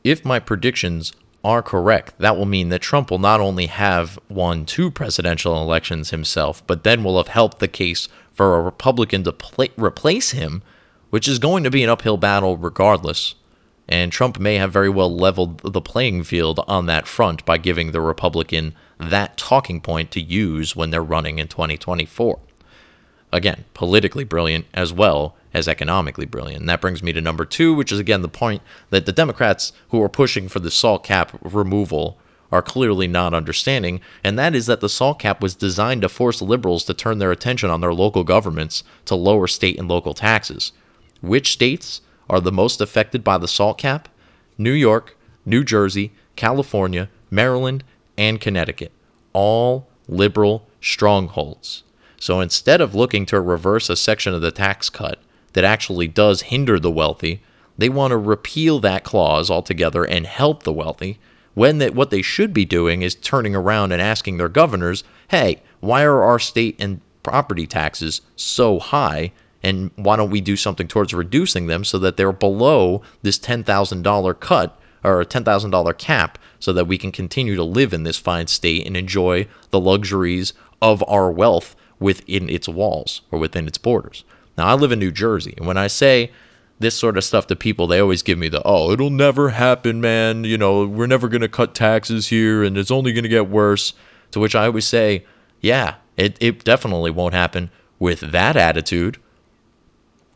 if 0.05 0.25
my 0.25 0.39
predictions 0.39 1.13
are 1.43 1.63
correct, 1.63 2.15
that 2.19 2.37
will 2.37 2.47
mean 2.47 2.69
that 2.69 2.83
Trump 2.83 3.11
will 3.11 3.19
not 3.19 3.41
only 3.41 3.67
have 3.67 4.19
won 4.29 4.67
two 4.67 4.91
presidential 4.91 5.61
elections 5.63 6.11
himself, 6.11 6.67
but 6.67 6.85
then 6.85 7.03
will 7.03 7.17
have 7.17 7.29
helped 7.29 7.61
the 7.61 7.69
case 7.69 8.09
for 8.33 8.57
a 8.57 8.63
Republican 8.63 9.25
to 9.25 9.33
pl- 9.33 9.69
replace 9.77 10.33
him, 10.33 10.63
which 11.09 11.27
is 11.27 11.39
going 11.39 11.65
to 11.65 11.71
be 11.71 11.83
an 11.83 11.91
uphill 11.91 12.19
battle 12.19 12.57
regardless 12.57 13.35
and 13.91 14.13
Trump 14.13 14.39
may 14.39 14.55
have 14.55 14.73
very 14.73 14.89
well 14.89 15.15
leveled 15.15 15.59
the 15.59 15.81
playing 15.81 16.23
field 16.23 16.61
on 16.69 16.87
that 16.87 17.09
front 17.09 17.45
by 17.45 17.59
giving 17.59 17.91
the 17.91 18.01
Republican 18.01 18.75
that 18.99 19.37
talking 19.37 19.81
point 19.81 20.13
to 20.13 20.21
use 20.21 20.77
when 20.77 20.91
they're 20.91 21.03
running 21.03 21.39
in 21.39 21.49
2024. 21.49 22.39
Again, 23.33 23.65
politically 23.75 24.25
brilliant 24.25 24.67
as 24.73 24.93
well 24.93 25.37
as 25.53 25.67
economically 25.67 26.27
brilliant. 26.27 26.61
And 26.61 26.69
that 26.69 26.81
brings 26.81 27.03
me 27.03 27.13
to 27.13 27.21
number 27.21 27.45
two, 27.45 27.75
which 27.75 27.91
is 27.91 27.99
again 27.99 28.23
the 28.23 28.29
point 28.29 28.63
that 28.91 29.07
the 29.07 29.13
Democrats 29.13 29.73
who 29.89 30.01
are 30.03 30.09
pushing 30.09 30.49
for 30.49 30.61
the 30.61 30.71
SALT 30.71 31.03
cap 31.03 31.37
removal 31.43 32.17
are 32.53 32.63
clearly 32.63 33.07
not 33.07 33.35
understanding, 33.35 34.01
and 34.25 34.39
that 34.39 34.55
is 34.55 34.67
that 34.67 34.81
the 34.81 34.89
SALT 34.89 35.21
cap 35.21 35.41
was 35.41 35.55
designed 35.55 36.03
to 36.03 36.09
force 36.09 36.43
liberals 36.43 36.85
to 36.85 36.95
turn 36.95 37.19
their 37.19 37.31
attention 37.31 37.71
on 37.71 37.81
their 37.81 37.95
local 37.95 38.25
governments 38.25 38.83
to 39.05 39.15
lower 39.15 39.47
state 39.47 39.79
and 39.79 39.89
local 39.89 40.15
taxes. 40.15 40.73
Which 41.21 41.53
states? 41.53 42.01
Are 42.31 42.41
the 42.41 42.53
most 42.53 42.81
affected 42.81 43.23
by 43.23 43.37
the 43.37 43.49
salt 43.49 43.77
cap 43.77 44.09
New 44.57 44.73
York, 44.73 45.17
New 45.45 45.65
Jersey, 45.65 46.13
California, 46.37 47.11
Maryland, 47.31 47.83
and 48.17 48.41
Connecticut. 48.41 48.93
All 49.33 49.89
liberal 50.09 50.69
strongholds. 50.81 51.83
So 52.19 52.41
instead 52.41 52.81
of 52.81 52.95
looking 52.95 53.27
to 53.27 53.41
reverse 53.41 53.91
a 53.91 53.97
section 53.97 54.33
of 54.33 54.43
the 54.43 54.51
tax 54.51 54.89
cut 54.91 55.19
that 55.55 55.65
actually 55.65 56.07
does 56.07 56.43
hinder 56.43 56.79
the 56.79 56.91
wealthy, 56.91 57.43
they 57.77 57.89
want 57.89 58.13
to 58.13 58.17
repeal 58.17 58.79
that 58.81 59.05
clause 59.05 59.51
altogether 59.51 60.05
and 60.05 60.27
help 60.27 60.63
the 60.63 60.73
wealthy. 60.73 61.19
When 61.55 61.79
that 61.79 61.95
what 61.95 62.11
they 62.11 62.23
should 62.23 62.55
be 62.55 62.65
doing 62.65 63.03
is 63.03 63.15
turning 63.15 63.57
around 63.57 63.91
and 63.91 64.01
asking 64.01 64.37
their 64.37 64.49
governors, 64.49 65.03
"Hey, 65.29 65.63
why 65.81 66.05
are 66.05 66.23
our 66.23 66.39
state 66.39 66.77
and 66.79 67.01
property 67.23 67.67
taxes 67.67 68.21
so 68.37 68.79
high 68.79 69.33
and 69.63 69.91
why 69.97 70.17
don't 70.17 70.31
we 70.31 70.41
do 70.41 70.57
something 70.57 70.89
towards 70.89 71.13
reducing 71.13 71.67
them 71.67 71.85
so 71.85 71.99
that 71.99 72.17
they're 72.17 72.33
below 72.33 73.03
this 73.23 73.39
$10,000 73.39 74.41
cut 74.41 74.79
or 75.05 75.21
a 75.21 75.27
$10,000 75.27 75.99
cap 75.99 76.39
so 76.59 76.73
that 76.73 76.87
we 76.87 76.99
can 76.99 77.13
continue 77.13 77.57
to 77.57 77.65
live 77.65 77.93
in 77.93 78.05
this 78.05 78.19
fine 78.19 78.47
state 78.47 78.87
and 78.87 78.97
enjoy 78.97 79.47
the 79.71 79.81
luxuries 79.81 80.53
of 80.81 81.05
our 81.09 81.31
wealth 81.31 81.77
within 81.99 82.49
its 82.49 82.69
walls 82.69 83.23
or 83.31 83.39
within 83.39 83.67
its 83.67 83.79
borders. 83.79 84.25
Now, 84.57 84.67
I 84.67 84.75
live 84.75 84.93
in 84.93 84.99
New 84.99 85.13
Jersey, 85.13 85.55
and 85.57 85.67
when 85.67 85.77
I 85.77 85.87
say 85.87 86.33
this 86.81 86.95
sort 86.95 87.17
of 87.19 87.25
stuff 87.25 87.47
to 87.47 87.57
people, 87.57 87.87
they 87.87 88.01
always 88.01 88.23
give 88.23 88.39
me 88.39 88.49
the, 88.49 88.63
oh, 88.65 88.91
it'll 88.91 89.11
never 89.11 89.51
happen, 89.51 90.01
man. 90.01 90.45
You 90.45 90.57
know, 90.57 90.87
we're 90.87 91.07
never 91.07 91.29
going 91.29 91.43
to 91.43 91.49
cut 91.49 91.75
taxes 91.75 92.29
here 92.29 92.65
and 92.65 92.77
it's 92.77 92.91
only 92.91 93.13
going 93.13 93.23
to 93.23 93.29
get 93.29 93.49
worse. 93.49 93.93
To 94.33 94.41
which 94.41 94.55
I 94.55 94.67
always 94.67 94.87
say, 94.87 95.27
yeah, 95.61 95.97
it, 96.17 96.39
it 96.41 96.65
definitely 96.65 97.11
won't 97.11 97.35
happen 97.35 97.71
with 97.99 98.21
that 98.21 98.57
attitude 98.57 99.19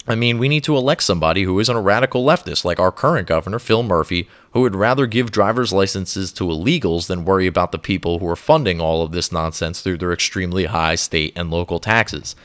I 0.06 0.14
mean, 0.14 0.38
we 0.38 0.48
need 0.48 0.64
to 0.64 0.76
elect 0.76 1.02
somebody 1.02 1.44
who 1.44 1.58
isn't 1.60 1.76
a 1.76 1.80
radical 1.80 2.24
leftist 2.24 2.64
like 2.64 2.78
our 2.78 2.92
current 2.92 3.26
governor, 3.26 3.58
Phil 3.58 3.82
Murphy, 3.82 4.28
who 4.52 4.60
would 4.60 4.76
rather 4.76 5.06
give 5.06 5.30
driver's 5.30 5.72
licenses 5.72 6.30
to 6.32 6.44
illegals 6.44 7.06
than 7.06 7.24
worry 7.24 7.46
about 7.46 7.72
the 7.72 7.78
people 7.78 8.18
who 8.18 8.28
are 8.28 8.36
funding 8.36 8.80
all 8.80 9.02
of 9.02 9.12
this 9.12 9.32
nonsense 9.32 9.80
through 9.80 9.96
their 9.96 10.12
extremely 10.12 10.66
high 10.66 10.94
state 10.94 11.32
and 11.34 11.50
local 11.50 11.78
taxes. 11.78 12.36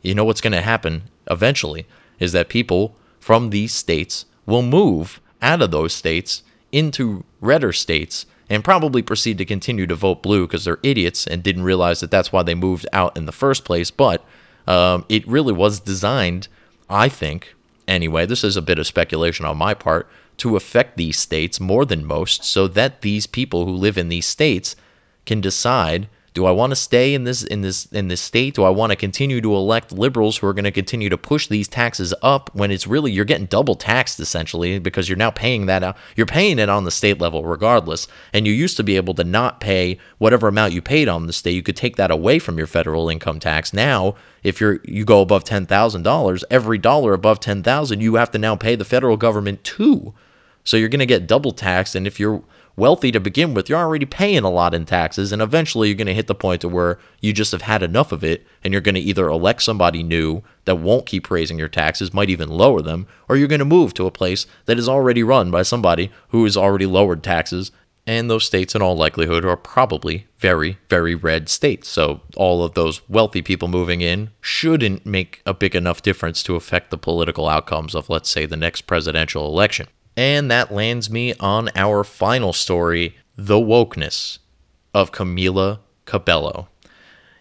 You 0.00 0.14
know 0.14 0.24
what's 0.24 0.40
going 0.40 0.52
to 0.52 0.60
happen 0.60 1.10
eventually 1.28 1.86
is 2.20 2.30
that 2.32 2.48
people 2.48 2.94
from 3.18 3.50
these 3.50 3.72
states 3.72 4.24
will 4.46 4.62
move 4.62 5.20
out 5.42 5.62
of 5.62 5.72
those 5.72 5.92
states 5.92 6.44
into 6.70 7.24
redder 7.40 7.72
states 7.72 8.26
and 8.48 8.62
probably 8.62 9.02
proceed 9.02 9.38
to 9.38 9.44
continue 9.44 9.88
to 9.88 9.96
vote 9.96 10.22
blue 10.22 10.46
because 10.46 10.64
they're 10.64 10.78
idiots 10.84 11.26
and 11.26 11.42
didn't 11.42 11.64
realize 11.64 11.98
that 11.98 12.12
that's 12.12 12.30
why 12.30 12.44
they 12.44 12.54
moved 12.54 12.86
out 12.92 13.16
in 13.16 13.26
the 13.26 13.32
first 13.32 13.64
place. 13.64 13.90
But 13.90 14.24
um, 14.68 15.04
it 15.08 15.26
really 15.26 15.52
was 15.52 15.80
designed 15.80 16.46
I 16.88 17.08
think, 17.08 17.54
anyway, 17.88 18.26
this 18.26 18.44
is 18.44 18.56
a 18.56 18.62
bit 18.62 18.78
of 18.78 18.86
speculation 18.86 19.44
on 19.44 19.56
my 19.56 19.74
part, 19.74 20.08
to 20.38 20.56
affect 20.56 20.96
these 20.96 21.18
states 21.18 21.58
more 21.58 21.84
than 21.84 22.04
most 22.04 22.44
so 22.44 22.68
that 22.68 23.00
these 23.00 23.26
people 23.26 23.64
who 23.64 23.72
live 23.72 23.96
in 23.96 24.08
these 24.08 24.26
states 24.26 24.76
can 25.24 25.40
decide 25.40 26.08
do 26.36 26.44
I 26.44 26.50
want 26.50 26.70
to 26.70 26.76
stay 26.76 27.14
in 27.14 27.24
this 27.24 27.42
in 27.42 27.62
this 27.62 27.86
in 27.86 28.08
this 28.08 28.20
state? 28.20 28.54
Do 28.54 28.64
I 28.64 28.68
want 28.68 28.90
to 28.90 28.96
continue 28.96 29.40
to 29.40 29.54
elect 29.54 29.90
liberals 29.90 30.36
who 30.36 30.46
are 30.46 30.52
going 30.52 30.64
to 30.64 30.70
continue 30.70 31.08
to 31.08 31.16
push 31.16 31.46
these 31.46 31.66
taxes 31.66 32.12
up 32.22 32.54
when 32.54 32.70
it's 32.70 32.86
really 32.86 33.10
you're 33.10 33.24
getting 33.24 33.46
double 33.46 33.74
taxed 33.74 34.20
essentially 34.20 34.78
because 34.78 35.08
you're 35.08 35.16
now 35.16 35.30
paying 35.30 35.64
that 35.64 35.82
out. 35.82 35.96
You're 36.14 36.26
paying 36.26 36.58
it 36.58 36.68
on 36.68 36.84
the 36.84 36.90
state 36.90 37.22
level 37.22 37.42
regardless. 37.42 38.06
And 38.34 38.46
you 38.46 38.52
used 38.52 38.76
to 38.76 38.84
be 38.84 38.96
able 38.96 39.14
to 39.14 39.24
not 39.24 39.60
pay 39.60 39.98
whatever 40.18 40.46
amount 40.46 40.74
you 40.74 40.82
paid 40.82 41.08
on 41.08 41.26
the 41.26 41.32
state. 41.32 41.52
You 41.52 41.62
could 41.62 41.74
take 41.74 41.96
that 41.96 42.10
away 42.10 42.38
from 42.38 42.58
your 42.58 42.66
federal 42.66 43.08
income 43.08 43.40
tax. 43.40 43.72
Now, 43.72 44.14
if 44.42 44.60
you're 44.60 44.80
you 44.84 45.06
go 45.06 45.22
above 45.22 45.44
ten 45.44 45.64
thousand 45.64 46.02
dollars, 46.02 46.44
every 46.50 46.76
dollar 46.76 47.14
above 47.14 47.40
ten 47.40 47.62
thousand, 47.62 48.02
you 48.02 48.16
have 48.16 48.30
to 48.32 48.38
now 48.38 48.56
pay 48.56 48.76
the 48.76 48.84
federal 48.84 49.16
government 49.16 49.64
too. 49.64 50.12
So 50.64 50.76
you're 50.76 50.90
going 50.90 50.98
to 50.98 51.06
get 51.06 51.26
double 51.26 51.52
taxed. 51.52 51.94
And 51.94 52.06
if 52.06 52.20
you're 52.20 52.42
wealthy 52.76 53.10
to 53.10 53.20
begin 53.20 53.54
with, 53.54 53.68
you're 53.68 53.78
already 53.78 54.04
paying 54.04 54.44
a 54.44 54.50
lot 54.50 54.74
in 54.74 54.84
taxes, 54.84 55.32
and 55.32 55.40
eventually 55.40 55.88
you're 55.88 55.96
going 55.96 56.06
to 56.06 56.14
hit 56.14 56.26
the 56.26 56.34
point 56.34 56.60
to 56.60 56.68
where 56.68 56.98
you 57.20 57.32
just 57.32 57.52
have 57.52 57.62
had 57.62 57.82
enough 57.82 58.12
of 58.12 58.22
it, 58.22 58.46
and 58.62 58.72
you're 58.72 58.82
going 58.82 58.94
to 58.94 59.00
either 59.00 59.28
elect 59.28 59.62
somebody 59.62 60.02
new 60.02 60.42
that 60.66 60.76
won't 60.76 61.06
keep 61.06 61.30
raising 61.30 61.58
your 61.58 61.68
taxes, 61.68 62.14
might 62.14 62.30
even 62.30 62.48
lower 62.48 62.82
them, 62.82 63.06
or 63.28 63.36
you're 63.36 63.48
going 63.48 63.58
to 63.58 63.64
move 63.64 63.94
to 63.94 64.06
a 64.06 64.10
place 64.10 64.46
that 64.66 64.78
is 64.78 64.88
already 64.88 65.22
run 65.22 65.50
by 65.50 65.62
somebody 65.62 66.10
who 66.28 66.44
has 66.44 66.56
already 66.56 66.86
lowered 66.86 67.22
taxes. 67.22 67.72
And 68.08 68.30
those 68.30 68.44
states, 68.44 68.76
in 68.76 68.82
all 68.82 68.96
likelihood, 68.96 69.44
are 69.44 69.56
probably 69.56 70.28
very, 70.38 70.78
very 70.88 71.16
red 71.16 71.48
states. 71.48 71.88
So, 71.88 72.20
all 72.36 72.62
of 72.62 72.74
those 72.74 73.00
wealthy 73.08 73.42
people 73.42 73.66
moving 73.66 74.00
in 74.00 74.30
shouldn't 74.40 75.04
make 75.04 75.42
a 75.44 75.52
big 75.52 75.74
enough 75.74 76.02
difference 76.02 76.44
to 76.44 76.54
affect 76.54 76.90
the 76.90 76.98
political 76.98 77.48
outcomes 77.48 77.96
of, 77.96 78.08
let's 78.08 78.28
say, 78.28 78.46
the 78.46 78.56
next 78.56 78.82
presidential 78.82 79.46
election. 79.46 79.88
And 80.16 80.50
that 80.50 80.72
lands 80.72 81.10
me 81.10 81.34
on 81.40 81.68
our 81.74 82.02
final 82.02 82.52
story 82.52 83.16
The 83.36 83.56
Wokeness 83.56 84.38
of 84.94 85.12
Camila 85.12 85.80
Cabello. 86.06 86.68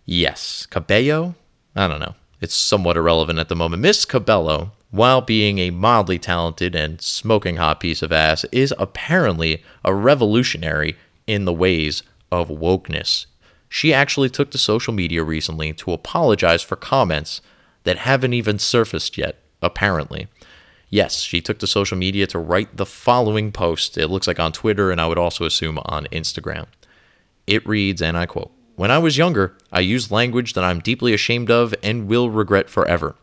Yes, 0.06 0.66
Cabello? 0.66 1.36
I 1.76 1.88
don't 1.88 2.02
know. 2.02 2.16
It's 2.42 2.54
somewhat 2.54 2.98
irrelevant 2.98 3.40
at 3.40 3.48
the 3.48 3.56
moment. 3.56 3.82
Miss 3.82 4.04
Cabello, 4.04 4.74
while 4.92 5.22
being 5.22 5.58
a 5.58 5.70
mildly 5.70 6.20
talented 6.20 6.76
and 6.76 7.02
smoking 7.02 7.56
hot 7.56 7.80
piece 7.80 8.02
of 8.02 8.12
ass, 8.12 8.44
is 8.52 8.74
apparently 8.78 9.64
a 9.84 9.94
revolutionary 9.94 10.98
in 11.26 11.46
the 11.46 11.54
ways 11.54 12.04
of 12.30 12.50
wokeness. 12.50 13.26
She 13.70 13.94
actually 13.94 14.30
took 14.30 14.52
to 14.52 14.58
social 14.58 14.94
media 14.94 15.24
recently 15.24 15.74
to 15.74 15.92
apologize 15.92 16.62
for 16.62 16.76
comments 16.76 17.42
that 17.84 18.00
haven't 18.00 18.34
even 18.34 18.60
surfaced 18.60 19.18
yet, 19.18 19.40
apparently. 19.62 20.28
Yes, 20.96 21.20
she 21.20 21.42
took 21.42 21.58
to 21.58 21.68
social 21.68 21.98
media 21.98 22.26
to 22.28 22.40
write 22.40 22.78
the 22.78 22.86
following 22.86 23.52
post. 23.52 23.98
It 23.98 24.08
looks 24.08 24.28
like 24.28 24.40
on 24.40 24.54
Twitter, 24.54 24.92
and 24.92 25.02
I 25.02 25.08
would 25.08 25.18
also 25.18 25.44
assume 25.44 25.78
on 25.84 26.06
Instagram. 26.06 26.68
It 27.46 27.68
reads, 27.68 28.02
and 28.02 28.16
I 28.16 28.26
quote 28.26 28.54
When 28.78 28.92
I 28.92 29.00
was 29.00 29.18
younger, 29.18 29.58
I 29.74 29.82
used 29.82 30.10
language 30.10 30.54
that 30.54 30.64
I'm 30.64 30.80
deeply 30.80 31.14
ashamed 31.14 31.52
of 31.52 31.76
and 31.84 32.08
will 32.08 32.30
regret 32.30 32.70
forever. 32.70 33.16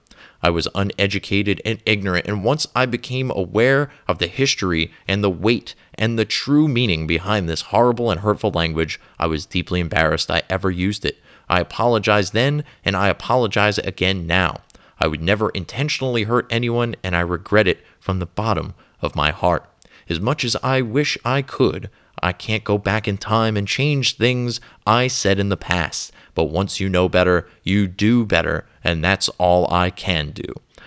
I 0.43 0.51
was 0.51 0.69
uneducated 0.75 1.63
and 1.65 1.81
ignorant, 1.87 2.27
and 2.27 2.45
once 2.45 2.67
I 2.77 2.85
became 2.85 3.31
aware 3.31 3.91
of 4.07 4.19
the 4.19 4.27
history 4.27 4.93
and 5.09 5.25
the 5.25 5.31
weight 5.31 5.75
and 5.95 6.19
the 6.19 6.27
true 6.27 6.69
meaning 6.69 7.07
behind 7.07 7.49
this 7.49 7.63
horrible 7.63 8.11
and 8.11 8.21
hurtful 8.21 8.51
language, 8.51 9.01
I 9.19 9.29
was 9.29 9.47
deeply 9.47 9.81
embarrassed 9.81 10.31
I 10.31 10.43
ever 10.51 10.71
used 10.71 11.07
it. 11.07 11.17
I 11.49 11.61
apologize 11.61 12.33
then, 12.33 12.65
and 12.85 12.95
I 12.95 13.09
apologize 13.09 13.79
again 13.79 14.27
now. 14.27 14.59
I 15.03 15.09
would 15.09 15.21
never 15.21 15.49
intentionally 15.49 16.23
hurt 16.23 16.47
anyone, 16.49 16.95
and 17.03 17.17
I 17.17 17.23
regret 17.23 17.67
it 17.67 17.81
from 17.99 18.21
the 18.21 18.27
bottom 18.27 18.75
of 19.01 19.17
my 19.17 19.33
heart. 19.33 19.69
As 20.09 20.21
much 20.21 20.45
as 20.45 20.55
I 20.63 20.81
wish 20.81 21.19
I 21.25 21.43
could, 21.43 21.91
I 22.23 22.33
can't 22.33 22.63
go 22.63 22.79
back 22.79 23.09
in 23.09 23.19
time 23.19 23.57
and 23.57 23.67
change 23.67 24.17
things 24.17 24.61
I 24.87 25.09
said 25.09 25.41
in 25.41 25.49
the 25.49 25.57
past. 25.57 26.13
But 26.37 26.45
once 26.45 26.79
you 26.79 26.89
know 26.89 27.09
better, 27.09 27.49
you 27.65 27.89
do 27.89 28.25
better, 28.25 28.65
and 28.85 29.03
that's 29.03 29.29
all 29.41 29.69
I 29.75 29.91
can 29.91 30.31
do. 30.31 30.45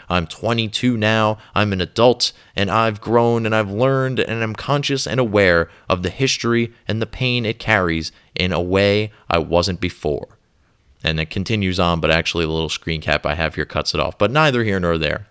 I'm 0.07 0.27
22 0.27 0.95
now, 0.95 1.37
I'm 1.53 1.73
an 1.73 1.81
adult, 1.81 2.31
and 2.55 2.71
I've 2.71 3.01
grown 3.01 3.45
and 3.45 3.53
I've 3.53 3.71
learned 3.71 4.21
and 4.21 4.41
I'm 4.41 4.55
conscious 4.55 5.05
and 5.05 5.19
aware 5.19 5.67
of 5.89 6.03
the 6.03 6.09
history 6.09 6.71
and 6.87 7.01
the 7.01 7.05
pain 7.05 7.45
it 7.45 7.59
carries 7.59 8.13
in 8.33 8.53
a 8.53 8.61
way 8.61 9.11
I 9.29 9.39
wasn't 9.39 9.81
before. 9.81 10.34
And 11.05 11.19
it 11.19 11.29
continues 11.29 11.79
on, 11.79 11.99
but 11.99 12.09
actually, 12.09 12.45
the 12.45 12.51
little 12.51 12.67
screen 12.67 12.99
cap 12.99 13.27
I 13.27 13.35
have 13.35 13.53
here 13.55 13.65
cuts 13.65 13.93
it 13.93 13.99
off. 13.99 14.17
But 14.17 14.31
neither 14.31 14.63
here 14.63 14.79
nor 14.79 14.97
there. 14.97 15.27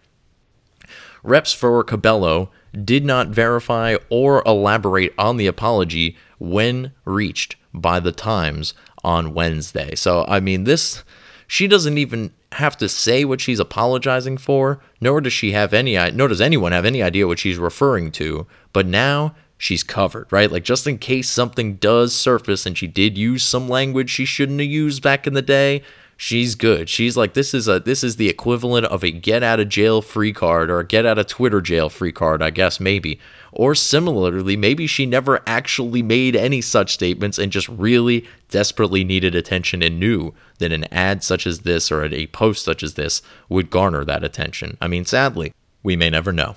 Reps 1.24 1.52
for 1.52 1.82
Cabello 1.82 2.50
did 2.84 3.04
not 3.04 3.28
verify 3.28 3.96
or 4.08 4.42
elaborate 4.46 5.12
on 5.18 5.36
the 5.36 5.48
apology 5.48 6.16
when 6.38 6.92
reached 7.04 7.56
by 7.72 7.98
the 7.98 8.12
Times 8.12 8.74
on 9.02 9.34
Wednesday. 9.34 9.96
So, 9.96 10.24
I 10.28 10.38
mean, 10.38 10.62
this, 10.62 11.02
she 11.48 11.66
doesn't 11.66 11.98
even 11.98 12.32
have 12.52 12.76
to 12.76 12.88
say 12.88 13.24
what 13.24 13.40
she's 13.40 13.58
apologizing 13.58 14.38
for, 14.38 14.80
nor 15.00 15.20
does 15.20 15.32
she 15.32 15.52
have 15.52 15.74
any, 15.74 15.96
nor 16.12 16.28
does 16.28 16.40
anyone 16.40 16.70
have 16.70 16.84
any 16.84 17.02
idea 17.02 17.26
what 17.26 17.40
she's 17.40 17.58
referring 17.58 18.12
to. 18.12 18.46
But 18.72 18.86
now 18.86 19.34
she's 19.58 19.82
covered, 19.82 20.26
right? 20.30 20.50
Like 20.50 20.64
just 20.64 20.86
in 20.86 20.98
case 20.98 21.28
something 21.28 21.76
does 21.76 22.14
surface 22.14 22.66
and 22.66 22.76
she 22.76 22.86
did 22.86 23.16
use 23.16 23.42
some 23.42 23.68
language 23.68 24.10
she 24.10 24.24
shouldn't 24.24 24.60
have 24.60 24.68
used 24.68 25.02
back 25.02 25.26
in 25.26 25.34
the 25.34 25.42
day, 25.42 25.82
she's 26.16 26.54
good. 26.54 26.88
She's 26.88 27.16
like 27.16 27.34
this 27.34 27.54
is 27.54 27.68
a 27.68 27.80
this 27.80 28.04
is 28.04 28.16
the 28.16 28.28
equivalent 28.28 28.86
of 28.86 29.04
a 29.04 29.10
get 29.10 29.42
out 29.42 29.60
of 29.60 29.68
jail 29.68 30.02
free 30.02 30.32
card 30.32 30.70
or 30.70 30.80
a 30.80 30.86
get 30.86 31.06
out 31.06 31.18
of 31.18 31.26
Twitter 31.26 31.60
jail 31.60 31.88
free 31.88 32.12
card, 32.12 32.42
I 32.42 32.50
guess 32.50 32.80
maybe. 32.80 33.18
Or 33.52 33.74
similarly, 33.74 34.56
maybe 34.56 34.86
she 34.86 35.06
never 35.06 35.40
actually 35.46 36.02
made 36.02 36.34
any 36.34 36.60
such 36.60 36.92
statements 36.92 37.38
and 37.38 37.52
just 37.52 37.68
really 37.68 38.26
desperately 38.50 39.04
needed 39.04 39.34
attention 39.34 39.82
and 39.82 40.00
knew 40.00 40.34
that 40.58 40.72
an 40.72 40.84
ad 40.92 41.22
such 41.22 41.46
as 41.46 41.60
this 41.60 41.92
or 41.92 42.04
a 42.04 42.26
post 42.28 42.64
such 42.64 42.82
as 42.82 42.94
this 42.94 43.22
would 43.48 43.70
garner 43.70 44.04
that 44.04 44.24
attention. 44.24 44.76
I 44.80 44.88
mean, 44.88 45.04
sadly, 45.04 45.52
we 45.82 45.94
may 45.94 46.10
never 46.10 46.32
know. 46.32 46.56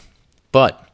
But 0.52 0.87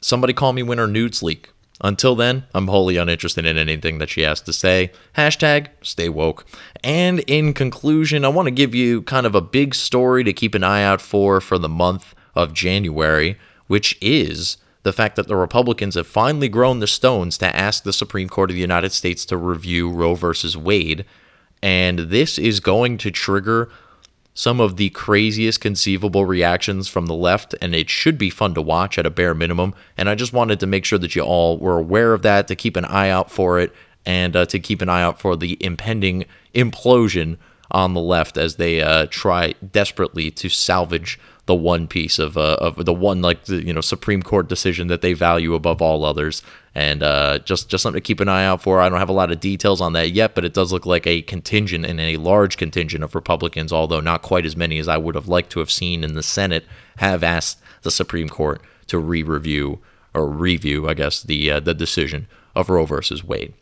somebody 0.00 0.32
call 0.32 0.52
me 0.52 0.62
when 0.62 0.78
her 0.78 0.86
nudes 0.86 1.22
leak. 1.22 1.50
Until 1.82 2.14
then, 2.14 2.44
I'm 2.54 2.68
wholly 2.68 2.98
uninterested 2.98 3.46
in 3.46 3.56
anything 3.56 3.98
that 3.98 4.10
she 4.10 4.20
has 4.22 4.40
to 4.42 4.52
say. 4.52 4.92
Hashtag 5.16 5.68
stay 5.82 6.10
woke. 6.10 6.44
And 6.84 7.20
in 7.20 7.54
conclusion, 7.54 8.24
I 8.24 8.28
want 8.28 8.46
to 8.46 8.50
give 8.50 8.74
you 8.74 9.02
kind 9.02 9.26
of 9.26 9.34
a 9.34 9.40
big 9.40 9.74
story 9.74 10.22
to 10.24 10.32
keep 10.32 10.54
an 10.54 10.64
eye 10.64 10.82
out 10.82 11.00
for 11.00 11.40
for 11.40 11.58
the 11.58 11.70
month 11.70 12.14
of 12.34 12.52
January, 12.52 13.38
which 13.66 13.96
is 14.02 14.58
the 14.82 14.92
fact 14.92 15.16
that 15.16 15.26
the 15.28 15.36
Republicans 15.36 15.94
have 15.94 16.06
finally 16.06 16.48
grown 16.48 16.80
the 16.80 16.86
stones 16.86 17.38
to 17.38 17.56
ask 17.56 17.82
the 17.82 17.92
Supreme 17.92 18.28
Court 18.28 18.50
of 18.50 18.54
the 18.54 18.60
United 18.60 18.92
States 18.92 19.24
to 19.26 19.36
review 19.36 19.90
Roe 19.90 20.14
versus 20.14 20.56
Wade. 20.56 21.04
And 21.62 21.98
this 21.98 22.38
is 22.38 22.60
going 22.60 22.98
to 22.98 23.10
trigger 23.10 23.70
some 24.34 24.60
of 24.60 24.76
the 24.76 24.90
craziest 24.90 25.60
conceivable 25.60 26.24
reactions 26.24 26.88
from 26.88 27.06
the 27.06 27.14
left, 27.14 27.54
and 27.60 27.74
it 27.74 27.90
should 27.90 28.16
be 28.16 28.30
fun 28.30 28.54
to 28.54 28.62
watch 28.62 28.98
at 28.98 29.06
a 29.06 29.10
bare 29.10 29.34
minimum. 29.34 29.74
And 29.96 30.08
I 30.08 30.14
just 30.14 30.32
wanted 30.32 30.60
to 30.60 30.66
make 30.66 30.84
sure 30.84 30.98
that 30.98 31.16
you 31.16 31.22
all 31.22 31.58
were 31.58 31.78
aware 31.78 32.14
of 32.14 32.22
that, 32.22 32.48
to 32.48 32.56
keep 32.56 32.76
an 32.76 32.84
eye 32.84 33.10
out 33.10 33.30
for 33.30 33.58
it, 33.58 33.72
and 34.06 34.34
uh, 34.34 34.46
to 34.46 34.58
keep 34.58 34.80
an 34.80 34.88
eye 34.88 35.02
out 35.02 35.20
for 35.20 35.36
the 35.36 35.56
impending 35.60 36.24
implosion 36.54 37.36
on 37.70 37.94
the 37.94 38.00
left 38.00 38.36
as 38.36 38.56
they 38.56 38.80
uh, 38.80 39.06
try 39.10 39.54
desperately 39.72 40.30
to 40.30 40.48
salvage 40.48 41.18
the 41.50 41.54
one 41.56 41.88
piece 41.88 42.20
of 42.20 42.36
uh, 42.36 42.56
of 42.60 42.84
the 42.84 42.92
one 42.92 43.22
like 43.22 43.46
the 43.46 43.56
you 43.56 43.72
know 43.72 43.80
Supreme 43.80 44.22
Court 44.22 44.48
decision 44.48 44.86
that 44.86 45.02
they 45.02 45.14
value 45.14 45.54
above 45.54 45.82
all 45.82 46.04
others, 46.04 46.44
and 46.76 47.02
uh, 47.02 47.40
just 47.40 47.68
just 47.68 47.82
something 47.82 48.00
to 48.00 48.06
keep 48.06 48.20
an 48.20 48.28
eye 48.28 48.44
out 48.44 48.62
for. 48.62 48.80
I 48.80 48.88
don't 48.88 49.00
have 49.00 49.08
a 49.08 49.12
lot 49.12 49.32
of 49.32 49.40
details 49.40 49.80
on 49.80 49.92
that 49.94 50.12
yet, 50.12 50.36
but 50.36 50.44
it 50.44 50.54
does 50.54 50.72
look 50.72 50.86
like 50.86 51.08
a 51.08 51.22
contingent 51.22 51.84
and 51.84 51.98
a 51.98 52.18
large 52.18 52.56
contingent 52.56 53.02
of 53.02 53.16
Republicans, 53.16 53.72
although 53.72 53.98
not 53.98 54.22
quite 54.22 54.46
as 54.46 54.54
many 54.54 54.78
as 54.78 54.86
I 54.86 54.96
would 54.96 55.16
have 55.16 55.26
liked 55.26 55.50
to 55.50 55.58
have 55.58 55.72
seen 55.72 56.04
in 56.04 56.14
the 56.14 56.22
Senate, 56.22 56.64
have 56.98 57.24
asked 57.24 57.60
the 57.82 57.90
Supreme 57.90 58.28
Court 58.28 58.62
to 58.86 59.00
re-review 59.00 59.80
or 60.14 60.28
review, 60.28 60.88
I 60.88 60.94
guess, 60.94 61.20
the 61.20 61.50
uh, 61.50 61.58
the 61.58 61.74
decision 61.74 62.28
of 62.54 62.70
Roe 62.70 62.86
versus 62.86 63.24
Wade. 63.24 63.54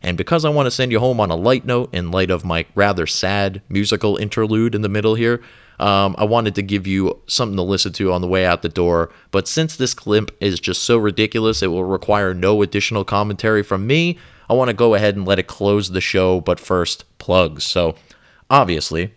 And 0.00 0.16
because 0.16 0.46
I 0.46 0.48
want 0.48 0.64
to 0.66 0.70
send 0.70 0.92
you 0.92 0.98
home 0.98 1.20
on 1.20 1.30
a 1.30 1.36
light 1.36 1.66
note 1.66 1.92
in 1.92 2.10
light 2.10 2.30
of 2.30 2.42
my 2.42 2.64
rather 2.74 3.06
sad 3.06 3.60
musical 3.68 4.16
interlude 4.16 4.74
in 4.74 4.80
the 4.80 4.88
middle 4.88 5.14
here, 5.14 5.42
um, 5.80 6.14
I 6.18 6.24
wanted 6.24 6.54
to 6.56 6.62
give 6.62 6.86
you 6.86 7.20
something 7.26 7.56
to 7.56 7.62
listen 7.62 7.92
to 7.94 8.12
on 8.12 8.20
the 8.20 8.28
way 8.28 8.46
out 8.46 8.62
the 8.62 8.68
door, 8.68 9.10
but 9.30 9.48
since 9.48 9.76
this 9.76 9.94
clip 9.94 10.30
is 10.40 10.60
just 10.60 10.82
so 10.82 10.96
ridiculous, 10.96 11.62
it 11.62 11.68
will 11.68 11.84
require 11.84 12.34
no 12.34 12.62
additional 12.62 13.04
commentary 13.04 13.62
from 13.62 13.86
me. 13.86 14.18
I 14.48 14.54
want 14.54 14.68
to 14.68 14.74
go 14.74 14.94
ahead 14.94 15.16
and 15.16 15.26
let 15.26 15.38
it 15.38 15.46
close 15.46 15.90
the 15.90 16.00
show, 16.00 16.40
but 16.40 16.60
first, 16.60 17.04
plugs. 17.18 17.64
So, 17.64 17.96
obviously, 18.50 19.14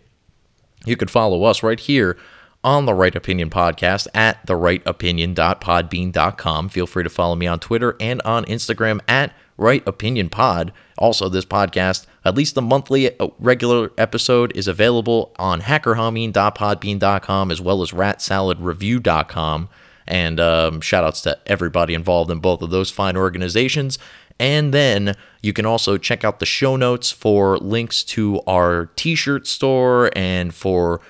you 0.86 0.96
could 0.96 1.10
follow 1.10 1.44
us 1.44 1.62
right 1.62 1.78
here 1.78 2.16
on 2.64 2.86
the 2.86 2.94
Right 2.94 3.14
Opinion 3.14 3.50
Podcast 3.50 4.08
at 4.14 4.44
therightopinion.podbean.com. 4.46 6.68
Feel 6.70 6.86
free 6.86 7.04
to 7.04 7.10
follow 7.10 7.36
me 7.36 7.46
on 7.46 7.60
Twitter 7.60 7.94
and 8.00 8.22
on 8.22 8.44
Instagram 8.46 9.00
at 9.06 9.32
Right 9.56 9.86
Opinion 9.86 10.28
Pod. 10.28 10.72
Also, 10.96 11.28
this 11.28 11.44
podcast, 11.44 12.06
at 12.24 12.34
least 12.34 12.54
the 12.54 12.62
monthly 12.62 13.18
uh, 13.18 13.28
regular 13.38 13.92
episode, 13.98 14.56
is 14.56 14.68
available 14.68 15.34
on 15.38 15.62
hackerhameen.podbean.com 15.62 17.50
as 17.50 17.60
well 17.60 17.82
as 17.82 17.92
ratsaladreview.com. 17.92 19.68
And 20.06 20.40
um, 20.40 20.80
shout 20.80 21.04
outs 21.04 21.20
to 21.22 21.38
everybody 21.46 21.94
involved 21.94 22.30
in 22.30 22.38
both 22.38 22.62
of 22.62 22.70
those 22.70 22.90
fine 22.90 23.16
organizations. 23.16 23.98
And 24.40 24.72
then 24.72 25.16
you 25.42 25.52
can 25.52 25.66
also 25.66 25.98
check 25.98 26.24
out 26.24 26.38
the 26.40 26.46
show 26.46 26.76
notes 26.76 27.10
for 27.10 27.58
links 27.58 28.02
to 28.04 28.40
our 28.46 28.86
t 28.96 29.14
shirt 29.14 29.46
store 29.46 30.10
and 30.14 30.54
for 30.54 31.00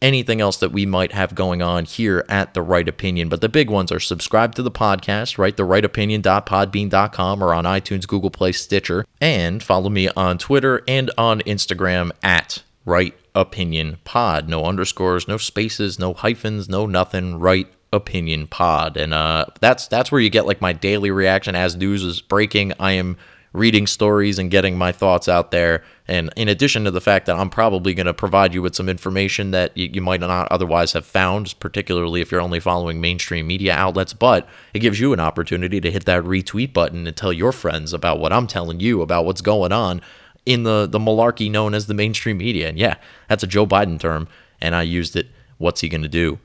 anything 0.00 0.40
else 0.40 0.56
that 0.58 0.72
we 0.72 0.86
might 0.86 1.12
have 1.12 1.34
going 1.34 1.62
on 1.62 1.84
here 1.84 2.24
at 2.28 2.54
The 2.54 2.62
Right 2.62 2.88
Opinion. 2.88 3.28
But 3.28 3.40
the 3.40 3.48
big 3.48 3.70
ones 3.70 3.90
are 3.92 4.00
subscribe 4.00 4.54
to 4.56 4.62
the 4.62 4.70
podcast, 4.70 5.38
right? 5.38 5.56
TheRightOpinion.podbean.com 5.56 7.42
or 7.42 7.54
on 7.54 7.64
iTunes, 7.64 8.06
Google 8.06 8.30
Play, 8.30 8.52
Stitcher. 8.52 9.04
And 9.20 9.62
follow 9.62 9.90
me 9.90 10.08
on 10.16 10.38
Twitter 10.38 10.82
and 10.86 11.10
on 11.18 11.40
Instagram 11.40 12.10
at 12.22 12.62
Right 12.84 13.14
Opinion 13.34 13.98
Pod. 14.04 14.48
No 14.48 14.64
underscores, 14.64 15.28
no 15.28 15.36
spaces, 15.36 15.98
no 15.98 16.14
hyphens, 16.14 16.68
no 16.68 16.86
nothing. 16.86 17.38
Right 17.38 17.68
Opinion 17.92 18.46
Pod, 18.46 18.98
and 18.98 19.14
uh, 19.14 19.46
that's 19.60 19.88
that's 19.88 20.12
where 20.12 20.20
you 20.20 20.28
get 20.28 20.46
like 20.46 20.60
my 20.60 20.74
daily 20.74 21.10
reaction 21.10 21.54
as 21.54 21.74
news 21.74 22.04
is 22.04 22.20
breaking. 22.20 22.74
I 22.78 22.92
am 22.92 23.16
reading 23.58 23.86
stories 23.86 24.38
and 24.38 24.50
getting 24.50 24.78
my 24.78 24.92
thoughts 24.92 25.28
out 25.28 25.50
there. 25.50 25.82
And 26.06 26.30
in 26.36 26.48
addition 26.48 26.84
to 26.84 26.90
the 26.90 27.00
fact 27.00 27.26
that 27.26 27.36
I'm 27.36 27.50
probably 27.50 27.92
going 27.92 28.06
to 28.06 28.14
provide 28.14 28.54
you 28.54 28.62
with 28.62 28.74
some 28.74 28.88
information 28.88 29.50
that 29.50 29.76
you, 29.76 29.90
you, 29.92 30.00
might 30.00 30.20
not 30.20 30.50
otherwise 30.50 30.92
have 30.92 31.04
found, 31.04 31.54
particularly 31.60 32.20
if 32.20 32.32
you're 32.32 32.40
only 32.40 32.60
following 32.60 33.00
mainstream 33.00 33.46
media 33.46 33.74
outlets, 33.74 34.14
but 34.14 34.48
it 34.72 34.78
gives 34.78 35.00
you 35.00 35.12
an 35.12 35.20
opportunity 35.20 35.80
to 35.80 35.90
hit 35.90 36.06
that 36.06 36.22
retweet 36.22 36.72
button 36.72 37.06
and 37.06 37.16
tell 37.16 37.32
your 37.32 37.52
friends 37.52 37.92
about 37.92 38.18
what 38.18 38.32
I'm 38.32 38.46
telling 38.46 38.80
you 38.80 39.02
about 39.02 39.26
what's 39.26 39.42
going 39.42 39.72
on 39.72 40.00
in 40.46 40.62
the, 40.62 40.86
the 40.86 40.98
malarkey 40.98 41.50
known 41.50 41.74
as 41.74 41.86
the 41.86 41.94
mainstream 41.94 42.38
media. 42.38 42.68
And 42.68 42.78
yeah, 42.78 42.94
that's 43.28 43.42
a 43.42 43.46
Joe 43.46 43.66
Biden 43.66 44.00
term, 44.00 44.28
and 44.62 44.74
I 44.74 44.82
used 44.82 45.14
it. 45.14 45.26
What's 45.58 45.82
he 45.82 45.88
going 45.88 46.02
to 46.02 46.08
do? 46.08 46.38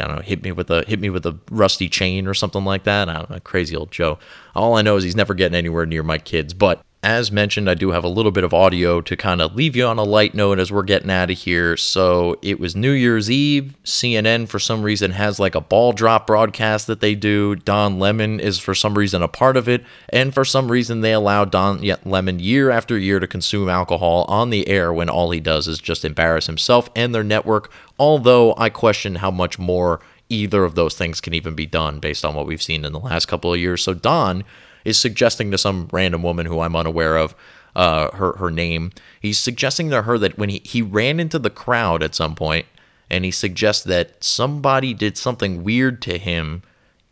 I 0.00 0.06
don't 0.06 0.16
know, 0.16 0.22
hit 0.22 0.42
me 0.42 0.52
with 0.52 0.70
a 0.70 0.84
hit 0.86 1.00
me 1.00 1.10
with 1.10 1.26
a 1.26 1.38
rusty 1.50 1.88
chain 1.88 2.26
or 2.26 2.34
something 2.34 2.64
like 2.64 2.84
that. 2.84 3.08
I 3.08 3.14
don't 3.14 3.30
know, 3.30 3.40
crazy 3.40 3.76
old 3.76 3.90
Joe. 3.90 4.18
All 4.54 4.74
I 4.76 4.82
know 4.82 4.96
is 4.96 5.04
he's 5.04 5.16
never 5.16 5.34
getting 5.34 5.56
anywhere 5.56 5.86
near 5.86 6.02
my 6.02 6.18
kids. 6.18 6.54
But 6.54 6.82
as 7.04 7.30
mentioned, 7.30 7.68
I 7.68 7.74
do 7.74 7.90
have 7.90 8.02
a 8.02 8.08
little 8.08 8.32
bit 8.32 8.44
of 8.44 8.54
audio 8.54 9.02
to 9.02 9.14
kind 9.14 9.42
of 9.42 9.54
leave 9.54 9.76
you 9.76 9.84
on 9.84 9.98
a 9.98 10.02
light 10.02 10.34
note 10.34 10.58
as 10.58 10.72
we're 10.72 10.82
getting 10.82 11.10
out 11.10 11.30
of 11.30 11.36
here. 11.36 11.76
So 11.76 12.38
it 12.40 12.58
was 12.58 12.74
New 12.74 12.92
Year's 12.92 13.30
Eve. 13.30 13.74
CNN, 13.84 14.48
for 14.48 14.58
some 14.58 14.82
reason, 14.82 15.10
has 15.10 15.38
like 15.38 15.54
a 15.54 15.60
ball 15.60 15.92
drop 15.92 16.26
broadcast 16.26 16.86
that 16.86 17.00
they 17.00 17.14
do. 17.14 17.56
Don 17.56 17.98
Lemon 17.98 18.40
is, 18.40 18.58
for 18.58 18.74
some 18.74 18.96
reason, 18.96 19.22
a 19.22 19.28
part 19.28 19.58
of 19.58 19.68
it. 19.68 19.84
And 20.08 20.32
for 20.32 20.46
some 20.46 20.72
reason, 20.72 21.02
they 21.02 21.12
allow 21.12 21.44
Don 21.44 21.84
Lemon 22.06 22.38
year 22.38 22.70
after 22.70 22.96
year 22.96 23.20
to 23.20 23.26
consume 23.26 23.68
alcohol 23.68 24.24
on 24.26 24.48
the 24.48 24.66
air 24.66 24.90
when 24.90 25.10
all 25.10 25.30
he 25.30 25.40
does 25.40 25.68
is 25.68 25.78
just 25.78 26.06
embarrass 26.06 26.46
himself 26.46 26.88
and 26.96 27.14
their 27.14 27.22
network. 27.22 27.70
Although 27.98 28.54
I 28.56 28.70
question 28.70 29.16
how 29.16 29.30
much 29.30 29.58
more 29.58 30.00
either 30.30 30.64
of 30.64 30.74
those 30.74 30.94
things 30.94 31.20
can 31.20 31.34
even 31.34 31.54
be 31.54 31.66
done 31.66 32.00
based 32.00 32.24
on 32.24 32.34
what 32.34 32.46
we've 32.46 32.62
seen 32.62 32.86
in 32.86 32.94
the 32.94 32.98
last 32.98 33.26
couple 33.26 33.52
of 33.52 33.60
years. 33.60 33.82
So 33.82 33.92
Don 33.92 34.42
is 34.84 34.98
suggesting 34.98 35.50
to 35.50 35.58
some 35.58 35.88
random 35.92 36.22
woman 36.22 36.46
who 36.46 36.60
I'm 36.60 36.76
unaware 36.76 37.16
of 37.16 37.34
uh, 37.74 38.10
her 38.16 38.36
her 38.36 38.50
name. 38.50 38.92
He's 39.20 39.38
suggesting 39.38 39.90
to 39.90 40.02
her 40.02 40.18
that 40.18 40.38
when 40.38 40.48
he, 40.48 40.60
he 40.64 40.82
ran 40.82 41.18
into 41.18 41.38
the 41.38 41.50
crowd 41.50 42.02
at 42.02 42.14
some 42.14 42.34
point, 42.34 42.66
and 43.10 43.24
he 43.24 43.30
suggests 43.30 43.84
that 43.84 44.22
somebody 44.22 44.94
did 44.94 45.16
something 45.16 45.64
weird 45.64 46.00
to 46.02 46.18
him 46.18 46.62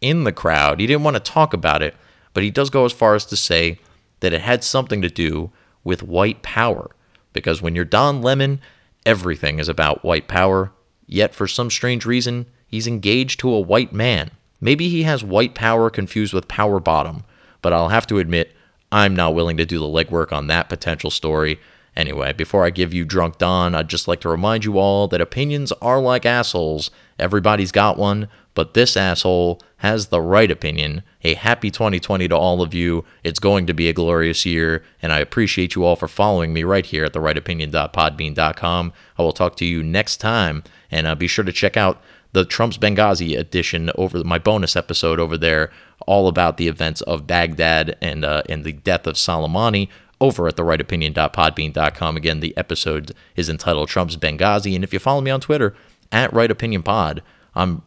in 0.00 0.24
the 0.24 0.32
crowd. 0.32 0.80
He 0.80 0.86
didn't 0.86 1.04
want 1.04 1.16
to 1.16 1.20
talk 1.20 1.52
about 1.54 1.82
it, 1.82 1.94
but 2.34 2.42
he 2.42 2.50
does 2.50 2.70
go 2.70 2.84
as 2.84 2.92
far 2.92 3.14
as 3.14 3.24
to 3.26 3.36
say 3.36 3.78
that 4.20 4.32
it 4.32 4.40
had 4.40 4.64
something 4.64 5.02
to 5.02 5.10
do 5.10 5.50
with 5.84 6.02
white 6.02 6.42
power. 6.42 6.90
Because 7.32 7.62
when 7.62 7.74
you're 7.74 7.84
Don 7.84 8.22
Lemon, 8.22 8.60
everything 9.06 9.58
is 9.58 9.68
about 9.68 10.04
white 10.04 10.28
power. 10.28 10.72
Yet 11.06 11.34
for 11.34 11.46
some 11.46 11.70
strange 11.70 12.06
reason, 12.06 12.46
he's 12.66 12.86
engaged 12.86 13.40
to 13.40 13.52
a 13.52 13.60
white 13.60 13.92
man. 13.92 14.30
Maybe 14.60 14.88
he 14.88 15.02
has 15.02 15.24
white 15.24 15.54
power 15.54 15.90
confused 15.90 16.32
with 16.32 16.46
power 16.46 16.78
bottom, 16.78 17.24
but 17.62 17.72
I'll 17.72 17.88
have 17.88 18.06
to 18.08 18.18
admit, 18.18 18.54
I'm 18.90 19.16
not 19.16 19.34
willing 19.34 19.56
to 19.56 19.64
do 19.64 19.78
the 19.78 19.86
legwork 19.86 20.32
on 20.32 20.48
that 20.48 20.68
potential 20.68 21.10
story. 21.10 21.58
Anyway, 21.96 22.32
before 22.32 22.64
I 22.64 22.70
give 22.70 22.94
you 22.94 23.04
Drunk 23.04 23.38
Don, 23.38 23.74
I'd 23.74 23.88
just 23.88 24.08
like 24.08 24.20
to 24.20 24.28
remind 24.28 24.64
you 24.64 24.78
all 24.78 25.08
that 25.08 25.20
opinions 25.20 25.72
are 25.72 26.00
like 26.00 26.24
assholes. 26.24 26.90
Everybody's 27.18 27.72
got 27.72 27.98
one, 27.98 28.28
but 28.54 28.74
this 28.74 28.96
asshole 28.96 29.60
has 29.78 30.06
the 30.06 30.20
right 30.20 30.50
opinion. 30.50 31.02
A 31.22 31.34
happy 31.34 31.70
2020 31.70 32.28
to 32.28 32.36
all 32.36 32.62
of 32.62 32.72
you. 32.72 33.04
It's 33.24 33.38
going 33.38 33.66
to 33.66 33.74
be 33.74 33.88
a 33.88 33.92
glorious 33.92 34.46
year, 34.46 34.82
and 35.02 35.12
I 35.12 35.18
appreciate 35.18 35.74
you 35.74 35.84
all 35.84 35.96
for 35.96 36.08
following 36.08 36.52
me 36.52 36.64
right 36.64 36.86
here 36.86 37.04
at 37.04 37.12
therightopinion.podbean.com. 37.12 38.92
I 39.18 39.22
will 39.22 39.32
talk 39.32 39.56
to 39.56 39.66
you 39.66 39.82
next 39.82 40.16
time, 40.18 40.64
and 40.90 41.06
uh, 41.06 41.14
be 41.14 41.26
sure 41.26 41.44
to 41.44 41.52
check 41.52 41.76
out 41.76 42.02
the 42.32 42.44
Trump's 42.44 42.78
Benghazi 42.78 43.38
edition 43.38 43.90
over 43.94 44.24
my 44.24 44.38
bonus 44.38 44.74
episode 44.74 45.20
over 45.20 45.36
there, 45.36 45.70
all 46.06 46.28
about 46.28 46.56
the 46.56 46.68
events 46.68 47.00
of 47.02 47.26
Baghdad 47.26 47.96
and 48.00 48.24
uh, 48.24 48.42
and 48.48 48.64
the 48.64 48.72
death 48.72 49.06
of 49.06 49.16
Soleimani 49.16 49.88
over 50.20 50.48
at 50.48 50.56
therightopinion.podbean.com. 50.56 52.16
Again, 52.16 52.40
the 52.40 52.56
episode 52.56 53.12
is 53.36 53.48
entitled 53.48 53.88
Trump's 53.88 54.16
Benghazi, 54.16 54.74
and 54.74 54.84
if 54.84 54.92
you 54.92 54.98
follow 54.98 55.20
me 55.20 55.30
on 55.30 55.40
Twitter 55.40 55.74
at 56.10 56.32
Right 56.32 56.50
Opinion 56.50 56.82
Pod, 56.82 57.22
I'm 57.54 57.82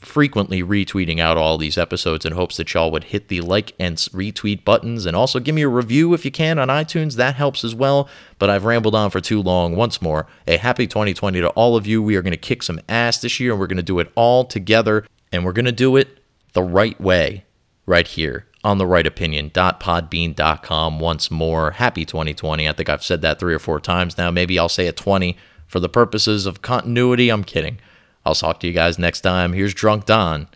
frequently 0.00 0.62
retweeting 0.62 1.20
out 1.20 1.36
all 1.36 1.58
these 1.58 1.76
episodes 1.76 2.24
in 2.24 2.32
hopes 2.32 2.56
that 2.56 2.72
y'all 2.72 2.90
would 2.90 3.04
hit 3.04 3.28
the 3.28 3.40
like 3.42 3.74
and 3.78 3.96
retweet 3.96 4.64
buttons 4.64 5.04
and 5.06 5.14
also 5.14 5.38
give 5.38 5.54
me 5.54 5.62
a 5.62 5.68
review 5.68 6.14
if 6.14 6.24
you 6.24 6.30
can 6.30 6.58
on 6.58 6.68
iTunes. 6.68 7.16
That 7.16 7.34
helps 7.34 7.64
as 7.64 7.74
well. 7.74 8.08
But 8.38 8.50
I've 8.50 8.64
rambled 8.64 8.94
on 8.94 9.10
for 9.10 9.20
too 9.20 9.42
long. 9.42 9.76
Once 9.76 10.00
more, 10.00 10.26
a 10.46 10.56
happy 10.56 10.86
2020 10.86 11.40
to 11.40 11.50
all 11.50 11.76
of 11.76 11.86
you. 11.86 12.02
We 12.02 12.16
are 12.16 12.22
going 12.22 12.32
to 12.32 12.38
kick 12.38 12.62
some 12.62 12.80
ass 12.88 13.20
this 13.20 13.38
year 13.38 13.52
and 13.52 13.60
we're 13.60 13.66
going 13.66 13.76
to 13.76 13.82
do 13.82 13.98
it 13.98 14.10
all 14.14 14.44
together 14.44 15.06
and 15.30 15.44
we're 15.44 15.52
going 15.52 15.66
to 15.66 15.72
do 15.72 15.96
it 15.96 16.18
the 16.54 16.62
right 16.62 16.98
way 17.00 17.44
right 17.86 18.06
here 18.06 18.46
on 18.62 18.78
the 18.78 18.86
right 18.86 19.06
opinion.podbean.com 19.06 20.98
once 20.98 21.30
more. 21.30 21.70
Happy 21.72 22.04
2020. 22.04 22.68
I 22.68 22.72
think 22.72 22.88
I've 22.88 23.04
said 23.04 23.22
that 23.22 23.38
three 23.38 23.54
or 23.54 23.58
four 23.58 23.80
times 23.80 24.18
now. 24.18 24.30
Maybe 24.30 24.58
I'll 24.58 24.68
say 24.68 24.86
it 24.86 24.96
20 24.96 25.36
for 25.66 25.80
the 25.80 25.88
purposes 25.88 26.46
of 26.46 26.62
continuity. 26.62 27.30
I'm 27.30 27.44
kidding. 27.44 27.78
I'll 28.24 28.34
talk 28.34 28.60
to 28.60 28.66
you 28.66 28.72
guys 28.72 28.98
next 28.98 29.22
time. 29.22 29.52
Here's 29.52 29.74
Drunk 29.74 30.04
Don. 30.06 30.48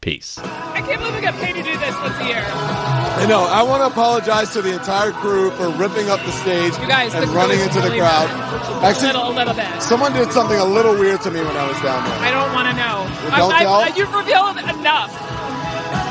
Peace. 0.00 0.36
I 0.38 0.82
can't 0.84 1.00
believe 1.00 1.14
we 1.14 1.22
got 1.22 1.32
paid 1.40 1.54
to 1.54 1.62
do 1.62 1.78
this 1.78 1.94
once 1.96 2.18
a 2.20 2.26
year. 2.26 2.44
I 2.44 3.24
know. 3.24 3.46
I 3.46 3.62
want 3.62 3.80
to 3.80 3.86
apologize 3.86 4.52
to 4.52 4.60
the 4.60 4.74
entire 4.74 5.12
crew 5.12 5.50
for 5.52 5.70
ripping 5.70 6.10
up 6.10 6.20
the 6.26 6.32
stage 6.32 6.76
you 6.76 6.88
guys, 6.88 7.14
and 7.14 7.22
the 7.22 7.32
running 7.32 7.60
into 7.60 7.78
really 7.80 7.96
the 7.96 8.04
crowd. 8.04 8.28
Bad. 8.28 8.84
Actually, 8.84 9.16
a 9.16 9.16
little, 9.16 9.32
a 9.32 9.38
little 9.38 9.54
bit. 9.54 9.80
Someone 9.80 10.12
did 10.12 10.28
something 10.32 10.58
a 10.58 10.64
little 10.64 10.92
weird 10.92 11.22
to 11.22 11.30
me 11.30 11.40
when 11.40 11.56
I 11.56 11.64
was 11.64 11.80
down 11.80 12.04
there. 12.04 12.18
I 12.20 12.28
don't 12.28 12.52
want 12.52 12.68
to 12.68 12.74
know. 12.76 13.06
Well, 13.30 13.48
don't 13.48 13.54
I, 13.54 13.62
tell. 13.64 13.80
I, 13.80 13.88
you've 13.96 14.12
revealed 14.12 14.58
enough. 14.60 15.08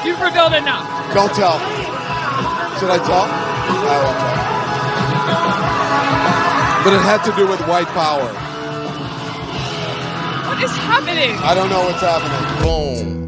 You've 0.01 0.21
revealed 0.23 0.57
enough. 0.57 0.89
Don't 1.13 1.29
tell. 1.35 1.59
Should 2.81 2.89
I 2.89 2.97
tell? 2.97 3.27
I 3.29 3.97
won't 4.01 4.17
tell. 4.17 4.41
But 6.81 6.97
it 6.97 7.03
had 7.05 7.21
to 7.29 7.31
do 7.37 7.45
with 7.45 7.61
white 7.67 7.87
power. 7.93 8.25
What 10.53 10.63
is 10.65 10.77
happening? 10.77 11.35
I 11.39 11.55
don't 11.55 11.67
know 11.67 11.81
what's 11.81 12.01
happening. 12.01 12.61
Boom. 12.61 13.22